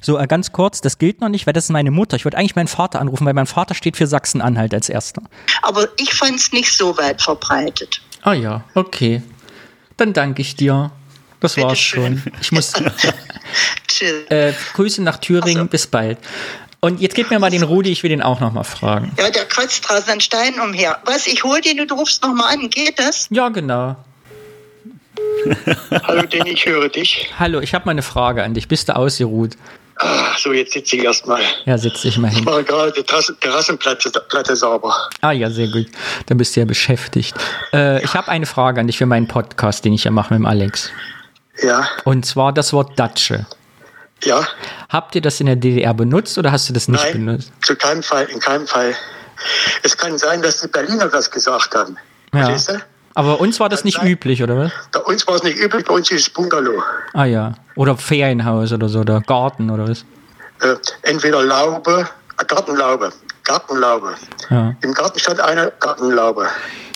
So, 0.00 0.18
äh, 0.18 0.26
ganz 0.26 0.52
kurz, 0.52 0.80
das 0.80 0.98
gilt 0.98 1.20
noch 1.20 1.28
nicht, 1.28 1.46
weil 1.46 1.52
das 1.52 1.64
ist 1.64 1.70
meine 1.70 1.90
Mutter. 1.90 2.16
Ich 2.16 2.24
wollte 2.24 2.38
eigentlich 2.38 2.56
meinen 2.56 2.68
Vater 2.68 3.00
anrufen, 3.00 3.26
weil 3.26 3.34
mein 3.34 3.46
Vater 3.46 3.74
steht 3.74 3.96
für 3.96 4.06
Sachsen-Anhalt 4.06 4.72
als 4.72 4.88
Erster. 4.88 5.22
Aber 5.62 5.88
ich 5.98 6.14
fand 6.14 6.36
es 6.36 6.52
nicht 6.52 6.74
so 6.74 6.96
weit 6.96 7.20
verbreitet. 7.20 8.00
Ah 8.22 8.32
ja, 8.32 8.64
okay. 8.74 9.22
Dann 9.96 10.12
danke 10.12 10.42
ich 10.42 10.56
dir. 10.56 10.90
Das 11.54 11.62
war's 11.64 11.78
schon. 11.78 12.22
Ich 12.40 12.52
muss. 12.52 12.72
Tschüss. 13.88 14.26
Äh, 14.30 14.52
Grüße 14.74 15.02
nach 15.02 15.18
Thüringen, 15.18 15.68
bis 15.68 15.86
bald. 15.86 16.18
Und 16.80 17.00
jetzt 17.00 17.14
gib 17.14 17.30
mir 17.30 17.38
mal 17.38 17.50
den 17.50 17.62
Rudi, 17.62 17.90
ich 17.90 18.02
will 18.02 18.10
den 18.10 18.22
auch 18.22 18.40
noch 18.40 18.52
mal 18.52 18.64
fragen. 18.64 19.12
Ja, 19.18 19.30
der 19.30 19.44
kratzt 19.46 19.88
draußen 19.88 20.10
an 20.12 20.20
Stein 20.20 20.60
umher. 20.60 20.98
Was, 21.04 21.26
ich 21.26 21.42
hol 21.42 21.60
den, 21.60 21.86
du 21.86 21.94
rufst 21.94 22.22
noch 22.22 22.34
mal 22.34 22.52
an, 22.52 22.68
geht 22.70 22.98
das? 22.98 23.26
Ja, 23.30 23.48
genau. 23.48 23.96
Hallo 26.06 26.22
Danny, 26.30 26.50
ich 26.50 26.66
höre 26.66 26.88
dich. 26.88 27.30
Hallo, 27.38 27.60
ich 27.60 27.74
habe 27.74 27.86
mal 27.86 27.92
eine 27.92 28.02
Frage 28.02 28.42
an 28.44 28.54
dich. 28.54 28.68
Bist 28.68 28.88
du 28.88 28.96
ausgeruht? 28.96 29.56
Ah, 29.98 30.36
so, 30.36 30.52
jetzt 30.52 30.74
sitze 30.74 30.96
ich 30.96 31.04
erstmal. 31.04 31.40
Ja, 31.64 31.78
setz 31.78 32.02
dich 32.02 32.18
mal 32.18 32.28
Ich 32.28 32.34
hin. 32.36 32.44
mache 32.44 32.64
gerade 32.64 32.92
die 32.92 33.02
Terrasse- 33.02 33.34
Terrassenplatte 33.40 34.10
Platte 34.28 34.54
sauber. 34.54 34.94
Ah 35.22 35.32
ja, 35.32 35.48
sehr 35.50 35.68
gut. 35.68 35.86
Dann 36.26 36.36
bist 36.36 36.54
du 36.54 36.60
ja 36.60 36.66
beschäftigt. 36.66 37.34
Äh, 37.72 38.04
ich 38.04 38.12
habe 38.12 38.28
eine 38.28 38.44
Frage 38.44 38.80
an 38.80 38.86
dich 38.88 38.98
für 38.98 39.06
meinen 39.06 39.26
Podcast, 39.26 39.84
den 39.86 39.94
ich 39.94 40.04
ja 40.04 40.10
mache 40.10 40.34
mit 40.34 40.40
dem 40.40 40.46
Alex. 40.46 40.90
Ja, 41.62 41.88
Und 42.04 42.26
zwar 42.26 42.52
das 42.52 42.72
Wort 42.72 42.98
Datsche. 42.98 43.46
ja, 44.22 44.46
Habt 44.88 45.14
ihr 45.14 45.22
das 45.22 45.40
in 45.40 45.46
der 45.46 45.56
DDR 45.56 45.94
benutzt 45.94 46.36
oder 46.38 46.52
hast 46.52 46.68
du 46.68 46.72
das 46.72 46.88
nicht 46.88 47.02
nein, 47.02 47.12
benutzt? 47.26 47.52
zu 47.62 47.76
keinem 47.76 48.02
Fall, 48.02 48.24
in 48.26 48.40
keinem 48.40 48.66
Fall. 48.66 48.94
Es 49.82 49.96
kann 49.96 50.16
sein, 50.18 50.42
dass 50.42 50.60
die 50.60 50.68
Berliner 50.68 51.08
das 51.08 51.30
gesagt 51.30 51.74
haben. 51.74 51.96
Ja. 52.34 52.46
Verstehst 52.46 52.70
du? 52.70 52.80
Aber 53.14 53.34
bei 53.36 53.40
uns 53.44 53.58
war 53.60 53.68
das 53.70 53.84
nicht 53.84 54.02
üblich, 54.02 54.42
oder 54.42 54.58
was? 54.58 54.72
Bei 54.92 55.00
uns 55.00 55.26
war 55.26 55.36
es 55.36 55.42
nicht 55.42 55.56
üblich, 55.58 55.84
bei 55.86 55.94
uns 55.94 56.10
ist 56.10 56.20
es 56.20 56.30
Bungalow. 56.30 56.82
Ah 57.14 57.24
ja. 57.24 57.54
Oder 57.74 57.96
Ferienhaus 57.96 58.72
oder 58.72 58.88
so, 58.90 59.00
oder 59.00 59.20
Garten 59.22 59.70
oder 59.70 59.88
was? 59.88 60.04
Äh, 60.60 60.76
entweder 61.02 61.42
Laube, 61.42 62.06
äh, 62.38 62.44
Gartenlaube, 62.44 63.10
Gartenlaube. 63.44 64.14
Ja. 64.50 64.74
Im 64.82 64.92
Garten 64.92 65.18
stand 65.18 65.40
eine 65.40 65.72
Gartenlaube. 65.80 66.46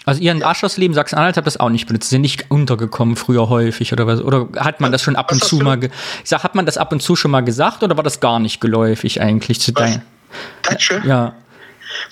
Also 0.06 0.20
ihr 0.22 0.32
in 0.32 0.42
Aschersleben, 0.42 0.94
Sachsen-Anhalt, 0.94 1.36
habt 1.36 1.46
das 1.46 1.60
auch 1.60 1.68
nicht 1.68 1.86
benutzt. 1.86 2.10
Sind 2.10 2.22
nicht 2.22 2.50
untergekommen 2.50 3.16
früher 3.16 3.48
häufig 3.48 3.92
oder 3.92 4.06
was? 4.06 4.20
Oder 4.20 4.48
hat 4.56 4.80
man 4.80 4.92
das 4.92 5.02
schon 5.02 5.14
ab 5.16 5.30
und 5.30 5.42
zu 5.44 5.56
mal, 5.56 5.76
ge 5.78 5.90
ich 6.22 6.28
sag, 6.30 6.42
hat 6.42 6.54
man 6.54 6.66
das 6.66 6.78
ab 6.78 6.92
und 6.92 7.02
zu 7.02 7.16
schon 7.16 7.30
mal 7.30 7.42
gesagt 7.42 7.82
oder 7.82 7.96
war 7.96 8.04
das 8.04 8.20
gar 8.20 8.38
nicht 8.38 8.60
geläufig 8.60 9.20
eigentlich 9.20 9.60
zu 9.60 9.72
deinem? 9.72 10.02
Datsche 10.62 11.02
Ja, 11.04 11.34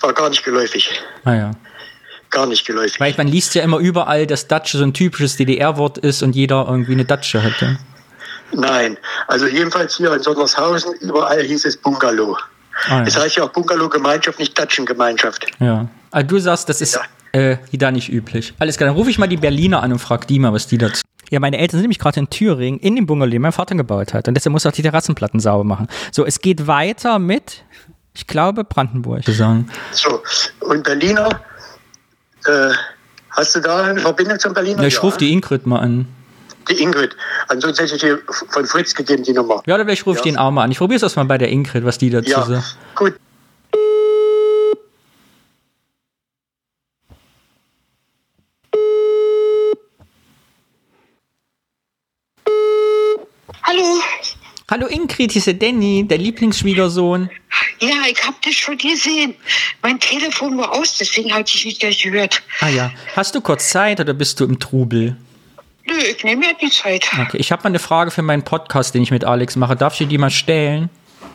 war 0.01 0.13
gar 0.13 0.29
nicht 0.29 0.43
geläufig. 0.43 0.91
ah 1.25 1.33
ja. 1.33 1.51
Gar 2.31 2.45
nicht 2.45 2.65
geläufig. 2.67 2.99
Weil 2.99 3.15
man 3.17 3.27
liest 3.27 3.55
ja 3.55 3.63
immer 3.63 3.79
überall, 3.79 4.27
dass 4.27 4.47
Datsche 4.47 4.77
so 4.77 4.83
ein 4.83 4.93
typisches 4.93 5.35
DDR-Wort 5.37 5.97
ist 5.97 6.21
und 6.21 6.35
jeder 6.35 6.67
irgendwie 6.69 6.91
eine 6.93 7.05
Datsche 7.05 7.41
hatte. 7.41 7.79
Nein, 8.51 8.97
also 9.27 9.47
jedenfalls 9.47 9.97
hier 9.97 10.13
in 10.13 10.21
Sondershausen, 10.21 10.93
überall 11.01 11.41
hieß 11.41 11.65
es 11.65 11.77
Bungalow. 11.77 12.37
Ah, 12.87 13.03
Es 13.05 13.15
ja. 13.15 13.21
heißt 13.21 13.35
ja 13.37 13.43
auch 13.43 13.49
Bungalow-Gemeinschaft, 13.49 14.37
nicht 14.39 14.57
Datschengemeinschaft. 14.57 15.47
ja. 15.59 15.87
Also 16.11 16.27
du 16.27 16.39
sagst, 16.39 16.67
das 16.69 16.81
ist 16.81 16.99
äh, 17.31 17.57
da 17.73 17.91
nicht 17.91 18.09
üblich. 18.09 18.53
Alles 18.59 18.77
klar, 18.77 18.87
dann 18.87 18.95
rufe 18.97 19.09
ich 19.09 19.17
mal 19.17 19.27
die 19.27 19.37
Berliner 19.37 19.81
an 19.83 19.91
und 19.91 19.99
frag 19.99 20.27
die 20.27 20.39
mal, 20.39 20.53
was 20.53 20.67
die 20.67 20.77
dazu. 20.77 21.01
Ja, 21.29 21.39
meine 21.39 21.57
Eltern 21.59 21.77
sind 21.77 21.81
nämlich 21.83 21.99
gerade 21.99 22.19
in 22.19 22.29
Thüringen 22.29 22.79
in 22.79 22.95
dem 22.95 23.05
Bungalow, 23.05 23.29
den 23.29 23.41
mein 23.41 23.51
Vater 23.51 23.75
gebaut 23.75 24.13
hat. 24.13 24.27
Und 24.27 24.33
deshalb 24.33 24.51
muss 24.51 24.65
er 24.65 24.69
auch 24.69 24.75
die 24.75 24.81
Terrassenplatten 24.81 25.39
sauber 25.39 25.63
machen. 25.63 25.87
So, 26.11 26.25
es 26.25 26.41
geht 26.41 26.65
weiter 26.65 27.19
mit, 27.19 27.63
ich 28.15 28.25
glaube, 28.25 28.63
Brandenburg. 28.63 29.23
sagen. 29.25 29.69
So, 29.91 30.21
und 30.61 30.83
Berliner, 30.83 31.29
äh, 32.45 32.69
hast 33.31 33.55
du 33.55 33.59
da 33.59 33.83
eine 33.83 33.99
Verbindung 33.99 34.39
zum 34.39 34.53
Berliner? 34.53 34.81
Ja, 34.81 34.87
ich 34.87 35.03
rufe 35.03 35.19
die 35.19 35.31
Ingrid 35.31 35.67
mal 35.67 35.79
an. 35.79 36.07
Die 36.69 36.81
Ingrid. 36.81 37.15
Ansonsten 37.47 37.83
hätte 37.83 37.95
ich 37.95 38.01
dir 38.01 38.19
von 38.49 38.65
Fritz 38.65 38.93
gegeben, 38.93 39.23
die 39.23 39.33
Nummer. 39.33 39.61
Ja, 39.65 39.75
oder 39.75 39.85
vielleicht 39.85 40.05
rufe 40.05 40.17
ich 40.17 40.23
den 40.23 40.37
auch 40.37 40.51
mal 40.51 40.63
an. 40.63 40.71
Ich 40.71 40.77
probiere 40.77 40.97
es 40.97 41.03
erst 41.03 41.15
mal 41.15 41.25
bei 41.25 41.37
der 41.37 41.49
Ingrid, 41.49 41.83
was 41.83 41.97
die 41.99 42.09
dazu 42.09 42.29
Ja, 42.29 42.43
sagt. 42.45 42.77
gut. 42.95 43.15
Hallo. 53.63 54.01
Hallo 54.69 54.87
Ingrid, 54.87 55.31
hier 55.31 55.39
ist 55.39 55.47
der 55.47 55.55
Danny, 55.55 56.05
der 56.07 56.19
Lieblingsschwiegersohn. 56.19 57.29
Ja, 57.79 57.95
ich 58.07 58.23
hab 58.25 58.39
das 58.41 58.53
schon 58.53 58.77
gesehen. 58.77 59.35
Mein 59.81 59.99
Telefon 59.99 60.57
war 60.57 60.71
aus, 60.73 60.97
deswegen 60.97 61.33
habe 61.33 61.43
ich 61.47 61.65
nicht 61.65 61.79
gleich 61.79 62.03
gehört. 62.03 62.41
Ah 62.61 62.69
ja. 62.69 62.91
Hast 63.15 63.33
du 63.33 63.41
kurz 63.41 63.69
Zeit 63.69 63.99
oder 63.99 64.13
bist 64.13 64.39
du 64.39 64.45
im 64.45 64.59
Trubel? 64.59 65.17
Nö, 65.85 65.95
ich 65.95 66.23
nehme 66.23 66.45
mir 66.45 66.53
die 66.61 66.69
Zeit. 66.69 67.09
Okay, 67.19 67.37
ich 67.37 67.51
habe 67.51 67.63
mal 67.63 67.69
eine 67.69 67.79
Frage 67.79 68.11
für 68.11 68.21
meinen 68.21 68.43
Podcast, 68.43 68.93
den 68.93 69.01
ich 69.01 69.11
mit 69.11 69.23
Alex 69.23 69.55
mache. 69.55 69.75
Darf 69.75 69.93
ich 69.93 69.99
dir 69.99 70.07
die 70.07 70.17
mal 70.19 70.29
stellen? 70.29 70.89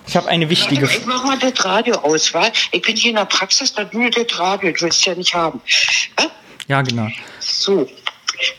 Ich 0.07 0.17
habe 0.17 0.29
eine 0.29 0.49
wichtige 0.49 0.87
mal, 0.87 0.93
Ich 0.93 1.07
mach 1.07 1.25
mal 1.25 1.39
das 1.39 1.65
Radio 1.65 1.95
aus, 1.97 2.33
weil 2.35 2.53
ich 2.71 2.83
bin 2.83 2.95
hier 2.95 3.11
in 3.11 3.17
der 3.17 3.25
Praxis, 3.25 3.73
da 3.73 3.89
nur 3.91 4.11
das 4.11 4.39
Radio, 4.39 4.71
du 4.71 4.83
willst 4.83 5.05
ja 5.07 5.15
nicht 5.15 5.35
haben. 5.35 5.61
Ja? 6.19 6.31
Ja, 6.69 6.83
genau. 6.83 7.09
So. 7.41 7.89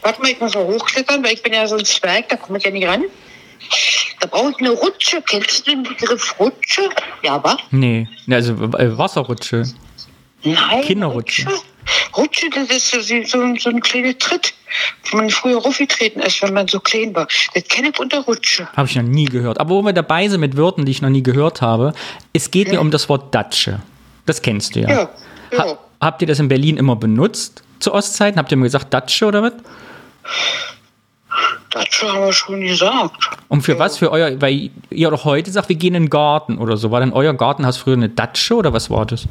Warte 0.02 0.22
mal, 0.22 0.32
ich 0.32 0.40
muss 0.40 0.54
mal 0.56 0.66
hochklettern, 0.66 1.24
weil 1.24 1.34
ich 1.34 1.44
bin 1.44 1.54
ja 1.54 1.68
so 1.68 1.78
ein 1.78 1.86
Zwerg, 1.86 2.30
da 2.30 2.36
komme 2.36 2.58
ich 2.58 2.64
ja 2.66 2.72
nicht 2.72 2.88
ran. 2.88 3.04
Da 4.20 4.28
brauche 4.28 4.52
ich 4.52 4.58
eine 4.58 4.72
Rutsche. 4.72 5.22
Kennst 5.22 5.68
du 5.68 5.72
den 5.72 5.84
Begriff 5.84 6.36
Rutsche? 6.40 6.90
Ja, 7.24 7.44
wa? 7.44 7.58
Nee, 7.72 8.08
ne, 8.26 8.36
also 8.36 8.54
äh, 8.54 8.98
Wasserrutsche. 8.98 9.64
Nein. 10.44 10.82
Kinderrutsche. 10.84 11.48
Rutsche, 12.16 12.50
das 12.50 12.70
ist 12.70 12.92
so, 12.92 13.00
so, 13.02 13.56
so, 13.58 13.70
ein 13.70 13.82
kleiner 13.82 14.18
Tritt, 14.18 14.54
wo 15.12 15.18
man 15.18 15.30
früher 15.30 15.62
raufgetreten 15.62 16.22
ist, 16.22 16.42
wenn 16.42 16.54
man 16.54 16.68
so 16.68 16.80
klein 16.80 17.14
war. 17.14 17.28
Das 17.54 17.64
kenne 17.66 17.90
ich 17.90 18.00
unter 18.00 18.22
Rutsche. 18.22 18.68
Habe 18.76 18.88
ich 18.88 18.96
noch 18.96 19.04
nie 19.04 19.26
gehört. 19.26 19.60
Aber 19.60 19.76
wo 19.76 19.82
wir 19.82 19.94
dabei 19.94 20.28
sind 20.28 20.40
mit 20.40 20.58
Wörtern, 20.58 20.86
die 20.86 20.92
ich 20.92 21.02
noch 21.02 21.10
nie 21.10 21.24
gehört 21.24 21.62
habe, 21.62 21.94
es 22.34 22.50
geht 22.52 22.70
mir 22.70 22.80
um 22.80 22.92
das 22.92 23.10
Wort 23.10 23.34
Datsche. 23.34 23.82
Das 24.26 24.42
kennst 24.42 24.76
du 24.76 24.82
ja. 24.82 24.90
Ja, 24.90 25.10
ja. 25.52 25.60
Ha 25.60 25.78
habt 26.02 26.22
ihr 26.22 26.28
das 26.28 26.40
in 26.40 26.48
Berlin 26.48 26.78
immer 26.78 26.96
benutzt 26.96 27.64
zu 27.80 27.94
Ostzeiten? 27.94 28.40
Habt 28.40 28.52
ihr 28.52 28.56
immer 28.56 28.66
gesagt 28.66 28.94
Datsche 28.94 29.26
oder 29.26 29.44
was? 29.44 29.54
Datsche 31.76 32.08
haben 32.08 32.22
wir 32.22 32.32
schon 32.32 32.62
gesagt. 32.62 33.30
Und 33.50 33.62
für 33.62 33.78
was? 33.78 33.98
Für 33.98 34.10
euer, 34.10 34.40
weil 34.42 34.70
ihr 34.90 35.10
doch 35.10 35.26
heute 35.26 35.52
sagt, 35.52 35.68
wir 35.68 35.76
gehen 35.76 35.94
in 35.94 36.04
den 36.04 36.10
Garten 36.10 36.58
oder 36.58 36.78
so. 36.78 36.90
War 36.90 37.02
denn 37.02 37.12
euer 37.12 37.34
Gartenhaus 37.34 37.76
früher 37.76 37.96
eine 37.96 38.08
Datsche 38.08 38.56
oder 38.56 38.72
was 38.72 38.90
war 38.90 39.06
das? 39.06 39.28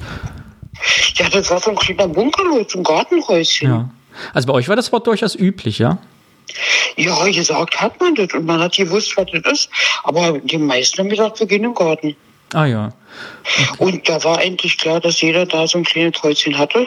Ja, 1.14 1.30
das 1.30 1.50
war 1.50 1.58
so 1.58 1.70
ein 1.70 1.76
kleiner 1.76 2.06
Bungalow 2.06 2.62
zum 2.64 2.82
Gartenhäuschen. 2.82 3.68
Ja. 3.70 3.88
Also 4.34 4.46
bei 4.46 4.52
euch 4.52 4.68
war 4.68 4.76
das 4.76 4.92
Wort 4.92 5.06
durchaus 5.06 5.34
üblich, 5.34 5.78
ja? 5.78 5.96
Ja, 6.96 7.24
gesagt 7.24 7.80
hat 7.80 7.98
man 7.98 8.14
das 8.14 8.34
und 8.34 8.44
man 8.44 8.60
hat 8.60 8.76
gewusst, 8.76 9.16
was 9.16 9.26
das 9.32 9.50
ist. 9.50 9.70
Aber 10.02 10.38
die 10.38 10.58
meisten 10.58 10.98
haben 10.98 11.08
gesagt, 11.08 11.40
wir 11.40 11.46
gehen 11.46 11.64
in 11.64 11.70
den 11.70 11.74
Garten. 11.74 12.14
Ah 12.52 12.66
ja. 12.66 12.90
Und 13.78 14.06
da 14.06 14.22
war 14.22 14.42
endlich 14.42 14.76
klar, 14.76 15.00
dass 15.00 15.22
jeder 15.22 15.46
da 15.46 15.66
so 15.66 15.78
ein 15.78 15.84
kleines 15.84 16.22
Häuschen 16.22 16.58
hatte 16.58 16.86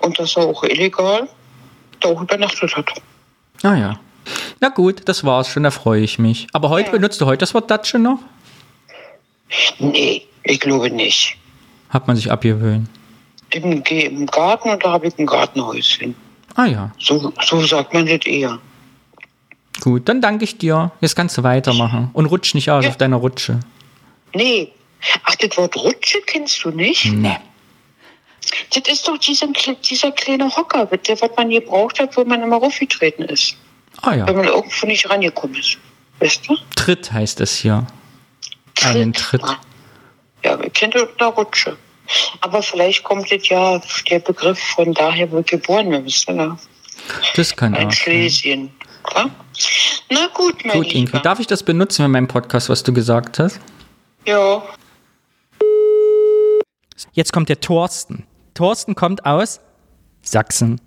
und 0.00 0.18
dass 0.18 0.36
er 0.36 0.42
auch 0.42 0.64
illegal 0.64 1.28
da 2.00 2.08
auch 2.08 2.20
übernachtet 2.20 2.76
hat. 2.76 2.90
Ah 3.62 3.76
ja. 3.76 4.00
Na 4.60 4.68
gut, 4.68 5.02
das 5.08 5.24
war's 5.24 5.48
schon, 5.48 5.62
da 5.62 5.70
freue 5.70 6.02
ich 6.02 6.18
mich. 6.18 6.46
Aber 6.52 6.68
heute 6.70 6.90
benutzt 6.90 7.20
du 7.20 7.26
heute 7.26 7.38
das 7.38 7.54
Wort 7.54 7.70
Datsche 7.70 7.98
noch? 7.98 8.18
Nee, 9.78 10.26
ich 10.44 10.60
glaube 10.60 10.90
nicht. 10.90 11.36
Hat 11.88 12.06
man 12.06 12.16
sich 12.16 12.30
abgewöhnt. 12.30 12.88
Ich 13.52 13.62
gehe 13.84 14.08
im 14.08 14.26
Garten 14.26 14.70
und 14.70 14.84
da 14.84 14.92
habe 14.92 15.08
ich 15.08 15.18
ein 15.18 15.26
Gartenhäuschen. 15.26 16.14
Ah 16.54 16.66
ja. 16.66 16.92
So, 16.98 17.32
so 17.44 17.60
sagt 17.62 17.92
man 17.94 18.06
das 18.06 18.24
eher. 18.26 18.58
Gut, 19.80 20.08
dann 20.08 20.20
danke 20.20 20.44
ich 20.44 20.58
dir. 20.58 20.92
Jetzt 21.00 21.16
kannst 21.16 21.38
du 21.38 21.42
weitermachen. 21.42 22.10
Und 22.12 22.26
rutsch 22.26 22.54
nicht 22.54 22.70
aus 22.70 22.86
auf 22.86 22.96
deiner 22.96 23.16
Rutsche. 23.16 23.60
Nee. 24.34 24.70
Ach, 25.24 25.34
das 25.36 25.56
Wort 25.56 25.76
Rutsche 25.76 26.20
kennst 26.26 26.62
du 26.64 26.70
nicht? 26.70 27.06
Nee. 27.06 27.36
Das 28.74 28.82
ist 28.86 29.08
doch 29.08 29.18
dieser, 29.18 29.48
dieser 29.48 30.12
kleine 30.12 30.54
Hocker, 30.54 30.86
der, 30.86 31.20
was 31.20 31.30
man 31.36 31.50
gebraucht 31.50 31.98
hat, 31.98 32.16
wo 32.16 32.24
man 32.24 32.42
immer 32.42 32.56
raufgetreten 32.56 33.24
ist. 33.24 33.56
Ah 34.02 34.14
ja. 34.14 34.26
Wenn 34.26 34.36
man 34.36 34.46
irgendwo 34.46 34.86
nicht 34.86 35.08
rangekommen 35.08 35.58
ist. 35.58 35.78
Weißt 36.20 36.48
du? 36.48 36.56
Tritt 36.76 37.12
heißt 37.12 37.40
es 37.40 37.56
hier. 37.56 37.86
Einen 38.82 39.12
Tritt. 39.12 39.42
Ja, 40.44 40.60
wir 40.60 40.70
kennen 40.70 40.92
unter 41.00 41.26
Rutsche. 41.26 41.76
Aber 42.40 42.62
vielleicht 42.62 43.04
kommt 43.04 43.30
das 43.30 43.48
ja 43.48 43.80
der 44.10 44.18
Begriff 44.20 44.58
von 44.58 44.92
daher, 44.94 45.30
wo 45.30 45.42
geboren 45.42 45.92
ihr, 45.92 46.34
ne? 46.34 46.58
Das 47.36 47.54
kann 47.54 47.74
Ein 47.74 47.86
auch. 47.86 47.90
sein. 47.90 47.92
Schlesien. 47.92 48.70
Ja? 49.14 49.30
Na 50.10 50.26
gut, 50.34 50.64
mein 50.64 50.78
Gut, 50.78 50.92
Lieber. 50.92 51.20
Darf 51.20 51.40
ich 51.40 51.46
das 51.46 51.62
benutzen 51.62 52.04
in 52.04 52.10
meinem 52.10 52.28
Podcast, 52.28 52.68
was 52.68 52.82
du 52.82 52.92
gesagt 52.92 53.38
hast? 53.38 53.60
Ja. 54.26 54.62
Jetzt 57.12 57.32
kommt 57.32 57.48
der 57.48 57.60
Thorsten. 57.60 58.26
Thorsten 58.54 58.94
kommt 58.94 59.24
aus 59.24 59.60
Sachsen. 60.22 60.80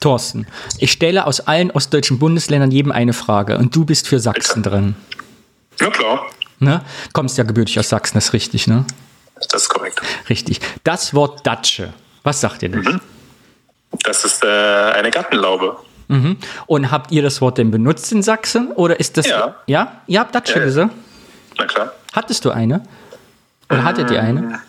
Thorsten, 0.00 0.46
ich 0.78 0.92
stelle 0.92 1.26
aus 1.26 1.40
allen 1.40 1.70
ostdeutschen 1.70 2.18
Bundesländern 2.18 2.70
jedem 2.70 2.92
eine 2.92 3.12
Frage 3.12 3.58
und 3.58 3.74
du 3.74 3.84
bist 3.84 4.08
für 4.08 4.18
Sachsen 4.18 4.62
drin. 4.62 4.96
Ja, 5.80 5.90
klar. 5.90 6.26
Ne? 6.58 6.82
Kommst 7.12 7.36
ja 7.38 7.44
gebürtig 7.44 7.78
aus 7.78 7.88
Sachsen, 7.88 8.14
das 8.14 8.26
ist 8.26 8.32
richtig, 8.32 8.66
ne? 8.66 8.84
Das 9.50 9.62
ist 9.62 9.68
korrekt. 9.68 10.00
Richtig. 10.30 10.60
Das 10.84 11.12
Wort 11.14 11.46
Datsche, 11.46 11.92
was 12.22 12.40
sagt 12.40 12.62
ihr 12.62 12.70
das? 12.70 12.86
Das 14.02 14.24
ist 14.24 14.42
äh, 14.42 14.46
eine 14.48 15.10
Gartenlaube. 15.10 15.76
Mhm. 16.08 16.38
Und 16.66 16.90
habt 16.90 17.12
ihr 17.12 17.22
das 17.22 17.40
Wort 17.40 17.58
denn 17.58 17.70
benutzt 17.70 18.10
in 18.12 18.22
Sachsen? 18.22 18.72
Oder 18.72 18.98
ist 18.98 19.16
das. 19.16 19.26
Ja. 19.26 19.56
Ja? 19.66 20.00
Ihr 20.06 20.20
habt 20.20 20.34
Datsche 20.34 20.58
Ja. 20.58 20.64
gesagt? 20.64 20.94
Na 21.58 21.66
klar. 21.66 21.92
Hattest 22.12 22.44
du 22.44 22.50
eine? 22.50 22.82
Oder 23.68 23.84
hattet 23.84 24.10
ihr 24.10 24.22
eine? 24.22 24.60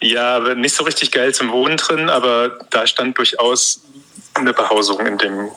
Ja, 0.00 0.36
aber 0.36 0.54
nicht 0.54 0.74
so 0.74 0.84
richtig 0.84 1.10
geil 1.10 1.34
zum 1.34 1.50
Wohnen 1.50 1.76
drin, 1.76 2.08
aber 2.08 2.58
da 2.70 2.86
stand 2.86 3.18
durchaus 3.18 3.82
eine 4.40 4.52
Behausung 4.52 5.06
in 5.06 5.18
dem 5.18 5.48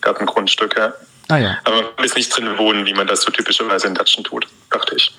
Gartengrundstück. 0.00 0.76
Ja. 0.76 0.92
Ah 1.28 1.38
ja. 1.38 1.58
Aber 1.64 1.82
man 1.96 2.04
ist 2.04 2.16
nicht 2.16 2.34
drin 2.36 2.56
wohnen, 2.58 2.86
wie 2.86 2.94
man 2.94 3.06
das 3.06 3.22
so 3.22 3.30
typischerweise 3.30 3.88
in 3.88 3.94
Datschen 3.94 4.24
tut, 4.24 4.46
dachte 4.70 4.94
ich. 4.96 5.12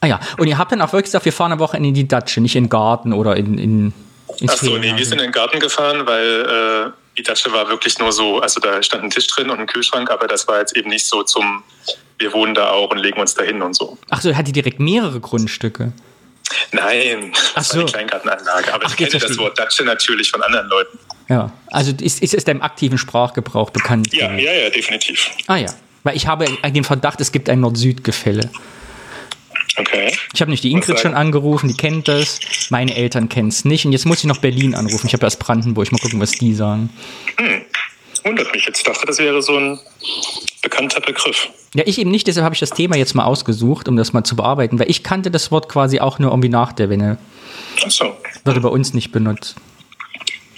Ah 0.00 0.06
ja. 0.06 0.20
Und 0.36 0.46
ihr 0.46 0.58
habt 0.58 0.70
dann 0.70 0.80
auch 0.80 0.92
wirklich 0.92 1.06
gesagt, 1.06 1.24
wir 1.24 1.32
fahren 1.32 1.52
eine 1.52 1.60
Woche 1.60 1.76
in 1.76 1.94
die 1.94 2.06
Datsche, 2.06 2.40
nicht 2.40 2.54
in 2.54 2.64
den 2.64 2.70
Garten 2.70 3.12
oder 3.12 3.36
in, 3.36 3.58
in, 3.58 3.92
ins 4.38 4.52
Achso, 4.52 4.66
nee, 4.66 4.72
Ferienhaus. 4.72 4.98
wir 4.98 5.06
sind 5.06 5.18
in 5.18 5.24
den 5.24 5.32
Garten 5.32 5.58
gefahren, 5.58 6.06
weil 6.06 6.86
äh, 6.86 6.90
die 7.16 7.24
Datsche 7.24 7.52
war 7.52 7.68
wirklich 7.68 7.98
nur 7.98 8.12
so, 8.12 8.40
also 8.40 8.60
da 8.60 8.80
stand 8.82 9.02
ein 9.02 9.10
Tisch 9.10 9.26
drin 9.26 9.50
und 9.50 9.58
ein 9.58 9.66
Kühlschrank, 9.66 10.10
aber 10.10 10.28
das 10.28 10.46
war 10.46 10.60
jetzt 10.60 10.76
eben 10.76 10.88
nicht 10.88 11.04
so 11.06 11.24
zum, 11.24 11.64
wir 12.18 12.32
wohnen 12.32 12.54
da 12.54 12.70
auch 12.70 12.90
und 12.90 12.98
legen 12.98 13.20
uns 13.20 13.34
da 13.34 13.42
hin 13.42 13.60
und 13.60 13.74
so. 13.74 13.98
Ach 14.10 14.20
so, 14.20 14.34
hat 14.34 14.46
die 14.46 14.52
direkt 14.52 14.78
mehrere 14.78 15.18
Grundstücke? 15.18 15.92
Nein, 16.72 17.32
Ach 17.34 17.54
das 17.56 17.70
so. 17.70 17.80
eine 17.80 17.88
Kleingartenanlage. 17.88 18.72
Aber 18.72 18.86
Ach, 18.86 18.90
ich 18.90 18.96
kenne 18.96 19.10
das 19.10 19.36
Wort 19.38 19.58
Datsche 19.58 19.84
natürlich 19.84 20.30
von 20.30 20.42
anderen 20.42 20.68
Leuten. 20.68 20.98
Ja. 21.28 21.52
Also 21.68 21.92
ist, 22.00 22.22
ist 22.22 22.34
es 22.34 22.44
deinem 22.44 22.62
aktiven 22.62 22.98
Sprachgebrauch 22.98 23.70
bekannt? 23.70 24.12
Ja, 24.12 24.34
ja, 24.36 24.52
ja, 24.52 24.70
definitiv. 24.70 25.30
Ah 25.46 25.56
ja. 25.56 25.68
Weil 26.04 26.16
ich 26.16 26.26
habe 26.26 26.46
den 26.46 26.84
Verdacht, 26.84 27.20
es 27.20 27.32
gibt 27.32 27.50
ein 27.50 27.60
Nord-Süd-Gefälle. 27.60 28.50
Okay. 29.76 30.12
Ich 30.34 30.40
habe 30.40 30.50
nicht 30.50 30.64
die 30.64 30.72
Ingrid 30.72 30.98
schon 30.98 31.14
angerufen, 31.14 31.68
die 31.68 31.76
kennt 31.76 32.08
das. 32.08 32.40
Meine 32.70 32.94
Eltern 32.94 33.28
kennen 33.28 33.48
es 33.48 33.64
nicht. 33.64 33.84
Und 33.84 33.92
jetzt 33.92 34.06
muss 34.06 34.18
ich 34.18 34.24
noch 34.24 34.38
Berlin 34.38 34.74
anrufen. 34.74 35.06
Ich 35.06 35.12
habe 35.12 35.24
erst 35.24 35.38
Brandenburg. 35.38 35.92
Mal 35.92 35.98
gucken, 35.98 36.20
was 36.20 36.32
die 36.32 36.54
sagen. 36.54 36.90
Hm. 37.36 37.62
Wundert 38.24 38.52
mich 38.52 38.66
jetzt. 38.66 38.78
Ich 38.78 38.84
dachte, 38.84 39.06
das 39.06 39.18
wäre 39.18 39.40
so 39.40 39.56
ein 39.56 39.78
bekannter 40.62 41.00
Begriff. 41.00 41.48
Ja, 41.74 41.84
ich 41.86 41.98
eben 41.98 42.10
nicht. 42.10 42.26
Deshalb 42.26 42.44
habe 42.44 42.54
ich 42.54 42.60
das 42.60 42.70
Thema 42.70 42.96
jetzt 42.96 43.14
mal 43.14 43.24
ausgesucht, 43.24 43.88
um 43.88 43.96
das 43.96 44.12
mal 44.12 44.24
zu 44.24 44.34
bearbeiten. 44.34 44.78
Weil 44.78 44.90
ich 44.90 45.04
kannte 45.04 45.30
das 45.30 45.50
Wort 45.50 45.68
quasi 45.68 46.00
auch 46.00 46.18
nur 46.18 46.30
irgendwie 46.30 46.48
nach 46.48 46.72
der 46.72 46.90
Wende. 46.90 47.18
Ach 47.84 47.90
so. 47.90 48.16
Wurde 48.44 48.60
bei 48.60 48.68
uns 48.68 48.94
nicht 48.94 49.12
benutzt. 49.12 49.54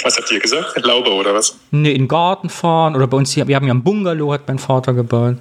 Was 0.02 0.16
habt 0.16 0.31
ihr 0.31 0.40
gesagt? 0.40 0.85
Laube 0.85 1.12
oder 1.12 1.35
was? 1.35 1.56
Nee, 1.70 1.93
in 1.93 2.02
den 2.02 2.09
Garten 2.09 2.48
fahren 2.48 2.97
oder 2.97 3.06
bei 3.06 3.16
uns 3.16 3.32
hier. 3.32 3.47
Wir 3.48 3.56
haben 3.56 3.66
ja 3.66 3.74
ein 3.74 3.82
Bungalow, 3.82 4.32
hat 4.32 4.48
mein 4.48 4.59
Vater 4.59 4.93
gebaut. 4.93 5.36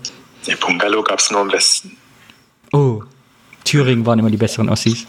Der 0.47 0.55
Bungalow 0.55 1.03
gab 1.03 1.19
es 1.19 1.31
nur 1.31 1.41
im 1.41 1.51
Westen. 1.51 1.97
Oh, 2.71 3.03
Thüringen 3.63 4.05
waren 4.05 4.19
immer 4.19 4.31
die 4.31 4.37
besseren 4.37 4.69
Ossis. 4.69 5.05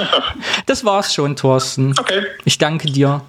das 0.66 0.84
war's 0.84 1.14
schon, 1.14 1.36
Thorsten. 1.36 1.94
Okay. 1.98 2.24
Ich 2.44 2.58
danke 2.58 2.90
dir. 2.90 3.22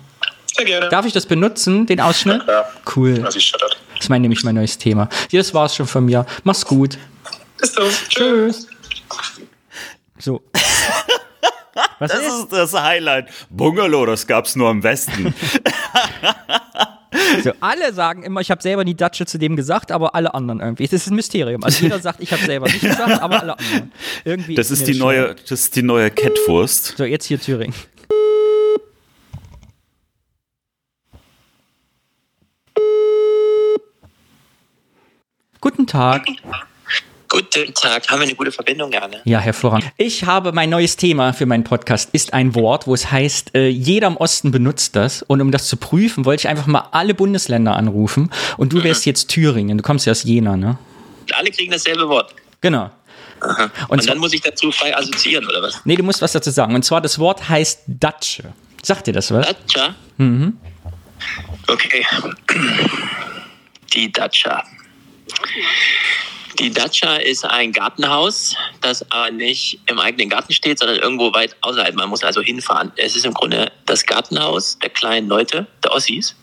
Sehr 0.46 0.66
gerne. 0.66 0.90
Darf 0.90 1.06
ich 1.06 1.14
das 1.14 1.26
benutzen, 1.26 1.86
den 1.86 2.00
Ausschnitt? 2.00 2.44
Ja. 2.48 2.66
Cool. 2.96 3.22
Also 3.24 3.38
ich. 3.38 3.52
Das 3.52 3.72
ist 4.00 4.10
mein, 4.10 4.22
nämlich 4.22 4.44
mein 4.44 4.56
neues 4.56 4.78
Thema. 4.78 5.10
Ja, 5.30 5.40
das 5.40 5.54
war's 5.54 5.76
schon 5.76 5.88
von 5.88 6.06
mir. 6.06 6.26
Mach's 6.44 6.66
gut. 6.66 6.98
Bis 7.58 7.74
dann. 7.74 7.88
Tschüss. 8.10 8.68
So. 10.20 10.42
Was 12.00 12.12
das 12.12 12.28
ist 12.28 12.48
das 12.52 12.74
Highlight. 12.74 13.30
Bungalow, 13.50 14.06
das 14.06 14.28
gab's 14.28 14.56
nur 14.56 14.70
im 14.72 14.84
Westen. 14.84 15.34
So, 17.44 17.52
alle 17.60 17.94
sagen 17.94 18.24
immer, 18.24 18.40
ich 18.40 18.52
habe 18.52 18.62
selber 18.62 18.86
die 18.86 18.96
Datsche 18.96 19.26
zu 19.26 19.38
dem 19.38 19.56
gesagt, 19.56 19.92
aber 19.92 20.16
alle 20.16 20.34
anderen 20.34 20.60
irgendwie. 20.62 20.86
Das 20.86 21.02
ist 21.02 21.08
ein 21.12 21.16
Mysterium. 21.16 21.64
Also 21.64 21.84
jeder 21.84 22.00
sagt, 22.00 22.22
ich 22.22 22.32
habe 22.32 22.44
selber 22.44 22.68
nicht 22.68 22.82
gesagt, 22.82 23.22
aber 23.22 23.42
alle 23.42 23.58
anderen. 23.58 23.92
Irgendwie 24.24 24.56
Das 24.56 24.72
ist 24.72 24.88
die 24.88 24.98
neue, 24.98 25.36
das 25.36 25.52
ist 25.52 25.76
die 25.76 25.84
neue 25.84 26.10
Catwurst. 26.10 26.96
So, 26.98 27.04
jetzt 27.04 27.26
hier 27.26 27.40
Thüringen. 27.40 27.76
Guten 35.60 35.86
Tag. 35.86 36.26
Guten 36.26 36.38
Tag, 36.38 36.68
haben 37.34 38.20
wir 38.20 38.28
eine 38.28 38.36
gute 38.36 38.52
Verbindung, 38.52 38.92
gerne? 38.92 39.22
Ja, 39.24 39.40
hervorragend. 39.40 39.92
Ich 39.98 40.26
habe 40.26 40.52
mein 40.52 40.70
neues 40.70 40.98
Thema 40.98 41.34
für 41.34 41.46
meinen 41.46 41.64
Podcast, 41.64 42.10
ist 42.14 42.34
ein 42.34 42.56
Wort, 42.56 42.88
wo 42.88 42.94
es 42.94 43.12
heißt, 43.12 43.56
äh, 43.56 43.68
jeder 43.68 44.08
im 44.08 44.18
Osten 44.18 44.52
benutzt 44.52 44.96
das. 44.96 45.22
Und 45.24 45.42
um 45.42 45.52
das 45.52 45.68
zu 45.68 45.78
prüfen, 45.78 46.26
wollte 46.26 46.42
ich 46.42 46.48
einfach 46.48 46.68
mal 46.68 46.90
alle 46.92 47.14
Bundesländer 47.14 47.76
anrufen. 47.76 48.32
Und 48.58 48.74
du 48.74 48.84
wärst 48.84 49.06
jetzt 49.06 49.30
Thüringen. 49.30 49.78
Du 49.78 49.84
kommst 49.84 50.06
ja 50.06 50.12
aus 50.12 50.24
Jena, 50.24 50.58
ne? 50.58 50.78
Alle 51.34 51.50
kriegen 51.52 51.72
dasselbe 51.72 52.08
Wort. 52.10 52.36
Genau. 52.60 52.92
Aha. 53.40 53.72
Und 53.88 54.00
Und, 54.00 54.10
dann 54.10 54.18
muss 54.18 54.34
ich 54.34 54.42
dazu 54.42 54.72
frei 54.72 54.96
assoziieren, 54.96 55.48
oder 55.48 55.62
was? 55.62 55.82
Nee, 55.86 55.96
du 55.96 56.04
musst 56.04 56.22
was 56.22 56.32
dazu 56.34 56.52
sagen. 56.52 56.76
Und 56.76 56.84
zwar, 56.84 57.02
das 57.02 57.18
Wort 57.18 57.50
heißt 57.50 57.84
Datsche. 57.88 58.54
Sagt 58.84 59.08
dir 59.08 59.14
das 59.14 59.32
was? 59.32 59.48
Datscha? 59.48 59.96
Mhm. 60.18 60.58
Okay. 61.68 62.06
Die 63.94 64.12
Datscha. 64.12 64.64
Die 66.62 66.70
Datscha 66.70 67.16
ist 67.16 67.44
ein 67.44 67.72
Gartenhaus, 67.72 68.56
das 68.82 69.12
aber 69.12 69.32
nicht 69.32 69.80
im 69.88 69.98
eigenen 69.98 70.30
Garten 70.30 70.54
steht, 70.54 70.78
sondern 70.78 71.00
irgendwo 71.00 71.34
weit 71.34 71.56
außerhalb. 71.62 71.96
Man 71.96 72.08
muss 72.08 72.24
also 72.24 72.40
hinfahren. 72.40 72.92
Es 72.98 73.16
ist 73.16 73.26
im 73.26 73.34
Grunde 73.34 73.72
das 73.88 74.06
Gartenhaus 74.06 74.78
der 74.78 74.92
kleinen 74.92 75.28
Leute, 75.28 75.66
der 75.84 75.92
Ossis. 75.92 76.36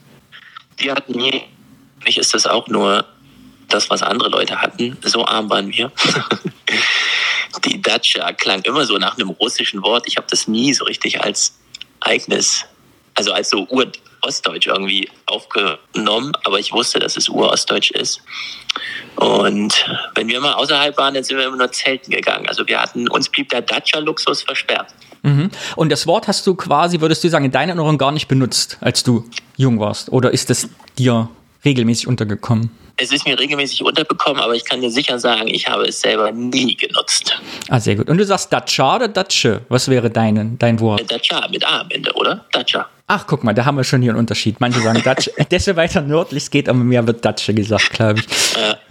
Wir 0.77 0.97
hatten 0.97 1.12
nie, 1.12 1.45
nicht 2.05 2.19
ist 2.19 2.35
das 2.35 2.49
auch 2.49 2.66
nur 2.66 3.07
das, 3.69 3.90
was 3.90 4.03
andere 4.03 4.28
Leute 4.28 4.61
hatten. 4.61 4.99
So 5.03 5.24
arm 5.24 5.49
waren 5.51 5.73
wir. 5.73 5.93
Die 7.65 7.81
Datscha 7.81 8.32
klang 8.32 8.62
immer 8.62 8.86
so 8.86 8.99
nach 8.99 9.16
einem 9.16 9.31
russischen 9.31 9.85
Wort. 9.85 10.09
Ich 10.09 10.16
habe 10.16 10.27
das 10.28 10.49
nie 10.49 10.74
so 10.74 10.85
richtig 10.86 11.23
als 11.23 11.57
eigenes, 12.01 12.65
also 13.15 13.32
als 13.32 13.51
so 13.51 13.69
Ur-Ostdeutsch 13.69 14.66
irgendwie 14.66 15.09
aufgenommen, 15.27 16.32
aber 16.43 16.59
ich 16.59 16.73
wusste, 16.73 16.99
dass 16.99 17.16
es 17.16 17.28
Ur-Ostdeutsch 17.28 17.93
ist. 17.93 18.20
Und 19.19 19.85
wenn 20.15 20.28
wir 20.28 20.40
mal 20.40 20.53
außerhalb 20.53 20.97
waren, 20.97 21.15
dann 21.15 21.24
sind 21.24 21.39
wir 21.39 21.47
immer 21.47 21.57
nur 21.57 21.73
zelten 21.73 22.12
gegangen. 22.12 22.47
Also 22.47 22.66
wir 22.69 22.81
hatten, 22.81 23.09
uns 23.09 23.28
blieb 23.28 23.49
der 23.49 23.62
Datscha-Luxus 23.62 24.43
versperrt. 24.43 24.95
Mhm. 25.23 25.51
Und 25.74 25.90
das 25.90 26.07
Wort 26.07 26.28
hast 26.28 26.47
du 26.47 26.55
quasi, 26.55 27.01
würdest 27.01 27.24
du 27.24 27.28
sagen, 27.28 27.45
in 27.45 27.51
deiner 27.51 27.70
Erinnerung 27.73 27.99
gar 27.99 28.12
nicht 28.12 28.28
benutzt, 28.28 28.78
als 28.81 29.03
du 29.03 29.28
jung 29.57 29.81
warst? 29.81 30.12
Oder 30.12 30.31
ist 30.31 30.51
es 30.51 30.69
dir 30.97 31.28
regelmäßig 31.65 32.07
untergekommen? 32.07 32.70
Es 32.97 33.11
ist 33.11 33.27
mir 33.27 33.36
regelmäßig 33.36 33.82
unterbekommen, 33.82 34.40
aber 34.40 34.55
ich 34.55 34.65
kann 34.65 34.81
dir 34.81 34.90
sicher 34.90 35.19
sagen, 35.19 35.49
ich 35.49 35.69
habe 35.69 35.85
es 35.85 36.01
selber 36.01 36.31
nie 36.31 36.77
genutzt. 36.77 37.40
Ah, 37.69 37.81
sehr 37.81 37.97
gut. 37.97 38.09
Und 38.09 38.19
du 38.19 38.24
sagst 38.24 38.53
Datscha 38.53 38.97
oder 38.97 39.09
Datsche? 39.09 39.62
Was 39.69 39.89
wäre 39.89 40.11
deine, 40.11 40.53
dein 40.59 40.78
Wort? 40.78 41.11
Datscha, 41.11 41.49
mit 41.49 41.66
A 41.66 41.81
am 41.81 41.90
Ende, 41.90 42.12
oder? 42.12 42.45
Datscha. 42.53 42.89
Ach, 43.10 43.26
guck 43.26 43.43
mal, 43.43 43.55
da 43.55 43.64
haben 43.64 43.76
wir 43.76 43.85
schon 43.85 44.02
hier 44.02 44.12
einen 44.12 44.18
Unterschied. 44.18 44.60
Manche 44.60 44.80
sagen 44.80 45.02
Datsche. 45.05 45.32
Desto 45.51 45.74
weiter 45.76 46.02
nördlich 46.02 46.44
es 46.44 46.51
geht, 46.51 46.68
aber 46.68 46.78
mehr 46.78 47.06
wird 47.06 47.24
Datsche 47.24 47.55
gesagt, 47.55 47.90
glaube 47.90 48.20
ich. 48.20 48.26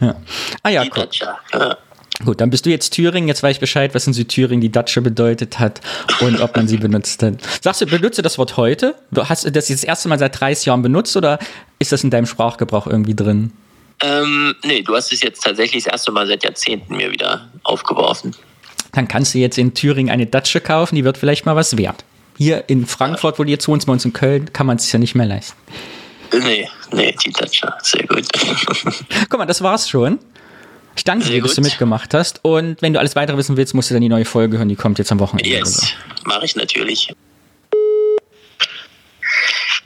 Ja. 0.02 0.16
Ah 0.64 0.70
ja, 0.70 0.86
guck. 0.90 1.10
Ja. 1.54 1.78
Gut, 2.26 2.42
dann 2.42 2.50
bist 2.50 2.66
du 2.66 2.72
jetzt 2.72 2.94
Thüringen. 2.94 3.28
Jetzt 3.28 3.44
weiß 3.44 3.58
ich 3.58 3.60
Bescheid, 3.60 3.94
was 3.94 4.08
in 4.08 4.14
Südthüringen 4.14 4.60
die 4.60 4.72
Datsche 4.72 5.02
bedeutet 5.02 5.60
hat 5.60 5.82
und 6.20 6.42
ob 6.42 6.56
man 6.56 6.68
sie 6.68 6.78
benutzt 6.78 7.22
hat. 7.22 7.36
Sagst 7.62 7.82
du, 7.82 7.86
benutze 7.86 8.24
das 8.24 8.40
Wort 8.40 8.58
heute? 8.58 8.96
Hast 9.16 9.46
du 9.46 9.52
das 9.52 9.70
jetzt 9.70 9.84
das 9.84 9.88
erste 9.88 10.10
Mal 10.10 10.18
seit 10.18 10.40
30 10.40 10.66
Jahren 10.66 10.82
benutzt 10.82 11.16
oder 11.16 11.38
ist 11.78 11.92
das 11.92 12.04
in 12.04 12.10
deinem 12.10 12.26
Sprachgebrauch 12.26 12.88
irgendwie 12.88 13.14
drin? 13.14 13.52
Ähm, 14.02 14.56
nee, 14.64 14.82
du 14.82 14.96
hast 14.96 15.14
es 15.14 15.22
jetzt 15.22 15.44
tatsächlich 15.44 15.84
das 15.84 15.94
erste 15.94 16.12
Mal 16.12 16.26
seit 16.26 16.44
Jahrzehnten 16.44 16.98
mir 16.98 17.12
wieder 17.12 17.50
aufgeworfen. 17.64 18.36
Dann 18.94 19.08
kannst 19.08 19.36
du 19.36 19.38
jetzt 19.38 19.60
in 19.60 19.76
Thüringen 19.76 20.10
eine 20.10 20.26
Datsche 20.26 20.60
kaufen, 20.60 20.96
die 20.96 21.04
wird 21.04 21.20
vielleicht 21.20 21.46
mal 21.46 21.56
was 21.56 21.78
wert. 21.78 22.04
Hier 22.38 22.66
in 22.70 22.86
Frankfurt, 22.86 23.40
wo 23.40 23.44
du 23.44 23.50
jetzt 23.50 23.68
wohnst, 23.68 23.88
bei 23.88 23.94
uns 23.94 24.06
in 24.06 24.14
Köln, 24.14 24.52
kann 24.54 24.68
man 24.68 24.78
es 24.78 24.84
sich 24.84 24.94
ja 24.94 25.00
nicht 25.00 25.16
mehr 25.16 25.26
leisten. 25.26 25.58
Nee, 26.34 26.70
nee, 26.92 27.16
die 27.24 27.32
Datscha, 27.32 27.78
sehr 27.82 28.06
gut. 28.06 28.26
Guck 29.30 29.40
mal, 29.40 29.46
das 29.46 29.62
war's 29.62 29.90
schon. 29.90 30.20
Ich 30.96 31.04
danke 31.04 31.26
Sehr 31.26 31.36
dir, 31.36 31.42
dass 31.44 31.56
du 31.56 31.62
gut. 31.62 31.70
mitgemacht 31.72 32.14
hast. 32.14 32.44
Und 32.44 32.82
wenn 32.82 32.94
du 32.94 33.00
alles 33.00 33.16
weitere 33.16 33.38
wissen 33.38 33.56
willst, 33.56 33.74
musst 33.76 33.90
du 33.90 33.94
dann 33.94 34.02
die 34.02 34.10
neue 34.10 34.26
Folge 34.26 34.58
hören. 34.58 34.68
Die 34.68 34.76
kommt 34.76 34.98
jetzt 34.98 35.12
am 35.12 35.20
Wochenende. 35.20 35.50
so. 35.66 35.82
Yes, 35.82 35.94
mache 36.26 36.46
ich 36.46 36.56
natürlich. 36.56 37.14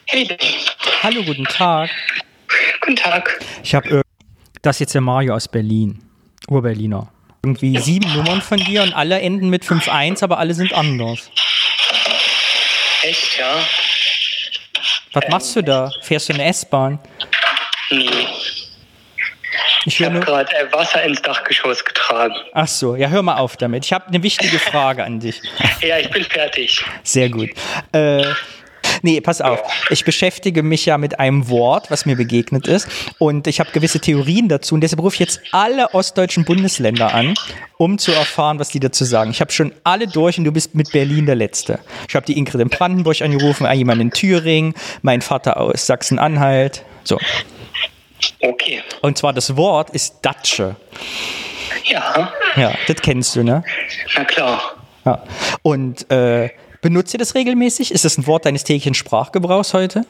Hey, 0.07 0.27
Hallo, 1.03 1.23
guten 1.23 1.45
Tag. 1.45 1.89
guten 2.81 2.95
Tag. 2.95 3.39
Ich 3.63 3.75
habe 3.75 4.01
das 4.61 4.75
ist 4.75 4.79
jetzt 4.81 4.93
der 4.93 5.01
Mario 5.01 5.33
aus 5.35 5.47
Berlin. 5.47 5.99
Ur-Berliner. 6.47 7.09
Irgendwie 7.43 7.77
sieben 7.79 8.13
Nummern 8.13 8.41
von 8.41 8.59
dir 8.59 8.83
und 8.83 8.93
alle 8.93 9.19
enden 9.19 9.49
mit 9.49 9.63
5-1, 9.63 10.23
aber 10.23 10.37
alle 10.37 10.53
sind 10.53 10.73
anders. 10.73 11.31
Ja? 13.41 13.59
Was 15.13 15.27
machst 15.29 15.55
du 15.55 15.63
da? 15.63 15.91
Fährst 16.01 16.29
du 16.29 16.33
eine 16.33 16.45
S-Bahn? 16.45 16.99
Nee. 17.89 18.07
Ich 19.85 19.99
Ich 19.99 20.05
habe 20.05 20.19
gerade 20.19 20.55
äh, 20.55 20.71
Wasser 20.71 21.01
ins 21.01 21.23
Dachgeschoss 21.23 21.83
getragen. 21.83 22.35
Ach 22.53 22.67
so, 22.67 22.95
ja, 22.95 23.07
hör 23.09 23.23
mal 23.23 23.37
auf 23.37 23.57
damit. 23.57 23.83
Ich 23.83 23.93
habe 23.93 24.05
eine 24.07 24.21
wichtige 24.21 24.59
Frage 24.59 25.03
an 25.03 25.19
dich. 25.19 25.41
Ja, 25.81 25.97
ich 25.97 26.11
bin 26.11 26.23
fertig. 26.23 26.85
Sehr 27.01 27.29
gut. 27.29 27.49
Äh, 27.93 28.25
nee, 29.01 29.21
pass 29.21 29.41
auf. 29.41 29.61
Ich 29.89 30.05
beschäftige 30.05 30.63
mich 30.63 30.85
ja 30.85 30.97
mit 30.97 31.19
einem 31.19 31.49
Wort, 31.49 31.91
was 31.91 32.05
mir 32.05 32.15
begegnet 32.15 32.67
ist. 32.67 32.87
Und 33.19 33.47
ich 33.47 33.59
habe 33.59 33.71
gewisse 33.71 33.99
Theorien 33.99 34.47
dazu. 34.49 34.75
Und 34.75 34.81
deshalb 34.81 35.01
rufe 35.01 35.15
ich 35.15 35.19
jetzt 35.19 35.41
alle 35.51 35.93
ostdeutschen 35.93 36.45
Bundesländer 36.45 37.13
an, 37.13 37.33
um 37.77 37.97
zu 37.97 38.11
erfahren, 38.11 38.59
was 38.59 38.69
die 38.69 38.79
dazu 38.79 39.03
sagen. 39.03 39.31
Ich 39.31 39.41
habe 39.41 39.51
schon 39.51 39.71
alle 39.83 40.07
durch 40.07 40.37
und 40.37 40.45
du 40.45 40.51
bist 40.51 40.75
mit 40.75 40.91
Berlin 40.91 41.25
der 41.25 41.35
Letzte. 41.35 41.79
Ich 42.07 42.15
habe 42.15 42.25
die 42.25 42.37
Ingrid 42.37 42.61
in 42.61 42.69
Brandenburg 42.69 43.21
angerufen, 43.21 43.67
jemand 43.73 44.01
in 44.01 44.11
Thüringen, 44.11 44.73
mein 45.01 45.21
Vater 45.21 45.57
aus 45.57 45.85
Sachsen-Anhalt. 45.85 46.83
So. 47.03 47.19
Okay. 48.41 48.81
Und 49.01 49.17
zwar 49.17 49.33
das 49.33 49.55
Wort 49.57 49.89
ist 49.91 50.19
Datsche. 50.21 50.75
Ja, 51.85 52.31
Ja, 52.55 52.73
das 52.87 52.97
kennst 53.01 53.35
du, 53.35 53.43
ne? 53.43 53.63
na 54.15 54.23
klar. 54.23 54.61
Ja. 55.05 55.23
Und 55.63 56.09
äh, 56.11 56.49
benutzt 56.81 57.13
ihr 57.13 57.19
das 57.19 57.35
regelmäßig? 57.35 57.91
Ist 57.91 58.05
das 58.05 58.17
ein 58.17 58.27
Wort 58.27 58.45
deines 58.45 58.63
täglichen 58.63 58.93
Sprachgebrauchs 58.93 59.73
heute? 59.73 60.05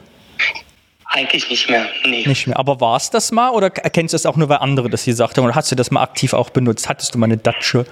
Eigentlich 1.14 1.50
nicht 1.50 1.68
mehr. 1.68 1.86
Nee. 2.06 2.24
Nicht 2.26 2.46
mehr. 2.46 2.58
Aber 2.58 2.80
war 2.80 2.96
es 2.96 3.10
das 3.10 3.32
mal 3.32 3.50
oder 3.50 3.68
kennst 3.68 4.14
du 4.14 4.16
es 4.16 4.24
auch 4.24 4.36
nur, 4.36 4.48
weil 4.48 4.58
andere 4.58 4.88
das 4.88 5.04
gesagt 5.04 5.36
haben? 5.36 5.44
Oder 5.44 5.54
hast 5.54 5.70
du 5.70 5.76
das 5.76 5.90
mal 5.90 6.02
aktiv 6.02 6.32
auch 6.32 6.48
benutzt? 6.48 6.88
Hattest 6.88 7.14
du 7.14 7.18
mal 7.18 7.26
eine 7.26 7.36
Datsche? 7.36 7.84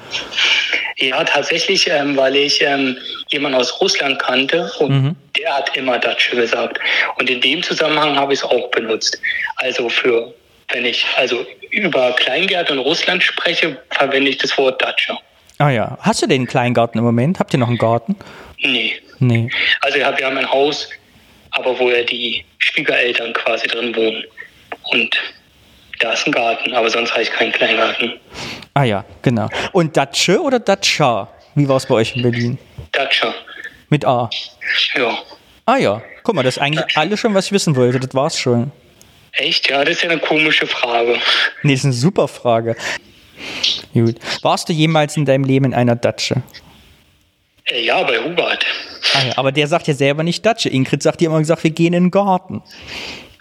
Ja, 0.97 1.23
tatsächlich, 1.24 1.89
ähm, 1.90 2.16
weil 2.16 2.35
ich 2.36 2.62
ähm, 2.62 2.97
jemanden 3.28 3.59
aus 3.59 3.81
Russland 3.81 4.19
kannte 4.19 4.70
und 4.78 4.90
Mhm. 4.90 5.16
der 5.39 5.55
hat 5.57 5.77
immer 5.77 5.98
Datsche 5.98 6.35
gesagt. 6.36 6.78
Und 7.19 7.28
in 7.28 7.40
dem 7.43 7.62
Zusammenhang 7.62 8.16
habe 8.16 8.32
ich 8.32 8.40
es 8.40 8.44
auch 8.44 8.70
benutzt. 8.70 9.20
Also 9.57 9.89
für, 9.90 10.32
wenn 10.73 10.86
ich 10.86 11.05
also 11.16 11.47
über 11.70 12.12
Kleingärten 12.12 12.78
in 12.78 12.82
Russland 12.82 13.23
spreche, 13.23 13.78
verwende 13.90 14.31
ich 14.31 14.39
das 14.39 14.57
Wort 14.57 14.81
Datsche. 14.82 15.16
Ah 15.61 15.69
ja. 15.69 15.99
Hast 16.01 16.23
du 16.23 16.27
den 16.27 16.47
Kleingarten 16.47 16.99
im 16.99 17.05
Moment? 17.05 17.39
Habt 17.39 17.53
ihr 17.53 17.59
noch 17.59 17.69
einen 17.69 17.77
Garten? 17.77 18.16
Nee. 18.62 18.95
Nee. 19.19 19.51
Also 19.82 19.99
wir 19.99 20.07
haben 20.07 20.39
ein 20.39 20.51
Haus, 20.51 20.89
aber 21.51 21.78
wo 21.78 21.91
ja 21.91 22.03
die 22.03 22.43
Schwiegereltern 22.59 23.35
quasi 23.35 23.69
drin 23.69 23.95
wohnen. 23.95 24.24
Und 24.91 25.15
Da 25.99 26.15
ist 26.15 26.27
ein 26.27 26.32
Garten, 26.32 26.73
aber 26.73 26.89
sonst 26.89 27.12
habe 27.12 27.23
ich 27.23 27.31
keinen 27.31 27.53
Kleingarten. 27.53 28.19
Ah 28.73 28.85
ja, 28.85 29.05
genau. 29.20 29.51
Und 29.73 29.95
Datsche 29.99 30.41
oder 30.41 30.59
Datscha? 30.59 31.28
Wie 31.55 31.69
war 31.69 31.77
es 31.77 31.85
bei 31.85 31.97
euch 31.97 32.16
in 32.16 32.23
Berlin? 32.23 32.59
Datscha. 32.93 33.35
Mit 33.91 34.07
A. 34.07 34.31
Ja. 34.97 35.19
Ah 35.66 35.77
ja, 35.77 36.01
guck 36.23 36.35
mal, 36.37 36.43
das 36.43 36.57
ist 36.57 36.62
eigentlich 36.62 36.97
alles 36.97 37.20
schon, 37.20 37.35
was 37.35 37.47
ich 37.47 37.53
wissen 37.53 37.77
wollte. 37.77 38.01
Das 38.01 38.15
war's 38.15 38.39
schon. 38.39 38.73
Echt? 39.32 39.69
Ja, 39.69 39.85
das 39.85 39.97
ist 39.97 40.03
ja 40.05 40.11
eine 40.11 40.20
komische 40.20 40.66
Frage. 40.66 41.19
Nee, 41.62 41.73
das 41.73 41.81
ist 41.81 41.85
eine 41.85 41.93
super 41.93 42.28
Frage. 42.28 42.77
Gut. 43.95 44.16
Warst 44.43 44.69
du 44.69 44.73
jemals 44.73 45.16
in 45.16 45.24
deinem 45.24 45.45
Leben 45.45 45.66
in 45.66 45.74
einer 45.74 45.97
Datsche? 45.97 46.43
Äh, 47.65 47.85
ja, 47.85 48.03
bei 48.03 48.19
Hubert. 48.19 48.65
Ah 49.15 49.27
ja, 49.27 49.32
aber 49.37 49.53
der 49.53 49.66
sagt 49.66 49.87
ja 49.87 49.95
selber 49.95 50.23
nicht 50.23 50.45
Datsche. 50.45 50.69
Ingrid 50.69 51.03
sagt 51.03 51.20
dir 51.20 51.27
immer 51.27 51.39
gesagt, 51.39 51.65
wir 51.65 51.70
gehen 51.70 51.93
in 51.93 52.05
den 52.05 52.11
Garten. 52.11 52.62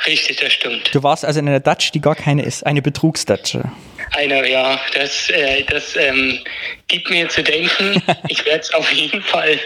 Richtig, 0.09 0.37
das 0.37 0.53
stimmt. 0.53 0.89
Du 0.91 1.03
warst 1.03 1.23
also 1.23 1.39
in 1.39 1.47
einer 1.47 1.59
Datsche, 1.59 1.91
die 1.91 2.01
gar 2.01 2.15
keine 2.15 2.41
ist. 2.41 2.65
Eine 2.65 2.81
Betrugsdatsche. 2.81 3.71
Eine, 4.13 4.49
ja, 4.49 4.79
das, 4.95 5.29
äh, 5.29 5.63
das 5.65 5.95
ähm, 5.95 6.39
gibt 6.87 7.11
mir 7.11 7.29
zu 7.29 7.43
denken. 7.43 8.01
ich 8.27 8.43
werde 8.43 8.61
es 8.61 8.73
auf 8.73 8.91
jeden 8.91 9.21
Fall 9.21 9.59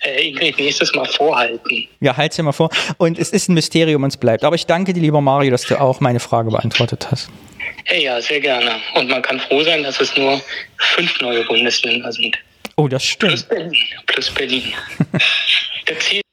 äh, 0.00 0.28
Ingrid 0.28 0.58
nächstes 0.58 0.92
Mal 0.96 1.06
vorhalten. 1.06 1.86
Ja, 2.00 2.16
halt's 2.16 2.34
dir 2.34 2.42
mal 2.42 2.50
vor. 2.50 2.70
Und 2.98 3.20
es 3.20 3.30
ist 3.30 3.48
ein 3.48 3.54
Mysterium 3.54 4.02
und 4.02 4.08
es 4.08 4.16
bleibt. 4.16 4.42
Aber 4.42 4.56
ich 4.56 4.66
danke 4.66 4.92
dir, 4.94 5.00
lieber 5.00 5.20
Mario, 5.20 5.52
dass 5.52 5.62
du 5.62 5.80
auch 5.80 6.00
meine 6.00 6.18
Frage 6.18 6.50
beantwortet 6.50 7.06
hast. 7.12 7.30
Hey, 7.84 8.02
ja, 8.02 8.20
sehr 8.20 8.40
gerne. 8.40 8.72
Und 8.96 9.08
man 9.08 9.22
kann 9.22 9.38
froh 9.38 9.62
sein, 9.62 9.84
dass 9.84 10.00
es 10.00 10.16
nur 10.16 10.40
fünf 10.76 11.20
neue 11.20 11.44
Bundesländer 11.44 12.10
sind. 12.10 12.36
Oh, 12.74 12.88
das 12.88 13.04
stimmt. 13.04 13.30
Plus 13.30 13.42
Berlin. 13.44 13.76
Plus 14.06 14.30
Berlin. 14.32 14.72
das 15.86 15.98
zählt 16.00 16.24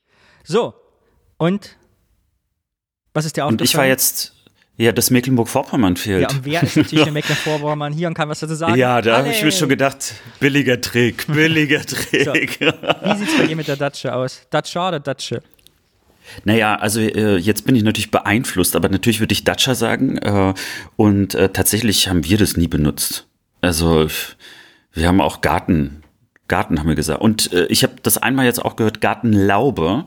So, 0.46 0.74
und 1.38 1.76
was 3.14 3.26
ist 3.26 3.38
dir 3.38 3.46
Und 3.46 3.62
ich 3.62 3.76
war 3.76 3.86
jetzt, 3.86 4.34
ja, 4.78 4.92
das 4.92 5.12
Mecklenburg-Vorpommern 5.12 5.96
fehlt. 5.96 6.22
Ja, 6.24 6.30
und 6.30 6.46
wer 6.46 6.64
ist 6.64 6.78
natürlich 6.78 7.04
der 7.04 7.14
Mecklenburg-Vorpommern 7.14 7.94
hier 7.94 8.08
und 8.08 8.14
kann 8.14 8.30
was 8.30 8.40
dazu 8.40 8.56
sagen? 8.56 8.76
Ja, 8.76 9.02
da 9.02 9.18
habe 9.18 9.30
ich 9.30 9.44
mir 9.44 9.52
schon 9.52 9.70
gedacht, 9.70 10.14
billiger 10.40 10.80
Trick, 10.80 11.28
billiger 11.34 11.82
Trick. 11.82 12.60
Wie 12.60 13.18
sieht's 13.18 13.38
bei 13.38 13.48
dir 13.48 13.56
mit 13.56 13.68
der 13.68 13.78
Datsche 13.78 14.14
aus? 14.14 14.42
Datscha 14.50 14.90
oder 14.90 15.00
Datsche? 15.00 15.42
Naja, 16.46 16.76
also 16.76 17.00
äh, 17.02 17.38
jetzt 17.38 17.66
bin 17.66 17.76
ich 17.76 17.84
natürlich 17.84 18.12
beeinflusst, 18.12 18.76
aber 18.76 18.90
natürlich 18.90 19.20
würde 19.20 19.34
ich 19.34 19.44
Dacia 19.44 19.76
sagen. 19.76 20.18
Äh, 20.18 20.54
und 20.96 21.36
äh, 21.36 21.50
tatsächlich 21.50 22.08
haben 22.08 22.24
wir 22.24 22.38
das 22.38 22.58
nie 22.58 22.68
benutzt. 22.68 23.28
Also 23.62 24.08
wir 24.94 25.08
haben 25.08 25.22
auch 25.22 25.42
Garten. 25.42 26.01
Garten 26.52 26.80
haben 26.80 26.90
wir 26.90 26.96
gesagt. 26.96 27.22
Und 27.22 27.54
äh, 27.54 27.66
ich 27.68 27.82
habe 27.84 27.94
das 28.04 28.18
einmal 28.18 28.46
jetzt 28.46 28.64
auch 28.64 28.76
gehört, 28.76 29.00
Gartenlaube. 29.00 30.04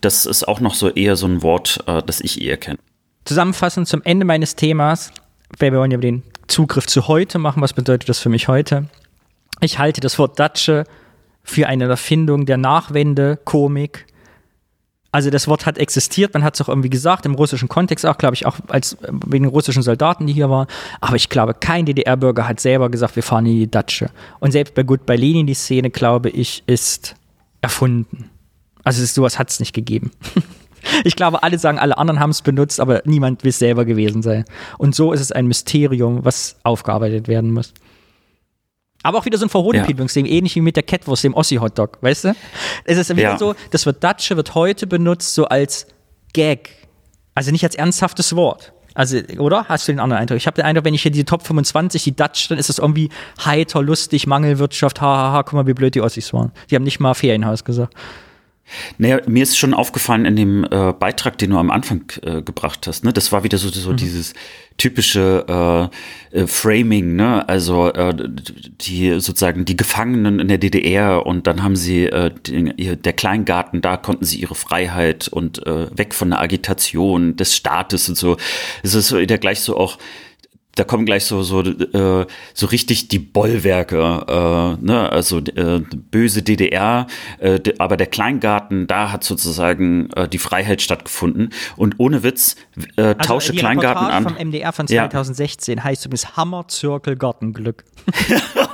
Das 0.00 0.26
ist 0.26 0.46
auch 0.46 0.60
noch 0.60 0.74
so 0.74 0.88
eher 0.88 1.16
so 1.16 1.26
ein 1.26 1.42
Wort, 1.42 1.80
äh, 1.88 2.02
das 2.06 2.20
ich 2.20 2.40
eher 2.40 2.56
kenne. 2.56 2.78
Zusammenfassend 3.24 3.88
zum 3.88 4.02
Ende 4.04 4.24
meines 4.24 4.54
Themas, 4.54 5.12
wir 5.58 5.72
wollen 5.72 5.90
ja 5.90 5.98
den 5.98 6.22
Zugriff 6.46 6.86
zu 6.86 7.08
heute 7.08 7.38
machen. 7.38 7.60
Was 7.62 7.72
bedeutet 7.72 8.08
das 8.08 8.20
für 8.20 8.28
mich 8.28 8.46
heute? 8.46 8.86
Ich 9.60 9.80
halte 9.80 10.00
das 10.00 10.18
Wort 10.20 10.38
Datsche 10.38 10.84
für 11.42 11.66
eine 11.66 11.88
Erfindung 11.88 12.46
der 12.46 12.58
Nachwende, 12.58 13.36
Komik. 13.44 14.06
Also 15.10 15.30
das 15.30 15.48
Wort 15.48 15.64
hat 15.64 15.78
existiert, 15.78 16.34
man 16.34 16.44
hat 16.44 16.54
es 16.54 16.60
auch 16.60 16.68
irgendwie 16.68 16.90
gesagt, 16.90 17.24
im 17.24 17.34
russischen 17.34 17.68
Kontext 17.68 18.04
auch, 18.04 18.18
glaube 18.18 18.34
ich, 18.34 18.44
auch 18.44 18.58
als 18.68 18.94
äh, 18.94 19.08
wegen 19.26 19.46
russischen 19.46 19.82
Soldaten, 19.82 20.26
die 20.26 20.34
hier 20.34 20.50
waren. 20.50 20.66
Aber 21.00 21.16
ich 21.16 21.30
glaube, 21.30 21.54
kein 21.54 21.86
DDR-Bürger 21.86 22.46
hat 22.46 22.60
selber 22.60 22.90
gesagt, 22.90 23.16
wir 23.16 23.22
fahren 23.22 23.46
in 23.46 23.56
die 23.56 23.70
Datsche. 23.70 24.10
Und 24.38 24.52
selbst 24.52 24.74
bei 24.74 24.82
Gut 24.82 25.06
bei 25.06 25.16
Lenin, 25.16 25.46
die 25.46 25.54
Szene, 25.54 25.90
glaube 25.90 26.28
ich, 26.28 26.62
ist 26.66 27.14
erfunden. 27.62 28.30
Also 28.84 29.02
ist, 29.02 29.14
sowas 29.14 29.38
hat 29.38 29.50
es 29.50 29.60
nicht 29.60 29.74
gegeben. 29.74 30.10
Ich 31.04 31.16
glaube, 31.16 31.42
alle 31.42 31.58
sagen, 31.58 31.78
alle 31.78 31.98
anderen 31.98 32.20
haben 32.20 32.30
es 32.30 32.40
benutzt, 32.40 32.80
aber 32.80 33.02
niemand 33.04 33.42
will 33.42 33.50
es 33.50 33.58
selber 33.58 33.84
gewesen 33.84 34.22
sein. 34.22 34.44
Und 34.78 34.94
so 34.94 35.12
ist 35.12 35.20
es 35.20 35.32
ein 35.32 35.46
Mysterium, 35.46 36.24
was 36.24 36.56
aufgearbeitet 36.62 37.28
werden 37.28 37.52
muss. 37.52 37.74
Aber 39.02 39.18
auch 39.18 39.24
wieder 39.24 39.38
so 39.38 39.46
ein 39.46 39.48
Verhohlenpiepungsding, 39.48 40.26
ähnlich 40.26 40.56
wie 40.56 40.60
mit 40.60 40.76
der 40.76 40.82
Catwurst, 40.82 41.22
dem 41.24 41.34
Ossi-Hotdog, 41.34 41.98
weißt 42.00 42.24
du? 42.24 42.34
Es 42.84 42.98
ist 42.98 43.10
wieder 43.10 43.22
Ja. 43.22 43.38
so, 43.38 43.54
das 43.70 43.86
wird 43.86 44.02
Datsche 44.02 44.36
wird 44.36 44.54
heute 44.54 44.86
benutzt 44.86 45.34
so 45.34 45.44
als 45.46 45.86
Gag. 46.32 46.70
Also 47.34 47.52
nicht 47.52 47.62
als 47.64 47.76
ernsthaftes 47.76 48.34
Wort. 48.34 48.72
Also, 48.94 49.18
oder? 49.38 49.66
Hast 49.68 49.86
du 49.86 49.92
den 49.92 50.00
anderen 50.00 50.20
Eindruck? 50.20 50.38
Ich 50.38 50.46
habe 50.48 50.56
den 50.56 50.64
Eindruck, 50.64 50.84
wenn 50.84 50.94
ich 50.94 51.02
hier 51.02 51.12
die 51.12 51.24
Top 51.24 51.46
25, 51.46 52.02
die 52.02 52.16
Dutch, 52.16 52.48
dann 52.48 52.58
ist 52.58 52.68
das 52.68 52.78
irgendwie 52.80 53.10
heiter, 53.44 53.80
lustig, 53.80 54.26
Mangelwirtschaft, 54.26 55.00
hahaha, 55.00 55.44
guck 55.44 55.52
mal, 55.52 55.66
wie 55.68 55.74
blöd 55.74 55.94
die 55.94 56.00
Ossis 56.00 56.32
waren. 56.32 56.50
Die 56.68 56.74
haben 56.74 56.82
nicht 56.82 56.98
mal 56.98 57.14
Ferienhaus 57.14 57.62
gesagt. 57.64 57.94
Naja, 58.98 59.20
mir 59.26 59.42
ist 59.42 59.58
schon 59.58 59.74
aufgefallen 59.74 60.24
in 60.24 60.36
dem 60.36 60.64
äh, 60.64 60.92
Beitrag, 60.92 61.38
den 61.38 61.50
du 61.50 61.58
am 61.58 61.70
Anfang 61.70 62.04
äh, 62.22 62.42
gebracht 62.42 62.86
hast, 62.86 63.04
ne? 63.04 63.12
Das 63.12 63.32
war 63.32 63.44
wieder 63.44 63.58
so, 63.58 63.68
so 63.68 63.92
dieses 63.92 64.34
typische 64.76 65.90
äh, 66.32 66.38
äh, 66.38 66.46
Framing, 66.46 67.16
ne? 67.16 67.48
Also 67.48 67.92
äh, 67.92 68.14
die 68.80 69.20
sozusagen 69.20 69.64
die 69.64 69.76
Gefangenen 69.76 70.38
in 70.40 70.48
der 70.48 70.58
DDR 70.58 71.26
und 71.26 71.46
dann 71.46 71.62
haben 71.62 71.76
sie 71.76 72.06
äh, 72.06 72.30
den, 72.30 72.74
ihr, 72.76 72.96
der 72.96 73.12
Kleingarten, 73.12 73.80
da 73.80 73.96
konnten 73.96 74.24
sie 74.24 74.40
ihre 74.40 74.54
Freiheit 74.54 75.28
und 75.28 75.58
weg 75.58 76.14
von 76.14 76.30
der 76.30 76.40
Agitation 76.40 77.36
des 77.36 77.54
Staates 77.54 78.08
und 78.08 78.16
so. 78.16 78.36
Es 78.82 78.94
ist 78.94 79.14
wieder 79.14 79.38
gleich 79.38 79.60
so 79.60 79.76
auch 79.76 79.98
da 80.74 80.84
kommen 80.84 81.06
gleich 81.06 81.24
so 81.24 81.42
so 81.42 81.60
äh, 81.62 82.26
so 82.54 82.66
richtig 82.66 83.08
die 83.08 83.18
Bollwerke, 83.18 83.98
äh, 84.28 84.84
ne? 84.84 85.10
also 85.10 85.38
äh, 85.38 85.80
böse 86.10 86.42
DDR, 86.42 87.06
äh, 87.38 87.58
de, 87.58 87.74
aber 87.78 87.96
der 87.96 88.06
Kleingarten, 88.06 88.86
da 88.86 89.10
hat 89.10 89.24
sozusagen 89.24 90.10
äh, 90.12 90.28
die 90.28 90.38
Freiheit 90.38 90.80
stattgefunden 90.80 91.50
und 91.76 91.96
ohne 91.98 92.22
Witz 92.22 92.54
äh, 92.96 93.14
tausche 93.16 93.48
also 93.48 93.52
die 93.52 93.58
Kleingarten 93.58 94.04
Reportage 94.04 94.26
an. 94.28 94.36
vom 94.36 94.48
MDR 94.48 94.72
von 94.72 94.86
Ja. 94.86 95.02
2016 95.10 95.82
heißt 95.82 96.06
übrigens 96.06 96.36
Hammerzirkel 96.36 97.16
Gartenglück. 97.16 97.84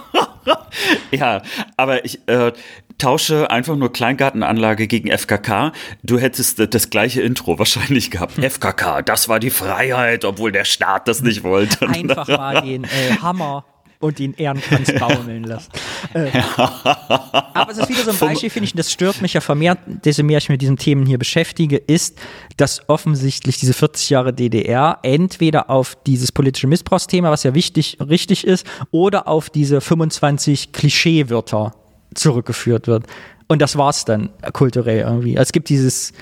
Ja, 1.10 1.42
aber 1.76 2.04
ich 2.04 2.26
äh, 2.26 2.52
tausche 2.98 3.50
einfach 3.50 3.76
nur 3.76 3.92
Kleingartenanlage 3.92 4.86
gegen 4.86 5.16
FKK. 5.16 5.72
Du 6.02 6.18
hättest 6.18 6.60
äh, 6.60 6.68
das 6.68 6.90
gleiche 6.90 7.22
Intro 7.22 7.58
wahrscheinlich 7.58 8.10
gehabt. 8.10 8.34
FKK, 8.34 9.02
das 9.02 9.28
war 9.28 9.38
die 9.40 9.50
Freiheit, 9.50 10.24
obwohl 10.24 10.52
der 10.52 10.64
Staat 10.64 11.08
das 11.08 11.22
nicht 11.22 11.42
wollte. 11.42 11.88
Einfach 11.88 12.28
mal 12.28 12.62
den 12.62 12.84
äh, 12.84 13.16
Hammer 13.22 13.64
und 14.00 14.18
den 14.18 14.34
Ehrenkranz 14.34 14.92
baumeln 14.98 15.44
lassen. 15.44 15.70
Äh, 16.12 16.30
aber 16.56 17.70
es 17.70 17.78
ist 17.78 17.88
wieder 17.88 18.04
so 18.04 18.10
ein 18.10 18.18
Beispiel, 18.18 18.50
finde 18.50 18.66
ich, 18.66 18.72
und 18.72 18.78
das 18.78 18.92
stört 18.92 19.22
mich 19.22 19.34
ja 19.34 19.40
vermehrt, 19.40 19.78
desto 19.86 20.22
mehr 20.22 20.38
ich 20.38 20.48
mich 20.48 20.54
mit 20.54 20.62
diesen 20.62 20.76
Themen 20.76 21.06
hier 21.06 21.18
beschäftige, 21.18 21.76
ist, 21.76 22.18
dass 22.56 22.88
offensichtlich 22.88 23.58
diese 23.58 23.72
40 23.72 24.10
Jahre 24.10 24.32
DDR 24.32 24.98
entweder 25.02 25.70
auf 25.70 25.96
dieses 26.06 26.32
politische 26.32 26.66
Missbrauchsthema, 26.66 27.30
was 27.30 27.42
ja 27.42 27.54
wichtig, 27.54 27.98
richtig 28.00 28.46
ist, 28.46 28.66
oder 28.90 29.28
auf 29.28 29.50
diese 29.50 29.80
25 29.80 30.72
Klischeewörter 30.72 31.74
zurückgeführt 32.14 32.86
wird. 32.86 33.06
Und 33.48 33.60
das 33.60 33.76
war's 33.76 34.04
dann 34.04 34.30
äh, 34.42 34.50
kulturell 34.52 35.00
irgendwie. 35.00 35.36
Es 35.36 35.52
gibt 35.52 35.68
dieses 35.68 36.12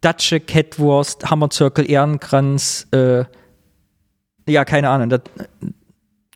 Datsche, 0.00 0.40
Catwurst, 0.40 1.30
Hammerzirkel, 1.30 1.90
Ehrenkranz, 1.90 2.86
äh, 2.92 3.24
ja, 4.48 4.64
keine 4.64 4.90
Ahnung. 4.90 5.08
Das, 5.08 5.22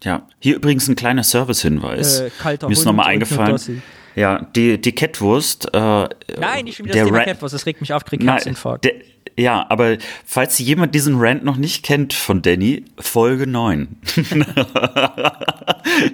Ja, 0.03 0.27
hier 0.39 0.57
übrigens 0.57 0.89
ein 0.89 0.97
kleiner 0.97 1.23
Servicehinweis. 1.23 2.21
Äh, 2.21 2.31
kalter 2.39 2.67
Mir 2.69 2.73
ist 2.73 2.85
nochmal 2.85 3.07
eingefallen. 3.07 3.83
Ja, 4.17 4.47
die, 4.57 4.81
die 4.81 4.93
Catwurst. 4.93 5.73
Äh, 5.75 5.79
Nein, 5.79 6.65
nicht 6.65 6.77
schon 6.77 6.87
wieder 6.87 6.95
das 6.95 7.03
der 7.03 7.05
Thema 7.07 7.19
Ra- 7.19 7.25
Catwurst, 7.25 7.55
das 7.55 7.67
regt 7.67 7.81
mich 7.81 7.93
auf, 7.93 8.05
krieg 8.05 8.23
Herzinfarkt. 8.25 8.85
der, 8.85 8.95
ja, 9.39 9.65
aber 9.69 9.97
falls 10.27 10.59
jemand 10.59 10.95
diesen 10.95 11.17
Rant 11.19 11.45
noch 11.45 11.57
nicht 11.57 11.85
kennt 11.85 12.13
von 12.13 12.43
Danny, 12.43 12.85
Folge 12.99 13.47
9. 13.47 13.89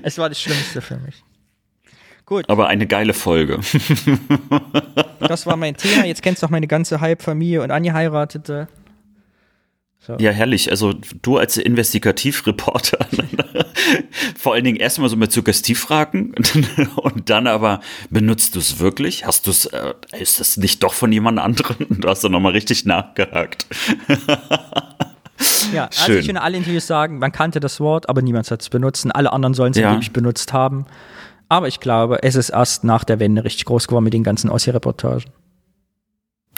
Es 0.02 0.18
war 0.18 0.28
das 0.28 0.40
Schlimmste 0.40 0.80
für 0.80 0.96
mich. 0.98 1.22
Gut, 2.24 2.48
aber 2.48 2.66
eine 2.68 2.86
geile 2.86 3.14
Folge. 3.14 3.60
das 5.20 5.46
war 5.46 5.56
mein 5.56 5.76
Thema. 5.76 6.04
Jetzt 6.06 6.22
kennst 6.22 6.42
du 6.42 6.46
auch 6.46 6.50
meine 6.50 6.66
ganze 6.66 7.00
Halbfamilie 7.00 7.62
und 7.62 7.70
angeheiratete. 7.70 8.68
So. 10.06 10.16
Ja, 10.18 10.30
herrlich. 10.30 10.70
Also 10.70 10.94
du 11.22 11.36
als 11.38 11.56
Investigativreporter, 11.56 12.98
vor 14.38 14.54
allen 14.54 14.62
Dingen 14.64 14.76
erstmal 14.76 15.08
so 15.08 15.16
mit 15.16 15.32
Suggestivfragen 15.32 16.32
und 16.96 17.28
dann 17.28 17.46
aber, 17.48 17.80
benutzt 18.10 18.54
du 18.54 18.60
es 18.60 18.78
wirklich? 18.78 19.26
Hast 19.26 19.46
du 19.46 19.50
es, 19.50 19.64
äh, 19.66 19.94
ist 20.18 20.38
das 20.38 20.56
nicht 20.58 20.82
doch 20.84 20.92
von 20.94 21.10
jemand 21.10 21.38
anderem? 21.40 21.76
Du 22.00 22.08
hast 22.08 22.22
dann 22.22 22.32
nochmal 22.32 22.52
richtig 22.52 22.84
nachgehakt. 22.84 23.66
Ja, 25.72 25.86
also 25.86 26.04
Schön. 26.04 26.18
ich 26.20 26.26
finde, 26.26 26.42
alle 26.42 26.56
Interviews 26.56 26.86
sagen, 26.86 27.18
man 27.18 27.32
kannte 27.32 27.60
das 27.60 27.80
Wort, 27.80 28.08
aber 28.08 28.22
niemand 28.22 28.50
hat 28.50 28.62
es 28.62 28.68
benutzt. 28.70 29.06
Alle 29.12 29.32
anderen 29.32 29.54
sollen 29.54 29.72
es 29.72 29.78
Ja. 29.78 29.88
angeblich 29.88 30.12
benutzt 30.12 30.52
haben. 30.52 30.86
Aber 31.48 31.68
ich 31.68 31.80
glaube, 31.80 32.22
es 32.22 32.34
ist 32.36 32.50
erst 32.50 32.84
nach 32.84 33.04
der 33.04 33.18
Wende 33.20 33.44
richtig 33.44 33.64
groß 33.66 33.86
geworden 33.88 34.04
mit 34.04 34.14
den 34.14 34.22
ganzen 34.24 34.50
Ossi-Reportagen. 34.50 35.24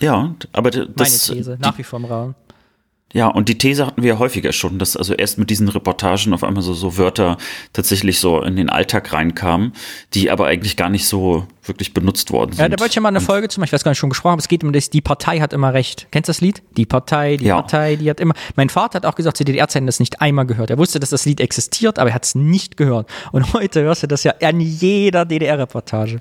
Ja, 0.01 0.35
aber 0.53 0.71
d- 0.71 0.79
Meine 0.81 0.93
das, 0.97 1.27
These, 1.27 1.57
die, 1.57 1.63
nach 1.63 1.77
wie 1.79 1.83
vor 1.83 1.99
im 1.99 2.05
Raum. 2.05 2.35
Ja, 3.15 3.29
und 3.29 3.49
die 3.49 3.57
These 3.57 3.87
hatten 3.87 4.03
wir 4.03 4.11
ja 4.11 4.19
häufiger 4.19 4.53
schon, 4.53 4.79
dass 4.79 4.95
also 4.95 5.15
erst 5.15 5.39
mit 5.39 5.49
diesen 5.49 5.69
Reportagen 5.71 6.35
auf 6.35 6.45
einmal 6.45 6.63
so, 6.63 6.75
so 6.75 6.99
Wörter 6.99 7.39
tatsächlich 7.73 8.21
so 8.21 8.43
in 8.43 8.57
den 8.57 8.69
Alltag 8.69 9.15
reinkamen, 9.15 9.73
die 10.13 10.31
aber 10.31 10.47
eigentlich 10.47 10.77
gar 10.77 10.91
nicht 10.91 11.07
so 11.07 11.47
wirklich 11.65 11.95
benutzt 11.95 12.33
worden 12.33 12.53
sind. 12.53 12.61
Ja, 12.61 12.69
da 12.69 12.79
wollte 12.79 12.91
ich 12.91 12.97
ja 12.97 13.01
mal 13.01 13.09
eine 13.09 13.23
Folge 13.23 13.49
zu 13.49 13.61
machen, 13.61 13.69
ich 13.69 13.73
weiß 13.73 13.83
gar 13.83 13.93
nicht, 13.93 13.99
schon 13.99 14.11
gesprochen, 14.11 14.35
aber 14.35 14.41
es 14.41 14.49
geht 14.49 14.63
um 14.63 14.75
das, 14.75 14.91
die 14.91 15.01
Partei 15.01 15.41
hat 15.41 15.55
immer 15.55 15.73
recht. 15.73 16.07
Kennst 16.11 16.29
du 16.29 16.33
das 16.33 16.43
Lied? 16.43 16.63
Die 16.77 16.85
Partei, 16.85 17.39
die 17.39 17.47
Ja. 17.47 17.57
Partei, 17.63 17.97
die 17.97 18.11
hat 18.11 18.21
immer. 18.21 18.35
Mein 18.57 18.69
Vater 18.69 18.97
hat 18.97 19.07
auch 19.07 19.15
gesagt, 19.15 19.39
zu 19.39 19.45
DDR-Zeiten 19.45 19.87
das 19.87 20.01
nicht 20.01 20.21
einmal 20.21 20.45
gehört. 20.45 20.69
Er 20.69 20.77
wusste, 20.77 21.01
dass 21.01 21.09
das 21.09 21.25
Lied 21.25 21.41
existiert, 21.41 21.99
aber 21.99 22.11
er 22.11 22.15
hat 22.15 22.27
es 22.27 22.35
nicht 22.35 22.77
gehört. 22.77 23.09
Und 23.33 23.53
heute 23.55 23.83
hörst 23.85 24.03
du 24.03 24.07
das 24.07 24.23
ja 24.25 24.35
an 24.43 24.61
jeder 24.61 25.25
DDR-Reportage. 25.25 26.21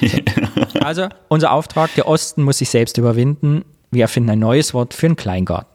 So. 0.00 0.06
Also, 0.80 1.08
unser 1.28 1.52
Auftrag, 1.52 1.94
der 1.94 2.08
Osten 2.08 2.42
muss 2.42 2.58
sich 2.58 2.70
selbst 2.70 2.96
überwinden. 2.98 3.64
Wir 3.90 4.02
erfinden 4.02 4.30
ein 4.30 4.38
neues 4.38 4.72
Wort 4.72 4.94
für 4.94 5.06
einen 5.06 5.16
Kleingarten. 5.16 5.68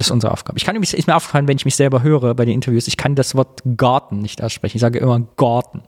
Das 0.00 0.06
ist 0.06 0.12
unsere 0.12 0.32
Aufgabe. 0.32 0.56
Ich 0.56 0.64
kann 0.64 0.74
übrigens, 0.74 0.94
ist 0.94 1.08
mir 1.08 1.14
aufgefallen, 1.14 1.46
wenn 1.46 1.58
ich 1.58 1.66
mich 1.66 1.74
selber 1.74 2.02
höre 2.02 2.34
bei 2.34 2.46
den 2.46 2.54
Interviews, 2.54 2.88
ich 2.88 2.96
kann 2.96 3.16
das 3.16 3.34
Wort 3.34 3.60
Garten 3.76 4.20
nicht 4.20 4.42
aussprechen. 4.42 4.78
Ich 4.78 4.80
sage 4.80 4.98
immer 4.98 5.20
Garten. 5.36 5.82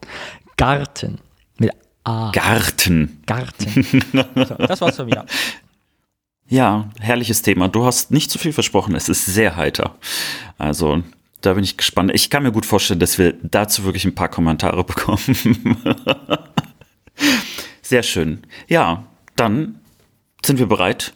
Garten. 0.59 1.19
Mit 1.57 1.71
A. 2.05 2.31
Garten. 2.31 3.23
Garten. 3.25 4.03
So, 4.37 4.55
das 4.57 4.83
war's 4.83 4.97
von 4.97 5.07
mir. 5.07 5.25
Ja, 6.47 6.91
herrliches 7.01 7.41
Thema. 7.41 7.69
Du 7.69 7.87
hast 7.87 8.11
nicht 8.11 8.31
zu 8.31 8.39
viel 8.39 8.53
versprochen. 8.53 8.95
Es 8.95 9.09
ist 9.09 9.25
sehr 9.25 9.57
heiter. 9.57 9.95
Also, 10.59 11.03
da 11.41 11.55
bin 11.55 11.65
ich 11.65 11.79
gespannt. 11.79 12.11
Ich 12.13 12.29
kann 12.29 12.43
mir 12.43 12.53
gut 12.53 12.67
vorstellen, 12.67 13.01
dass 13.01 13.17
wir 13.17 13.33
dazu 13.43 13.85
wirklich 13.85 14.05
ein 14.05 14.15
paar 14.15 14.29
Kommentare 14.29 14.85
bekommen. 14.85 15.19
sehr 17.81 18.03
schön. 18.03 18.43
Ja, 18.69 19.05
dann 19.37 19.81
sind 20.45 20.59
wir 20.59 20.67
bereit 20.67 21.15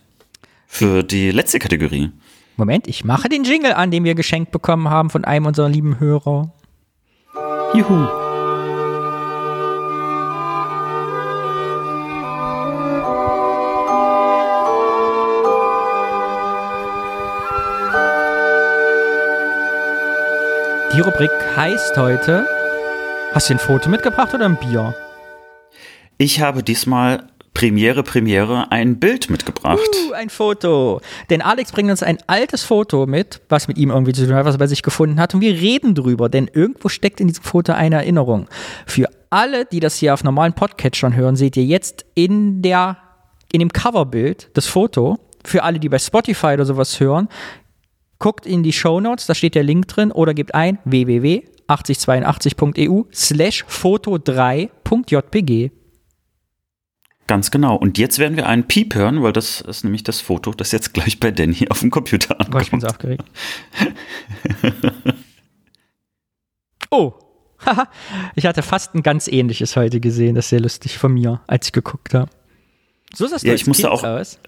für 0.66 1.02
die 1.02 1.31
letzte 1.31 1.59
Kategorie. 1.59 2.10
Moment, 2.59 2.89
ich 2.89 3.05
mache 3.05 3.28
den 3.28 3.45
Jingle 3.45 3.74
an, 3.74 3.91
den 3.91 4.05
wir 4.05 4.15
geschenkt 4.15 4.51
bekommen 4.51 4.89
haben 4.89 5.11
von 5.11 5.27
einem 5.27 5.45
unserer 5.45 5.69
lieben 5.69 6.01
Hörer. 6.01 6.55
Juhu. 7.74 8.07
Die 20.95 21.01
Rubrik 21.03 21.31
heißt 21.57 21.99
heute, 21.99 22.47
hast 23.35 23.51
du 23.51 23.55
ein 23.55 23.59
Foto 23.59 23.91
mitgebracht 23.91 24.33
oder 24.33 24.47
ein 24.47 24.57
Bier? 24.57 24.95
Ich 26.16 26.41
habe 26.41 26.62
diesmal 26.62 27.24
Premiere, 27.57 28.03
Premiere 28.03 28.70
ein 28.70 29.01
Bild 29.01 29.31
mitgebracht. 29.31 29.81
Uh, 30.11 30.12
ein 30.12 30.28
Foto. 30.28 31.01
Denn 31.31 31.41
Alex 31.41 31.73
bringt 31.73 31.91
uns 31.91 32.03
ein 32.03 32.19
altes 32.27 32.62
Foto 32.62 33.07
mit, 33.07 33.41
was 33.49 33.66
mit 33.66 33.78
ihm 33.78 33.89
irgendwie 33.89 34.12
zu 34.12 34.27
tun 34.27 34.35
hat, 34.35 34.45
was 34.45 34.57
er 34.57 34.59
bei 34.59 34.66
sich 34.66 34.83
gefunden 34.83 35.19
hat. 35.19 35.35
Und 35.35 35.41
wir 35.41 35.55
reden 35.55 35.95
drüber, 35.95 36.28
denn 36.28 36.51
irgendwo 36.53 36.91
steckt 36.91 37.19
in 37.19 37.28
diesem 37.28 37.45
Foto 37.45 37.73
eine 37.73 37.97
Erinnerung. 37.97 38.47
Für 38.85 39.09
alle, 39.31 39.65
die 39.65 39.81
das 39.81 39.97
hier 39.97 40.12
auf 40.12 40.23
normalen 40.23 40.53
Podcatchern 40.53 41.16
hören, 41.16 41.35
seht 41.35 41.57
ihr 41.57 41.65
jetzt 41.65 42.05
in 42.15 42.61
der, 42.61 42.99
in 43.51 43.61
dem 43.61 43.73
Coverbild 43.73 44.51
das 44.53 44.66
Foto. 44.66 45.19
Für 45.43 45.62
alle, 45.62 45.81
die 45.81 45.89
bei 45.89 45.99
Spotify 45.99 46.49
oder 46.49 46.66
sowas 46.66 47.01
hören, 47.01 47.31
guckt 48.19 48.45
in 48.45 48.65
die 48.65 48.74
Shownotes, 48.74 49.24
da 49.24 49.35
steht 49.35 49.55
der 49.55 49.62
Link 49.62 49.89
drin, 49.89 50.12
oder 50.12 50.35
gebt 50.35 50.55
ein 50.55 50.78
www.8082.eu 50.85 53.05
slash 53.15 53.65
foto3.jpg. 53.65 55.70
Ganz 57.27 57.51
genau. 57.51 57.74
Und 57.77 57.98
jetzt 57.98 58.19
werden 58.20 58.36
wir 58.36 58.47
einen 58.47 58.69
Piep 58.69 58.94
hören, 58.94 59.23
weil 59.23 59.32
das 59.32 59.61
ist 59.61 59.82
nämlich 59.82 60.05
das 60.05 60.20
Foto, 60.20 60.53
das 60.53 60.70
jetzt 60.73 60.94
gleich 60.94 61.19
bei 61.19 61.31
Danny 61.32 61.66
auf 61.70 61.81
dem 61.81 61.90
Computer 61.90 62.39
ankommt. 62.40 62.55
Oh, 62.55 62.61
ich 62.61 62.70
bin 62.70 62.81
so 62.81 62.86
aufgeregt. 62.86 63.24
oh, 66.90 67.15
haha. 67.65 67.89
ich 68.35 68.47
hatte 68.47 68.62
fast 68.62 68.94
ein 68.94 69.03
ganz 69.03 69.28
ähnliches 69.28 69.77
heute 69.77 70.01
gesehen. 70.01 70.35
Das 70.35 70.47
ist 70.47 70.51
sehr 70.51 70.61
lustig 70.61 70.98
von 70.98 71.12
mir, 71.15 71.40
als 71.47 71.66
ich 71.66 71.73
geguckt 71.73 72.15
habe. 72.15 72.31
So 73.15 73.27
sah 73.27 73.36
es 73.36 73.43
Ja, 73.43 73.55
ich 73.55 73.66
musste 73.66 73.85
Kind 73.85 73.93
auch- 73.94 74.05
aus. 74.05 74.39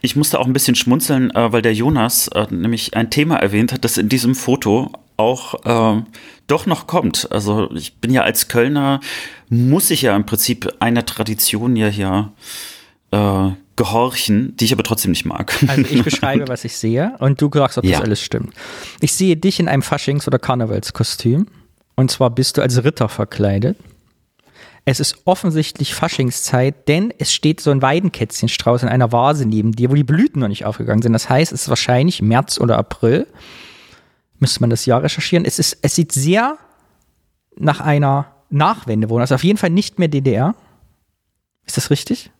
Ich 0.00 0.16
musste 0.16 0.38
auch 0.38 0.44
ein 0.46 0.52
bisschen 0.52 0.74
schmunzeln, 0.74 1.30
äh, 1.30 1.50
weil 1.50 1.62
der 1.62 1.72
Jonas 1.72 2.28
äh, 2.28 2.46
nämlich 2.50 2.94
ein 2.94 3.08
Thema 3.10 3.36
erwähnt 3.36 3.72
hat, 3.72 3.84
das 3.86 3.96
in 3.96 4.10
diesem 4.10 4.34
Foto 4.34 4.92
auch 5.16 5.54
ähm, 5.64 6.06
doch 6.46 6.66
noch 6.66 6.86
kommt. 6.86 7.30
Also 7.30 7.70
ich 7.74 7.96
bin 7.96 8.12
ja 8.12 8.22
als 8.22 8.48
Kölner, 8.48 9.00
muss 9.48 9.90
ich 9.90 10.02
ja 10.02 10.14
im 10.16 10.26
Prinzip 10.26 10.72
einer 10.80 11.06
Tradition 11.06 11.76
ja 11.76 11.86
hier 11.88 12.32
äh, 13.10 13.50
gehorchen, 13.76 14.56
die 14.56 14.64
ich 14.66 14.72
aber 14.72 14.82
trotzdem 14.84 15.10
nicht 15.12 15.24
mag. 15.24 15.54
Also 15.66 15.82
ich 15.82 16.02
beschreibe, 16.04 16.48
was 16.48 16.64
ich 16.64 16.76
sehe 16.76 17.14
und 17.18 17.40
du 17.40 17.50
sagst, 17.52 17.78
ob 17.78 17.84
Ja. 17.84 17.92
das 17.98 18.00
alles 18.02 18.20
stimmt. 18.22 18.54
Ich 19.00 19.12
sehe 19.12 19.36
dich 19.36 19.58
in 19.60 19.68
einem 19.68 19.82
Faschings- 19.82 20.26
oder 20.26 20.38
Karnevalskostüm. 20.38 21.46
Und 21.96 22.10
zwar 22.10 22.30
bist 22.30 22.56
du 22.56 22.62
als 22.62 22.82
Ritter 22.82 23.08
verkleidet. 23.08 23.76
Es 24.84 25.00
ist 25.00 25.16
offensichtlich 25.24 25.94
Faschingszeit, 25.94 26.88
denn 26.88 27.12
es 27.18 27.32
steht 27.32 27.60
so 27.60 27.70
ein 27.70 27.80
Weidenkätzchenstrauß 27.80 28.82
in 28.82 28.88
einer 28.88 29.12
Vase 29.12 29.46
neben 29.46 29.72
dir, 29.72 29.90
wo 29.90 29.94
die 29.94 30.04
Blüten 30.04 30.40
noch 30.40 30.48
nicht 30.48 30.66
aufgegangen 30.66 31.00
sind. 31.02 31.12
Das 31.14 31.28
heißt, 31.30 31.52
es 31.52 31.62
ist 31.62 31.68
wahrscheinlich 31.68 32.20
März 32.20 32.58
oder 32.60 32.76
April. 32.76 33.26
Müsste 34.44 34.60
man 34.60 34.68
das 34.68 34.84
Jahr 34.84 35.02
recherchieren. 35.02 35.46
Es, 35.46 35.58
ist, 35.58 35.78
es 35.80 35.94
sieht 35.94 36.12
sehr 36.12 36.58
nach 37.56 37.80
einer 37.80 38.26
Nachwendewohnung, 38.50 39.22
also 39.22 39.36
auf 39.36 39.42
jeden 39.42 39.56
Fall 39.56 39.70
nicht 39.70 39.98
mehr 39.98 40.08
DDR. 40.08 40.54
Ist 41.64 41.78
das 41.78 41.88
richtig? 41.88 42.30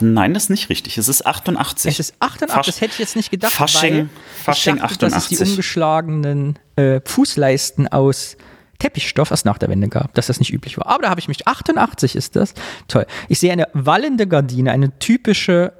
Nein, 0.00 0.34
das 0.34 0.44
ist 0.44 0.50
nicht 0.50 0.70
richtig. 0.70 0.98
Es 0.98 1.06
ist 1.06 1.24
88. 1.24 1.92
Es 1.92 2.00
ist 2.00 2.16
88, 2.18 2.66
das 2.66 2.80
hätte 2.80 2.94
ich 2.94 2.98
jetzt 2.98 3.14
nicht 3.14 3.30
gedacht. 3.30 3.52
Fasching, 3.52 4.10
Fasching 4.42 4.78
dachte, 4.78 4.98
dass 4.98 5.14
es 5.14 5.28
die 5.28 5.36
88. 5.36 5.50
umgeschlagenen 5.50 6.58
äh, 6.74 7.00
Fußleisten 7.04 7.86
aus 7.86 8.36
Teppichstoff 8.80 9.30
erst 9.30 9.44
nach 9.44 9.58
der 9.58 9.68
Wende 9.68 9.86
gab, 9.86 10.14
dass 10.14 10.26
das 10.26 10.40
nicht 10.40 10.52
üblich 10.52 10.78
war. 10.78 10.88
Aber 10.88 11.04
da 11.04 11.10
habe 11.10 11.20
ich 11.20 11.28
mich, 11.28 11.46
88 11.46 12.16
ist 12.16 12.34
das. 12.34 12.54
Toll. 12.88 13.06
Ich 13.28 13.38
sehe 13.38 13.52
eine 13.52 13.68
wallende 13.72 14.26
Gardine, 14.26 14.72
eine 14.72 14.98
typische 14.98 15.74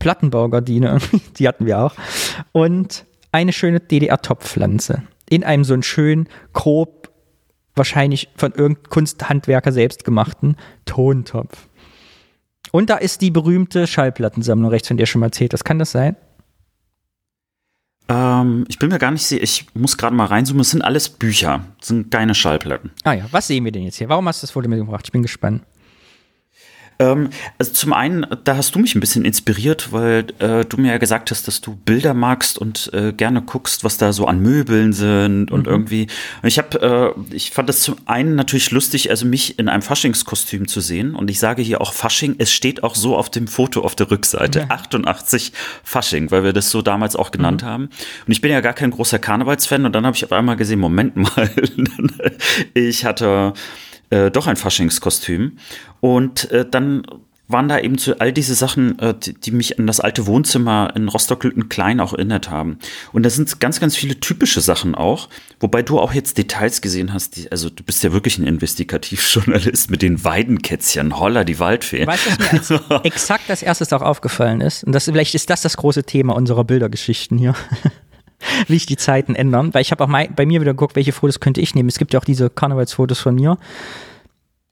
Plattenbaugardine, 0.00 0.98
die 1.38 1.48
hatten 1.48 1.64
wir 1.64 1.78
auch. 1.78 1.94
Und 2.52 3.06
eine 3.36 3.52
schöne 3.52 3.80
DDR-Topfpflanze. 3.80 5.02
In 5.28 5.44
einem 5.44 5.62
so 5.62 5.74
einen 5.74 5.82
schön 5.82 6.26
grob, 6.54 7.10
wahrscheinlich 7.74 8.30
von 8.34 8.52
irgendeinem 8.52 8.88
Kunsthandwerker 8.88 9.72
selbst 9.72 10.04
gemachten 10.04 10.56
Tontopf. 10.86 11.68
Und 12.72 12.88
da 12.88 12.96
ist 12.96 13.20
die 13.20 13.30
berühmte 13.30 13.86
Schallplattensammlung 13.86 14.70
rechts, 14.70 14.88
von 14.88 14.96
der 14.96 15.04
schon 15.04 15.20
mal 15.20 15.26
erzählt. 15.26 15.52
Das 15.52 15.64
kann 15.64 15.78
das 15.78 15.90
sein? 15.90 16.16
Ähm, 18.08 18.64
ich 18.68 18.78
bin 18.78 18.88
mir 18.88 18.98
gar 18.98 19.10
nicht 19.10 19.26
sicher. 19.26 19.42
Ich 19.42 19.66
muss 19.74 19.98
gerade 19.98 20.16
mal 20.16 20.24
reinzoomen. 20.24 20.62
Es 20.62 20.70
sind 20.70 20.80
alles 20.82 21.10
Bücher. 21.10 21.66
Es 21.78 21.88
sind 21.88 22.10
keine 22.10 22.34
Schallplatten. 22.34 22.92
Ah 23.04 23.12
ja, 23.12 23.26
was 23.32 23.48
sehen 23.48 23.66
wir 23.66 23.72
denn 23.72 23.82
jetzt 23.82 23.96
hier? 23.96 24.08
Warum 24.08 24.26
hast 24.28 24.42
du 24.42 24.46
das 24.46 24.52
Foto 24.52 24.66
mitgebracht? 24.66 25.04
Ich 25.04 25.12
bin 25.12 25.20
gespannt. 25.22 25.62
Ähm, 26.98 27.28
also 27.58 27.72
zum 27.72 27.92
einen, 27.92 28.26
da 28.44 28.56
hast 28.56 28.74
du 28.74 28.78
mich 28.78 28.94
ein 28.94 29.00
bisschen 29.00 29.24
inspiriert, 29.24 29.92
weil 29.92 30.26
äh, 30.38 30.64
du 30.64 30.78
mir 30.78 30.92
ja 30.92 30.98
gesagt 30.98 31.30
hast, 31.30 31.46
dass 31.46 31.60
du 31.60 31.76
Bilder 31.76 32.14
magst 32.14 32.56
und 32.58 32.90
äh, 32.94 33.12
gerne 33.12 33.42
guckst, 33.42 33.84
was 33.84 33.98
da 33.98 34.12
so 34.12 34.26
an 34.26 34.40
Möbeln 34.40 34.92
sind 34.92 35.50
und 35.50 35.66
Mhm. 35.66 35.72
irgendwie. 35.72 36.06
Ich 36.42 36.58
habe, 36.58 37.14
äh, 37.30 37.34
ich 37.34 37.50
fand 37.50 37.68
das 37.68 37.80
zum 37.80 37.96
einen 38.06 38.34
natürlich 38.34 38.70
lustig, 38.70 39.10
also 39.10 39.26
mich 39.26 39.58
in 39.58 39.68
einem 39.68 39.82
Faschingskostüm 39.82 40.68
zu 40.68 40.80
sehen. 40.80 41.14
Und 41.14 41.30
ich 41.30 41.38
sage 41.38 41.60
hier 41.62 41.80
auch 41.80 41.92
Fasching. 41.92 42.36
Es 42.38 42.50
steht 42.52 42.82
auch 42.82 42.94
so 42.94 43.16
auf 43.16 43.30
dem 43.30 43.46
Foto 43.46 43.82
auf 43.82 43.94
der 43.94 44.10
Rückseite 44.10 44.60
Ja. 44.60 44.66
88 44.70 45.52
Fasching, 45.84 46.30
weil 46.30 46.44
wir 46.44 46.52
das 46.52 46.70
so 46.70 46.80
damals 46.82 47.14
auch 47.16 47.30
genannt 47.30 47.62
Mhm. 47.62 47.66
haben. 47.66 47.84
Und 48.26 48.32
ich 48.32 48.40
bin 48.40 48.50
ja 48.52 48.60
gar 48.60 48.72
kein 48.72 48.90
großer 48.90 49.18
Karnevalsfan. 49.18 49.84
Und 49.84 49.92
dann 49.94 50.06
habe 50.06 50.16
ich 50.16 50.24
auf 50.24 50.32
einmal 50.32 50.56
gesehen, 50.56 50.78
Moment 50.78 51.16
mal, 51.16 51.50
ich 52.74 53.04
hatte 53.04 53.52
äh, 54.10 54.30
doch 54.30 54.46
ein 54.46 54.56
Faschingskostüm. 54.56 55.58
Und 56.00 56.50
äh, 56.50 56.68
dann 56.68 57.02
waren 57.48 57.68
da 57.68 57.78
eben 57.78 57.96
so 57.98 58.16
all 58.18 58.32
diese 58.32 58.54
Sachen, 58.54 58.98
äh, 58.98 59.14
die, 59.14 59.34
die 59.34 59.50
mich 59.50 59.78
an 59.78 59.86
das 59.86 60.00
alte 60.00 60.26
Wohnzimmer 60.26 60.92
in 60.96 61.08
Rostock-Klein 61.08 62.00
auch 62.00 62.12
erinnert 62.12 62.50
haben. 62.50 62.78
Und 63.12 63.22
da 63.22 63.30
sind 63.30 63.60
ganz, 63.60 63.78
ganz 63.78 63.96
viele 63.96 64.18
typische 64.18 64.60
Sachen 64.60 64.94
auch, 64.94 65.28
wobei 65.60 65.82
du 65.82 66.00
auch 66.00 66.12
jetzt 66.12 66.38
Details 66.38 66.80
gesehen 66.80 67.12
hast. 67.12 67.36
Die, 67.36 67.50
also 67.52 67.70
du 67.70 67.84
bist 67.84 68.02
ja 68.02 68.12
wirklich 68.12 68.38
ein 68.38 68.46
Investigativjournalist 68.46 69.90
mit 69.90 70.02
den 70.02 70.24
Weidenkätzchen, 70.24 71.18
Holla, 71.18 71.44
die 71.44 71.58
Waldfee. 71.58 72.06
Weißt 72.06 72.26
du, 72.26 72.30
was 72.30 72.70
mir 72.70 72.90
als 72.90 73.04
exakt 73.04 73.50
als 73.50 73.62
erstes 73.62 73.92
auch 73.92 74.02
aufgefallen 74.02 74.60
ist? 74.60 74.82
Und 74.84 74.92
das, 74.92 75.04
vielleicht 75.04 75.34
ist 75.34 75.48
das 75.48 75.62
das 75.62 75.76
große 75.76 76.04
Thema 76.04 76.34
unserer 76.34 76.64
Bildergeschichten 76.64 77.38
hier. 77.38 77.54
Wie 78.68 78.74
sich 78.74 78.86
die 78.86 78.96
Zeiten 78.96 79.34
ändern. 79.34 79.72
Weil 79.74 79.82
ich 79.82 79.90
habe 79.90 80.04
auch 80.04 80.08
mein, 80.08 80.34
bei 80.34 80.46
mir 80.46 80.60
wieder 80.60 80.72
geguckt, 80.72 80.96
welche 80.96 81.12
Fotos 81.12 81.40
könnte 81.40 81.60
ich 81.60 81.74
nehmen. 81.74 81.88
Es 81.88 81.98
gibt 81.98 82.12
ja 82.12 82.20
auch 82.20 82.24
diese 82.24 82.50
Karnevalsfotos 82.50 83.18
von 83.18 83.34
mir. 83.34 83.58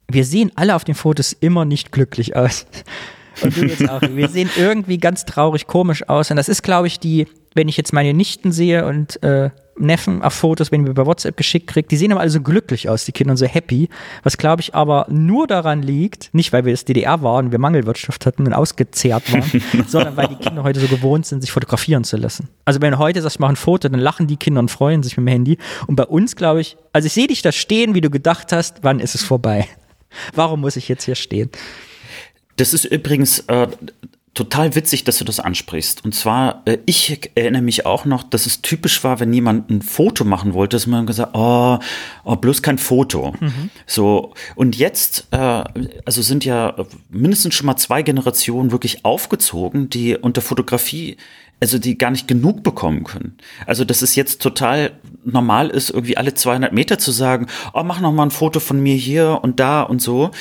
Wir 0.09 0.24
sehen 0.24 0.53
alle 0.55 0.74
auf 0.74 0.85
den 0.85 0.95
Fotos 0.95 1.32
immer 1.32 1.65
nicht 1.65 1.93
glücklich 1.93 2.36
aus. 2.36 2.66
Und 3.43 3.57
du 3.57 3.66
jetzt 3.66 3.89
auch. 3.89 4.01
Wir 4.03 4.28
sehen 4.28 4.51
irgendwie 4.57 4.99
ganz 4.99 5.24
traurig, 5.24 5.66
komisch 5.66 6.09
aus. 6.09 6.31
Und 6.31 6.36
das 6.36 6.49
ist, 6.49 6.62
glaube 6.62 6.86
ich, 6.86 7.01
die, 7.01 7.27
wenn 7.55 7.69
ich 7.69 7.77
jetzt 7.77 7.93
meine 7.93 8.15
Nichten 8.15 8.53
sehe 8.53 8.86
und 8.86 9.20
äh, 9.24 9.51
Neffen 9.77 10.23
auf 10.23 10.35
Fotos, 10.35 10.71
wenn 10.73 10.87
wir 10.87 10.95
bei 10.95 11.07
WhatsApp 11.07 11.37
geschickt 11.37 11.67
kriegt, 11.67 11.91
die 11.91 11.97
sehen 11.97 12.13
aber 12.13 12.21
alle 12.21 12.31
so 12.31 12.41
glücklich 12.41 12.89
aus, 12.89 13.05
die 13.05 13.13
Kinder 13.13 13.33
und 13.33 13.37
so 13.37 13.47
happy. 13.47 13.89
Was 14.23 14.37
glaube 14.37 14.63
ich 14.63 14.75
aber 14.75 15.07
nur 15.09 15.47
daran 15.47 15.83
liegt, 15.83 16.33
nicht 16.33 16.53
weil 16.53 16.65
wir 16.65 16.73
das 16.73 16.85
DDR 16.85 17.23
waren, 17.23 17.53
wir 17.53 17.59
Mangelwirtschaft 17.59 18.27
hatten 18.27 18.47
und 18.47 18.53
ausgezehrt 18.53 19.33
waren, 19.33 19.63
sondern 19.89 20.17
weil 20.17 20.29
die 20.29 20.37
Kinder 20.37 20.63
heute 20.63 20.81
so 20.81 20.87
gewohnt 20.87 21.27
sind, 21.27 21.41
sich 21.41 21.51
fotografieren 21.53 22.05
zu 22.05 22.17
lassen. 22.17 22.49
Also 22.65 22.81
wenn 22.81 22.93
du 22.93 22.99
heute 22.99 23.21
sagst, 23.21 23.37
ich 23.37 23.41
mache 23.41 23.53
ein 23.53 23.57
Foto, 23.57 23.89
dann 23.89 24.01
lachen 24.01 24.27
die 24.27 24.37
Kinder 24.37 24.61
und 24.61 24.71
freuen 24.71 25.03
sich 25.03 25.17
mit 25.17 25.27
dem 25.27 25.33
Handy. 25.33 25.59
Und 25.87 25.97
bei 25.97 26.05
uns 26.05 26.37
glaube 26.37 26.61
ich, 26.61 26.77
also 26.93 27.07
ich 27.07 27.13
sehe 27.13 27.27
dich 27.27 27.43
da 27.43 27.53
stehen, 27.53 27.95
wie 27.95 28.01
du 28.01 28.11
gedacht 28.11 28.53
hast, 28.53 28.79
wann 28.83 29.01
ist 29.01 29.15
es 29.15 29.23
vorbei? 29.23 29.67
Warum 30.35 30.61
muss 30.61 30.77
ich 30.77 30.89
jetzt 30.89 31.05
hier 31.05 31.17
stehen? 31.17 31.51
Das 32.57 32.73
ist 32.73 32.85
übrigens 32.85 33.41
äh, 33.41 33.67
total 34.35 34.74
witzig, 34.74 35.05
dass 35.05 35.19
du 35.19 35.24
das 35.24 35.40
ansprichst. 35.40 36.05
Und 36.05 36.15
zwar, 36.15 36.62
äh, 36.65 36.78
ich 36.86 37.31
erinnere 37.35 37.62
mich 37.62 37.86
auch 37.86 38.05
noch, 38.05 38.24
dass 38.24 38.47
es 38.47 38.62
typisch 38.62 39.02
war, 39.05 39.20
wenn 39.20 39.32
jemand 39.32 39.70
ein 39.70 39.81
Foto 39.81 40.24
machen 40.24 40.55
wollte, 40.55 40.77
dass 40.77 40.86
man 40.86 41.06
gesagt, 41.06 41.31
oh, 41.35 41.78
oh 42.24 42.36
bloß 42.36 42.61
kein 42.62 42.78
Foto. 42.78 43.35
Mhm. 43.39 43.70
So 43.86 44.35
und 44.56 44.77
jetzt, 44.77 45.28
äh, 45.31 45.65
also 46.05 46.20
sind 46.23 46.44
ja 46.44 46.74
mindestens 47.11 47.55
schon 47.55 47.66
mal 47.66 47.77
zwei 47.77 48.02
Generationen 48.02 48.73
wirklich 48.73 49.05
aufgezogen, 49.05 49.89
die 49.89 50.16
unter 50.16 50.43
Fotografie 50.43 51.16
also 51.61 51.78
die 51.78 51.97
gar 51.97 52.11
nicht 52.11 52.28
genug 52.28 52.62
bekommen 52.62 53.05
können. 53.05 53.39
Also 53.65 53.85
dass 53.85 54.02
es 54.02 54.16
jetzt 54.16 54.43
total 54.43 54.93
normal 55.24 55.70
ist, 55.70 55.90
irgendwie 55.90 56.16
alle 56.16 56.35
200 56.35 56.73
Meter 56.73 56.98
zu 56.98 57.11
sagen, 57.11 57.47
oh, 57.73 57.82
mach 57.85 58.01
noch 58.01 58.12
mal 58.12 58.24
ein 58.24 58.31
Foto 58.31 58.61
von 58.61 58.82
mir 58.82 58.97
hier 58.97 59.39
und 59.43 59.61
da 59.61 59.82
und 59.82 60.02
so 60.02 60.32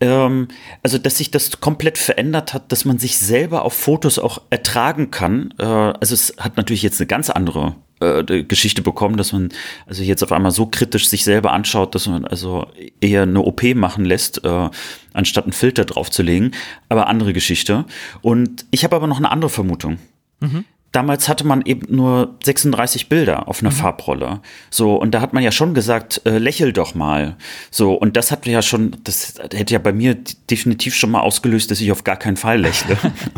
ähm, 0.00 0.48
also 0.82 0.98
dass 0.98 1.18
sich 1.18 1.30
das 1.30 1.60
komplett 1.60 1.98
verändert 1.98 2.54
hat, 2.54 2.70
dass 2.72 2.84
man 2.84 2.98
sich 2.98 3.18
selber 3.18 3.64
auf 3.64 3.74
Fotos 3.74 4.18
auch 4.18 4.42
ertragen 4.50 5.10
kann. 5.10 5.54
Äh, 5.58 5.64
also 5.64 6.14
es 6.14 6.34
hat 6.38 6.56
natürlich 6.56 6.82
jetzt 6.82 7.00
eine 7.00 7.06
ganz 7.06 7.30
andere 7.30 7.76
äh, 8.00 8.42
Geschichte 8.44 8.82
bekommen, 8.82 9.16
dass 9.16 9.32
man 9.32 9.50
also 9.86 10.02
jetzt 10.02 10.22
auf 10.22 10.32
einmal 10.32 10.52
so 10.52 10.66
kritisch 10.66 11.08
sich 11.08 11.24
selber 11.24 11.52
anschaut, 11.52 11.94
dass 11.94 12.06
man 12.06 12.24
also 12.24 12.66
eher 13.00 13.22
eine 13.22 13.40
OP 13.40 13.62
machen 13.74 14.04
lässt, 14.04 14.44
äh, 14.44 14.70
anstatt 15.12 15.44
einen 15.44 15.52
Filter 15.52 15.84
draufzulegen. 15.84 16.52
Aber 16.88 17.06
andere 17.06 17.32
Geschichte. 17.32 17.84
Und 18.22 18.66
ich 18.70 18.84
habe 18.84 18.96
aber 18.96 19.06
noch 19.06 19.18
eine 19.18 19.30
andere 19.30 19.50
Vermutung. 19.50 19.98
Mhm 20.40 20.64
damals 20.96 21.28
hatte 21.28 21.46
man 21.46 21.60
eben 21.66 21.94
nur 21.94 22.36
36 22.42 23.10
Bilder 23.10 23.48
auf 23.48 23.60
einer 23.60 23.70
mhm. 23.70 23.74
Farbrolle. 23.74 24.40
So, 24.70 24.96
und 24.96 25.10
da 25.12 25.20
hat 25.20 25.34
man 25.34 25.42
ja 25.42 25.52
schon 25.52 25.74
gesagt, 25.74 26.22
äh, 26.24 26.38
lächel 26.38 26.72
doch 26.72 26.94
mal. 26.94 27.36
So, 27.70 27.92
und 27.92 28.16
das 28.16 28.30
hat 28.30 28.46
ja 28.46 28.62
schon, 28.62 28.96
das 29.04 29.34
hätte 29.52 29.74
ja 29.74 29.78
bei 29.78 29.92
mir 29.92 30.16
definitiv 30.50 30.94
schon 30.94 31.10
mal 31.10 31.20
ausgelöst, 31.20 31.70
dass 31.70 31.82
ich 31.82 31.92
auf 31.92 32.04
gar 32.04 32.16
keinen 32.16 32.38
Fall 32.38 32.60
lächle. 32.62 32.96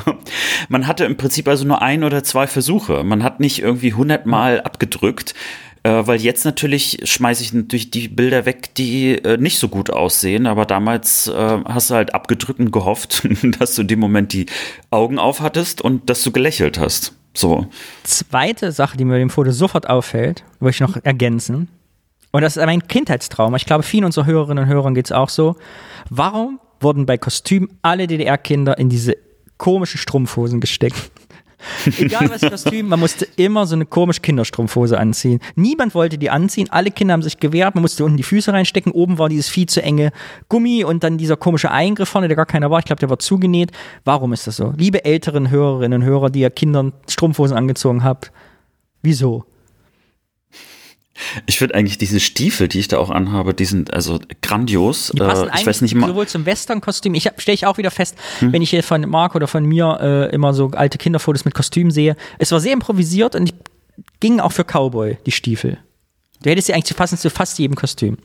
man 0.69 0.87
hatte 0.87 1.05
im 1.05 1.17
Prinzip 1.17 1.49
also 1.49 1.65
nur 1.65 1.83
ein 1.83 2.05
oder 2.05 2.23
zwei 2.23 2.47
Versuche. 2.47 3.03
Man 3.03 3.25
hat 3.25 3.41
nicht 3.41 3.61
irgendwie 3.61 3.93
hundertmal 3.93 4.61
abgedrückt. 4.61 5.35
Äh, 5.83 6.07
weil 6.07 6.21
jetzt 6.21 6.45
natürlich 6.45 7.01
schmeiße 7.05 7.43
ich 7.43 7.53
natürlich 7.53 7.91
die 7.91 8.09
Bilder 8.09 8.47
weg, 8.47 8.75
die 8.77 9.15
äh, 9.15 9.37
nicht 9.37 9.59
so 9.59 9.69
gut 9.69 9.91
aussehen, 9.91 10.47
aber 10.47 10.65
damals 10.65 11.29
äh, 11.29 11.59
hast 11.65 11.91
du 11.91 11.95
halt 11.95 12.15
abgedrückt 12.15 12.59
und 12.61 12.73
gehofft, 12.73 13.27
dass 13.59 13.75
du 13.75 13.83
in 13.83 13.89
dem 13.89 14.01
Moment 14.01 14.33
die 14.33 14.47
Augen 14.91 15.19
auf 15.19 15.41
hattest 15.41 15.81
und 15.81 16.11
dass 16.11 16.23
du 16.23 16.33
gelächelt 16.33 16.79
hast. 16.79 17.15
So. 17.39 17.67
Zweite 18.03 18.73
Sache, 18.73 18.97
die 18.97 19.05
mir 19.05 19.13
bei 19.13 19.19
dem 19.21 19.31
Foto 19.31 19.53
sofort 19.53 19.89
auffällt, 19.89 20.43
würde 20.59 20.71
ich 20.71 20.81
noch 20.81 20.97
ergänzen. 21.05 21.69
Und 22.33 22.43
das 22.43 22.57
ist 22.57 22.67
mein 22.67 22.87
Kindheitstraum. 22.87 23.55
Ich 23.55 23.65
glaube, 23.65 23.85
vielen 23.85 24.05
unserer 24.05 24.27
Hörerinnen 24.27 24.65
und 24.65 24.71
Hörern 24.71 24.95
geht 24.95 25.07
es 25.07 25.13
auch 25.13 25.29
so. 25.29 25.57
Warum 26.11 26.59
wurden 26.81 27.07
bei 27.07 27.17
Kostüm 27.17 27.71
alle 27.81 28.09
DDR-Kinder 28.09 28.77
in 28.79 28.89
diese 28.89 29.17
komischen 29.57 29.99
Strumpfhosen 29.99 30.61
gesteckt? 30.61 31.13
Egal 31.99 32.31
was 32.31 32.41
Kostüm, 32.41 32.89
man 32.89 33.01
musste 33.01 33.27
immer 33.37 33.67
so 33.67 33.75
eine 33.75 33.87
komische 33.87 34.21
Kinderstrumpfhose 34.21 34.99
anziehen. 34.99 35.41
Niemand 35.57 35.95
wollte 35.95 36.19
die 36.19 36.31
anziehen, 36.31 36.69
alle 36.71 36.91
Kinder 36.91 37.15
haben 37.15 37.23
sich 37.23 37.39
gewehrt, 37.39 37.75
man 37.75 37.83
musste 37.83 38.05
unten 38.05 38.17
die 38.17 38.23
Füße 38.23 38.53
reinstecken, 38.53 38.93
oben 38.93 39.19
war 39.19 39.29
dieses 39.29 39.49
viel 39.49 39.67
zu 39.67 39.83
enge 39.83 40.13
Gummi 40.49 40.85
und 40.85 41.05
dann 41.05 41.19
dieser 41.19 41.37
komische 41.37 41.71
Eingriff 41.71 42.09
vorne, 42.09 42.29
der 42.29 42.37
gar 42.37 42.47
keiner 42.47 42.71
war. 42.71 42.79
Ich 42.79 42.85
glaube, 42.85 43.01
der 43.01 43.11
war 43.11 43.19
zugenäht. 43.19 43.73
Warum 44.05 44.33
ist 44.33 44.47
das 44.47 44.57
so? 44.57 44.73
Liebe 44.77 45.05
älteren 45.05 45.51
Hörerinnen 45.51 46.03
und 46.03 46.09
Hörer, 46.09 46.31
die 46.31 46.41
ihr 46.41 46.51
Kindern 46.51 46.93
Strumpfhosen 47.09 47.57
angezogen 47.57 48.05
habt, 48.05 48.33
wieso? 49.03 49.45
Ich 51.47 51.59
finde 51.59 51.75
eigentlich 51.75 51.99
diese 51.99 52.21
Stiefel, 52.21 52.69
die 52.69 52.79
ich 52.79 52.89
da 52.89 52.99
auch 52.99 53.11
anhabe, 53.11 53.55
die 53.55 53.65
sind 53.65 53.93
also 53.93 54.21
grandios. 54.43 55.13
Die 55.15 55.21
passen 55.21 55.49
äh, 55.49 55.53
ich 55.59 55.67
weiß 55.67 55.81
nicht 55.83 55.93
immer. 55.93 56.09
Sowohl 56.09 56.27
zum 56.29 56.47
Western-Kostüm. 56.47 57.15
Ich 57.15 57.31
stelle 57.37 57.55
ich 57.55 57.67
auch 57.67 57.79
wieder 57.79 57.91
fest, 57.91 58.17
hm. 58.39 58.53
wenn 58.53 58.63
ich 58.63 58.71
hier 58.71 58.83
von 58.83 59.09
Marc 59.09 59.35
oder 59.35 59.49
von 59.49 59.65
mir 59.65 59.99
äh, 60.01 60.35
immer 60.35 60.55
so 60.55 60.71
alte 60.71 60.99
Kinderfotos 60.99 61.45
mit 61.45 61.55
Kostüm 61.55 61.91
sehe. 61.91 62.17
Es 62.39 62.53
war 62.53 62.61
sehr 62.61 62.73
improvisiert 62.73 63.35
und 63.35 63.53
ging 64.21 64.41
auch 64.41 64.53
für 64.53 64.65
Cowboy 64.65 65.19
die 65.27 65.33
Stiefel. 65.33 65.79
Du 66.43 66.51
hättest 66.51 66.69
sie 66.69 66.75
eigentlich 66.75 66.97
passen 66.97 67.19
zu 67.19 67.31
fast 67.31 67.59
jedem 67.59 67.75
Kostüm. 67.75 68.19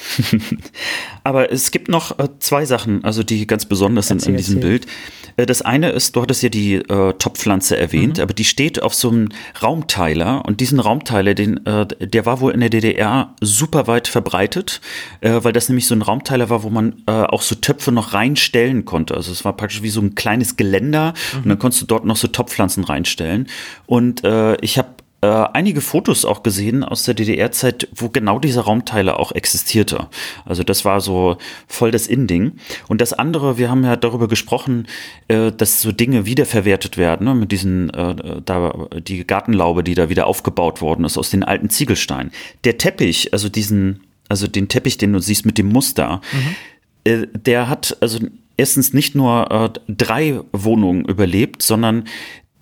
Aber 1.24 1.52
es 1.52 1.70
gibt 1.70 1.88
noch 1.88 2.18
äh, 2.18 2.28
zwei 2.38 2.64
Sachen, 2.64 3.04
also 3.04 3.22
die 3.22 3.46
ganz 3.46 3.66
besonders 3.66 4.08
sind 4.08 4.18
erzähl, 4.18 4.30
in 4.30 4.36
diesem 4.36 4.56
erzähl. 4.56 4.70
Bild. 4.70 4.86
Äh, 5.36 5.46
das 5.46 5.62
eine 5.62 5.90
ist, 5.90 6.16
du 6.16 6.22
hattest 6.22 6.42
ja 6.42 6.48
die 6.48 6.74
äh, 6.74 7.12
Topfpflanze 7.14 7.76
erwähnt, 7.76 8.18
mhm. 8.18 8.22
aber 8.22 8.34
die 8.34 8.44
steht 8.44 8.82
auf 8.82 8.94
so 8.94 9.10
einem 9.10 9.28
Raumteiler 9.62 10.44
und 10.44 10.60
diesen 10.60 10.80
Raumteiler, 10.80 11.34
den, 11.34 11.64
äh, 11.66 11.86
der 11.86 12.26
war 12.26 12.40
wohl 12.40 12.52
in 12.52 12.60
der 12.60 12.70
DDR 12.70 13.34
super 13.40 13.86
weit 13.86 14.08
verbreitet, 14.08 14.80
weil 15.20 15.52
das 15.52 15.68
nämlich 15.68 15.86
so 15.86 15.94
ein 15.94 16.02
Raumteiler 16.02 16.50
war, 16.50 16.62
wo 16.62 16.70
man 16.70 17.02
auch 17.06 17.42
so 17.42 17.54
Töpfe 17.54 17.92
noch 17.92 18.12
reinstellen 18.12 18.84
konnte. 18.84 19.14
Also 19.14 19.32
es 19.32 19.44
war 19.44 19.56
praktisch 19.56 19.82
wie 19.82 19.90
so 19.90 20.00
ein 20.00 20.14
kleines 20.14 20.56
Geländer 20.56 21.14
mhm. 21.32 21.42
und 21.42 21.48
dann 21.48 21.58
konntest 21.58 21.82
du 21.82 21.86
dort 21.86 22.04
noch 22.04 22.16
so 22.16 22.28
Topfpflanzen 22.28 22.84
reinstellen. 22.84 23.48
Und 23.86 24.22
ich 24.60 24.78
habe 24.78 24.88
äh, 25.22 25.26
einige 25.52 25.80
Fotos 25.80 26.24
auch 26.24 26.42
gesehen 26.42 26.82
aus 26.82 27.04
der 27.04 27.14
DDR-Zeit, 27.14 27.88
wo 27.94 28.08
genau 28.08 28.40
diese 28.40 28.60
Raumteile 28.60 29.18
auch 29.20 29.30
existierte. 29.30 30.08
Also 30.44 30.64
das 30.64 30.84
war 30.84 31.00
so 31.00 31.36
voll 31.68 31.92
das 31.92 32.08
Inding. 32.08 32.52
Und 32.88 33.00
das 33.00 33.12
andere, 33.12 33.56
wir 33.56 33.70
haben 33.70 33.84
ja 33.84 33.94
darüber 33.94 34.26
gesprochen, 34.26 34.88
äh, 35.28 35.52
dass 35.52 35.80
so 35.80 35.92
Dinge 35.92 36.26
wiederverwertet 36.26 36.96
werden, 36.96 37.26
ne, 37.26 37.36
mit 37.36 37.52
diesen, 37.52 37.90
äh, 37.90 38.42
da, 38.44 38.88
die 38.98 39.24
Gartenlaube, 39.24 39.84
die 39.84 39.94
da 39.94 40.08
wieder 40.08 40.26
aufgebaut 40.26 40.80
worden 40.80 41.04
ist 41.04 41.16
aus 41.16 41.30
den 41.30 41.44
alten 41.44 41.70
Ziegelsteinen. 41.70 42.32
Der 42.64 42.76
Teppich, 42.78 43.32
also 43.32 43.48
diesen, 43.48 44.00
also 44.28 44.48
den 44.48 44.66
Teppich, 44.68 44.98
den 44.98 45.12
du 45.12 45.20
siehst 45.20 45.46
mit 45.46 45.56
dem 45.56 45.68
Muster, 45.68 46.20
mhm. 46.32 46.54
äh, 47.04 47.26
der 47.32 47.68
hat 47.68 47.96
also 48.00 48.18
erstens 48.56 48.92
nicht 48.92 49.14
nur 49.14 49.50
äh, 49.50 49.70
drei 49.88 50.40
Wohnungen 50.52 51.04
überlebt, 51.04 51.62
sondern 51.62 52.04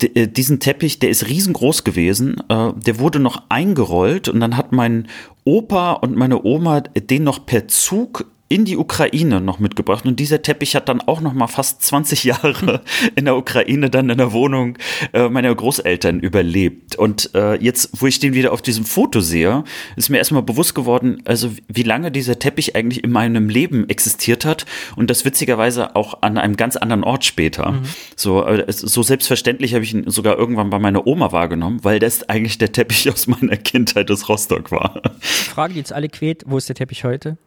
diesen 0.03 0.59
Teppich, 0.59 0.99
der 0.99 1.09
ist 1.09 1.27
riesengroß 1.27 1.83
gewesen, 1.83 2.37
äh, 2.49 2.73
der 2.73 2.99
wurde 2.99 3.19
noch 3.19 3.43
eingerollt 3.49 4.29
und 4.29 4.39
dann 4.39 4.57
hat 4.57 4.71
mein 4.71 5.07
Opa 5.43 5.93
und 5.93 6.15
meine 6.15 6.43
Oma 6.43 6.81
den 6.81 7.23
noch 7.23 7.45
per 7.45 7.67
Zug 7.67 8.25
in 8.51 8.65
die 8.65 8.75
Ukraine 8.75 9.39
noch 9.39 9.59
mitgebracht. 9.59 10.05
Und 10.05 10.19
dieser 10.19 10.41
Teppich 10.41 10.75
hat 10.75 10.89
dann 10.89 10.99
auch 10.99 11.21
noch 11.21 11.31
mal 11.31 11.47
fast 11.47 11.81
20 11.83 12.25
Jahre 12.25 12.81
in 13.15 13.23
der 13.23 13.37
Ukraine 13.37 13.89
dann 13.89 14.09
in 14.09 14.17
der 14.17 14.33
Wohnung 14.33 14.77
äh, 15.13 15.29
meiner 15.29 15.55
Großeltern 15.55 16.19
überlebt. 16.19 16.97
Und 16.97 17.33
äh, 17.33 17.55
jetzt, 17.55 18.01
wo 18.01 18.07
ich 18.07 18.19
den 18.19 18.33
wieder 18.33 18.51
auf 18.51 18.61
diesem 18.61 18.83
Foto 18.83 19.21
sehe, 19.21 19.63
ist 19.95 20.09
mir 20.09 20.17
erstmal 20.17 20.43
bewusst 20.43 20.75
geworden, 20.75 21.21
also 21.23 21.51
wie 21.69 21.83
lange 21.83 22.11
dieser 22.11 22.39
Teppich 22.39 22.75
eigentlich 22.75 23.05
in 23.05 23.11
meinem 23.11 23.47
Leben 23.47 23.87
existiert 23.87 24.43
hat. 24.43 24.65
Und 24.97 25.09
das 25.09 25.23
witzigerweise 25.23 25.95
auch 25.95 26.21
an 26.21 26.37
einem 26.37 26.57
ganz 26.57 26.75
anderen 26.75 27.05
Ort 27.05 27.23
später. 27.23 27.71
Mhm. 27.71 27.83
So, 28.17 28.45
äh, 28.45 28.65
so 28.67 29.01
selbstverständlich 29.01 29.73
habe 29.75 29.85
ich 29.85 29.93
ihn 29.93 30.09
sogar 30.09 30.37
irgendwann 30.37 30.69
bei 30.69 30.79
meiner 30.79 31.07
Oma 31.07 31.31
wahrgenommen, 31.31 31.79
weil 31.83 31.99
das 31.99 32.27
eigentlich 32.27 32.57
der 32.57 32.73
Teppich 32.73 33.09
aus 33.09 33.27
meiner 33.27 33.55
Kindheit 33.55 34.11
aus 34.11 34.27
Rostock 34.27 34.71
war. 34.71 35.01
Frage, 35.21 35.73
die 35.73 35.79
jetzt 35.79 35.93
alle 35.93 36.09
quält, 36.09 36.43
wo 36.45 36.57
ist 36.57 36.67
der 36.67 36.75
Teppich 36.75 37.05
heute? 37.05 37.37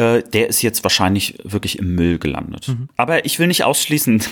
Äh, 0.00 0.22
der 0.22 0.48
ist 0.48 0.62
jetzt 0.62 0.82
wahrscheinlich 0.82 1.36
wirklich 1.44 1.78
im 1.78 1.94
Müll 1.94 2.18
gelandet. 2.18 2.68
Mhm. 2.68 2.88
Aber 2.96 3.26
ich 3.26 3.38
will 3.38 3.48
nicht 3.48 3.64
ausschließen, 3.64 4.22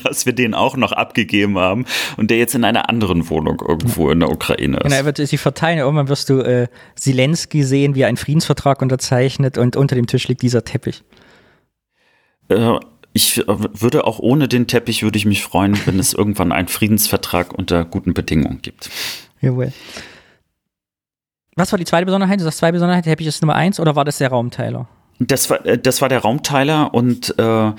dass 0.04 0.24
wir 0.24 0.32
den 0.32 0.54
auch 0.54 0.74
noch 0.74 0.92
abgegeben 0.92 1.58
haben 1.58 1.84
und 2.16 2.30
der 2.30 2.38
jetzt 2.38 2.54
in 2.54 2.64
einer 2.64 2.88
anderen 2.88 3.28
Wohnung 3.28 3.60
irgendwo 3.60 4.10
in 4.10 4.20
der 4.20 4.30
Ukraine 4.30 4.78
ist. 4.78 4.84
Genau, 4.84 4.96
er 4.96 5.04
wird 5.04 5.18
sie 5.18 5.36
verteilen. 5.36 5.80
Irgendwann 5.80 6.08
wirst 6.08 6.30
du 6.30 6.38
äh, 6.38 6.68
Zelensky 6.94 7.62
sehen, 7.62 7.94
wie 7.94 8.00
er 8.00 8.08
einen 8.08 8.16
Friedensvertrag 8.16 8.80
unterzeichnet 8.80 9.58
und 9.58 9.76
unter 9.76 9.96
dem 9.96 10.06
Tisch 10.06 10.28
liegt 10.28 10.40
dieser 10.40 10.64
Teppich. 10.64 11.02
Äh, 12.48 12.78
ich 13.12 13.36
äh, 13.36 13.44
würde 13.46 14.06
auch 14.06 14.18
ohne 14.18 14.48
den 14.48 14.66
Teppich 14.66 15.02
würde 15.02 15.18
ich 15.18 15.26
mich 15.26 15.42
freuen, 15.42 15.78
wenn 15.84 15.98
es 15.98 16.14
irgendwann 16.14 16.52
einen 16.52 16.68
Friedensvertrag 16.68 17.52
unter 17.52 17.84
guten 17.84 18.14
Bedingungen 18.14 18.62
gibt. 18.62 18.88
Jawohl. 19.42 19.74
Was 21.54 21.70
war 21.70 21.78
die 21.78 21.84
zweite 21.84 22.06
Besonderheit? 22.06 22.40
Du 22.40 22.44
sagst 22.44 22.60
zwei 22.60 22.72
Besonderheiten, 22.72 23.10
Teppich 23.10 23.26
ist 23.26 23.42
Nummer 23.42 23.56
eins 23.56 23.78
oder 23.78 23.94
war 23.94 24.06
das 24.06 24.16
der 24.16 24.30
Raumteiler? 24.30 24.88
Das 25.26 25.50
war, 25.50 25.64
äh, 25.66 25.78
das 25.78 26.00
war 26.00 26.08
der 26.08 26.20
Raumteiler 26.20 26.94
und 26.94 27.38
äh, 27.38 27.72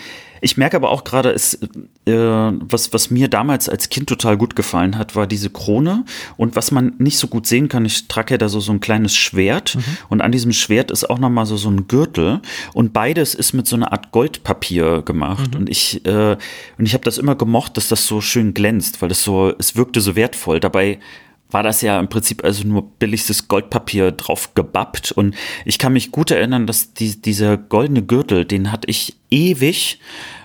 ich 0.44 0.58
merke 0.58 0.76
aber 0.76 0.90
auch 0.90 1.06
gerade, 1.06 1.32
äh, 1.32 2.12
was, 2.12 2.92
was 2.92 3.10
mir 3.10 3.30
damals 3.30 3.70
als 3.70 3.88
Kind 3.88 4.10
total 4.10 4.36
gut 4.36 4.58
gefallen 4.58 4.98
hat, 4.98 5.16
war 5.16 5.26
diese 5.26 5.50
Krone. 5.50 6.04
Und 6.36 6.58
was 6.58 6.72
man 6.72 6.96
nicht 6.98 7.18
so 7.18 7.28
gut 7.28 7.48
sehen 7.48 7.70
kann, 7.70 7.86
ich 7.86 8.10
trage 8.10 8.34
ja 8.34 8.38
da 8.38 8.50
so, 8.50 8.60
so 8.60 8.74
ein 8.74 8.82
kleines 8.82 9.16
Schwert 9.16 9.76
mhm. 9.76 9.84
und 10.10 10.22
an 10.22 10.34
diesem 10.34 10.52
Schwert 10.52 10.92
ist 10.92 11.10
auch 11.10 11.18
nochmal 11.18 11.46
so, 11.46 11.56
so 11.56 11.70
ein 11.70 11.88
Gürtel. 11.88 12.42
Und 12.74 12.92
beides 12.92 13.36
ist 13.36 13.54
mit 13.54 13.68
so 13.68 13.78
einer 13.78 13.94
Art 13.94 14.12
Goldpapier 14.12 15.02
gemacht. 15.04 15.54
Mhm. 15.54 15.62
Und 15.62 15.70
ich, 15.70 16.06
äh, 16.06 16.36
und 16.78 16.86
ich 16.86 16.94
habe 16.94 17.06
das 17.06 17.18
immer 17.18 17.36
gemocht, 17.36 17.78
dass 17.78 17.88
das 17.88 18.06
so 18.06 18.20
schön 18.20 18.54
glänzt, 18.54 19.02
weil 19.02 19.12
es 19.12 19.24
so, 19.24 19.54
es 19.58 19.78
wirkte 19.78 20.02
so 20.02 20.18
wertvoll. 20.18 20.60
Dabei 20.60 21.00
war 21.54 21.64
das 21.64 21.82
ja 21.82 22.00
im 22.00 22.08
Prinzip 22.08 22.44
also 22.44 22.68
nur 22.68 22.84
billigstes 22.98 23.48
Goldpapier 23.48 24.12
drauf 24.12 24.54
gebappt. 24.56 25.12
Und 25.12 25.36
ich 25.66 25.78
kann 25.78 25.94
mich 25.94 26.12
gut 26.12 26.32
erinnern, 26.32 26.68
dass 26.68 26.94
die, 26.94 27.22
dieser 27.22 27.58
goldene 27.58 28.04
Gürtel, 28.04 28.46
den 28.46 28.72
hatte 28.72 28.90
ich 28.90 29.16
ewig. 29.30 30.00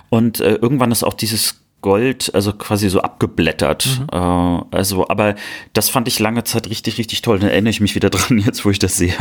Und 0.09 0.39
äh, 0.39 0.55
irgendwann 0.55 0.91
ist 0.91 1.03
auch 1.03 1.13
dieses 1.13 1.61
Gold, 1.81 2.33
also 2.33 2.53
quasi 2.53 2.89
so 2.89 3.01
abgeblättert. 3.01 3.87
Mhm. 3.99 4.07
Äh, 4.11 4.75
also, 4.75 5.07
aber 5.07 5.35
das 5.73 5.89
fand 5.89 6.07
ich 6.07 6.19
lange 6.19 6.43
Zeit 6.43 6.69
richtig, 6.69 6.97
richtig 6.97 7.21
toll. 7.21 7.39
Dann 7.39 7.49
erinnere 7.49 7.71
ich 7.71 7.81
mich 7.81 7.95
wieder 7.95 8.09
dran, 8.11 8.39
jetzt 8.39 8.65
wo 8.65 8.69
ich 8.69 8.79
das 8.79 8.97
sehe. 8.97 9.15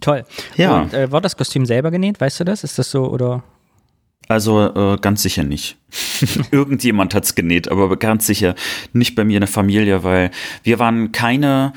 Toll. 0.00 0.24
Ja. 0.56 0.80
Und 0.82 0.94
äh, 0.94 1.10
war 1.12 1.20
das 1.20 1.36
Kostüm 1.36 1.66
selber 1.66 1.90
genäht? 1.90 2.20
Weißt 2.20 2.40
du 2.40 2.44
das? 2.44 2.64
Ist 2.64 2.78
das 2.78 2.90
so 2.90 3.08
oder? 3.10 3.42
Also 4.26 4.60
äh, 4.60 4.98
ganz 5.00 5.22
sicher 5.22 5.44
nicht. 5.44 5.76
Irgendjemand 6.50 7.14
hat's 7.14 7.34
genäht, 7.34 7.68
aber 7.68 7.96
ganz 7.96 8.26
sicher 8.26 8.54
nicht 8.92 9.14
bei 9.14 9.24
mir 9.24 9.36
in 9.36 9.42
der 9.42 9.48
Familie, 9.48 10.04
weil 10.04 10.30
wir 10.62 10.78
waren 10.78 11.12
keine 11.12 11.72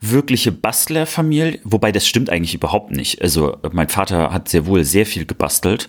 wirkliche 0.00 0.50
Bastlerfamilie, 0.50 1.60
wobei 1.64 1.92
das 1.92 2.06
stimmt 2.06 2.30
eigentlich 2.30 2.54
überhaupt 2.54 2.90
nicht. 2.90 3.20
Also 3.20 3.58
mein 3.72 3.88
Vater 3.88 4.32
hat 4.32 4.48
sehr 4.48 4.64
wohl 4.64 4.82
sehr 4.84 5.04
viel 5.04 5.26
gebastelt, 5.26 5.88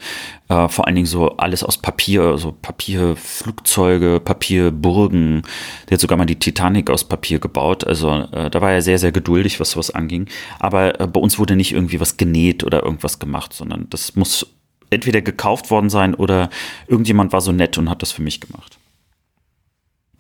äh, 0.49 0.67
vor 0.67 0.85
allen 0.85 0.95
Dingen 0.95 1.07
so 1.07 1.37
alles 1.37 1.63
aus 1.63 1.77
Papier, 1.77 2.37
so 2.37 2.51
Papierflugzeuge, 2.51 4.19
Papierburgen. 4.19 5.43
Der 5.89 5.95
hat 5.95 6.01
sogar 6.01 6.17
mal 6.17 6.25
die 6.25 6.39
Titanic 6.39 6.89
aus 6.89 7.05
Papier 7.05 7.39
gebaut. 7.39 7.85
Also 7.87 8.27
äh, 8.33 8.49
da 8.49 8.61
war 8.61 8.71
er 8.71 8.81
sehr, 8.81 8.99
sehr 8.99 9.13
geduldig, 9.13 9.61
was 9.61 9.71
sowas 9.71 9.91
anging. 9.91 10.27
Aber 10.59 10.99
äh, 10.99 11.07
bei 11.07 11.21
uns 11.21 11.39
wurde 11.39 11.55
nicht 11.55 11.71
irgendwie 11.71 12.01
was 12.01 12.17
genäht 12.17 12.65
oder 12.65 12.83
irgendwas 12.83 13.19
gemacht, 13.19 13.53
sondern 13.53 13.87
das 13.89 14.17
muss 14.17 14.45
entweder 14.91 15.21
gekauft 15.21 15.71
worden 15.71 15.89
sein 15.89 16.13
oder 16.13 16.51
irgendjemand 16.87 17.33
war 17.33 17.41
so 17.41 17.51
nett 17.51 17.79
und 17.79 17.89
hat 17.89 18.03
das 18.03 18.11
für 18.11 18.21
mich 18.21 18.39
gemacht. 18.39 18.77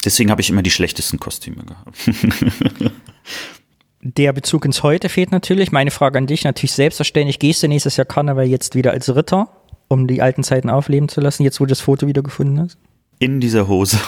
Deswegen 0.03 0.31
habe 0.31 0.41
ich 0.41 0.49
immer 0.49 0.63
die 0.63 0.71
schlechtesten 0.71 1.19
Kostüme 1.19 1.63
gehabt. 1.63 1.95
Der 4.03 4.33
Bezug 4.33 4.65
ins 4.65 4.81
Heute 4.81 5.09
fehlt 5.09 5.31
natürlich. 5.31 5.71
Meine 5.71 5.91
Frage 5.91 6.17
an 6.17 6.25
dich 6.25 6.43
natürlich 6.43 6.71
selbstverständlich. 6.71 7.37
Gehst 7.37 7.61
du 7.61 7.67
nächstes 7.67 7.97
Jahr 7.97 8.05
Karneval 8.05 8.47
jetzt 8.47 8.73
wieder 8.73 8.91
als 8.91 9.15
Ritter, 9.15 9.49
um 9.89 10.07
die 10.07 10.23
alten 10.23 10.43
Zeiten 10.43 10.71
aufleben 10.71 11.07
zu 11.07 11.21
lassen, 11.21 11.43
jetzt 11.43 11.59
wo 11.59 11.65
du 11.65 11.69
das 11.69 11.81
Foto 11.81 12.07
wieder 12.07 12.23
gefunden 12.23 12.59
hast? 12.59 12.79
In 13.19 13.39
dieser 13.39 13.67
Hose. 13.67 13.99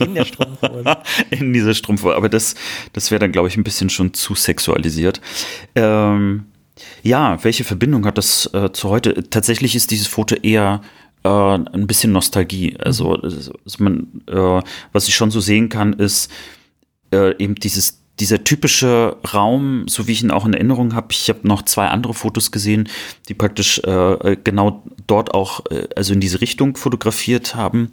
In 0.00 0.14
der 0.14 0.24
Strumpfhose. 0.24 0.96
In 1.30 1.52
dieser 1.52 1.74
Strumpfhose. 1.74 2.16
Aber 2.16 2.30
das, 2.30 2.54
das 2.94 3.10
wäre 3.10 3.18
dann, 3.18 3.30
glaube 3.30 3.48
ich, 3.48 3.58
ein 3.58 3.64
bisschen 3.64 3.90
schon 3.90 4.14
zu 4.14 4.34
sexualisiert. 4.34 5.20
Ähm, 5.74 6.46
ja, 7.02 7.42
welche 7.44 7.64
Verbindung 7.64 8.04
hat 8.06 8.18
das 8.18 8.50
äh, 8.52 8.72
zu 8.72 8.90
heute? 8.90 9.28
Tatsächlich 9.30 9.74
ist 9.74 9.90
dieses 9.90 10.06
Foto 10.06 10.34
eher 10.36 10.82
äh, 11.24 11.28
ein 11.28 11.86
bisschen 11.86 12.12
Nostalgie. 12.12 12.76
Also, 12.78 13.14
also 13.14 13.52
man, 13.78 14.22
äh, 14.28 14.62
was 14.92 15.08
ich 15.08 15.14
schon 15.14 15.30
so 15.30 15.40
sehen 15.40 15.68
kann, 15.68 15.94
ist 15.94 16.30
äh, 17.12 17.36
eben 17.38 17.54
dieses 17.54 18.02
dieser 18.18 18.44
typische 18.44 19.16
Raum, 19.34 19.84
so 19.88 20.06
wie 20.06 20.12
ich 20.12 20.22
ihn 20.22 20.30
auch 20.30 20.46
in 20.46 20.54
Erinnerung 20.54 20.94
habe, 20.94 21.08
ich 21.10 21.28
habe 21.28 21.46
noch 21.46 21.62
zwei 21.62 21.88
andere 21.88 22.14
Fotos 22.14 22.50
gesehen, 22.50 22.88
die 23.28 23.34
praktisch 23.34 23.78
äh, 23.80 24.36
genau 24.42 24.82
dort 25.06 25.34
auch, 25.34 25.66
äh, 25.70 25.88
also 25.96 26.14
in 26.14 26.20
diese 26.20 26.40
Richtung 26.40 26.76
fotografiert 26.76 27.54
haben, 27.54 27.90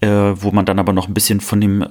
äh, 0.00 0.08
wo 0.08 0.52
man 0.52 0.66
dann 0.66 0.78
aber 0.78 0.92
noch 0.92 1.08
ein 1.08 1.14
bisschen 1.14 1.40
von 1.40 1.60
dem 1.60 1.82
äh, 1.82 1.86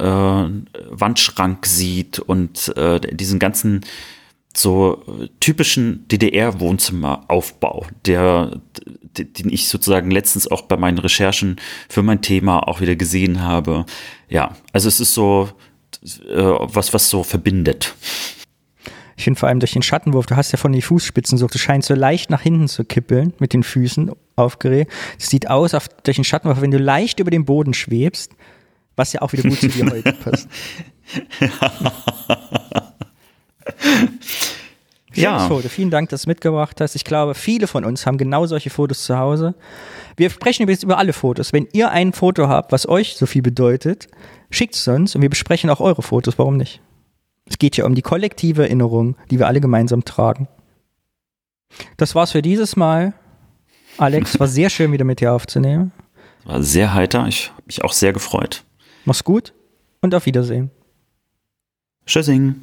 Wandschrank 0.89 1.65
sieht 1.65 2.19
und 2.19 2.75
äh, 2.77 2.99
diesen 2.99 3.39
ganzen 3.39 3.81
so 4.57 5.03
typischen 5.39 6.07
DDR-Wohnzimmeraufbau, 6.07 7.85
der, 8.05 8.61
den 9.17 9.49
ich 9.49 9.67
sozusagen 9.67 10.11
letztens 10.11 10.49
auch 10.49 10.63
bei 10.63 10.77
meinen 10.77 10.97
Recherchen 10.97 11.57
für 11.89 12.03
mein 12.03 12.21
Thema 12.21 12.67
auch 12.67 12.81
wieder 12.81 12.95
gesehen 12.95 13.41
habe. 13.41 13.85
Ja, 14.29 14.55
also 14.73 14.87
es 14.87 14.99
ist 14.99 15.13
so 15.13 15.49
äh, 16.03 16.35
was, 16.37 16.93
was 16.93 17.09
so 17.09 17.23
verbindet. 17.23 17.95
Ich 19.17 19.23
finde 19.23 19.39
vor 19.39 19.47
allem 19.47 19.59
durch 19.59 19.71
den 19.71 19.81
Schattenwurf, 19.81 20.25
du 20.25 20.35
hast 20.35 20.51
ja 20.51 20.57
von 20.57 20.73
den 20.73 20.81
Fußspitzen 20.81 21.37
so, 21.37 21.47
du 21.47 21.57
scheinst 21.57 21.87
so 21.87 21.93
leicht 21.93 22.29
nach 22.29 22.41
hinten 22.41 22.67
zu 22.67 22.83
kippeln 22.83 23.33
mit 23.39 23.53
den 23.53 23.63
Füßen 23.63 24.11
aufgeregt. 24.35 24.91
Es 25.17 25.29
sieht 25.29 25.49
aus 25.49 25.73
auf, 25.73 25.87
durch 26.03 26.17
den 26.17 26.25
Schattenwurf, 26.25 26.61
wenn 26.61 26.71
du 26.71 26.77
leicht 26.77 27.19
über 27.19 27.31
den 27.31 27.45
Boden 27.45 27.73
schwebst, 27.73 28.33
was 28.97 29.13
ja 29.13 29.21
auch 29.21 29.31
wieder 29.31 29.43
gut 29.43 29.59
zu 29.59 29.69
dir 29.69 29.85
heute 29.91 30.13
passt. 30.13 30.49
Ja. 35.13 35.47
Foto. 35.47 35.69
Vielen 35.69 35.91
Dank, 35.91 36.09
dass 36.09 36.23
du 36.23 36.29
mitgebracht 36.29 36.81
hast. 36.81 36.95
Ich 36.95 37.05
glaube, 37.05 37.35
viele 37.35 37.67
von 37.67 37.85
uns 37.85 38.05
haben 38.05 38.17
genau 38.17 38.45
solche 38.45 38.69
Fotos 38.69 39.05
zu 39.05 39.17
Hause. 39.17 39.55
Wir 40.17 40.29
sprechen 40.29 40.63
übrigens 40.63 40.83
über 40.83 40.97
alle 40.97 41.13
Fotos. 41.13 41.53
Wenn 41.53 41.67
ihr 41.71 41.91
ein 41.91 42.13
Foto 42.13 42.47
habt, 42.47 42.71
was 42.71 42.87
euch 42.87 43.15
so 43.15 43.25
viel 43.25 43.41
bedeutet, 43.41 44.07
schickt 44.49 44.75
es 44.75 44.87
uns 44.87 45.15
und 45.15 45.21
wir 45.21 45.29
besprechen 45.29 45.69
auch 45.69 45.79
eure 45.79 46.01
Fotos. 46.01 46.37
Warum 46.37 46.57
nicht? 46.57 46.81
Es 47.45 47.57
geht 47.57 47.77
ja 47.77 47.85
um 47.85 47.95
die 47.95 48.01
kollektive 48.01 48.63
Erinnerung, 48.63 49.15
die 49.29 49.39
wir 49.39 49.47
alle 49.47 49.61
gemeinsam 49.61 50.03
tragen. 50.03 50.47
Das 51.97 52.15
war's 52.15 52.31
für 52.31 52.41
dieses 52.41 52.75
Mal. 52.75 53.13
Alex, 53.97 54.39
war 54.39 54.47
sehr 54.47 54.69
schön, 54.69 54.91
wieder 54.91 55.05
mit 55.05 55.21
dir 55.21 55.31
aufzunehmen. 55.31 55.91
War 56.43 56.61
sehr 56.61 56.93
heiter. 56.93 57.25
Ich 57.27 57.51
habe 57.51 57.63
mich 57.65 57.83
auch 57.83 57.93
sehr 57.93 58.13
gefreut. 58.13 58.63
Mach's 59.05 59.23
gut 59.23 59.53
und 60.01 60.13
auf 60.13 60.25
Wiedersehen. 60.25 60.71
Tschüssing. 62.05 62.55